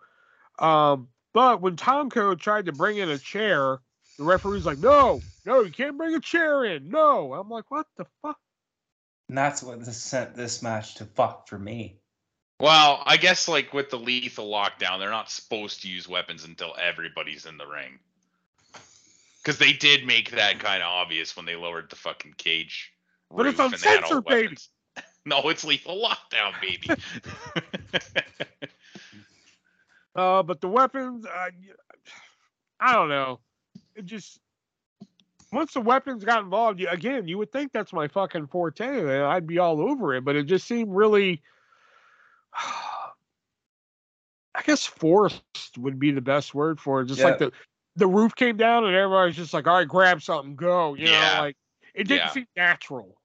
Um, 0.58 1.10
but 1.32 1.60
when 1.62 1.76
Tomko 1.76 2.38
tried 2.38 2.66
to 2.66 2.72
bring 2.72 2.98
in 2.98 3.10
a 3.10 3.18
chair, 3.18 3.80
the 4.18 4.24
referee's 4.24 4.66
like, 4.66 4.78
"No, 4.78 5.24
no, 5.44 5.62
you 5.62 5.72
can't 5.72 5.96
bring 5.98 6.14
a 6.14 6.20
chair 6.20 6.64
in. 6.64 6.90
No." 6.90 7.34
I'm 7.34 7.48
like, 7.50 7.70
"What 7.70 7.86
the 7.96 8.06
fuck?" 8.22 8.38
And 9.28 9.38
that's 9.38 9.62
what 9.62 9.84
this 9.84 10.02
sent 10.02 10.34
this 10.36 10.62
match 10.62 10.96
to 10.96 11.06
fuck 11.06 11.48
for 11.48 11.58
me. 11.58 12.01
Well, 12.62 13.02
I 13.04 13.16
guess 13.16 13.48
like 13.48 13.74
with 13.74 13.90
the 13.90 13.98
lethal 13.98 14.48
lockdown, 14.48 15.00
they're 15.00 15.10
not 15.10 15.28
supposed 15.28 15.82
to 15.82 15.88
use 15.88 16.08
weapons 16.08 16.44
until 16.44 16.76
everybody's 16.80 17.44
in 17.44 17.58
the 17.58 17.66
ring. 17.66 17.98
Because 19.42 19.58
they 19.58 19.72
did 19.72 20.06
make 20.06 20.30
that 20.30 20.60
kind 20.60 20.80
of 20.80 20.86
obvious 20.86 21.36
when 21.36 21.44
they 21.44 21.56
lowered 21.56 21.90
the 21.90 21.96
fucking 21.96 22.34
cage. 22.38 22.92
But 23.32 23.46
it's 23.46 23.58
roof 23.58 23.72
and 23.72 23.82
they 23.82 23.88
had 23.88 24.04
all 24.04 24.18
uncensored, 24.18 24.24
baby. 24.26 24.42
weapons. 24.42 24.68
No, 25.24 25.40
it's 25.48 25.64
lethal 25.64 26.04
lockdown, 26.04 26.60
baby. 26.60 26.88
Uh, 30.14 30.42
but 30.42 30.60
the 30.60 30.68
weapons, 30.68 31.24
uh, 31.24 31.48
I 32.78 32.92
don't 32.92 33.08
know. 33.08 33.40
It 33.94 34.04
just 34.04 34.38
once 35.52 35.72
the 35.72 35.80
weapons 35.80 36.22
got 36.22 36.42
involved, 36.42 36.80
you, 36.80 36.88
again, 36.88 37.26
you 37.26 37.38
would 37.38 37.50
think 37.50 37.72
that's 37.72 37.94
my 37.94 38.08
fucking 38.08 38.48
forte, 38.48 38.86
and 38.86 39.10
I'd 39.10 39.46
be 39.46 39.58
all 39.58 39.80
over 39.80 40.12
it. 40.14 40.22
But 40.22 40.36
it 40.36 40.44
just 40.44 40.68
seemed 40.68 40.94
really, 40.94 41.40
I 44.54 44.62
guess, 44.64 44.84
forced 44.84 45.42
would 45.78 45.98
be 45.98 46.10
the 46.10 46.20
best 46.20 46.54
word 46.54 46.78
for 46.78 47.00
it. 47.00 47.06
Just 47.06 47.22
like 47.24 47.38
the 47.38 47.52
the 47.96 48.06
roof 48.06 48.34
came 48.34 48.56
down, 48.56 48.84
and 48.84 48.94
everybody's 48.94 49.36
just 49.36 49.52
like, 49.54 49.66
"All 49.66 49.74
right, 49.76 49.88
grab 49.88 50.22
something, 50.22 50.56
go." 50.56 50.94
You 50.94 51.08
Yeah. 51.08 51.34
know, 51.36 51.40
like 51.40 51.56
it 51.94 52.04
didn't 52.04 52.26
Yeah. 52.26 52.30
seem 52.30 52.46
natural. 52.56 53.18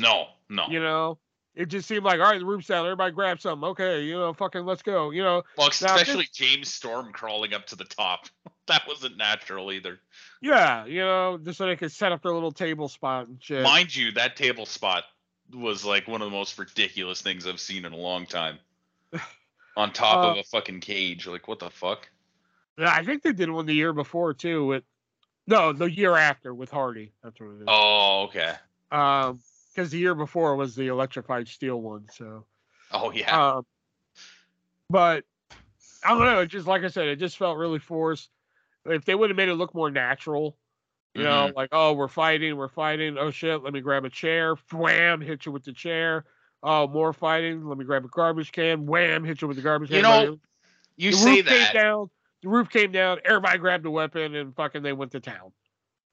no, 0.00 0.26
no. 0.48 0.66
You 0.68 0.80
know, 0.80 1.18
it 1.54 1.66
just 1.66 1.86
seemed 1.86 2.04
like, 2.04 2.18
"All 2.20 2.26
right, 2.26 2.38
the 2.40 2.44
roof's 2.44 2.66
down, 2.66 2.84
everybody 2.84 3.12
grab 3.12 3.40
something." 3.40 3.68
Okay, 3.70 4.02
you 4.02 4.14
know, 4.14 4.32
fucking 4.34 4.64
let's 4.66 4.82
go. 4.82 5.10
You 5.10 5.22
know, 5.22 5.42
well, 5.56 5.68
this- 5.68 5.82
especially 5.82 6.28
James 6.32 6.72
Storm 6.74 7.12
crawling 7.12 7.54
up 7.54 7.66
to 7.68 7.76
the 7.76 7.84
top. 7.84 8.26
That 8.66 8.88
wasn't 8.88 9.18
natural 9.18 9.70
either. 9.72 10.00
Yeah, 10.40 10.86
you 10.86 11.00
know, 11.00 11.36
just 11.36 11.58
so 11.58 11.66
they 11.66 11.76
could 11.76 11.92
set 11.92 12.12
up 12.12 12.22
their 12.22 12.32
little 12.32 12.50
table 12.50 12.88
spot 12.88 13.28
and 13.28 13.36
shit. 13.42 13.62
Mind 13.62 13.94
you, 13.94 14.10
that 14.12 14.36
table 14.36 14.64
spot 14.64 15.04
was 15.52 15.84
like 15.84 16.08
one 16.08 16.22
of 16.22 16.30
the 16.30 16.34
most 16.34 16.58
ridiculous 16.58 17.20
things 17.20 17.46
I've 17.46 17.60
seen 17.60 17.84
in 17.84 17.92
a 17.92 17.96
long 17.98 18.24
time. 18.24 18.58
On 19.76 19.92
top 19.92 20.24
Uh, 20.24 20.30
of 20.30 20.36
a 20.36 20.42
fucking 20.44 20.80
cage. 20.80 21.26
Like, 21.26 21.48
what 21.48 21.58
the 21.58 21.70
fuck? 21.70 22.08
Yeah, 22.78 22.92
I 22.94 23.04
think 23.04 23.22
they 23.22 23.32
did 23.32 23.50
one 23.50 23.66
the 23.66 23.74
year 23.74 23.92
before 23.92 24.32
too. 24.34 24.66
With 24.66 24.84
no, 25.46 25.72
the 25.72 25.90
year 25.90 26.16
after 26.16 26.54
with 26.54 26.70
Hardy. 26.70 27.12
That's 27.22 27.38
what 27.40 27.50
it 27.50 27.60
is. 27.60 27.64
Oh, 27.68 28.22
okay. 28.28 28.54
Um, 28.92 29.40
because 29.74 29.90
the 29.90 29.98
year 29.98 30.14
before 30.14 30.54
was 30.56 30.74
the 30.76 30.86
electrified 30.86 31.48
steel 31.48 31.80
one. 31.80 32.06
So, 32.12 32.46
Oh, 32.92 33.10
yeah. 33.10 33.54
um, 33.56 33.66
but 34.88 35.24
I 36.04 36.10
don't 36.10 36.24
know. 36.24 36.40
It 36.40 36.46
just 36.46 36.66
like 36.66 36.82
I 36.84 36.88
said, 36.88 37.08
it 37.08 37.16
just 37.16 37.36
felt 37.36 37.58
really 37.58 37.78
forced. 37.80 38.30
If 38.86 39.04
they 39.04 39.14
would 39.14 39.30
have 39.30 39.36
made 39.36 39.48
it 39.48 39.54
look 39.54 39.74
more 39.74 39.90
natural, 39.90 40.56
you 41.14 41.22
know, 41.24 41.46
Mm-hmm. 41.48 41.56
like 41.56 41.70
oh, 41.72 41.92
we're 41.94 42.08
fighting, 42.08 42.56
we're 42.56 42.68
fighting. 42.68 43.16
Oh 43.18 43.30
shit, 43.30 43.62
let 43.62 43.72
me 43.72 43.80
grab 43.80 44.04
a 44.04 44.10
chair. 44.10 44.54
Wham, 44.72 45.20
hit 45.20 45.46
you 45.46 45.52
with 45.52 45.64
the 45.64 45.72
chair. 45.72 46.24
Oh, 46.66 46.88
more 46.88 47.12
fighting. 47.12 47.66
Let 47.66 47.76
me 47.76 47.84
grab 47.84 48.06
a 48.06 48.08
garbage 48.08 48.50
can. 48.50 48.86
Wham, 48.86 49.22
hit 49.22 49.42
you 49.42 49.48
with 49.48 49.58
the 49.58 49.62
garbage 49.62 49.90
You 49.90 50.00
can. 50.00 50.22
You 50.22 50.26
know, 50.30 50.38
you 50.96 51.10
the 51.10 51.16
say 51.18 51.36
roof 51.36 51.44
that. 51.44 51.72
came 51.72 51.82
down. 51.82 52.10
The 52.42 52.48
roof 52.48 52.70
came 52.70 52.90
down. 52.90 53.18
Everybody 53.22 53.58
grabbed 53.58 53.84
a 53.84 53.90
weapon 53.90 54.34
and 54.34 54.56
fucking 54.56 54.82
they 54.82 54.94
went 54.94 55.12
to 55.12 55.20
town. 55.20 55.52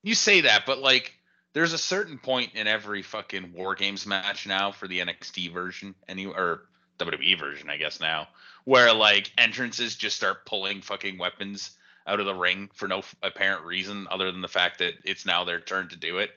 You 0.03 0.13
say 0.13 0.41
that, 0.41 0.65
but 0.65 0.79
like, 0.79 1.13
there's 1.53 1.71
a 1.71 1.77
certain 1.77 2.17
point 2.17 2.51
in 2.53 2.67
every 2.67 3.01
fucking 3.01 3.53
War 3.53 3.75
Games 3.75 4.05
match 4.05 4.45
now 4.45 4.71
for 4.71 4.89
the 4.89 4.99
NXT 4.99 5.53
version, 5.53 5.95
any 6.09 6.25
or 6.25 6.63
WWE 6.99 7.39
version, 7.39 7.69
I 7.69 7.77
guess 7.77 8.01
now, 8.01 8.27
where 8.65 8.93
like 8.93 9.31
entrances 9.37 9.95
just 9.95 10.17
start 10.17 10.45
pulling 10.45 10.81
fucking 10.81 11.17
weapons 11.17 11.71
out 12.07 12.19
of 12.19 12.25
the 12.25 12.35
ring 12.35 12.69
for 12.73 12.87
no 12.87 12.99
f- 12.99 13.15
apparent 13.23 13.63
reason 13.63 14.07
other 14.11 14.31
than 14.31 14.41
the 14.41 14.47
fact 14.47 14.79
that 14.79 14.95
it's 15.05 15.25
now 15.25 15.43
their 15.43 15.61
turn 15.61 15.87
to 15.89 15.95
do 15.95 16.17
it. 16.17 16.31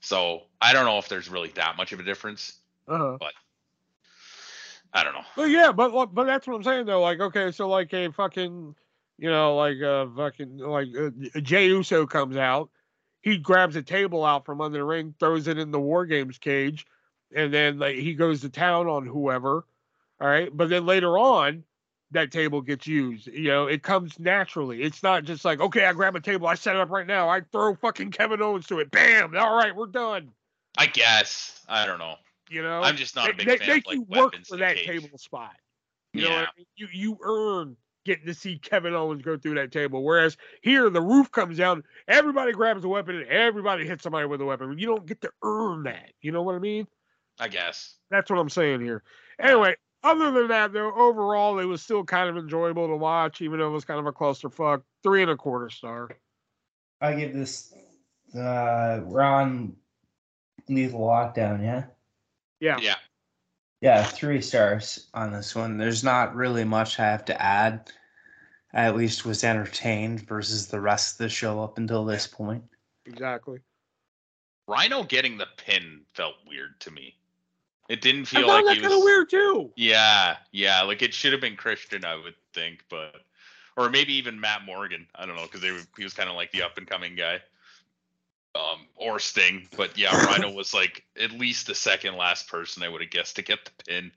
So 0.00 0.42
I 0.60 0.72
don't 0.72 0.84
know 0.84 0.98
if 0.98 1.08
there's 1.08 1.28
really 1.28 1.50
that 1.50 1.76
much 1.76 1.92
of 1.92 2.00
a 2.00 2.02
difference. 2.02 2.54
Uh-huh. 2.88 3.18
I 4.92 5.04
don't 5.04 5.14
know. 5.14 5.24
But 5.36 5.50
yeah, 5.50 5.72
but 5.72 6.14
but 6.14 6.24
that's 6.24 6.46
what 6.46 6.54
I'm 6.54 6.62
saying 6.62 6.86
though. 6.86 7.00
Like, 7.00 7.20
okay, 7.20 7.50
so 7.50 7.68
like 7.68 7.92
a 7.94 8.10
fucking, 8.12 8.74
you 9.18 9.30
know, 9.30 9.56
like 9.56 9.80
uh 9.80 10.06
fucking 10.16 10.58
like 10.58 10.88
uh, 10.98 11.40
Jay 11.40 11.66
Uso 11.66 12.06
comes 12.06 12.36
out, 12.36 12.70
he 13.22 13.38
grabs 13.38 13.76
a 13.76 13.82
table 13.82 14.24
out 14.24 14.44
from 14.44 14.60
under 14.60 14.78
the 14.78 14.84
ring, 14.84 15.14
throws 15.18 15.48
it 15.48 15.58
in 15.58 15.70
the 15.70 15.80
War 15.80 16.04
Games 16.04 16.38
cage, 16.38 16.86
and 17.34 17.52
then 17.52 17.78
like 17.78 17.96
he 17.96 18.14
goes 18.14 18.42
to 18.42 18.50
town 18.50 18.86
on 18.86 19.06
whoever. 19.06 19.64
All 20.20 20.28
right, 20.28 20.54
but 20.54 20.68
then 20.68 20.86
later 20.86 21.18
on, 21.18 21.64
that 22.12 22.30
table 22.30 22.60
gets 22.60 22.86
used. 22.86 23.26
You 23.26 23.48
know, 23.48 23.66
it 23.66 23.82
comes 23.82 24.18
naturally. 24.18 24.82
It's 24.82 25.02
not 25.02 25.24
just 25.24 25.44
like, 25.44 25.60
okay, 25.60 25.84
I 25.84 25.92
grab 25.94 26.14
a 26.14 26.20
table, 26.20 26.46
I 26.46 26.54
set 26.54 26.76
it 26.76 26.82
up 26.82 26.90
right 26.90 27.06
now, 27.06 27.28
I 27.28 27.40
throw 27.40 27.74
fucking 27.74 28.12
Kevin 28.12 28.42
Owens 28.42 28.66
to 28.68 28.78
it, 28.78 28.90
bam, 28.90 29.36
all 29.36 29.56
right, 29.56 29.74
we're 29.74 29.86
done. 29.86 30.30
I 30.78 30.86
guess 30.86 31.60
I 31.68 31.86
don't 31.86 31.98
know. 31.98 32.16
You 32.52 32.62
know, 32.62 32.82
I'm 32.82 32.96
just 32.96 33.16
not 33.16 33.30
a 33.30 33.32
they, 33.32 33.44
big 33.44 33.46
they 33.46 33.56
fan 33.58 33.68
make 33.68 33.86
of 33.86 33.86
like 33.86 33.96
you 33.96 34.20
work 34.20 34.46
for 34.46 34.56
that 34.58 34.76
cage. 34.76 34.86
table 34.86 35.18
spot. 35.18 35.52
You 36.12 36.24
know, 36.24 36.30
what 36.30 36.38
I 36.40 36.48
mean? 36.56 36.66
you 36.76 36.88
you 36.92 37.18
earn 37.24 37.76
getting 38.04 38.26
to 38.26 38.34
see 38.34 38.58
Kevin 38.58 38.94
Owens 38.94 39.22
go 39.22 39.38
through 39.38 39.54
that 39.54 39.72
table. 39.72 40.02
Whereas 40.02 40.36
here, 40.60 40.90
the 40.90 41.00
roof 41.00 41.30
comes 41.30 41.56
down, 41.56 41.82
everybody 42.08 42.52
grabs 42.52 42.84
a 42.84 42.88
weapon, 42.88 43.16
and 43.16 43.28
everybody 43.28 43.86
hits 43.86 44.02
somebody 44.02 44.26
with 44.26 44.40
a 44.40 44.44
weapon. 44.44 44.76
You 44.78 44.86
don't 44.86 45.06
get 45.06 45.20
to 45.22 45.30
earn 45.42 45.84
that. 45.84 46.10
You 46.20 46.32
know 46.32 46.42
what 46.42 46.54
I 46.54 46.58
mean? 46.58 46.86
I 47.40 47.48
guess. 47.48 47.96
That's 48.10 48.30
what 48.30 48.38
I'm 48.38 48.50
saying 48.50 48.82
here. 48.82 49.02
Anyway, 49.40 49.76
other 50.04 50.30
than 50.30 50.48
that, 50.48 50.72
though, 50.72 50.92
overall, 50.94 51.58
it 51.58 51.64
was 51.64 51.80
still 51.80 52.04
kind 52.04 52.28
of 52.28 52.36
enjoyable 52.36 52.88
to 52.88 52.96
watch, 52.96 53.40
even 53.40 53.58
though 53.58 53.68
it 53.68 53.72
was 53.72 53.84
kind 53.84 54.00
of 54.00 54.06
a 54.06 54.12
clusterfuck. 54.12 54.82
Three 55.02 55.22
and 55.22 55.30
a 55.30 55.36
quarter 55.36 55.70
star. 55.70 56.10
I 57.00 57.14
give 57.14 57.32
this. 57.32 57.72
Uh, 58.36 59.00
we're 59.04 59.22
lethal 60.68 61.00
lockdown, 61.00 61.62
yeah. 61.62 61.84
Yeah. 62.62 62.78
Yeah. 62.80 62.94
Yeah, 63.80 64.04
three 64.04 64.40
stars 64.40 65.08
on 65.12 65.32
this 65.32 65.56
one. 65.56 65.76
There's 65.76 66.04
not 66.04 66.36
really 66.36 66.62
much 66.62 67.00
I 67.00 67.04
have 67.06 67.24
to 67.24 67.42
add. 67.42 67.90
I 68.72 68.84
at 68.84 68.96
least 68.96 69.26
was 69.26 69.42
entertained 69.42 70.20
versus 70.20 70.68
the 70.68 70.80
rest 70.80 71.14
of 71.14 71.18
the 71.18 71.28
show 71.28 71.60
up 71.60 71.76
until 71.76 72.04
this 72.04 72.28
point. 72.28 72.62
Exactly. 73.04 73.58
Rhino 74.68 75.02
getting 75.02 75.36
the 75.36 75.48
pin 75.56 76.02
felt 76.14 76.36
weird 76.46 76.78
to 76.80 76.92
me. 76.92 77.16
It 77.88 78.00
didn't 78.00 78.22
I 78.22 78.24
feel 78.38 78.46
found 78.46 78.64
like 78.64 78.64
that 78.66 78.74
he 78.76 78.80
kind 78.80 78.92
was 78.92 79.00
of 79.00 79.04
weird 79.04 79.28
too. 79.28 79.72
Yeah, 79.74 80.36
yeah, 80.52 80.82
like 80.82 81.02
it 81.02 81.12
should 81.12 81.32
have 81.32 81.40
been 81.40 81.56
Christian, 81.56 82.04
I 82.04 82.14
would 82.14 82.36
think, 82.54 82.84
but 82.88 83.16
or 83.76 83.90
maybe 83.90 84.14
even 84.14 84.40
Matt 84.40 84.64
Morgan. 84.64 85.08
I 85.16 85.26
don't 85.26 85.34
know 85.34 85.42
because 85.42 85.60
they 85.60 85.72
were, 85.72 85.82
he 85.96 86.04
was 86.04 86.14
kind 86.14 86.30
of 86.30 86.36
like 86.36 86.52
the 86.52 86.62
up 86.62 86.78
and 86.78 86.86
coming 86.86 87.16
guy, 87.16 87.40
um, 88.54 88.86
or 88.96 89.18
Sting. 89.18 89.68
But 89.76 89.96
yeah, 89.96 90.14
Rhino 90.26 90.50
was 90.50 90.74
like 90.74 91.04
at 91.20 91.32
least 91.32 91.66
the 91.66 91.74
second 91.74 92.16
last 92.16 92.48
person 92.48 92.82
I 92.82 92.88
would 92.88 93.00
have 93.00 93.10
guessed 93.10 93.36
to 93.36 93.42
get 93.42 93.64
the 93.64 93.84
pin. 93.84 94.12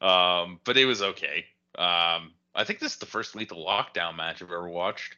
Um, 0.00 0.60
but 0.64 0.76
it 0.76 0.84
was 0.84 1.02
okay. 1.02 1.46
Um, 1.76 2.32
I 2.54 2.64
think 2.64 2.78
this 2.78 2.92
is 2.92 2.98
the 2.98 3.06
first 3.06 3.34
Lethal 3.34 3.64
Lockdown 3.64 4.16
match 4.16 4.42
I've 4.42 4.50
ever 4.50 4.68
watched. 4.68 5.16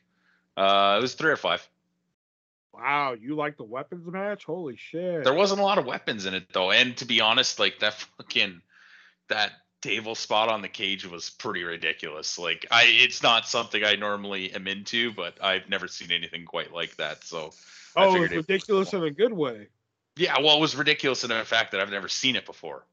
Uh, 0.56 0.96
it 0.98 1.02
was 1.02 1.14
three 1.14 1.30
or 1.30 1.36
five. 1.36 1.66
Wow, 2.72 3.14
you 3.14 3.34
like 3.36 3.56
the 3.56 3.64
weapons 3.64 4.06
match? 4.06 4.44
Holy 4.44 4.76
shit. 4.76 5.24
There 5.24 5.34
wasn't 5.34 5.60
a 5.60 5.64
lot 5.64 5.78
of 5.78 5.86
weapons 5.86 6.26
in 6.26 6.34
it 6.34 6.52
though, 6.52 6.70
and 6.70 6.96
to 6.98 7.06
be 7.06 7.20
honest, 7.20 7.58
like 7.58 7.78
that 7.80 7.94
fucking 8.18 8.60
that 9.28 9.52
table 9.80 10.14
spot 10.14 10.48
on 10.48 10.62
the 10.62 10.68
cage 10.68 11.06
was 11.06 11.30
pretty 11.30 11.62
ridiculous. 11.62 12.38
Like 12.38 12.66
I, 12.70 12.84
it's 12.86 13.22
not 13.22 13.48
something 13.48 13.82
I 13.84 13.96
normally 13.96 14.52
am 14.52 14.66
into, 14.66 15.12
but 15.12 15.42
I've 15.42 15.68
never 15.68 15.88
seen 15.88 16.12
anything 16.12 16.44
quite 16.44 16.72
like 16.72 16.96
that. 16.96 17.24
So 17.24 17.52
Oh, 17.96 18.22
it's 18.22 18.32
it- 18.32 18.36
ridiculous 18.36 18.92
in 18.92 19.02
a 19.02 19.10
good 19.10 19.32
way. 19.32 19.68
yeah, 20.16 20.38
well, 20.40 20.56
it 20.56 20.60
was 20.60 20.76
ridiculous 20.76 21.24
in 21.24 21.30
the 21.30 21.44
fact 21.44 21.72
that 21.72 21.80
I've 21.80 21.90
never 21.90 22.08
seen 22.08 22.36
it 22.36 22.46
before. 22.46 22.84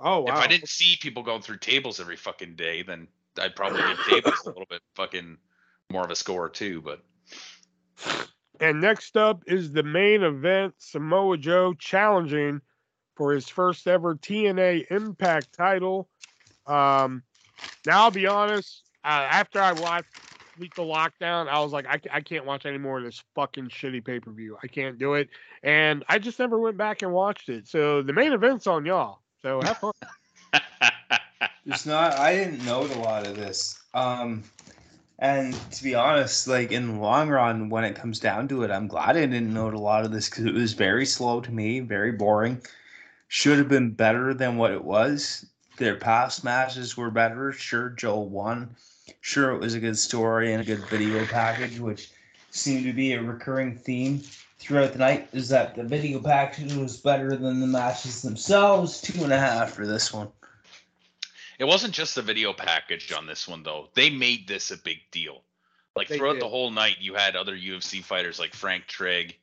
Oh 0.00 0.20
wow. 0.20 0.36
If 0.36 0.44
I 0.44 0.46
didn't 0.46 0.68
see 0.68 0.96
people 1.00 1.22
going 1.22 1.42
through 1.42 1.58
tables 1.58 1.98
every 2.00 2.16
fucking 2.16 2.54
day, 2.54 2.82
then 2.82 3.08
I'd 3.40 3.56
probably 3.56 3.82
give 3.82 3.98
tables 4.08 4.42
a 4.46 4.48
little 4.48 4.66
bit 4.70 4.80
fucking 4.94 5.36
more 5.90 6.04
of 6.04 6.10
a 6.10 6.16
score 6.16 6.48
too. 6.48 6.82
But 6.82 7.02
And 8.60 8.80
next 8.80 9.16
up 9.16 9.42
is 9.46 9.72
the 9.72 9.82
main 9.82 10.22
event 10.22 10.74
Samoa 10.78 11.36
Joe 11.36 11.74
challenging 11.74 12.60
for 13.16 13.32
his 13.32 13.48
first 13.48 13.86
ever 13.88 14.14
TNA 14.14 14.86
Impact 14.90 15.52
title. 15.52 16.08
Um, 16.66 17.22
now, 17.86 18.04
I'll 18.04 18.10
be 18.10 18.26
honest, 18.26 18.84
uh, 19.04 19.08
after 19.08 19.60
I 19.60 19.72
watched 19.72 20.06
Lethal 20.58 20.86
Lockdown, 20.86 21.48
I 21.48 21.60
was 21.60 21.72
like, 21.72 21.86
I, 21.86 22.00
I 22.12 22.20
can't 22.20 22.44
watch 22.44 22.66
any 22.66 22.78
more 22.78 22.98
of 22.98 23.04
this 23.04 23.22
fucking 23.34 23.68
shitty 23.68 24.04
pay 24.04 24.20
per 24.20 24.30
view. 24.30 24.56
I 24.62 24.66
can't 24.66 24.98
do 24.98 25.14
it. 25.14 25.28
And 25.62 26.04
I 26.08 26.18
just 26.18 26.38
never 26.38 26.58
went 26.58 26.76
back 26.76 27.02
and 27.02 27.12
watched 27.12 27.48
it. 27.48 27.68
So 27.68 28.02
the 28.02 28.12
main 28.12 28.32
event's 28.32 28.66
on 28.66 28.84
y'all. 28.84 29.20
So 29.42 29.60
have 29.62 29.78
fun. 29.78 29.92
It's 31.68 31.84
not. 31.84 32.14
I 32.14 32.34
didn't 32.34 32.64
note 32.64 32.90
a 32.96 32.98
lot 32.98 33.26
of 33.26 33.36
this. 33.36 33.78
Um, 33.92 34.42
and 35.18 35.52
to 35.72 35.84
be 35.84 35.94
honest, 35.94 36.48
like 36.48 36.72
in 36.72 36.94
the 36.94 37.00
long 37.00 37.28
run, 37.28 37.68
when 37.68 37.84
it 37.84 37.94
comes 37.94 38.18
down 38.18 38.48
to 38.48 38.62
it, 38.62 38.70
I'm 38.70 38.88
glad 38.88 39.18
I 39.18 39.26
didn't 39.26 39.52
note 39.52 39.74
a 39.74 39.78
lot 39.78 40.06
of 40.06 40.10
this 40.10 40.30
because 40.30 40.46
it 40.46 40.54
was 40.54 40.72
very 40.72 41.04
slow 41.04 41.42
to 41.42 41.52
me, 41.52 41.80
very 41.80 42.12
boring. 42.12 42.62
Should 43.28 43.58
have 43.58 43.68
been 43.68 43.90
better 43.90 44.32
than 44.32 44.56
what 44.56 44.72
it 44.72 44.82
was. 44.82 45.44
Their 45.76 45.96
past 45.96 46.42
matches 46.42 46.96
were 46.96 47.10
better. 47.10 47.52
Sure, 47.52 47.90
Joe 47.90 48.20
won. 48.20 48.74
Sure, 49.20 49.52
it 49.52 49.58
was 49.60 49.74
a 49.74 49.80
good 49.80 49.98
story 49.98 50.52
and 50.52 50.62
a 50.62 50.64
good 50.64 50.86
video 50.88 51.24
package, 51.26 51.78
which 51.78 52.10
seemed 52.50 52.84
to 52.84 52.92
be 52.92 53.12
a 53.12 53.22
recurring 53.22 53.74
theme 53.76 54.20
throughout 54.58 54.92
the 54.92 54.98
night. 54.98 55.28
Is 55.32 55.48
that 55.50 55.74
the 55.74 55.84
video 55.84 56.20
package 56.20 56.74
was 56.74 56.96
better 56.96 57.36
than 57.36 57.60
the 57.60 57.66
matches 57.66 58.22
themselves? 58.22 59.00
Two 59.00 59.24
and 59.24 59.32
a 59.32 59.38
half 59.38 59.72
for 59.72 59.86
this 59.86 60.12
one. 60.12 60.28
it 61.58 61.64
wasn't 61.64 61.94
just 61.94 62.14
the 62.14 62.22
video 62.22 62.52
package 62.52 63.12
on 63.12 63.26
this 63.26 63.46
one 63.48 63.62
though. 63.62 63.88
They 63.94 64.10
made 64.10 64.46
this 64.48 64.70
a 64.70 64.78
big 64.78 64.98
deal. 65.10 65.42
Like 65.96 66.08
They 66.08 66.16
throughout 66.18 66.34
did. 66.34 66.42
the 66.42 66.48
whole 66.48 66.70
night, 66.70 66.96
you 67.00 67.14
had 67.14 67.34
other 67.36 67.56
UFC 67.56 68.02
fighters 68.02 68.38
like 68.38 68.54
Frank 68.54 68.86
Trigg, 68.86 69.36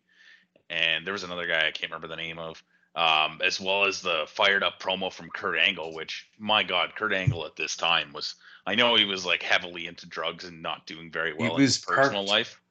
and 0.70 1.06
there 1.06 1.14
was 1.14 1.24
another 1.24 1.48
guy 1.48 1.68
I 1.68 1.72
can't 1.72 1.92
remember 1.92 2.08
the 2.08 2.16
name 2.16 2.40
of. 2.40 2.64
Um, 2.96 3.42
as 3.44 3.60
well 3.60 3.84
as 3.84 4.02
the 4.02 4.24
fired 4.26 4.64
up 4.64 4.80
promo 4.82 5.12
from 5.12 5.30
Kurt 5.30 5.58
Angle, 5.60 5.94
which 5.94 6.30
my 6.40 6.64
God, 6.64 6.96
Kurt 6.96 7.12
Angle 7.12 7.46
at 7.46 7.58
this 7.58 7.76
time 7.76 8.14
was 8.14 8.36
I 8.66 8.76
know 8.76 8.96
he 8.96 9.06
was 9.06 9.26
like 9.26 9.44
heavily 9.44 9.88
into 9.88 10.08
drugs 10.08 10.44
and 10.46 10.62
not 10.62 10.86
doing 10.88 11.12
very 11.12 11.34
well 11.34 11.56
in 11.56 11.62
his 11.62 11.78
personal 11.78 12.22
perked. 12.22 12.30
life, 12.30 12.62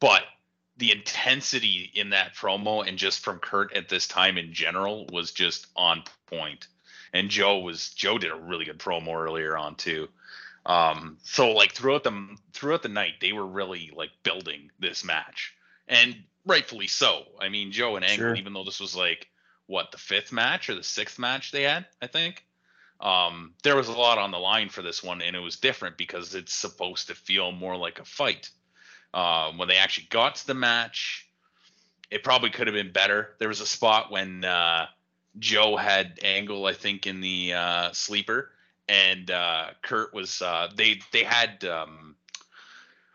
but 0.00 0.22
the 0.76 0.92
intensity 0.92 1.90
in 1.94 2.10
that 2.10 2.34
promo 2.34 2.86
and 2.86 2.98
just 2.98 3.20
from 3.20 3.38
Kurt 3.38 3.72
at 3.74 3.88
this 3.88 4.06
time 4.06 4.38
in 4.38 4.52
general 4.52 5.06
was 5.12 5.32
just 5.32 5.66
on 5.76 6.02
point. 6.26 6.66
And 7.12 7.30
Joe 7.30 7.58
was 7.58 7.90
Joe 7.90 8.18
did 8.18 8.30
a 8.30 8.36
really 8.36 8.64
good 8.64 8.78
promo 8.78 9.14
earlier 9.16 9.56
on 9.56 9.74
too. 9.76 10.08
Um, 10.66 11.16
so 11.22 11.52
like 11.52 11.72
throughout 11.72 12.04
the 12.04 12.36
throughout 12.52 12.82
the 12.82 12.88
night, 12.88 13.14
they 13.20 13.32
were 13.32 13.46
really 13.46 13.90
like 13.96 14.10
building 14.22 14.70
this 14.78 15.04
match, 15.04 15.54
and 15.88 16.16
rightfully 16.44 16.86
so. 16.88 17.24
I 17.40 17.48
mean, 17.48 17.72
Joe 17.72 17.96
and 17.96 18.04
Angle, 18.04 18.28
Sure. 18.28 18.34
even 18.34 18.52
though 18.52 18.64
this 18.64 18.80
was 18.80 18.94
like 18.94 19.28
what 19.66 19.90
the 19.92 19.98
fifth 19.98 20.32
match 20.32 20.68
or 20.68 20.74
the 20.74 20.82
sixth 20.82 21.18
match 21.18 21.52
they 21.52 21.62
had, 21.62 21.86
I 22.02 22.06
think. 22.06 22.44
Um, 23.00 23.54
there 23.62 23.76
was 23.76 23.88
a 23.88 23.92
lot 23.92 24.18
on 24.18 24.30
the 24.30 24.38
line 24.38 24.68
for 24.68 24.82
this 24.82 25.02
one, 25.02 25.22
and 25.22 25.36
it 25.36 25.40
was 25.40 25.56
different 25.56 25.96
because 25.96 26.34
it's 26.34 26.52
supposed 26.52 27.08
to 27.08 27.14
feel 27.14 27.52
more 27.52 27.76
like 27.76 28.00
a 28.00 28.04
fight. 28.04 28.50
Um, 29.14 29.56
when 29.56 29.68
they 29.68 29.76
actually 29.76 30.08
got 30.10 30.36
to 30.36 30.46
the 30.46 30.54
match, 30.54 31.28
it 32.10 32.24
probably 32.24 32.50
could 32.50 32.66
have 32.66 32.74
been 32.74 32.92
better. 32.92 33.36
There 33.38 33.48
was 33.48 33.60
a 33.60 33.66
spot 33.66 34.10
when 34.10 34.44
uh, 34.44 34.86
Joe 35.38 35.76
had 35.76 36.18
Angle, 36.22 36.66
I 36.66 36.72
think, 36.72 37.06
in 37.06 37.20
the 37.20 37.52
uh, 37.54 37.92
sleeper, 37.92 38.50
and 38.88 39.30
uh, 39.30 39.68
Kurt 39.82 40.12
was. 40.12 40.42
Uh, 40.42 40.68
they 40.74 41.00
they 41.12 41.22
had 41.22 41.64
um, 41.64 42.16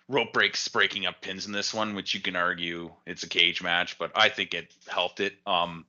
rope 0.08 0.34
breaks 0.34 0.68
breaking 0.68 1.06
up 1.06 1.22
pins 1.22 1.46
in 1.46 1.52
this 1.52 1.74
one, 1.74 1.96
which 1.96 2.14
you 2.14 2.22
can 2.22 2.36
argue 2.36 2.92
it's 3.06 3.24
a 3.24 3.30
cage 3.30 3.62
match, 3.62 3.98
but 3.98 4.12
I 4.16 4.30
think 4.30 4.54
it 4.54 4.74
helped 4.88 5.20
it. 5.20 5.34
Um, 5.46 5.86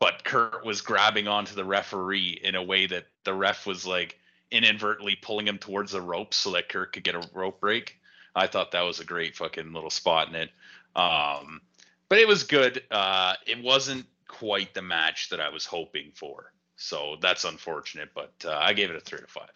but 0.00 0.24
Kurt 0.24 0.64
was 0.64 0.80
grabbing 0.80 1.28
onto 1.28 1.54
the 1.54 1.64
referee 1.64 2.40
in 2.42 2.54
a 2.54 2.62
way 2.62 2.86
that 2.86 3.06
the 3.24 3.34
ref 3.34 3.66
was 3.66 3.86
like 3.86 4.18
inadvertently 4.50 5.14
pulling 5.14 5.46
him 5.46 5.58
towards 5.58 5.92
the 5.92 6.00
ropes 6.00 6.38
so 6.38 6.50
that 6.52 6.68
Kurt 6.70 6.94
could 6.94 7.04
get 7.04 7.14
a 7.14 7.28
rope 7.34 7.60
break. 7.60 7.98
I 8.34 8.46
thought 8.46 8.72
that 8.72 8.80
was 8.80 8.98
a 9.00 9.04
great 9.04 9.36
fucking 9.36 9.72
little 9.72 9.90
spot 9.90 10.28
in 10.28 10.34
it. 10.34 10.50
Um, 10.96 11.60
but 12.08 12.18
it 12.18 12.26
was 12.26 12.44
good. 12.44 12.82
Uh, 12.90 13.34
it 13.46 13.62
wasn't 13.62 14.06
quite 14.26 14.74
the 14.74 14.82
match 14.82 15.28
that 15.28 15.40
I 15.40 15.50
was 15.50 15.66
hoping 15.66 16.10
for. 16.14 16.52
So 16.76 17.16
that's 17.20 17.44
unfortunate, 17.44 18.08
but 18.14 18.32
uh, 18.44 18.56
I 18.58 18.72
gave 18.72 18.90
it 18.90 18.96
a 18.96 19.00
three 19.00 19.20
to 19.20 19.26
five. 19.26 19.50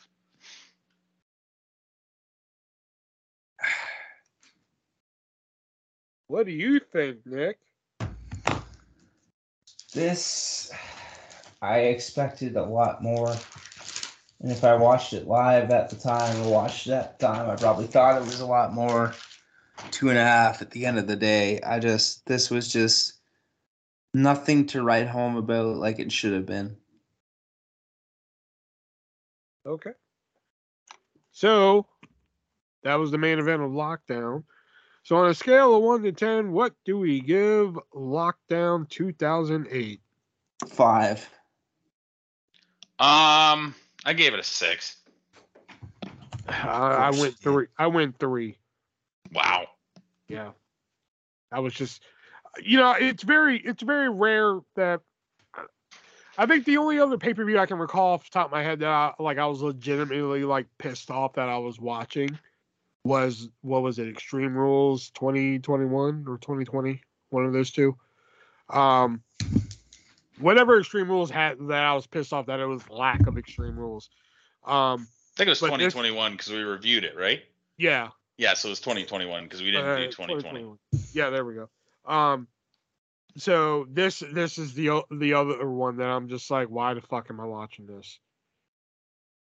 What 6.27 6.47
do 6.47 6.53
you 6.53 6.81
think, 6.81 7.19
Nick? 7.27 7.59
This, 9.95 10.73
I 11.63 11.79
expected 11.79 12.57
a 12.57 12.65
lot 12.65 13.03
more. 13.03 13.35
And 14.41 14.51
if 14.51 14.65
I 14.65 14.75
watched 14.75 15.13
it 15.13 15.29
live 15.29 15.71
at 15.71 15.89
the 15.89 15.97
time 15.97 16.43
or 16.43 16.51
watched 16.51 16.89
it 16.89 16.93
at 16.93 17.19
the 17.19 17.27
time, 17.27 17.49
I 17.49 17.55
probably 17.55 17.87
thought 17.87 18.21
it 18.21 18.27
was 18.27 18.41
a 18.41 18.47
lot 18.47 18.75
more. 18.75 19.15
Two 19.93 20.09
and 20.09 20.19
a 20.19 20.25
half 20.25 20.61
at 20.61 20.73
the 20.73 20.85
end 20.85 20.99
of 20.99 21.07
the 21.07 21.17
day. 21.17 21.61
I 21.63 21.79
just, 21.79 22.27
this 22.27 22.51
was 22.51 22.73
just 22.73 23.15
nothing 24.13 24.67
to 24.67 24.83
write 24.83 25.07
home 25.07 25.37
about 25.37 25.77
like 25.77 26.01
it 26.01 26.11
should 26.11 26.33
have 26.33 26.47
been. 26.47 26.77
Okay. 29.65 29.93
So 31.33 31.87
that 32.83 32.97
was 32.97 33.11
the 33.11 33.19
main 33.19 33.39
event 33.39 33.63
of 33.63 33.71
Lockdown. 33.71 34.45
So 35.05 35.17
on 35.17 35.29
a 35.29 35.35
scale 35.35 35.77
of 35.77 35.83
one 35.83 36.03
to 36.03 36.13
ten, 36.13 36.51
what 36.53 36.73
do 36.87 36.99
we 36.99 37.21
give 37.21 37.79
Lockdown 37.95 38.89
2008? 38.89 40.01
Five. 40.69 41.29
Um, 42.99 43.75
I 44.07 44.15
gave 44.15 44.33
it 44.33 44.41
a 44.41 44.43
six. 44.43 44.97
I, 46.49 47.11
I 47.11 47.11
went 47.11 47.37
three. 47.37 47.67
I 47.79 47.87
went 47.87 48.19
three. 48.19 48.57
Wow. 49.35 49.67
Yeah. 50.27 50.53
I 51.53 51.61
was 51.61 51.75
just, 51.75 52.03
you 52.63 52.79
know, 52.79 52.93
it's 52.93 53.23
very, 53.23 53.59
it's 53.59 53.83
very 53.83 54.09
rare 54.09 54.61
that. 54.77 55.03
I 56.37 56.47
think 56.47 56.65
the 56.65 56.79
only 56.79 56.99
other 56.99 57.19
pay 57.19 57.35
per 57.35 57.45
view 57.45 57.59
I 57.59 57.67
can 57.67 57.79
recall 57.79 58.15
off 58.15 58.25
the 58.25 58.31
top 58.31 58.47
of 58.47 58.53
my 58.53 58.63
head 58.63 58.81
that 58.81 58.89
I, 58.89 59.13
like 59.21 59.37
I 59.37 59.47
was 59.47 59.61
legitimately 59.61 60.45
like 60.45 60.67
pissed 60.79 61.11
off 61.11 61.35
that 61.35 61.49
I 61.51 61.59
was 61.59 61.79
watching 61.79 62.39
was 63.05 63.49
what 63.61 63.83
was 63.83 63.99
it 63.99 64.09
Extreme 64.09 64.55
Rules 64.55 65.11
2021 65.11 66.25
or 66.27 66.39
2020 66.39 67.03
one 67.29 67.45
of 67.45 67.53
those 67.53 67.71
two 67.71 67.97
um 68.71 69.23
whatever 70.39 70.81
Extreme 70.81 71.11
Rules 71.11 71.31
had 71.31 71.59
that 71.69 71.85
I 71.85 71.95
was 71.95 72.07
pissed 72.07 72.33
off 72.33 72.47
that 72.47 72.61
it 72.61 72.67
was 72.67 72.89
lack 72.89 73.27
of 73.27 73.37
Extreme 73.37 73.77
Rules 73.77 74.09
um 74.65 75.07
I 75.35 75.37
think 75.37 75.49
it 75.49 75.51
was 75.51 75.61
2021 75.61 76.33
because 76.33 76.51
we 76.51 76.63
reviewed 76.63 77.05
it, 77.05 77.17
right? 77.17 77.43
yeah 77.77 78.09
Yeah, 78.39 78.55
so 78.55 78.69
it 78.69 78.71
was 78.71 78.81
2021 78.81 79.45
because 79.45 79.61
we 79.63 79.71
didn't 79.71 79.89
Uh, 79.89 79.97
do 79.97 80.07
2020. 80.07 80.61
2021. 80.61 80.79
Yeah, 81.13 81.31
there 81.31 81.45
we 81.45 81.55
go. 81.55 81.69
Um, 82.07 82.47
so 83.37 83.87
this 83.91 84.21
this 84.33 84.59
is 84.59 84.75
the 84.75 85.03
the 85.11 85.35
other 85.35 85.69
one 85.69 85.97
that 85.97 86.07
I'm 86.09 86.29
just 86.29 86.51
like, 86.51 86.69
why 86.69 86.95
the 86.95 87.01
fuck 87.01 87.27
am 87.31 87.41
I 87.41 87.45
watching 87.47 87.87
this? 87.87 88.19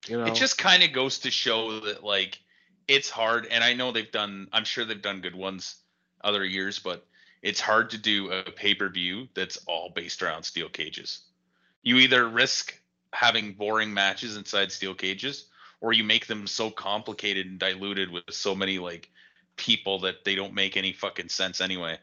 You 0.07 0.19
know, 0.19 0.27
It 0.27 0.35
just 0.35 0.59
kind 0.59 0.83
of 0.83 0.93
goes 0.93 1.21
to 1.21 1.31
show 1.31 1.81
that 1.81 2.05
like 2.05 2.39
it's 2.89 3.11
hard, 3.11 3.47
and 3.47 3.63
I 3.63 3.75
know 3.75 3.93
they've 3.93 4.11
done. 4.11 4.49
I'm 4.53 4.65
sure 4.65 4.85
they've 4.85 5.01
done 5.01 5.21
good 5.21 5.35
ones 5.35 5.77
other 6.25 6.45
years, 6.45 6.79
but 6.79 7.07
it's 7.43 7.61
hard 7.61 7.91
to 7.91 7.99
do 7.99 8.33
a 8.33 8.43
pay 8.51 8.75
per 8.75 8.89
view 8.89 9.29
that's 9.35 9.59
all 9.67 9.91
based 9.95 10.23
around 10.23 10.43
steel 10.43 10.69
cages. 10.69 11.21
You 11.83 11.97
either 11.99 12.29
risk 12.29 12.75
having 13.13 13.53
boring 13.53 13.95
matches 13.95 14.37
inside 14.37 14.73
steel 14.73 14.95
cages, 14.95 15.47
or 15.81 15.93
you 15.93 16.03
make 16.03 16.27
them 16.27 16.47
so 16.47 16.71
complicated 16.71 17.47
and 17.47 17.59
diluted 17.59 18.11
with 18.11 18.25
so 18.31 18.55
many 18.55 18.79
like 18.79 19.11
people 19.57 20.01
that 20.01 20.25
they 20.25 20.35
don't 20.35 20.55
make 20.55 20.77
any 20.77 20.93
fucking 20.93 21.29
sense 21.29 21.61
anyway. 21.61 21.99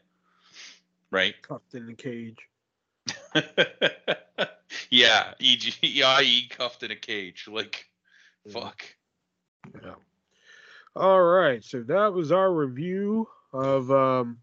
Right? 1.10 1.34
cuffed 1.42 1.74
in 1.74 1.88
a 1.88 1.94
cage. 1.94 2.38
yeah, 4.90 5.34
e.g., 5.38 5.72
yeah, 5.82 6.20
he 6.20 6.48
cuffed 6.48 6.82
in 6.82 6.90
a 6.90 6.96
cage. 6.96 7.48
Like, 7.50 7.86
Yeah. 8.44 8.52
fuck. 8.52 8.84
Yeah. 9.82 9.94
All 10.96 11.22
right, 11.22 11.62
so 11.62 11.82
that 11.82 12.12
was 12.12 12.32
our 12.32 12.50
review 12.50 13.28
of 13.52 13.90
um, 13.90 14.38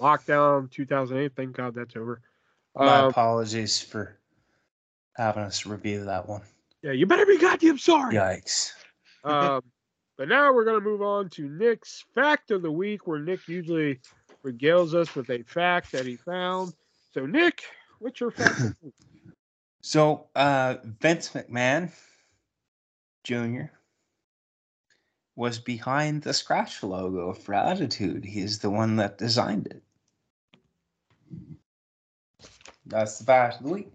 Lockdown 0.00 0.70
2008. 0.70 1.32
Thank 1.34 1.56
God 1.56 1.74
that's 1.74 1.96
over. 1.96 2.22
My 2.76 3.00
Um, 3.00 3.08
apologies 3.08 3.80
for 3.80 4.16
having 5.16 5.42
us 5.42 5.66
review 5.66 6.04
that 6.04 6.28
one. 6.28 6.42
Yeah, 6.82 6.92
you 6.92 7.04
better 7.04 7.26
be 7.26 7.36
goddamn 7.38 7.78
sorry. 7.78 8.14
Yikes. 8.14 8.72
Um, 9.24 9.60
but 10.16 10.28
now 10.28 10.52
we're 10.52 10.64
going 10.64 10.78
to 10.78 10.88
move 10.88 11.02
on 11.02 11.28
to 11.30 11.48
Nick's 11.48 12.04
fact 12.14 12.52
of 12.52 12.62
the 12.62 12.70
week, 12.70 13.08
where 13.08 13.18
Nick 13.18 13.48
usually 13.48 13.98
regales 14.44 14.94
us 14.94 15.16
with 15.16 15.28
a 15.30 15.42
fact 15.42 15.90
that 15.90 16.06
he 16.06 16.14
found. 16.14 16.74
So, 17.12 17.26
Nick, 17.26 17.64
what's 17.98 18.20
your 18.20 18.30
fact? 18.30 18.60
of 18.60 18.66
the 18.68 18.76
week? 18.82 18.94
So, 19.80 20.28
uh, 20.36 20.76
Vince 21.00 21.30
McMahon 21.30 21.90
Jr. 23.24 23.72
was 25.36 25.58
behind 25.58 26.22
the 26.22 26.32
scratch 26.32 26.82
logo 26.82 27.32
for 27.34 27.54
Attitude. 27.54 28.24
He's 28.24 28.58
the 28.58 28.70
one 28.70 28.96
that 28.96 29.18
designed 29.18 29.66
it. 29.68 29.82
That's 32.86 33.18
the 33.18 33.24
fact 33.24 33.58
of 33.58 33.66
the 33.66 33.72
week. 33.72 33.92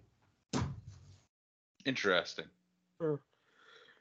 Interesting. 1.86 2.46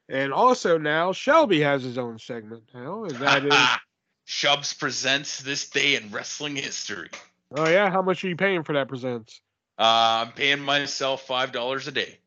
And 0.08 0.32
also 0.32 0.76
now 0.76 1.12
Shelby 1.12 1.60
has 1.60 1.82
his 1.82 1.96
own 1.96 2.18
segment 2.18 2.64
now, 2.74 3.04
and 3.04 3.16
that 3.16 3.46
is 3.46 3.54
Shubs 4.26 4.78
presents 4.78 5.38
this 5.40 5.68
day 5.70 5.94
in 5.94 6.10
wrestling 6.10 6.56
history. 6.56 7.08
oh 7.56 7.68
yeah, 7.68 7.90
how 7.90 8.02
much 8.02 8.22
are 8.24 8.28
you 8.28 8.36
paying 8.36 8.62
for 8.64 8.74
that 8.74 8.88
presents? 8.88 9.40
Uh, 9.78 10.26
I'm 10.26 10.32
paying 10.32 10.60
myself 10.60 11.22
five 11.22 11.52
dollars 11.52 11.88
a 11.88 11.92
day. 11.92 12.18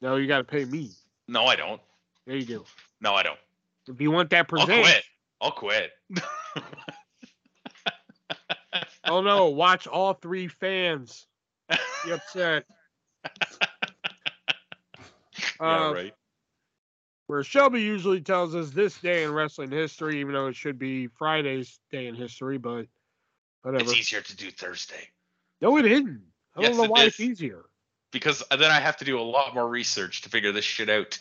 No, 0.00 0.16
you 0.16 0.26
got 0.26 0.38
to 0.38 0.44
pay 0.44 0.64
me. 0.64 0.90
No, 1.28 1.44
I 1.44 1.54
don't. 1.56 1.80
There 2.26 2.36
you 2.36 2.46
go. 2.46 2.64
No, 3.00 3.14
I 3.14 3.22
don't. 3.22 3.38
If 3.88 4.00
you 4.00 4.10
want 4.10 4.30
that 4.30 4.46
I'll 4.52 4.66
present, 4.66 4.82
quit. 4.82 5.04
I'll 5.40 5.50
quit. 5.50 5.90
oh 9.04 9.20
no, 9.20 9.46
watch 9.50 9.86
all 9.86 10.14
three 10.14 10.48
fans 10.48 11.26
be 12.04 12.12
upset. 12.12 12.64
yeah, 15.60 15.88
Uh, 15.88 15.92
right. 15.92 16.14
Where 17.26 17.42
Shelby 17.44 17.82
usually 17.82 18.22
tells 18.22 18.54
us 18.54 18.70
this 18.70 18.96
day 18.98 19.24
in 19.24 19.32
wrestling 19.32 19.70
history, 19.70 20.20
even 20.20 20.32
though 20.32 20.46
it 20.46 20.56
should 20.56 20.78
be 20.78 21.08
Friday's 21.08 21.78
day 21.90 22.06
in 22.06 22.14
history, 22.14 22.56
but 22.56 22.86
whatever. 23.62 23.84
It's 23.84 23.96
easier 23.98 24.22
to 24.22 24.36
do 24.36 24.50
Thursday 24.50 25.10
No, 25.60 25.76
it 25.76 25.84
isn't. 25.84 26.22
I 26.56 26.62
don't 26.62 26.76
know 26.76 26.84
why 26.84 27.04
it's 27.04 27.20
easier. 27.20 27.66
because 28.12 28.42
then 28.50 28.70
I 28.70 28.80
have 28.80 28.96
to 28.98 29.04
do 29.04 29.20
a 29.20 29.22
lot 29.22 29.54
more 29.54 29.68
research 29.68 30.22
to 30.22 30.30
figure 30.30 30.52
this 30.52 30.64
shit 30.64 30.88
out. 30.88 31.18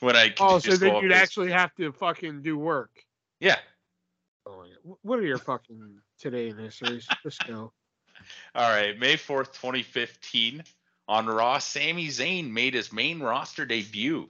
When 0.00 0.16
I 0.16 0.30
can 0.30 0.46
Oh, 0.46 0.58
so 0.58 0.70
just 0.70 0.80
then 0.80 0.96
you'd 0.96 1.10
this- 1.10 1.18
actually 1.18 1.52
have 1.52 1.74
to 1.76 1.92
fucking 1.92 2.42
do 2.42 2.58
work. 2.58 3.04
yeah. 3.40 3.58
Oh, 4.46 4.64
yeah. 4.66 4.74
Wh- 4.90 5.04
What 5.04 5.18
are 5.18 5.26
your 5.26 5.38
fucking 5.38 5.98
today 6.18 6.48
in 6.48 6.56
histories? 6.56 7.06
Just 7.22 7.46
go. 7.46 7.72
All 8.54 8.70
right, 8.70 8.98
May 8.98 9.14
4th, 9.16 9.52
2015, 9.52 10.64
on 11.08 11.26
Raw, 11.26 11.58
Sami 11.58 12.08
Zayn 12.08 12.50
made 12.50 12.74
his 12.74 12.92
main 12.92 13.20
roster 13.20 13.64
debut. 13.64 14.28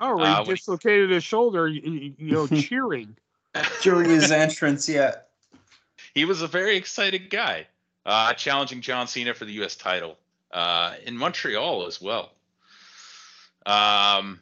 Oh, 0.00 0.16
he 0.18 0.24
Uh, 0.24 0.36
when 0.38 0.46
he- 0.46 0.52
dislocated 0.54 1.10
his 1.10 1.22
shoulder, 1.24 1.68
you, 1.68 1.80
you 1.82 2.14
you 2.18 2.32
know, 2.32 2.46
cheering. 2.62 3.16
During 3.82 4.08
his 4.10 4.30
entrance, 4.44 4.88
yeah. 4.88 5.16
He 6.14 6.24
was 6.24 6.42
a 6.42 6.48
very 6.48 6.76
excited 6.76 7.28
guy, 7.30 7.66
uh, 8.06 8.32
challenging 8.34 8.80
John 8.80 9.06
Cena 9.06 9.34
for 9.34 9.44
the 9.44 9.52
U.S. 9.54 9.76
title 9.76 10.16
uh, 10.52 10.94
in 11.04 11.16
Montreal 11.16 11.86
as 11.86 12.00
well. 12.00 12.32
Um, 13.66 14.40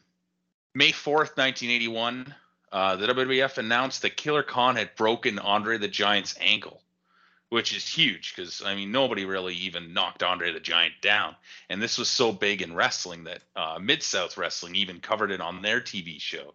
May 0.75 0.91
4th, 0.91 1.37
1981, 1.37 2.35
uh, 2.73 2.97
the 2.97 3.07
WWF 3.09 3.59
announced 3.59 4.03
that 4.03 4.17
Killer 4.17 4.43
Khan 4.43 4.77
had 4.77 4.95
broken 4.97 5.39
Andre 5.39 5.77
the 5.77 5.89
Giant's 5.89 6.35
ankle, 6.41 6.81
which 7.51 7.77
is 7.77 7.87
huge 7.87 8.35
because, 8.35 8.63
I 8.65 8.75
mean, 8.75 8.91
nobody 8.91 9.27
really 9.27 9.55
even 9.55 9.93
knocked 9.93 10.23
Andre 10.23 10.53
the 10.53 10.61
Giant 10.61 10.95
down. 11.03 11.37
And 11.69 11.83
this 11.83 11.99
was 11.99 12.09
so 12.09 12.33
big 12.33 12.63
in 12.63 12.75
wrestling 12.75 13.25
that 13.25 13.43
uh, 13.55 13.79
Mid 13.81 14.03
South 14.03 14.39
Wrestling 14.39 14.75
even 14.75 15.01
covered 15.01 15.31
it 15.31 15.43
on 15.43 15.61
their 15.61 15.81
TV 15.81 16.19
show. 16.19 16.55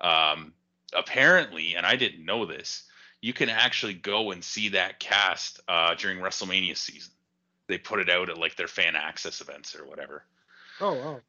Um, 0.00 0.52
apparently, 0.92 1.76
and 1.76 1.86
I 1.86 1.94
didn't 1.94 2.24
know 2.24 2.46
this, 2.46 2.82
you 3.20 3.32
can 3.32 3.48
actually 3.48 3.94
go 3.94 4.32
and 4.32 4.42
see 4.42 4.70
that 4.70 4.98
cast 4.98 5.60
uh, 5.68 5.94
during 5.94 6.18
WrestleMania 6.18 6.76
season. 6.76 7.12
They 7.68 7.78
put 7.78 8.00
it 8.00 8.10
out 8.10 8.28
at 8.28 8.36
like 8.36 8.56
their 8.56 8.68
fan 8.68 8.96
access 8.96 9.40
events 9.40 9.76
or 9.76 9.86
whatever. 9.86 10.24
Oh, 10.80 10.94
wow. 10.94 11.20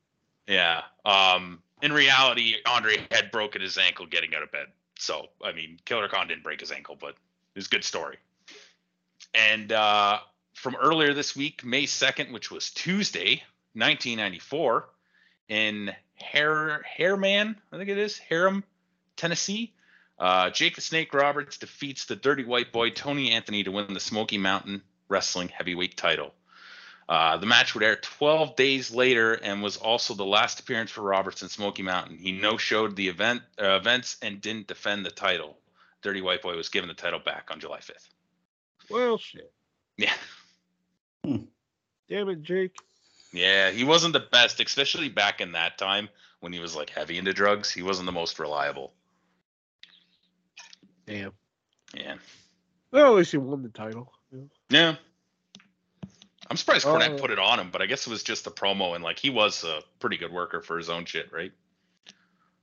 Yeah. 0.47 0.81
Um, 1.05 1.61
in 1.81 1.93
reality, 1.93 2.55
Andre 2.65 2.97
had 3.11 3.31
broken 3.31 3.61
his 3.61 3.77
ankle 3.77 4.05
getting 4.05 4.33
out 4.35 4.43
of 4.43 4.51
bed. 4.51 4.67
So, 4.97 5.27
I 5.43 5.51
mean, 5.51 5.79
Killer 5.85 6.07
Khan 6.07 6.27
didn't 6.27 6.43
break 6.43 6.61
his 6.61 6.71
ankle, 6.71 6.97
but 6.99 7.09
it 7.09 7.55
was 7.55 7.67
a 7.67 7.69
good 7.69 7.83
story. 7.83 8.17
And 9.33 9.71
uh, 9.71 10.19
from 10.53 10.75
earlier 10.75 11.13
this 11.13 11.35
week, 11.35 11.65
May 11.65 11.83
2nd, 11.83 12.31
which 12.31 12.49
was 12.49 12.71
Tuesday, 12.71 13.43
1994, 13.73 14.89
in 15.49 15.91
Hair 16.15 16.83
Hairman, 16.83 17.55
I 17.71 17.77
think 17.77 17.89
it 17.89 17.97
is, 17.97 18.17
Harem, 18.17 18.63
Tennessee, 19.17 19.73
uh, 20.17 20.49
Jake 20.49 20.75
the 20.75 20.81
Snake 20.81 21.13
Roberts 21.13 21.57
defeats 21.57 22.05
the 22.05 22.15
Dirty 22.15 22.45
White 22.45 22.71
Boy 22.71 22.89
Tony 22.89 23.31
Anthony 23.31 23.63
to 23.63 23.71
win 23.71 23.93
the 23.93 23.99
Smoky 23.99 24.37
Mountain 24.37 24.81
Wrestling 25.09 25.49
Heavyweight 25.49 25.97
title. 25.97 26.33
Uh, 27.07 27.37
the 27.37 27.45
match 27.45 27.73
would 27.75 27.83
air 27.83 27.97
12 27.97 28.55
days 28.55 28.91
later 28.91 29.33
and 29.33 29.61
was 29.61 29.77
also 29.77 30.15
the 30.15 30.25
last 30.25 30.59
appearance 30.59 30.89
for 30.89 31.01
Roberts 31.01 31.43
in 31.43 31.49
Smoky 31.49 31.83
Mountain. 31.83 32.17
He 32.17 32.31
no-showed 32.31 32.95
the 32.95 33.07
event 33.09 33.43
uh, 33.61 33.75
events 33.75 34.17
and 34.23 34.41
didn't 34.41 34.65
defend 34.67 35.05
the 35.05 35.11
title. 35.11 35.57
Dirty 36.01 36.21
White 36.21 36.41
Boy 36.41 36.55
was 36.55 36.69
given 36.69 36.87
the 36.87 36.95
title 36.95 37.19
back 37.19 37.49
on 37.51 37.59
July 37.59 37.79
5th. 37.79 38.09
Well, 38.89 39.17
shit. 39.19 39.51
Yeah, 39.97 40.13
Damn 41.23 42.29
it, 42.29 42.41
Jake. 42.43 42.75
yeah, 43.33 43.71
he 43.71 43.83
wasn't 43.83 44.13
the 44.13 44.19
best, 44.19 44.59
especially 44.59 45.09
back 45.09 45.41
in 45.41 45.53
that 45.53 45.77
time 45.77 46.09
when 46.41 46.53
he 46.53 46.59
was 46.59 46.75
like 46.75 46.89
heavy 46.89 47.17
into 47.17 47.33
drugs. 47.33 47.71
He 47.71 47.81
wasn't 47.81 48.05
the 48.07 48.11
most 48.11 48.37
reliable. 48.39 48.93
Damn. 51.07 51.31
Yeah, 51.93 52.15
Well, 52.91 53.13
at 53.13 53.17
least 53.17 53.31
he 53.31 53.37
won 53.37 53.61
the 53.63 53.69
title. 53.69 54.11
Yeah. 54.31 54.41
yeah. 54.69 54.95
I'm 56.49 56.57
surprised 56.57 56.85
Cornette 56.85 57.15
Oh. 57.15 57.17
put 57.17 57.31
it 57.31 57.39
on 57.39 57.59
him, 57.59 57.71
but 57.71 57.81
I 57.81 57.85
guess 57.87 58.05
it 58.05 58.09
was 58.09 58.21
just 58.23 58.43
the 58.45 58.51
promo 58.51 58.93
and 58.95 59.03
like 59.03 59.17
he 59.19 59.29
was 59.29 59.63
a 59.63 59.81
pretty 59.99 60.17
good 60.17 60.31
worker 60.31 60.61
for 60.61 60.77
his 60.77 60.89
own 60.89 61.05
shit, 61.05 61.31
right? 61.31 61.51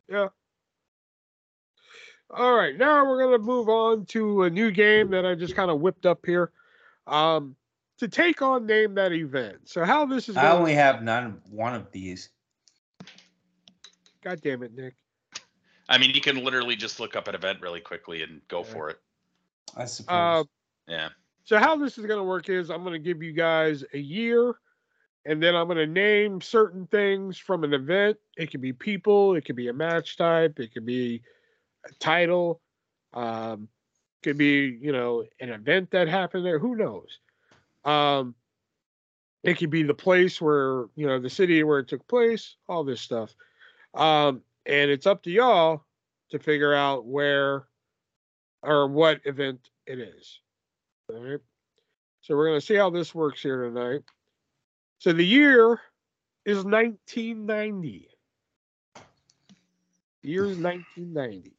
Yeah. 0.09 0.29
All 2.31 2.55
right, 2.57 2.77
now 2.77 3.05
we're 3.05 3.23
gonna 3.23 3.39
move 3.43 3.69
on 3.69 4.07
to 4.07 4.45
a 4.45 4.51
new 4.51 4.71
game 4.71 5.11
that 5.11 5.27
I 5.27 5.35
just 5.35 5.55
kind 5.55 5.71
of 5.71 5.81
whipped 5.81 6.07
up 6.07 6.25
here. 6.25 6.51
Um, 7.07 7.57
to 7.99 8.09
take 8.09 8.41
on 8.41 8.67
name 8.67 8.95
that 8.95 9.13
event. 9.13 9.69
So 9.69 9.85
how 9.85 10.07
this 10.07 10.29
is 10.29 10.37
I 10.37 10.43
going? 10.43 10.57
only 10.59 10.75
have 10.75 11.03
none 11.03 11.41
one 11.51 11.75
of 11.75 11.91
these. 11.93 12.31
God 14.23 14.41
damn 14.41 14.63
it, 14.63 14.75
Nick. 14.75 14.95
I 15.89 15.99
mean, 15.99 16.11
you 16.15 16.21
can 16.21 16.43
literally 16.43 16.75
just 16.77 17.01
look 17.01 17.17
up 17.17 17.29
an 17.29 17.35
event 17.35 17.61
really 17.61 17.81
quickly 17.81 18.23
and 18.23 18.41
go 18.49 18.61
Yeah. 18.61 18.73
for 18.73 18.91
it. 18.91 19.01
I 19.77 19.85
suppose. 19.85 20.47
Uh, 20.47 20.91
Yeah. 20.91 21.09
So 21.45 21.59
how 21.59 21.77
this 21.77 21.99
is 21.99 22.07
gonna 22.07 22.25
work 22.25 22.49
is 22.49 22.71
I'm 22.71 22.85
gonna 22.85 22.99
give 22.99 23.23
you 23.23 23.33
guys 23.33 23.85
a 23.93 23.99
year, 23.99 24.55
and 25.25 25.43
then 25.43 25.55
I'm 25.55 25.69
gonna 25.69 25.87
name 25.87 26.41
certain 26.41 26.87
things 26.87 27.39
from 27.39 27.65
an 27.65 27.75
event. 27.75 28.17
It 28.37 28.51
could 28.51 28.61
be 28.61 28.73
people, 28.73 29.35
it 29.35 29.45
could 29.45 29.57
be 29.57 29.69
a 29.69 29.73
match 29.73 30.17
type, 30.17 30.59
it 30.61 30.73
could 30.73 30.87
be 30.87 31.23
a 31.85 31.93
title, 31.95 32.61
um, 33.13 33.69
could 34.23 34.39
be 34.39 34.79
you 34.81 34.93
know 34.93 35.25
an 35.41 35.51
event 35.51 35.91
that 35.91 36.09
happened 36.09 36.47
there. 36.47 36.59
Who 36.59 36.77
knows? 36.77 37.19
Um, 37.85 38.35
it 39.43 39.59
could 39.59 39.71
be 39.71 39.83
the 39.83 39.95
place 39.95 40.41
where 40.41 40.87
you 40.95 41.07
know 41.07 41.19
the 41.19 41.31
city 41.31 41.63
where 41.65 41.81
it 41.81 41.89
took 41.89 42.07
place. 42.07 42.57
All 42.69 42.85
this 42.85 43.01
stuff, 43.01 43.35
um, 43.95 44.43
and 44.67 44.91
it's 44.91 45.07
up 45.07 45.23
to 45.25 45.31
y'all 45.31 45.85
to 46.31 46.39
figure 46.39 46.73
out 46.73 47.05
where 47.05 47.67
or 48.63 48.87
what 48.87 49.21
event 49.25 49.69
it 49.87 49.99
is. 49.99 50.41
All 51.09 51.23
right. 51.23 51.41
So 52.21 52.37
we're 52.37 52.47
going 52.47 52.61
to 52.61 52.67
see 52.67 52.77
how 52.77 52.91
this 52.91 53.15
works 53.15 53.43
here 53.43 53.65
tonight. 53.65 54.03
So 54.99 55.13
the 55.13 55.25
year 55.25 55.81
is 56.45 56.65
1990. 56.65 58.09
The 58.95 60.29
year 60.29 60.45
is 60.45 60.59
1990. 60.59 61.53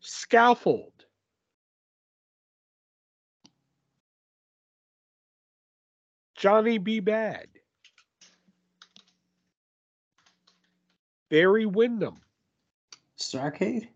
Scaffold. 0.00 0.92
Johnny 6.34 6.78
B. 6.78 6.98
Bad. 6.98 7.46
Barry 11.28 11.66
Windham. 11.66 12.16
Starrcade? 13.18 13.88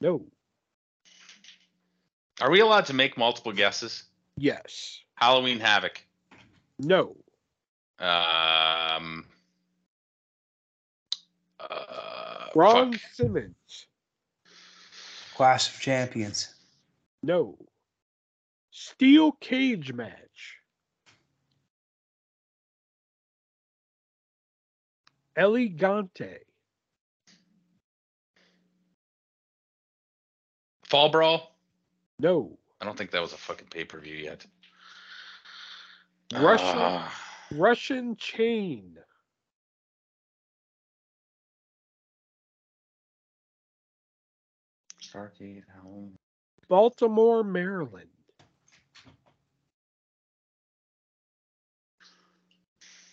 No. 0.00 0.26
Are 2.42 2.50
we 2.50 2.58
allowed 2.58 2.86
to 2.86 2.92
make 2.92 3.16
multiple 3.16 3.52
guesses? 3.52 4.02
Yes. 4.36 4.98
Halloween 5.14 5.60
Havoc. 5.60 6.04
No. 6.80 7.16
Um. 8.00 9.26
Uh, 11.60 12.46
Ron 12.56 12.94
fuck. 12.94 13.00
Simmons. 13.12 13.86
Clash 15.36 15.72
of 15.72 15.80
Champions. 15.80 16.52
No. 17.22 17.56
Steel 18.72 19.30
cage 19.40 19.92
match. 19.92 20.56
El 25.36 25.52
Gigante. 25.52 26.38
Fall 30.88 31.08
Brawl. 31.08 31.51
No. 32.22 32.56
I 32.80 32.84
don't 32.84 32.96
think 32.96 33.10
that 33.10 33.20
was 33.20 33.32
a 33.32 33.36
fucking 33.36 33.66
pay 33.66 33.84
per 33.84 33.98
view 33.98 34.14
yet. 34.14 34.46
Russian 36.32 36.78
Ah, 36.78 37.12
Russian 37.50 38.14
chain. 38.14 38.96
Starrcade 45.02 45.64
Halloween. 45.74 46.16
Baltimore, 46.68 47.42
Maryland. 47.42 48.06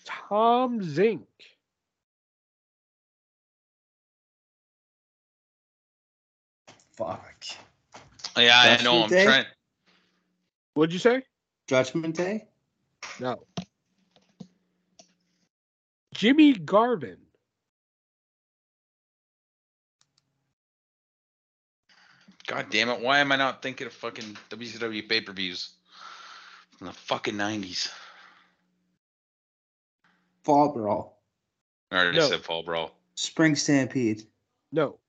Tom 0.05 0.81
Zenk. 0.81 1.25
Fuck. 6.95 7.43
Yeah, 8.37 8.77
I 8.79 8.83
know. 8.83 9.03
I'm 9.03 9.09
Day? 9.09 9.25
trying. 9.25 9.45
What'd 10.73 10.93
you 10.93 10.99
say? 10.99 11.23
Judgment 11.67 12.15
Day? 12.15 12.45
No. 13.19 13.43
Jimmy 16.13 16.53
Garvin. 16.53 17.17
God 22.47 22.67
damn 22.71 22.89
it! 22.89 22.99
Why 23.01 23.19
am 23.19 23.31
I 23.31 23.35
not 23.35 23.61
thinking 23.61 23.87
of 23.87 23.93
fucking 23.93 24.37
WCW 24.49 25.07
pay 25.07 25.21
per 25.21 25.31
views 25.33 25.69
from 26.77 26.87
the 26.87 26.93
fucking 26.93 27.37
nineties? 27.37 27.89
Fall 30.43 30.73
Brawl. 30.73 31.21
I 31.91 31.97
already 31.97 32.17
No. 32.17 32.27
said 32.27 32.41
Fall 32.43 32.63
Brawl. 32.63 32.91
Spring 33.15 33.55
Stampede. 33.55 34.23
No. 34.71 34.99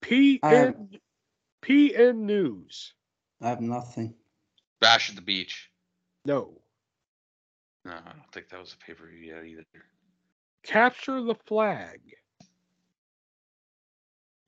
PN 0.00 0.40
have- 0.42 1.00
PN 1.62 2.16
News. 2.16 2.92
I 3.40 3.48
have 3.48 3.60
nothing. 3.60 4.14
Bash 4.80 5.10
at 5.10 5.16
the 5.16 5.22
Beach. 5.22 5.70
No. 6.24 6.60
No, 7.84 7.92
I 7.92 8.12
don't 8.12 8.32
think 8.32 8.48
that 8.48 8.60
was 8.60 8.74
a 8.74 8.84
pay 8.84 8.94
per 8.94 9.06
view 9.06 9.34
yet 9.34 9.44
either. 9.44 9.64
Capture 10.64 11.22
the 11.22 11.34
flag. 11.46 12.00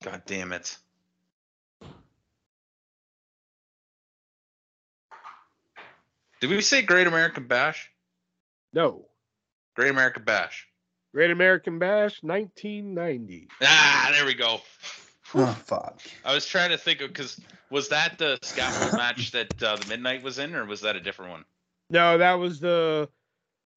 God 0.03 0.23
damn 0.27 0.53
it! 0.53 0.77
Did 6.41 6.51
we 6.51 6.61
say 6.61 6.83
Great 6.83 7.07
American 7.07 7.47
Bash? 7.47 7.91
No. 8.73 9.07
Great 9.75 9.91
American 9.91 10.25
Bash. 10.25 10.69
Great 11.15 11.31
American 11.31 11.79
Bash 11.79 12.23
1990. 12.23 13.49
Ah, 13.63 14.11
there 14.13 14.27
we 14.27 14.35
go. 14.35 14.61
Oh 15.35 15.47
fuck. 15.65 16.01
I 16.25 16.35
was 16.35 16.47
trying 16.47 16.71
to 16.71 16.79
think 16.79 17.01
of 17.01 17.09
because 17.09 17.41
was 17.71 17.89
that 17.89 18.19
the 18.19 18.39
scaffold 18.43 18.95
match 18.95 19.33
that 19.33 19.63
uh, 19.63 19.77
the 19.77 19.87
Midnight 19.89 20.23
was 20.23 20.39
in, 20.39 20.55
or 20.55 20.65
was 20.65 20.81
that 20.83 20.97
a 20.97 21.01
different 21.01 21.33
one? 21.33 21.45
No, 21.91 22.19
that 22.19 22.35
was 22.35 22.61
the 22.61 23.09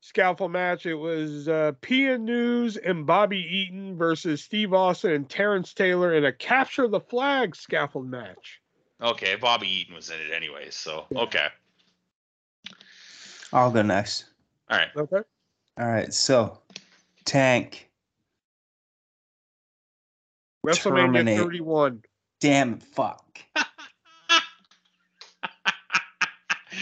scaffold 0.02 0.52
match. 0.52 0.86
It 0.86 0.96
was 0.96 1.48
uh, 1.48 1.74
PN 1.82 2.22
News 2.22 2.78
and 2.78 3.06
Bobby 3.06 3.40
Eaton 3.40 3.98
versus 3.98 4.44
Steve 4.44 4.74
Austin 4.74 5.12
and 5.12 5.30
Terrence 5.30 5.74
Taylor 5.74 6.14
in 6.14 6.26
a 6.26 6.32
capture 6.32 6.88
the 6.88 7.00
flag 7.00 7.56
scaffold 7.56 8.08
match. 8.08 8.62
Okay, 9.02 9.36
Bobby 9.36 9.68
Eaton 9.68 9.96
was 9.96 10.10
in 10.10 10.20
it 10.20 10.34
anyway, 10.34 10.68
so 10.70 11.06
okay. 11.16 11.48
I'll 13.54 13.72
go 13.72 13.82
next. 13.82 14.26
All 14.70 14.78
right. 14.78 14.90
Okay. 14.96 15.22
All 15.78 15.88
right, 15.88 16.14
so 16.14 16.60
Tank. 17.26 17.87
WrestleMania 20.68 21.26
Terminate. 21.26 21.38
31. 21.40 22.04
Damn 22.40 22.80
fuck. 22.80 23.40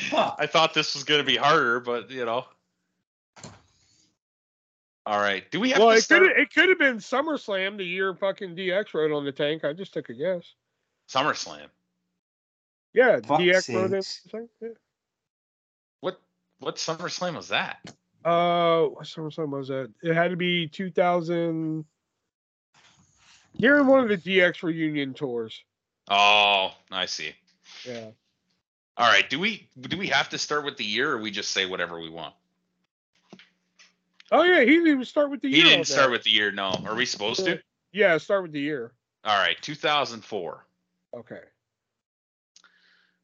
Fuck. 0.10 0.36
I 0.40 0.48
thought 0.48 0.74
this 0.74 0.94
was 0.96 1.04
gonna 1.04 1.24
be 1.24 1.36
harder, 1.38 1.80
but 1.80 2.10
you 2.12 2.26
know. 2.26 2.46
All 5.08 5.20
right. 5.20 5.50
Do 5.52 5.60
we 5.60 5.70
have 5.70 5.80
Well, 5.80 5.92
to 5.92 5.98
it 5.98 6.02
start 6.02 6.24
could 6.24 6.32
it 6.32 6.54
could 6.54 6.70
have 6.70 6.80
been 6.80 6.98
SummerSlam 6.98 7.78
the 7.78 7.86
year 7.86 8.14
fucking 8.16 8.56
DX 8.56 8.94
rode 8.94 9.12
on 9.12 9.24
the 9.24 9.32
tank. 9.32 9.64
I 9.64 9.74
just 9.74 9.94
took 9.94 10.10
a 10.10 10.14
guess. 10.14 10.54
SummerSlam? 11.10 11.68
Yeah, 12.94 13.20
Fuck 13.26 13.40
DX 13.40 13.76
rode 13.76 13.86
in 13.86 13.92
the 13.92 14.30
tank. 14.32 14.50
Yeah. 14.62 14.70
What 16.00 16.20
what 16.60 16.78
SummerSlam 16.78 17.36
was 17.36 17.50
that? 17.50 17.78
Uh, 18.24 18.86
what 18.86 19.06
SummerSlam 19.06 19.50
was 19.50 19.68
that? 19.68 19.92
It 20.02 20.16
had 20.16 20.32
to 20.32 20.38
be 20.38 20.68
2000. 20.68 21.86
During 23.58 23.88
one 23.88 24.02
of 24.02 24.10
the 24.10 24.18
DX 24.18 24.64
reunion 24.64 25.14
tours. 25.14 25.64
Oh, 26.10 26.72
I 26.92 27.06
see. 27.06 27.34
Yeah. 27.88 28.10
All 28.98 29.08
right. 29.08 29.30
Do 29.30 29.40
we 29.40 29.68
do 29.82 29.98
we 29.98 30.08
have 30.08 30.30
to 30.30 30.38
start 30.38 30.66
with 30.66 30.78
the 30.78 30.86
year, 30.86 31.12
or 31.12 31.18
we 31.18 31.32
just 31.32 31.52
say 31.52 31.66
whatever 31.66 32.00
we 32.00 32.10
want? 32.10 32.34
Oh 34.32 34.44
yeah, 34.44 34.60
he 34.62 34.66
didn't 34.68 34.88
even 34.88 35.06
start 35.06 35.30
with 35.30 35.42
the 35.42 35.50
He 35.50 35.58
year. 35.58 35.66
on 35.66 35.72
didn't 35.72 35.88
start 35.88 36.12
with 36.12 36.24
the 36.24 36.32
year. 36.32 36.52
No. 36.52 36.70
Are 36.86 36.96
we 36.96 37.06
supposed 37.06 37.46
to? 37.46 37.62
Yeah, 37.92 38.18
start 38.18 38.44
with 38.44 38.52
the 38.52 38.60
year. 38.60 38.92
All 39.24 39.38
right. 39.38 39.58
2004. 39.62 40.66
Okay. 41.16 41.40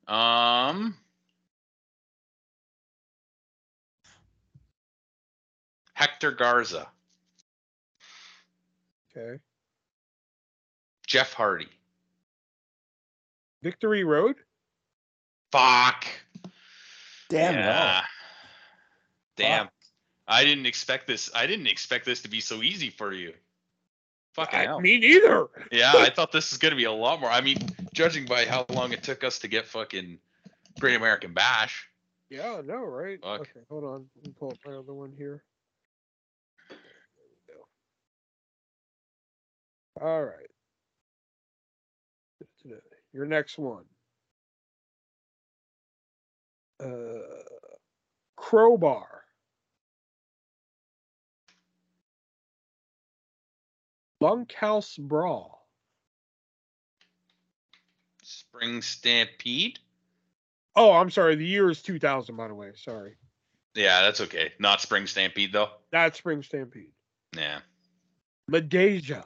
Um. 0.07 0.95
Hector 5.93 6.31
Garza, 6.31 6.87
Okay. 9.15 9.39
Jeff 11.11 11.33
Hardy. 11.33 11.67
Victory 13.61 14.05
Road. 14.05 14.37
Fuck. 15.51 16.05
Damn 17.27 17.53
yeah. 17.55 17.99
it. 17.99 18.05
Damn. 19.35 19.65
Fuck. 19.65 19.73
I 20.29 20.45
didn't 20.45 20.67
expect 20.67 21.07
this. 21.07 21.29
I 21.35 21.47
didn't 21.47 21.67
expect 21.67 22.05
this 22.05 22.21
to 22.21 22.29
be 22.29 22.39
so 22.39 22.63
easy 22.63 22.89
for 22.89 23.11
you. 23.11 23.33
Fucking 24.35 24.57
I, 24.57 24.63
hell. 24.63 24.79
me 24.79 24.99
neither. 24.99 25.49
Yeah, 25.69 25.91
I 25.97 26.09
thought 26.09 26.31
this 26.31 26.49
was 26.49 26.57
gonna 26.57 26.77
be 26.77 26.85
a 26.85 26.91
lot 26.93 27.19
more. 27.19 27.29
I 27.29 27.41
mean, 27.41 27.57
judging 27.93 28.23
by 28.25 28.45
how 28.45 28.65
long 28.69 28.93
it 28.93 29.03
took 29.03 29.25
us 29.25 29.37
to 29.39 29.49
get 29.49 29.67
fucking 29.67 30.17
Great 30.79 30.95
American 30.95 31.33
Bash. 31.33 31.89
Yeah, 32.29 32.61
no, 32.63 32.85
right? 32.85 33.19
Fuck. 33.21 33.41
Okay, 33.41 33.59
hold 33.69 33.83
on. 33.83 34.05
Let 34.15 34.27
me 34.27 34.33
pull 34.39 34.51
up 34.51 34.57
my 34.65 34.75
other 34.75 34.93
one 34.93 35.11
here. 35.17 35.43
There 36.69 36.77
we 37.27 37.53
go. 39.99 40.07
All 40.07 40.23
right. 40.23 40.50
Your 43.13 43.25
next 43.25 43.57
one. 43.57 43.83
Uh, 46.79 47.19
crowbar. 48.35 49.23
Bunkhouse 54.19 54.97
brawl. 54.97 55.67
Spring 58.23 58.81
Stampede. 58.81 59.79
Oh, 60.75 60.93
I'm 60.93 61.09
sorry. 61.09 61.35
The 61.35 61.45
year 61.45 61.69
is 61.69 61.81
2000, 61.81 62.35
by 62.35 62.47
the 62.47 62.55
way. 62.55 62.71
Sorry. 62.75 63.15
Yeah, 63.75 64.01
that's 64.01 64.21
okay. 64.21 64.53
Not 64.59 64.81
Spring 64.81 65.07
Stampede 65.07 65.53
though. 65.53 65.69
That's 65.91 66.17
Spring 66.17 66.43
Stampede. 66.43 66.91
Yeah. 67.35 67.59
Medeja. 68.49 69.25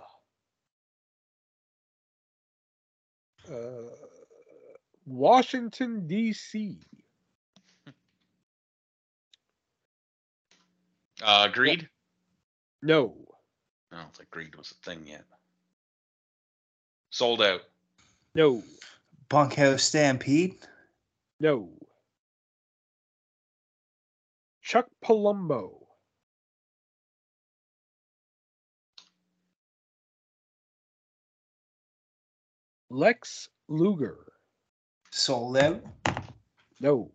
Washington, 5.06 6.08
D.C. 6.08 6.80
Uh, 11.24 11.48
Greed. 11.48 11.90
No. 12.82 13.16
I 13.92 13.98
don't 14.02 14.14
think 14.14 14.30
Greed 14.30 14.56
was 14.56 14.72
a 14.72 14.90
thing 14.90 15.06
yet. 15.08 15.24
Sold 17.12 17.42
out. 17.42 17.62
No. 18.34 18.62
Bunkhouse 19.30 19.84
Stampede. 19.84 20.56
No. 21.40 21.70
Chuck 24.62 24.88
Palumbo. 25.04 25.85
Lex 32.96 33.50
Luger. 33.68 34.16
Sold 35.12 35.58
out. 35.58 35.84
No. 36.80 37.12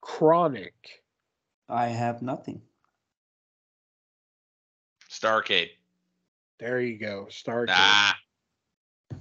Kronik. 0.00 0.70
I 1.68 1.88
have 1.88 2.22
nothing. 2.22 2.62
Starrcade. 5.10 5.70
There 6.60 6.80
you 6.80 6.98
go. 6.98 7.26
Starrcade. 7.28 7.66
Ah. 7.70 8.16
All 9.10 9.18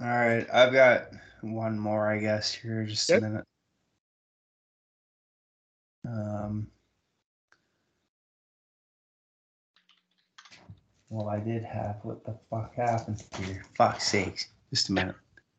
right, 0.00 0.46
I've 0.52 0.72
got 0.72 1.08
one 1.40 1.76
more, 1.76 2.08
I 2.08 2.18
guess. 2.18 2.54
Here, 2.54 2.84
just 2.84 3.08
Yep. 3.08 3.18
a 3.18 3.20
minute. 3.22 3.46
Um, 6.06 6.70
Well, 11.10 11.28
I 11.28 11.40
did 11.40 11.64
have. 11.64 11.96
What 12.04 12.24
the 12.24 12.36
fuck 12.48 12.72
happened 12.76 13.20
here? 13.36 13.64
Fuck's 13.74 14.06
sakes. 14.06 14.46
Just 14.70 14.90
a 14.90 14.92
minute. 14.92 15.16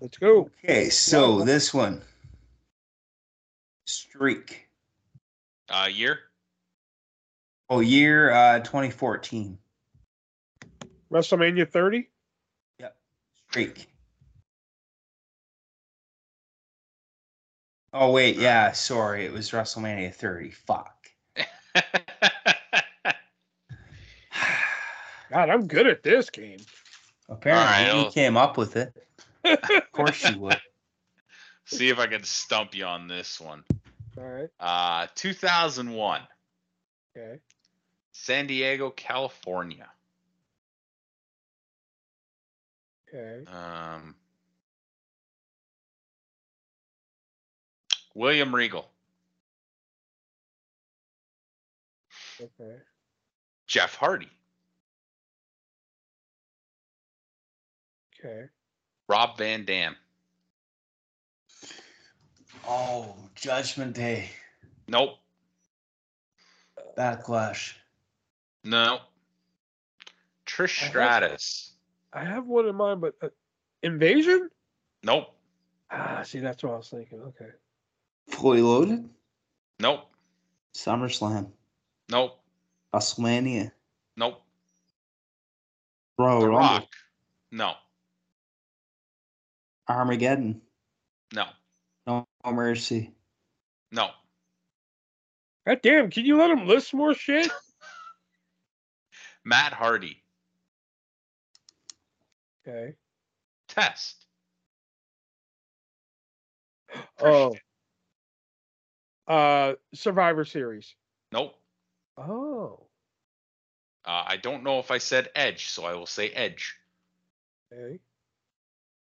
Let's 0.00 0.18
go. 0.18 0.50
Okay, 0.64 0.90
so 0.90 1.44
this 1.44 1.72
one. 1.72 2.02
Streak. 3.86 4.68
Uh, 5.68 5.88
year? 5.88 6.18
Oh, 7.70 7.78
year 7.78 8.32
uh 8.32 8.58
2014. 8.58 9.56
WrestleMania 11.12 11.70
30. 11.70 12.08
Yep. 12.80 12.96
Streak. 13.48 13.91
Oh 17.92 18.10
wait, 18.10 18.36
yeah, 18.36 18.72
sorry, 18.72 19.26
it 19.26 19.32
was 19.32 19.50
WrestleMania 19.50 20.14
30. 20.14 20.50
Fuck. 20.50 20.94
God, 25.30 25.50
I'm 25.50 25.66
good 25.66 25.86
at 25.86 26.02
this 26.02 26.30
game. 26.30 26.58
Apparently, 27.28 27.64
Alright, 27.66 27.94
you 27.94 28.00
I'll- 28.04 28.10
came 28.12 28.36
up 28.36 28.56
with 28.56 28.76
it. 28.76 28.94
Of 29.44 29.92
course 29.92 30.28
you 30.30 30.38
would. 30.38 30.60
See 31.64 31.88
if 31.88 31.98
I 31.98 32.06
can 32.06 32.22
stump 32.22 32.74
you 32.74 32.84
on 32.84 33.08
this 33.08 33.40
one. 33.40 33.64
All 34.16 34.24
right. 34.24 34.48
Uh, 34.60 35.06
2001, 35.16 36.20
Okay. 37.16 37.38
San 38.12 38.46
Diego, 38.46 38.90
California. 38.90 39.88
Okay. 43.12 43.44
Um, 43.50 44.14
William 48.14 48.54
Regal, 48.54 48.88
Okay. 52.40 52.76
Jeff 53.66 53.94
Hardy, 53.94 54.28
Okay. 58.18 58.48
Rob 59.08 59.36
Van 59.38 59.64
Dam. 59.64 59.96
Oh, 62.66 63.16
Judgment 63.34 63.94
Day. 63.94 64.30
Nope. 64.88 65.18
Backlash. 66.96 67.74
No. 68.64 69.00
Trish 70.46 70.80
I 70.80 70.84
have- 70.84 70.90
Stratus. 70.90 71.72
I 72.12 72.24
have 72.24 72.46
one 72.46 72.66
in 72.68 72.76
mind, 72.76 73.00
but 73.00 73.14
uh, 73.22 73.28
Invasion? 73.82 74.50
Nope. 75.02 75.34
Ah, 75.90 76.22
see, 76.22 76.38
that's 76.40 76.62
what 76.62 76.74
I 76.74 76.76
was 76.76 76.88
thinking. 76.90 77.20
Okay. 77.22 77.50
Fully 78.28 78.62
loaded. 78.62 79.08
Nope. 79.78 80.08
SummerSlam. 80.74 81.50
Nope. 82.08 82.38
WrestleMania. 82.94 83.72
Nope. 84.16 84.42
Royal 86.18 86.40
the 86.40 86.48
Rumble. 86.48 86.60
Rock. 86.60 86.88
No. 87.50 87.74
Armageddon. 89.88 90.60
No. 91.34 91.46
No 92.06 92.26
mercy. 92.44 93.12
No. 93.90 94.10
God 95.66 95.80
damn, 95.82 96.10
can 96.10 96.24
you 96.24 96.36
let 96.38 96.50
him 96.50 96.66
list 96.66 96.92
more 96.92 97.14
shit? 97.14 97.50
Matt 99.44 99.72
Hardy. 99.72 100.22
Okay. 102.66 102.94
Test. 103.68 104.26
Oh. 107.20 107.54
Uh, 109.26 109.74
Survivor 109.94 110.44
Series. 110.44 110.94
Nope. 111.30 111.54
Oh. 112.18 112.80
Uh, 114.04 114.24
I 114.26 114.36
don't 114.36 114.64
know 114.64 114.78
if 114.78 114.90
I 114.90 114.98
said 114.98 115.30
Edge, 115.34 115.70
so 115.70 115.84
I 115.84 115.94
will 115.94 116.06
say 116.06 116.30
Edge. 116.30 116.74
Okay. 117.72 118.00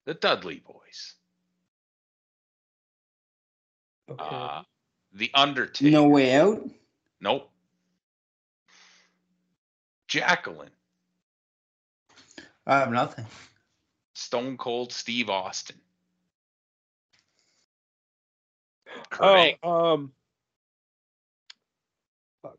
The 0.04 0.14
Dudley 0.14 0.62
Boyz. 0.66 1.14
Okay. 4.10 4.36
Uh, 4.36 4.62
the 5.14 5.30
Undertaker. 5.34 5.90
No 5.90 6.08
way 6.08 6.34
out. 6.34 6.68
Nope. 7.20 7.50
Jacqueline. 10.08 10.70
I 12.66 12.78
have 12.78 12.92
nothing. 12.92 13.26
Stone 14.14 14.58
Cold 14.58 14.92
Steve 14.92 15.30
Austin. 15.30 15.76
Kurt 19.10 19.56
oh, 19.62 19.94
um, 19.94 20.12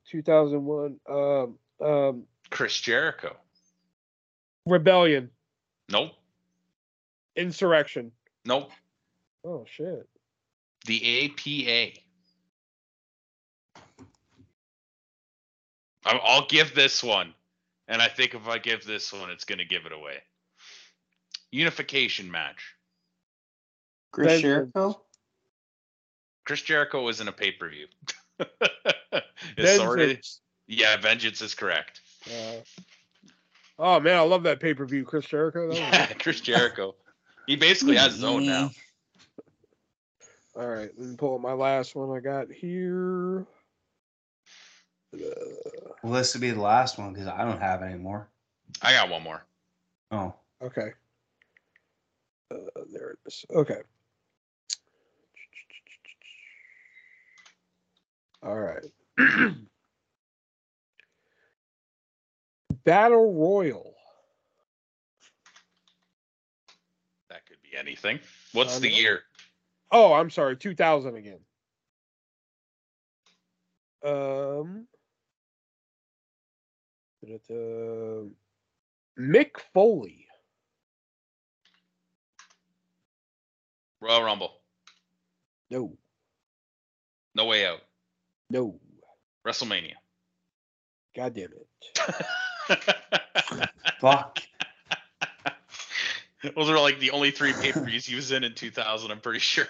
2001. 0.10 1.00
Um, 1.10 1.56
um, 1.82 2.24
Chris 2.50 2.80
Jericho. 2.80 3.36
Rebellion, 4.66 5.30
Nope. 5.90 6.12
Insurrection. 7.36 8.12
Nope. 8.46 8.72
Oh 9.46 9.66
shit. 9.68 10.08
The 10.86 11.26
APA. 11.26 12.00
I'll 16.06 16.20
I'll 16.24 16.48
give 16.48 16.76
this 16.76 17.04
one, 17.04 17.34
and 17.88 18.02
I 18.02 18.08
think 18.08 18.34
if 18.34 18.48
I 18.48 18.58
give 18.58 18.86
this 18.86 19.12
one, 19.14 19.30
it's 19.30 19.46
going 19.46 19.60
to 19.60 19.66
give 19.66 19.86
it 19.86 19.92
away. 19.92 20.18
Unification 21.52 22.32
match. 22.32 22.76
Chris 24.12 24.42
Jericho. 24.42 25.03
Chris 26.46 26.62
Jericho 26.62 27.02
was 27.04 27.22
in 27.22 27.28
a 27.28 27.32
pay 27.32 27.52
per 27.52 27.70
view. 27.70 27.88
it's 29.58 30.40
yeah. 30.68 30.98
Vengeance 30.98 31.42
is 31.42 31.56
correct. 31.56 32.02
Uh, 32.28 32.56
oh 33.80 34.00
man, 34.00 34.18
I 34.18 34.22
love 34.22 34.44
that 34.44 34.60
pay 34.60 34.74
per 34.74 34.86
view, 34.86 35.04
Chris 35.06 35.26
Jericho. 35.26 35.62
That 35.62 35.70
was 35.70 35.78
Yeah. 35.80 36.06
Chris 36.14 36.42
Jericho. 36.42 36.96
He 37.48 37.56
basically 37.56 37.96
has 37.98 38.14
his 38.14 38.24
own 38.24 38.46
now. 38.46 38.72
All 40.56 40.68
right, 40.68 40.90
let 40.98 41.08
me 41.10 41.16
pull 41.16 41.36
up 41.36 41.42
my 41.42 41.54
last 41.54 41.96
one 41.96 42.16
I 42.16 42.20
got 42.20 42.52
here. 42.52 43.46
Uh, 45.14 45.18
Well, 46.04 46.14
this 46.14 46.34
would 46.36 46.42
be 46.42 46.52
the 46.52 46.62
last 46.62 46.98
one 47.00 47.12
because 47.12 47.28
I 47.28 47.44
don't 47.44 47.60
have 47.60 47.82
any 47.82 47.98
more. 47.98 48.28
I 48.82 48.94
got 48.94 49.10
one 49.10 49.24
more. 49.24 49.44
Oh, 50.12 50.34
okay. 50.62 50.92
Uh, 52.52 52.58
there 52.92 53.12
it 53.12 53.20
is. 53.26 53.46
Okay. 53.54 53.80
All 58.46 58.60
right. 58.60 58.84
Battle 62.84 63.34
Royal. 63.34 63.94
That 67.30 67.46
could 67.46 67.62
be 67.64 67.78
anything. 67.78 68.20
What's 68.52 68.80
the 68.80 68.92
year? 68.92 69.22
Oh, 69.92 70.14
I'm 70.14 70.30
sorry, 70.30 70.58
2000 70.58 71.16
again. 71.16 71.40
Um, 74.04 74.88
da-da-da. 77.26 78.28
Mick 79.18 79.52
Foley. 79.74 80.28
Royal 84.02 84.24
Rumble. 84.24 84.52
No, 85.70 85.98
No 87.36 87.46
way 87.46 87.66
out. 87.66 87.80
No. 88.54 88.80
WrestleMania. 89.46 89.96
God 91.16 91.34
damn 91.34 91.50
it. 91.52 91.68
fuck. 94.00 94.40
Those 96.56 96.70
are 96.70 96.80
like 96.80 97.00
the 97.00 97.12
only 97.12 97.32
three 97.32 97.54
pay 97.54 97.72
per 97.72 97.84
views 97.84 98.06
he 98.06 98.16
was 98.16 98.32
in 98.32 98.44
in 98.44 98.54
2000. 98.54 99.12
I'm 99.12 99.20
pretty 99.20 99.40
sure. 99.40 99.68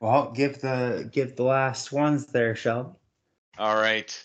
Well, 0.00 0.32
give 0.32 0.60
the 0.60 1.08
give 1.10 1.36
the 1.36 1.44
last 1.44 1.92
ones 1.92 2.26
there, 2.26 2.54
Shelby. 2.54 2.96
All 3.58 3.74
right. 3.74 4.24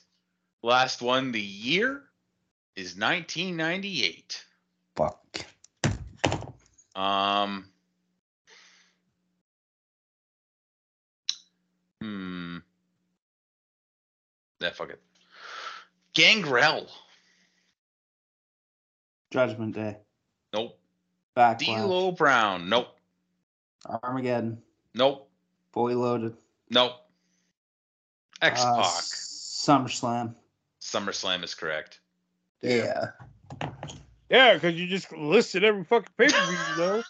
Last 0.61 1.01
one. 1.01 1.31
The 1.31 1.41
year 1.41 2.03
is 2.75 2.97
1998. 2.97 4.45
Fuck. 4.95 5.45
Um. 6.95 7.65
Hmm. 12.01 12.57
That 14.63 14.77
fuck 14.77 14.89
it. 14.91 15.01
Gangrel. 16.13 16.87
Judgment 19.31 19.75
Day. 19.75 19.97
Nope. 20.53 20.79
Backlash. 21.35 21.65
D'Lo 21.85 22.11
Brown. 22.13 22.69
Nope. 22.69 22.87
Armageddon. 23.85 24.61
Nope. 24.93 25.29
Fully 25.73 25.95
loaded. 25.95 26.37
Nope. 26.69 26.93
X 28.41 28.61
Uh, 28.63 28.75
Pac. 28.77 28.85
SummerSlam. 28.85 30.35
SummerSlam 30.79 31.43
is 31.43 31.55
correct. 31.55 31.99
Yeah. 32.61 33.07
Yeah, 34.29 34.53
because 34.53 34.75
you 34.75 34.87
just 34.87 35.11
listed 35.11 35.65
every 35.65 35.83
fucking 35.83 36.07
pay 36.17 36.27
per 36.27 36.45
view, 36.45 36.57
you 36.71 36.77
know. 36.77 37.03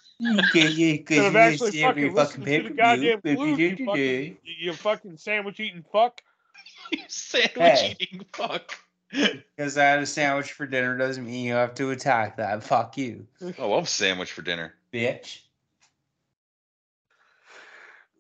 Yeah, 0.56 0.64
yeah, 0.70 0.96
Instead 0.96 1.06
because 1.06 1.26
of 1.28 1.34
you 1.34 1.40
actually 1.40 1.84
every 1.84 2.10
fucking 2.10 2.16
fucking 2.16 2.34
to 2.34 2.40
the 2.40 2.46
pay-per-view. 2.46 2.76
goddamn 2.76 3.22
clues, 3.22 3.60
you 3.60 3.94
you, 3.96 4.38
you 4.44 4.74
fucking 4.74 5.18
sandwich 5.18 5.60
eating 5.60 5.86
fuck. 5.92 6.22
You 6.92 7.00
sandwich 7.08 7.52
Hey. 7.56 7.96
eating 8.00 8.26
fuck. 8.34 8.76
Because 9.12 9.78
I 9.78 9.84
had 9.84 10.00
a 10.00 10.06
sandwich 10.06 10.52
for 10.54 10.66
dinner 10.66 10.98
doesn't 10.98 11.26
mean 11.26 11.46
you 11.46 11.54
have 11.54 11.76
to 11.76 11.92
attack 11.92 12.38
that. 12.38 12.64
Fuck 12.64 12.98
you, 12.98 13.28
I 13.60 13.66
love 13.66 13.88
sandwich 13.88 14.32
for 14.32 14.42
dinner. 14.42 14.74
bitch. 14.92 15.40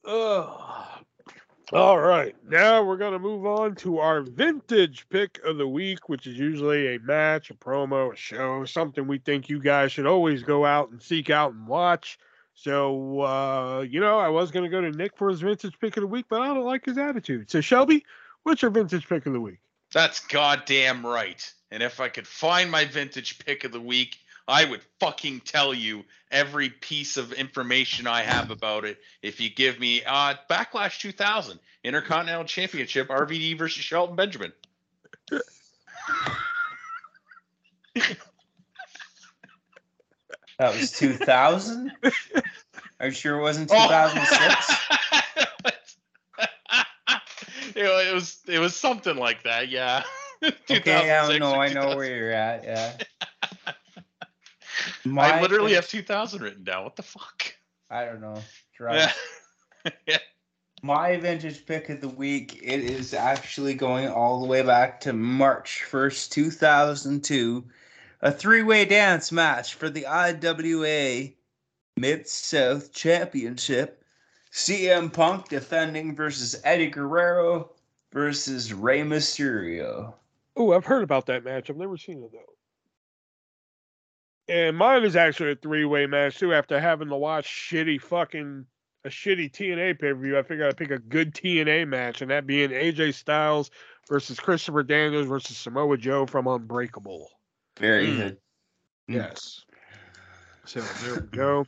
Ugh. 0.05 0.59
All 1.71 1.97
right, 1.99 2.35
now 2.47 2.83
we're 2.83 2.97
gonna 2.97 3.17
move 3.17 3.45
on 3.47 3.73
to 3.77 3.97
our 3.97 4.21
vintage 4.21 5.07
pick 5.09 5.39
of 5.43 5.57
the 5.57 5.67
week, 5.67 6.07
which 6.09 6.27
is 6.27 6.37
usually 6.37 6.95
a 6.95 6.99
match, 6.99 7.49
a 7.49 7.55
promo, 7.55 8.13
a 8.13 8.15
show, 8.15 8.63
something 8.65 9.07
we 9.07 9.17
think 9.17 9.49
you 9.49 9.59
guys 9.59 9.91
should 9.91 10.05
always 10.05 10.43
go 10.43 10.65
out 10.65 10.91
and 10.91 11.01
seek 11.01 11.29
out 11.31 11.53
and 11.53 11.65
watch. 11.67 12.19
So, 12.53 13.21
uh, 13.21 13.85
you 13.89 13.99
know, 13.99 14.19
I 14.19 14.27
was 14.27 14.51
gonna 14.51 14.69
go 14.69 14.81
to 14.81 14.91
Nick 14.91 15.17
for 15.17 15.29
his 15.29 15.41
vintage 15.41 15.79
pick 15.79 15.97
of 15.97 16.01
the 16.01 16.07
week, 16.07 16.25
but 16.29 16.41
I 16.41 16.47
don't 16.47 16.65
like 16.65 16.85
his 16.85 16.99
attitude. 16.99 17.49
So, 17.49 17.61
Shelby, 17.61 18.05
what's 18.43 18.61
your 18.61 18.71
vintage 18.71 19.07
pick 19.07 19.25
of 19.25 19.33
the 19.33 19.41
week? 19.41 19.59
That's 19.93 20.19
goddamn 20.21 21.05
right. 21.05 21.51
And 21.71 21.83
if 21.83 21.99
I 21.99 22.09
could 22.09 22.27
find 22.27 22.69
my 22.69 22.85
vintage 22.85 23.39
pick 23.39 23.63
of 23.63 23.71
the 23.71 23.81
week, 23.81 24.17
I 24.47 24.65
would 24.65 24.81
fucking 24.99 25.41
tell 25.41 25.73
you 25.73 26.03
every 26.31 26.69
piece 26.69 27.17
of 27.17 27.31
information 27.33 28.07
I 28.07 28.23
have 28.23 28.51
about 28.51 28.85
it 28.85 28.97
if 29.21 29.39
you 29.39 29.49
give 29.49 29.79
me 29.79 30.03
uh 30.03 30.35
Backlash 30.49 30.99
2000 30.99 31.59
Intercontinental 31.83 32.45
Championship 32.45 33.09
RVD 33.09 33.57
versus 33.57 33.83
Shelton 33.83 34.15
Benjamin. 34.15 34.51
That 40.59 40.79
was 40.79 40.91
2000. 40.91 41.91
Are 42.99 43.07
you 43.07 43.11
sure 43.11 43.39
it 43.39 43.41
wasn't 43.41 43.69
Oh. 43.73 43.87
2006? 43.87 44.73
it, 47.77 47.85
it 47.85 48.13
was 48.13 48.39
it 48.47 48.59
was 48.59 48.75
something 48.75 49.17
like 49.17 49.43
that, 49.43 49.69
yeah. 49.69 50.03
Okay, 50.69 51.09
I 51.09 51.39
2006 51.39 51.39
know, 51.39 51.53
I 51.53 51.71
know 51.71 51.95
where 51.95 52.13
you're 52.13 52.31
at. 52.31 52.65
Yeah. 52.65 52.97
I 53.67 53.73
My- 55.05 55.41
literally 55.41 55.73
have 55.73 55.87
2000 55.87 56.41
written 56.41 56.63
down. 56.65 56.83
What 56.83 56.97
the 56.97 57.03
fuck? 57.03 57.55
I 57.89 58.03
don't 58.03 58.19
know. 58.19 58.41
Drugs. 58.75 59.13
Yeah. 60.05 60.17
My 60.81 61.15
vintage 61.17 61.65
pick 61.65 61.89
of 61.89 62.01
the 62.01 62.09
week, 62.09 62.59
it 62.61 62.81
is 62.81 63.13
actually 63.13 63.73
going 63.73 64.09
all 64.09 64.41
the 64.41 64.47
way 64.47 64.61
back 64.63 64.99
to 65.01 65.13
March 65.13 65.83
1st, 65.89 66.29
2002. 66.31 67.63
A 68.21 68.31
three 68.31 68.63
way 68.63 68.83
dance 68.83 69.31
match 69.31 69.75
for 69.75 69.89
the 69.89 70.05
IWA 70.05 71.29
Mid 71.95 72.27
South 72.27 72.91
Championship. 72.93 74.02
CM 74.53 75.11
Punk 75.11 75.49
defending 75.49 76.15
versus 76.15 76.61
Eddie 76.63 76.89
Guerrero 76.89 77.71
versus 78.11 78.71
Rey 78.71 79.01
Mysterio. 79.01 80.13
Oh, 80.55 80.73
I've 80.73 80.85
heard 80.85 81.03
about 81.03 81.25
that 81.25 81.43
match. 81.43 81.69
I've 81.69 81.77
never 81.77 81.97
seen 81.97 82.23
it 82.23 82.31
though. 82.31 82.39
And 84.53 84.77
mine 84.77 85.03
is 85.03 85.15
actually 85.15 85.53
a 85.53 85.55
three-way 85.55 86.05
match 86.05 86.37
too. 86.37 86.53
After 86.53 86.79
having 86.79 87.09
to 87.09 87.15
watch 87.15 87.45
shitty 87.47 87.99
fucking 88.01 88.65
a 89.05 89.09
shitty 89.09 89.51
TNA 89.51 89.99
pay-per-view, 89.99 90.37
I 90.37 90.43
figured 90.43 90.67
I'd 90.67 90.77
pick 90.77 90.91
a 90.91 90.99
good 90.99 91.33
TNA 91.33 91.87
match, 91.87 92.21
and 92.21 92.29
that 92.29 92.45
being 92.45 92.69
AJ 92.69 93.15
Styles 93.15 93.71
versus 94.07 94.39
Christopher 94.39 94.83
Daniels 94.83 95.27
versus 95.27 95.57
Samoa 95.57 95.97
Joe 95.97 96.25
from 96.25 96.47
Unbreakable. 96.47 97.29
Very 97.79 98.07
Mm. 98.07 98.17
good. 98.17 98.33
Mm. 98.33 99.15
Yes. 99.15 99.65
So 100.65 100.81
there 100.81 101.15
we 101.21 101.27
go. 101.27 101.65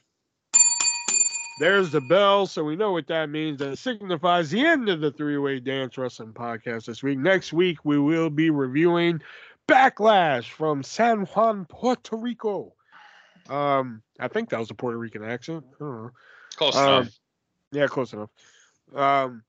There's 1.57 1.89
the 1.91 2.01
bell, 2.01 2.45
so 2.47 2.63
we 2.65 2.75
know 2.75 2.91
what 2.91 3.07
that 3.07 3.29
means. 3.29 3.59
That 3.59 3.77
signifies 3.77 4.51
the 4.51 4.65
end 4.65 4.89
of 4.89 4.99
the 4.99 5.11
three-way 5.11 5.59
dance 5.61 5.97
wrestling 5.97 6.33
podcast 6.33 6.85
this 6.85 7.01
week. 7.01 7.17
Next 7.17 7.53
week 7.53 7.77
we 7.85 7.97
will 7.97 8.29
be 8.29 8.49
reviewing 8.49 9.21
Backlash 9.67 10.49
from 10.49 10.83
San 10.83 11.21
Juan, 11.27 11.65
Puerto 11.65 12.17
Rico. 12.17 12.73
Um, 13.49 14.01
I 14.19 14.27
think 14.27 14.49
that 14.49 14.59
was 14.59 14.69
a 14.69 14.73
Puerto 14.73 14.97
Rican 14.97 15.23
accent. 15.23 15.63
I 15.75 15.77
don't 15.79 16.03
know. 16.03 16.11
Close 16.57 16.75
Um, 16.75 16.87
enough. 17.03 17.19
Yeah, 17.71 17.87
close 17.87 18.11
enough. 18.13 18.29
Um, 18.93 19.43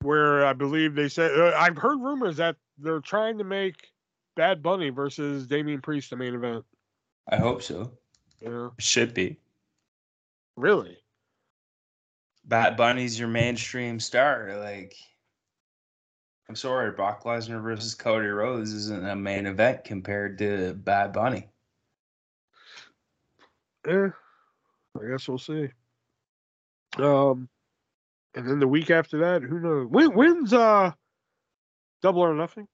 where 0.00 0.46
I 0.46 0.52
believe 0.54 0.94
they 0.94 1.08
said 1.08 1.38
uh, 1.38 1.54
I've 1.56 1.76
heard 1.76 2.00
rumors 2.00 2.38
that 2.38 2.56
they're 2.78 3.00
trying 3.00 3.38
to 3.38 3.44
make 3.44 3.88
Bad 4.34 4.62
Bunny 4.62 4.88
versus 4.90 5.46
Damian 5.46 5.80
Priest 5.82 6.10
the 6.10 6.16
main 6.16 6.34
event. 6.34 6.64
I 7.30 7.36
hope 7.36 7.62
so. 7.62 7.92
Yeah, 8.40 8.70
Should 8.78 9.14
be. 9.14 9.36
really. 10.56 10.98
Bad 12.44 12.76
Bunny's 12.76 13.18
your 13.18 13.28
mainstream 13.28 14.00
star. 14.00 14.56
Like, 14.58 14.96
I'm 16.48 16.56
sorry, 16.56 16.90
Brock 16.92 17.24
Lesnar 17.24 17.62
versus 17.62 17.94
Cody 17.94 18.26
Rhodes 18.26 18.72
isn't 18.72 19.06
a 19.06 19.16
main 19.16 19.46
event 19.46 19.84
compared 19.84 20.38
to 20.38 20.74
Bad 20.74 21.12
Bunny. 21.12 21.48
Eh, 23.86 24.08
I 25.00 25.08
guess 25.08 25.28
we'll 25.28 25.38
see. 25.38 25.68
Um, 26.98 27.48
and 28.34 28.48
then 28.48 28.60
the 28.60 28.68
week 28.68 28.90
after 28.90 29.18
that, 29.18 29.42
who 29.42 29.60
knows? 29.60 29.88
When, 29.88 30.12
when's 30.14 30.52
uh, 30.52 30.92
Double 32.02 32.22
or 32.22 32.34
Nothing? 32.34 32.68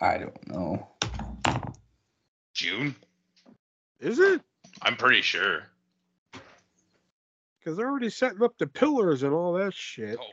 I 0.00 0.18
don't 0.18 0.48
know. 0.48 0.88
June? 2.54 2.94
Is 4.00 4.18
it? 4.18 4.42
I'm 4.82 4.96
pretty 4.96 5.22
sure. 5.22 5.64
Because 7.66 7.78
they're 7.78 7.90
already 7.90 8.10
setting 8.10 8.44
up 8.44 8.56
the 8.58 8.68
pillars 8.68 9.24
and 9.24 9.34
all 9.34 9.54
that 9.54 9.74
shit. 9.74 10.16
Oh 10.20 10.24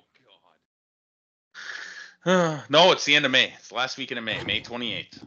god. 2.23 2.61
no, 2.69 2.91
it's 2.91 3.05
the 3.05 3.15
end 3.15 3.26
of 3.26 3.31
May. 3.31 3.51
It's 3.57 3.69
the 3.69 3.73
last 3.76 3.97
weekend 3.97 4.19
of 4.19 4.23
May, 4.23 4.43
May 4.43 4.61
28th. 4.61 5.23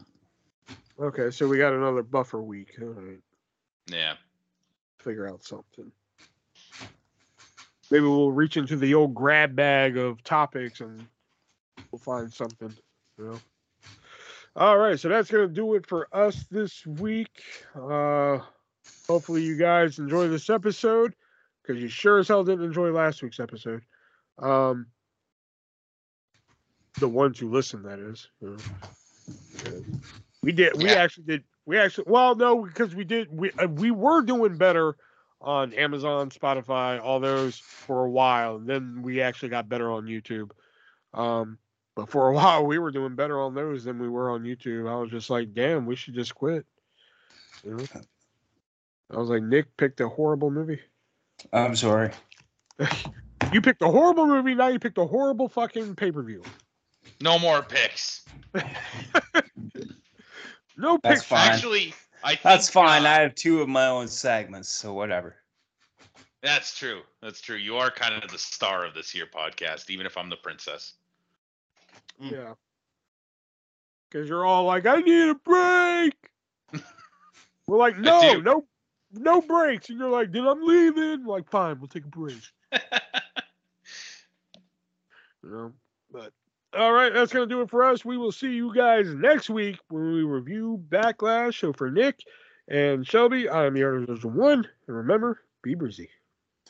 Okay, 1.01 1.33
so 1.33 1.49
we 1.49 1.59
got 1.59 1.73
another 1.73 2.05
buffer 2.05 2.41
week. 2.41 2.77
All 2.81 2.87
right, 2.91 3.19
Yeah. 3.91 4.15
figure 5.01 5.29
out 5.29 5.43
something. 5.43 5.91
Maybe 7.91 8.05
we'll 8.05 8.31
reach 8.31 8.57
into 8.57 8.77
the 8.77 8.95
old 8.95 9.13
grab 9.13 9.57
bag 9.57 9.97
of 9.97 10.23
topics 10.23 10.81
and 10.83 11.09
we'll 11.91 11.99
find 11.99 12.33
something. 12.33 12.73
You 13.19 13.25
know. 13.33 13.41
All 14.55 14.79
right, 14.79 14.97
so 14.99 15.09
that's 15.09 15.29
gonna 15.29 15.49
do 15.49 15.75
it 15.75 15.89
for 15.89 16.07
us 16.13 16.45
this 16.53 16.87
week. 16.87 17.43
Uh, 17.75 18.39
hopefully 19.09 19.43
you 19.43 19.57
guys 19.57 19.99
enjoy 19.99 20.29
this 20.29 20.49
episode 20.49 21.13
because 21.67 21.83
you 21.83 21.89
sure 21.89 22.19
as 22.19 22.29
hell 22.29 22.45
didn't 22.45 22.65
enjoy 22.65 22.91
last 22.91 23.23
week's 23.23 23.41
episode. 23.41 23.83
Um, 24.39 24.87
the 26.99 27.09
ones 27.09 27.39
who 27.39 27.51
listened, 27.51 27.85
that 27.85 27.99
is. 27.99 28.29
you 28.41 28.51
know. 28.51 29.83
We 30.43 30.53
did. 30.53 30.77
We 30.77 30.85
Yeah. 30.87 30.95
actually 30.95 31.25
did. 31.25 31.45
We 31.65 31.79
actually. 31.79 32.05
Well, 32.09 32.35
no, 32.37 32.65
because 32.65 32.95
we 32.95 33.05
did. 33.05 33.29
We 33.31 33.51
uh, 33.53 33.67
we 33.67 33.91
were 33.91 34.23
doing 34.23 34.57
better 34.57 34.97
on 35.41 35.73
Amazon, 35.75 36.31
Spotify, 36.31 37.01
all 37.03 37.21
those 37.21 37.59
for 37.59 38.05
a 38.05 38.11
while, 38.11 38.57
and 38.57 38.67
then 38.67 39.03
we 39.03 39.21
actually 39.21 39.49
got 39.51 39.69
better 39.69 39.91
on 39.91 40.05
YouTube. 40.07 40.51
Um, 41.13 41.59
but 41.95 42.09
for 42.09 42.29
a 42.29 42.33
while, 42.35 42.65
we 42.65 42.79
were 42.79 42.91
doing 42.93 43.17
better 43.17 43.41
on 43.41 43.55
those 43.55 43.85
than 43.85 43.99
we 43.99 44.09
were 44.09 44.31
on 44.31 44.45
YouTube. 44.45 44.89
I 44.91 44.97
was 44.97 45.11
just 45.11 45.29
like, 45.29 45.53
damn, 45.53 45.87
we 45.87 45.97
should 45.97 46.15
just 46.15 46.35
quit. 46.35 46.65
You 47.65 47.77
know? 47.77 47.85
I 49.11 49.17
was 49.19 49.29
like, 49.29 49.43
Nick 49.43 49.77
picked 49.77 50.01
a 50.01 50.09
horrible 50.09 50.51
movie. 50.51 50.81
I'm 51.53 51.77
sorry. 51.77 52.11
You 53.53 53.61
picked 53.61 53.81
a 53.83 53.87
horrible 53.87 54.27
movie. 54.27 54.55
Now 54.57 54.69
you 54.69 54.79
picked 54.81 54.99
a 54.99 55.05
horrible 55.07 55.49
fucking 55.49 55.95
pay 55.95 56.11
per 56.11 56.23
view. 56.23 56.43
No 57.21 57.39
more 57.39 57.63
picks. 57.63 58.25
No 60.77 60.99
That's 61.03 61.21
picks. 61.21 61.25
fine. 61.25 61.49
Actually, 61.53 61.95
I 62.23 62.31
think 62.31 62.43
That's 62.43 62.69
fine. 62.69 63.07
uh, 63.07 63.09
I 63.09 63.21
have 63.23 63.35
two 63.35 63.63
of 63.63 63.69
my 63.69 63.87
own 63.87 64.09
segments, 64.09 64.69
so 64.69 64.93
whatever. 64.93 65.37
That's 66.43 66.77
true. 66.77 67.01
That's 67.23 67.41
true. 67.41 67.57
You 67.57 67.77
are 67.77 67.91
kind 67.91 68.23
of 68.23 68.31
the 68.31 68.39
star 68.39 68.85
of 68.85 68.95
this 68.95 69.11
here 69.11 69.27
podcast, 69.27 69.89
even 69.91 70.07
if 70.07 70.17
I'm 70.19 70.29
the 70.29 70.37
princess. 70.37 70.95
Yeah. 72.21 72.55
Because 74.11 74.29
you're 74.29 74.45
all 74.45 74.65
like, 74.65 74.87
I 74.87 74.97
need 75.01 75.31
a 75.31 75.35
break. 75.35 76.15
We're 77.67 77.79
like, 77.79 77.99
no, 77.99 78.35
no, 78.39 78.65
no 79.13 79.41
breaks. 79.41 79.89
And 79.89 79.99
you're 79.99 80.11
like, 80.11 80.33
then 80.33 80.47
I'm 80.47 80.63
leaving. 80.63 81.25
We're 81.25 81.37
like, 81.37 81.51
fine, 81.51 81.79
we'll 81.79 81.89
take 81.89 82.05
a 82.05 82.09
break. 82.09 82.37
You 85.43 85.51
know, 85.51 85.73
but 86.11 86.33
all 86.77 86.93
right, 86.93 87.13
that's 87.13 87.33
gonna 87.33 87.47
do 87.47 87.61
it 87.61 87.71
for 87.71 87.85
us. 87.85 88.05
We 88.05 88.17
will 88.17 88.33
see 88.33 88.53
you 88.53 88.75
guys 88.75 89.15
next 89.15 89.49
week 89.49 89.79
when 89.89 90.13
we 90.13 90.23
review 90.25 90.83
Backlash. 90.89 91.61
So 91.61 91.73
for 91.73 91.91
Nick 91.91 92.21
and 92.69 93.07
Shelby, 93.07 93.49
I'm 93.49 93.77
your 93.77 94.01
one, 94.01 94.69
and 94.89 94.97
remember, 94.97 95.41
be 95.63 95.75
breezy. 95.75 96.11